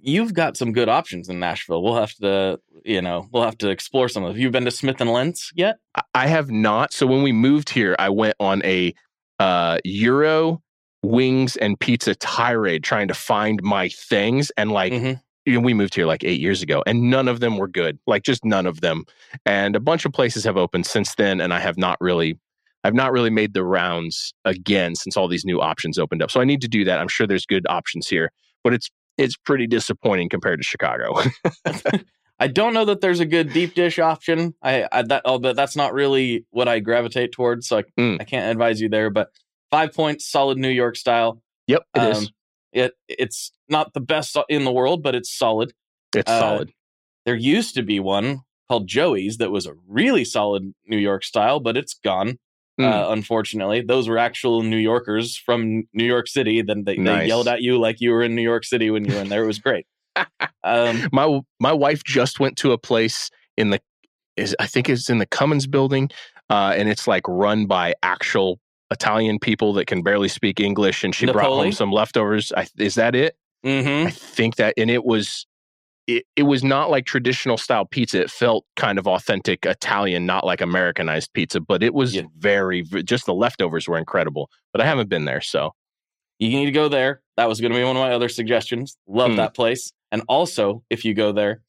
You've 0.00 0.34
got 0.34 0.56
some 0.56 0.72
good 0.72 0.88
options 0.88 1.28
in 1.28 1.38
Nashville. 1.38 1.82
We'll 1.82 1.94
have 1.96 2.12
to, 2.16 2.58
you 2.84 3.00
know, 3.00 3.28
we'll 3.32 3.44
have 3.44 3.56
to 3.58 3.70
explore 3.70 4.08
some 4.08 4.24
of. 4.24 4.30
Have 4.30 4.38
you 4.38 4.50
been 4.50 4.64
to 4.64 4.70
Smith 4.70 5.00
and 5.00 5.10
Lentz 5.10 5.50
yet? 5.54 5.76
I- 6.14 6.26
have 6.26 6.50
not. 6.50 6.92
So 6.92 7.06
when 7.06 7.22
we 7.22 7.32
moved 7.32 7.70
here, 7.70 7.94
I 7.98 8.08
went 8.10 8.34
on 8.40 8.60
a 8.64 8.92
uh, 9.38 9.78
Euro 9.84 10.60
wings 11.02 11.56
and 11.56 11.78
pizza 11.78 12.14
tirade 12.14 12.82
trying 12.82 13.08
to 13.08 13.14
find 13.14 13.62
my 13.62 13.88
things. 13.88 14.50
And 14.56 14.72
like, 14.72 14.92
Mhm. 14.92 15.20
know, 15.46 15.60
we 15.60 15.74
moved 15.74 15.94
here 15.94 16.06
like 16.06 16.24
eight 16.24 16.40
years 16.40 16.62
ago 16.62 16.82
and 16.86 17.10
none 17.10 17.28
of 17.28 17.40
them 17.40 17.56
were 17.56 17.68
good. 17.68 17.98
Like 18.06 18.22
just 18.24 18.44
none 18.44 18.66
of 18.66 18.80
them. 18.80 19.04
And 19.46 19.76
a 19.76 19.80
bunch 19.80 20.04
of 20.04 20.12
places 20.12 20.44
have 20.44 20.56
opened 20.56 20.86
since 20.86 21.14
then. 21.14 21.40
And 21.40 21.52
I 21.52 21.60
have 21.60 21.76
not 21.78 21.98
really, 22.00 22.38
I've 22.84 22.94
not 22.94 23.12
really 23.12 23.30
made 23.30 23.54
the 23.54 23.64
rounds 23.64 24.32
again 24.44 24.94
since 24.94 25.16
all 25.16 25.26
these 25.26 25.44
new 25.44 25.60
options 25.60 25.98
opened 25.98 26.22
up. 26.22 26.30
So 26.30 26.40
I 26.40 26.44
need 26.44 26.60
to 26.60 26.68
do 26.68 26.84
that. 26.84 26.98
I'm 26.98 27.08
sure 27.08 27.26
there's 27.26 27.46
good 27.46 27.66
options 27.68 28.06
here, 28.08 28.30
but 28.62 28.74
it's, 28.74 28.90
it's 29.16 29.36
pretty 29.36 29.66
disappointing 29.66 30.28
compared 30.28 30.60
to 30.60 30.64
Chicago. 30.64 31.18
I 32.38 32.48
don't 32.48 32.74
know 32.74 32.84
that 32.86 33.00
there's 33.00 33.20
a 33.20 33.26
good 33.26 33.52
deep 33.52 33.74
dish 33.74 33.98
option. 33.98 34.54
I, 34.62 34.86
I 34.90 35.02
that 35.02 35.22
but 35.24 35.56
that's 35.56 35.76
not 35.76 35.94
really 35.94 36.44
what 36.50 36.68
I 36.68 36.80
gravitate 36.80 37.32
towards. 37.32 37.68
So 37.68 37.78
I, 37.78 37.82
Mm. 37.98 38.20
I 38.20 38.24
can't 38.24 38.50
advise 38.50 38.80
you 38.80 38.88
there. 38.88 39.08
But 39.08 39.30
five 39.70 39.94
points, 39.94 40.30
solid 40.30 40.58
New 40.58 40.68
York 40.68 40.96
style. 40.96 41.40
yep, 41.66 41.82
it 41.94 42.02
is. 42.02 42.18
Um, 42.18 42.28
It 42.72 42.92
it's 43.08 43.52
not 43.68 43.94
the 43.94 44.00
best 44.00 44.36
in 44.48 44.64
the 44.64 44.72
world, 44.72 45.02
but 45.02 45.14
it's 45.14 45.32
solid. 45.32 45.72
It's 46.14 46.30
uh, 46.30 46.40
solid. 46.40 46.72
There 47.24 47.36
used 47.36 47.76
to 47.76 47.82
be 47.82 48.00
one 48.00 48.40
called 48.68 48.88
Joey's 48.88 49.36
that 49.38 49.50
was 49.52 49.66
a 49.66 49.74
really 49.88 50.24
solid 50.24 50.74
New 50.86 50.98
York 50.98 51.24
style, 51.24 51.60
but 51.60 51.76
it's 51.76 51.94
gone. 51.94 52.38
Mm. 52.80 52.92
Uh, 52.92 53.12
unfortunately, 53.12 53.82
those 53.82 54.08
were 54.08 54.18
actual 54.18 54.62
New 54.62 54.76
Yorkers 54.76 55.36
from 55.36 55.84
New 55.92 56.04
York 56.04 56.26
City. 56.26 56.60
Then 56.60 56.84
they, 56.84 56.96
they 56.96 57.26
yelled 57.26 57.46
at 57.46 57.62
you 57.62 57.78
like 57.78 58.00
you 58.00 58.10
were 58.10 58.22
in 58.22 58.34
New 58.34 58.42
York 58.42 58.64
City 58.64 58.90
when 58.90 59.04
you 59.04 59.14
were 59.14 59.20
in 59.20 59.28
there. 59.28 59.44
It 59.44 59.46
was 59.46 59.60
great. 59.60 59.86
um, 60.64 61.08
my 61.12 61.40
my 61.60 61.72
wife 61.72 62.02
just 62.04 62.40
went 62.40 62.56
to 62.58 62.72
a 62.72 62.78
place 62.78 63.30
in 63.56 63.70
the 63.70 63.80
is 64.36 64.56
I 64.58 64.66
think 64.66 64.88
it's 64.88 65.08
in 65.08 65.18
the 65.18 65.26
Cummins 65.26 65.66
building, 65.66 66.10
uh, 66.50 66.74
and 66.76 66.88
it's 66.88 67.06
like 67.06 67.22
run 67.28 67.66
by 67.66 67.94
actual 68.02 68.58
Italian 68.90 69.38
people 69.38 69.72
that 69.74 69.86
can 69.86 70.02
barely 70.02 70.28
speak 70.28 70.60
English, 70.60 71.04
and 71.04 71.14
she 71.14 71.26
brought 71.26 71.46
home 71.46 71.72
some 71.72 71.92
leftovers. 71.92 72.52
I, 72.56 72.66
is 72.78 72.94
that 72.96 73.14
it? 73.14 73.36
mhm. 73.64 74.06
I 74.06 74.10
think 74.10 74.56
that, 74.56 74.74
and 74.76 74.90
it 74.90 75.04
was. 75.04 75.46
It, 76.06 76.24
it 76.36 76.42
was 76.42 76.62
not 76.62 76.90
like 76.90 77.06
traditional 77.06 77.56
style 77.56 77.86
pizza. 77.86 78.20
It 78.22 78.30
felt 78.30 78.66
kind 78.76 78.98
of 78.98 79.06
authentic 79.06 79.64
Italian, 79.64 80.26
not 80.26 80.44
like 80.44 80.60
Americanized 80.60 81.32
pizza, 81.32 81.60
but 81.60 81.82
it 81.82 81.94
was 81.94 82.14
Yeah. 82.14 82.22
very, 82.38 82.82
just 82.82 83.24
the 83.26 83.32
leftovers 83.34 83.88
were 83.88 83.96
incredible. 83.96 84.50
But 84.72 84.82
I 84.82 84.86
haven't 84.86 85.08
been 85.08 85.24
there. 85.24 85.40
So, 85.40 85.74
You 86.38 86.50
need 86.50 86.66
to 86.66 86.72
go 86.72 86.88
there. 86.88 87.22
That 87.36 87.48
was 87.48 87.60
going 87.60 87.72
to 87.72 87.78
be 87.78 87.84
one 87.84 87.96
of 87.96 88.00
my 88.02 88.12
other 88.12 88.28
suggestions. 88.28 88.98
Love 89.06 89.30
Hmm. 89.32 89.36
that 89.36 89.54
place. 89.54 89.92
And 90.12 90.22
also, 90.28 90.82
if 90.90 91.04
you 91.04 91.14
go 91.14 91.32
there, 91.32 91.62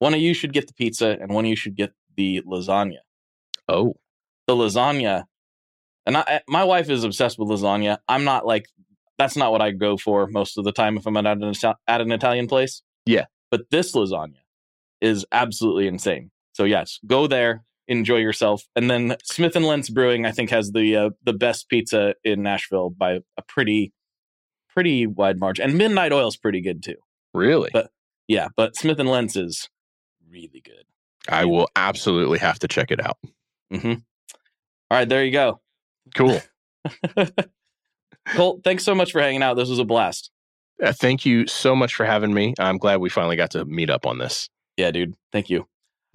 one 0.00 0.12
of 0.14 0.20
you 0.20 0.32
should 0.34 0.52
get 0.52 0.66
the 0.66 0.72
pizza 0.74 1.16
and 1.20 1.32
one 1.32 1.44
of 1.44 1.48
you 1.50 1.56
should 1.56 1.76
get 1.76 1.92
the 2.16 2.40
lasagna. 2.42 2.98
oh, 3.68 3.94
The 4.46 4.54
lasagna, 4.56 5.24
and 6.06 6.16
I, 6.16 6.40
my 6.48 6.64
wife 6.64 6.88
is 6.88 7.04
obsessed 7.04 7.38
with 7.38 7.48
lasagna. 7.48 7.98
I'm 8.08 8.24
not 8.24 8.46
like, 8.46 8.66
that's 9.18 9.36
not 9.36 9.52
what 9.52 9.60
I 9.60 9.70
go 9.72 9.96
for 9.98 10.26
most 10.26 10.56
of 10.58 10.64
the 10.64 10.72
time 10.72 10.96
if 10.96 11.06
I'm 11.06 11.16
at 11.18 11.26
an, 11.26 11.52
at 11.86 12.00
an 12.00 12.10
Italian 12.12 12.48
place. 12.48 12.82
Yeah. 13.04 13.26
But 13.50 13.70
this 13.70 13.92
lasagna 13.92 14.36
is 15.00 15.24
absolutely 15.32 15.86
insane. 15.86 16.30
So, 16.52 16.64
yes, 16.64 16.98
go 17.06 17.26
there, 17.26 17.64
enjoy 17.86 18.16
yourself. 18.16 18.64
And 18.76 18.90
then 18.90 19.16
Smith 19.24 19.56
and 19.56 19.64
Lentz 19.64 19.88
Brewing, 19.88 20.26
I 20.26 20.32
think, 20.32 20.50
has 20.50 20.72
the 20.72 20.96
uh, 20.96 21.10
the 21.24 21.32
best 21.32 21.68
pizza 21.68 22.14
in 22.24 22.42
Nashville 22.42 22.90
by 22.90 23.20
a 23.36 23.42
pretty, 23.46 23.92
pretty 24.68 25.06
wide 25.06 25.38
margin. 25.38 25.68
And 25.70 25.78
Midnight 25.78 26.12
Oil's 26.12 26.36
pretty 26.36 26.60
good 26.60 26.82
too. 26.82 26.96
really? 27.34 27.70
But- 27.72 27.90
Yeah, 28.26 28.48
but 28.56 28.76
Smith 28.76 28.98
and 28.98 29.08
Lentz 29.08 29.36
is 29.36 29.68
really 30.30 30.60
good. 30.64 30.84
I 31.28 31.44
will 31.46 31.68
absolutely 31.76 32.38
have 32.38 32.58
to 32.60 32.68
check 32.68 32.90
it 32.90 33.00
out. 33.04 33.18
Mm-hmm. 33.72 33.92
All 34.90 34.98
right, 34.98 35.08
there 35.08 35.24
you 35.24 35.30
go. 35.32 35.60
Cool. 36.14 36.40
Colt, 38.34 38.60
thanks 38.64 38.84
so 38.84 38.94
much 38.94 39.12
for 39.12 39.20
hanging 39.20 39.42
out. 39.42 39.54
This 39.54 39.68
was 39.68 39.78
a 39.78 39.84
blast. 39.84 40.30
Uh, 40.82 40.92
thank 40.92 41.26
you 41.26 41.46
so 41.46 41.74
much 41.74 41.94
for 41.94 42.06
having 42.06 42.32
me. 42.32 42.54
I'm 42.58 42.78
glad 42.78 43.00
we 43.00 43.08
finally 43.08 43.36
got 43.36 43.50
to 43.52 43.64
meet 43.64 43.90
up 43.90 44.06
on 44.06 44.18
this. 44.18 44.48
Yeah, 44.76 44.90
dude. 44.90 45.14
Thank 45.32 45.50
you. 45.50 45.66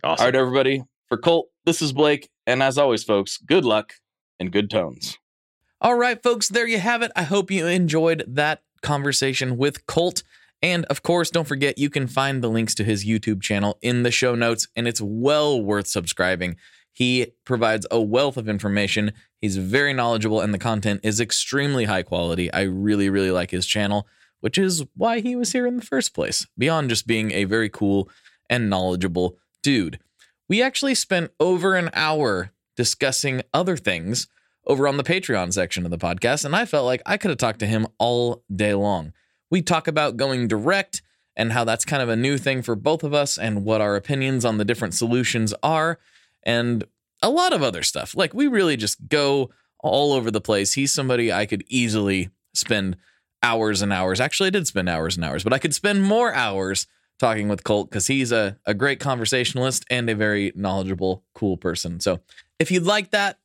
Awesome. 0.04 0.24
All 0.24 0.28
right, 0.28 0.36
everybody. 0.36 0.84
For 1.10 1.18
Colt, 1.18 1.50
this 1.66 1.82
is 1.82 1.92
Blake. 1.94 2.30
And 2.48 2.64
as 2.64 2.78
always, 2.78 3.04
folks, 3.04 3.38
good 3.38 3.66
luck 3.66 3.94
and 4.40 4.52
good 4.52 4.70
tones. 4.70 5.18
All 5.82 5.96
right, 5.96 6.22
folks, 6.22 6.48
there 6.48 6.68
you 6.68 6.80
have 6.80 7.02
it. 7.02 7.12
I 7.16 7.24
hope 7.24 7.52
you 7.52 7.68
enjoyed 7.68 8.24
that 8.28 8.64
conversation 8.82 9.58
with 9.58 9.86
Colt. 9.86 10.24
And 10.62 10.86
of 10.86 11.04
course, 11.04 11.30
don't 11.30 11.48
forget 11.48 11.78
you 11.78 11.90
can 11.90 12.08
find 12.08 12.42
the 12.42 12.48
links 12.48 12.74
to 12.76 12.86
his 12.86 13.06
YouTube 13.06 13.42
channel 13.42 13.78
in 13.82 14.04
the 14.04 14.12
show 14.12 14.34
notes, 14.34 14.70
and 14.78 14.88
it's 14.88 15.02
well 15.02 15.62
worth 15.62 15.88
subscribing. 15.88 16.56
He 16.94 17.34
provides 17.44 17.86
a 17.92 18.00
wealth 18.00 18.38
of 18.38 18.48
information. 18.48 19.12
He's 19.42 19.58
very 19.58 19.92
knowledgeable, 19.92 20.40
and 20.40 20.54
the 20.54 20.60
content 20.60 21.02
is 21.04 21.20
extremely 21.20 21.84
high 21.84 22.04
quality. 22.04 22.52
I 22.54 22.62
really, 22.62 23.10
really 23.10 23.32
like 23.32 23.52
his 23.52 23.66
channel, 23.66 24.08
which 24.44 24.58
is 24.58 24.84
why 24.98 25.22
he 25.22 25.38
was 25.38 25.54
here 25.54 25.66
in 25.66 25.78
the 25.78 25.86
first 25.86 26.14
place, 26.14 26.46
beyond 26.58 26.90
just 26.90 27.08
being 27.08 27.32
a 27.32 27.46
very 27.46 27.70
cool 27.70 28.10
and 28.50 28.70
knowledgeable 28.70 29.38
dude. 29.62 30.00
We 30.50 30.62
actually 30.62 30.96
spent 30.96 31.32
over 31.40 31.76
an 31.78 31.90
hour 31.94 32.52
discussing 32.76 33.42
other 33.54 33.78
things 33.78 34.28
over 34.68 34.86
on 34.86 34.98
the 34.98 35.04
Patreon 35.04 35.54
section 35.54 35.86
of 35.86 35.92
the 35.92 35.98
podcast, 35.98 36.44
and 36.44 36.54
I 36.54 36.66
felt 36.66 36.86
like 36.86 37.02
I 37.06 37.16
could 37.16 37.30
have 37.30 37.38
talked 37.38 37.60
to 37.60 37.66
him 37.66 37.88
all 38.00 38.44
day 38.54 38.74
long. 38.74 39.14
We 39.50 39.62
talk 39.62 39.88
about 39.88 40.18
going 40.18 40.50
direct 40.50 41.02
and 41.38 41.54
how 41.54 41.64
that's 41.64 41.86
kind 41.86 42.04
of 42.04 42.10
a 42.10 42.18
new 42.18 42.38
thing 42.38 42.64
for 42.64 42.76
both 42.76 43.06
of 43.06 43.14
us 43.14 43.38
and 43.38 43.64
what 43.64 43.80
our 43.80 43.96
opinions 43.96 44.44
on 44.44 44.58
the 44.58 44.66
different 44.66 44.94
solutions 44.94 45.54
are 45.64 46.00
and 46.44 46.84
a 47.22 47.30
lot 47.30 47.54
of 47.54 47.64
other 47.64 47.82
stuff. 47.82 48.14
Like 48.14 48.34
we 48.34 48.48
really 48.48 48.76
just 48.76 49.08
go 49.08 49.52
all 49.80 50.12
over 50.12 50.30
the 50.30 50.42
place. 50.42 50.74
He's 50.74 50.94
somebody 50.94 51.32
I 51.32 51.46
could 51.46 51.64
easily 51.70 52.30
spend 52.54 52.98
hours 53.44 53.82
and 53.82 53.94
hours. 53.94 54.20
Actually, 54.20 54.48
I 54.48 54.52
did 54.52 54.68
spend 54.68 54.90
hours 54.90 55.16
and 55.16 55.26
hours, 55.26 55.44
but 55.44 55.54
I 55.54 55.60
could 55.60 55.76
spend 55.76 56.04
more 56.04 56.34
hours 56.34 56.88
talking 57.20 57.48
with 57.48 57.64
Colt 57.64 57.90
because 57.90 58.08
he's 58.08 58.32
a, 58.32 58.58
a 58.66 58.74
great 58.74 59.00
conversationalist 59.00 59.86
and 59.90 60.10
a 60.10 60.16
very 60.16 60.52
knowledgeable, 60.56 61.24
cool 61.36 61.58
person. 61.58 62.00
So 62.00 62.22
if 62.60 62.72
you'd 62.72 62.84
like 62.84 63.12
that, 63.12 63.40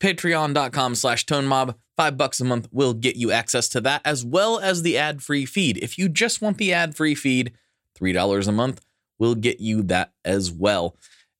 patreon.com 0.00 0.94
slash 0.96 1.26
tonemob. 1.26 1.76
Five 1.96 2.16
bucks 2.16 2.40
a 2.40 2.44
month 2.44 2.68
will 2.72 2.94
get 2.94 3.16
you 3.16 3.30
access 3.30 3.68
to 3.70 3.80
that 3.82 4.00
as 4.04 4.24
well 4.24 4.58
as 4.58 4.82
the 4.82 4.98
ad-free 4.98 5.46
feed. 5.46 5.78
If 5.78 5.98
you 5.98 6.08
just 6.08 6.40
want 6.40 6.58
the 6.58 6.72
ad-free 6.72 7.14
feed, 7.14 7.52
$3 8.00 8.48
a 8.48 8.52
month 8.52 8.80
will 9.18 9.34
get 9.34 9.60
you 9.60 9.82
that 9.84 10.12
as 10.24 10.50
well. 10.50 10.96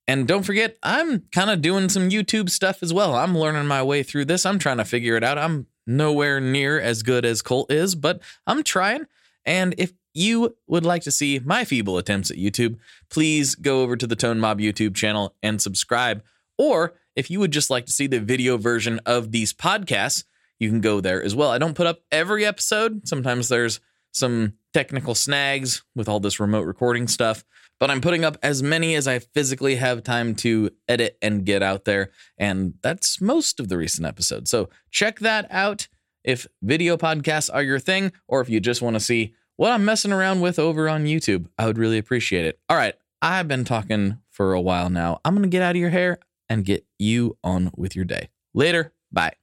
And 0.07 0.27
don't 0.27 0.43
forget, 0.43 0.77
I'm 0.83 1.21
kind 1.31 1.49
of 1.49 1.61
doing 1.61 1.89
some 1.89 2.09
YouTube 2.09 2.49
stuff 2.49 2.83
as 2.83 2.93
well. 2.93 3.15
I'm 3.15 3.37
learning 3.37 3.67
my 3.67 3.83
way 3.83 4.03
through 4.03 4.25
this. 4.25 4.45
I'm 4.45 4.59
trying 4.59 4.77
to 4.77 4.85
figure 4.85 5.15
it 5.15 5.23
out. 5.23 5.37
I'm 5.37 5.67
nowhere 5.85 6.39
near 6.39 6.79
as 6.79 7.03
good 7.03 7.25
as 7.25 7.41
Colt 7.41 7.71
is, 7.71 7.95
but 7.95 8.21
I'm 8.47 8.63
trying. 8.63 9.05
And 9.45 9.75
if 9.77 9.93
you 10.13 10.55
would 10.67 10.85
like 10.85 11.03
to 11.03 11.11
see 11.11 11.39
my 11.39 11.65
feeble 11.65 11.97
attempts 11.97 12.31
at 12.31 12.37
YouTube, 12.37 12.77
please 13.09 13.55
go 13.55 13.81
over 13.81 13.95
to 13.95 14.07
the 14.07 14.15
Tone 14.15 14.39
Mob 14.39 14.59
YouTube 14.59 14.95
channel 14.95 15.35
and 15.41 15.61
subscribe. 15.61 16.23
Or 16.57 16.93
if 17.15 17.29
you 17.29 17.39
would 17.39 17.51
just 17.51 17.69
like 17.69 17.85
to 17.87 17.91
see 17.91 18.07
the 18.07 18.19
video 18.19 18.57
version 18.57 18.99
of 19.05 19.31
these 19.31 19.53
podcasts, 19.53 20.23
you 20.59 20.69
can 20.69 20.81
go 20.81 21.01
there 21.01 21.21
as 21.21 21.35
well. 21.35 21.49
I 21.49 21.57
don't 21.57 21.75
put 21.75 21.87
up 21.87 22.01
every 22.11 22.45
episode. 22.45 23.07
Sometimes 23.07 23.49
there's 23.49 23.79
some 24.11 24.53
technical 24.73 25.15
snags 25.15 25.83
with 25.95 26.07
all 26.07 26.19
this 26.19 26.39
remote 26.39 26.65
recording 26.65 27.07
stuff, 27.07 27.43
but 27.79 27.91
I'm 27.91 28.01
putting 28.01 28.23
up 28.23 28.37
as 28.41 28.63
many 28.63 28.95
as 28.95 29.07
I 29.07 29.19
physically 29.19 29.75
have 29.75 30.03
time 30.03 30.35
to 30.35 30.69
edit 30.87 31.17
and 31.21 31.45
get 31.45 31.61
out 31.61 31.85
there. 31.85 32.11
And 32.37 32.75
that's 32.81 33.19
most 33.19 33.59
of 33.59 33.67
the 33.69 33.77
recent 33.77 34.07
episodes. 34.07 34.49
So 34.49 34.69
check 34.91 35.19
that 35.19 35.47
out 35.49 35.87
if 36.23 36.47
video 36.61 36.95
podcasts 36.97 37.49
are 37.53 37.63
your 37.63 37.79
thing, 37.79 38.13
or 38.27 38.41
if 38.41 38.49
you 38.49 38.59
just 38.59 38.81
want 38.81 38.95
to 38.95 38.99
see 38.99 39.33
what 39.55 39.71
I'm 39.71 39.85
messing 39.85 40.13
around 40.13 40.41
with 40.41 40.57
over 40.57 40.87
on 40.87 41.05
YouTube. 41.05 41.47
I 41.57 41.65
would 41.65 41.77
really 41.77 41.97
appreciate 41.97 42.45
it. 42.45 42.59
All 42.69 42.77
right, 42.77 42.95
I've 43.21 43.47
been 43.47 43.65
talking 43.65 44.19
for 44.29 44.53
a 44.53 44.61
while 44.61 44.89
now. 44.89 45.19
I'm 45.25 45.33
going 45.33 45.43
to 45.43 45.49
get 45.49 45.61
out 45.61 45.75
of 45.75 45.81
your 45.81 45.89
hair 45.89 46.19
and 46.49 46.65
get 46.65 46.85
you 46.97 47.37
on 47.43 47.71
with 47.75 47.95
your 47.95 48.05
day. 48.05 48.29
Later. 48.53 48.93
Bye. 49.11 49.33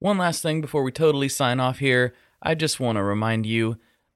One 0.00 0.18
last 0.18 0.42
thing 0.42 0.60
before 0.60 0.82
we 0.82 0.92
totally 0.92 1.28
sign 1.28 1.58
off 1.58 1.78
here. 1.78 2.14
I 2.42 2.54
just 2.54 2.78
want 2.78 2.96
to 2.96 3.02
remind 3.02 3.46
you 3.46 3.78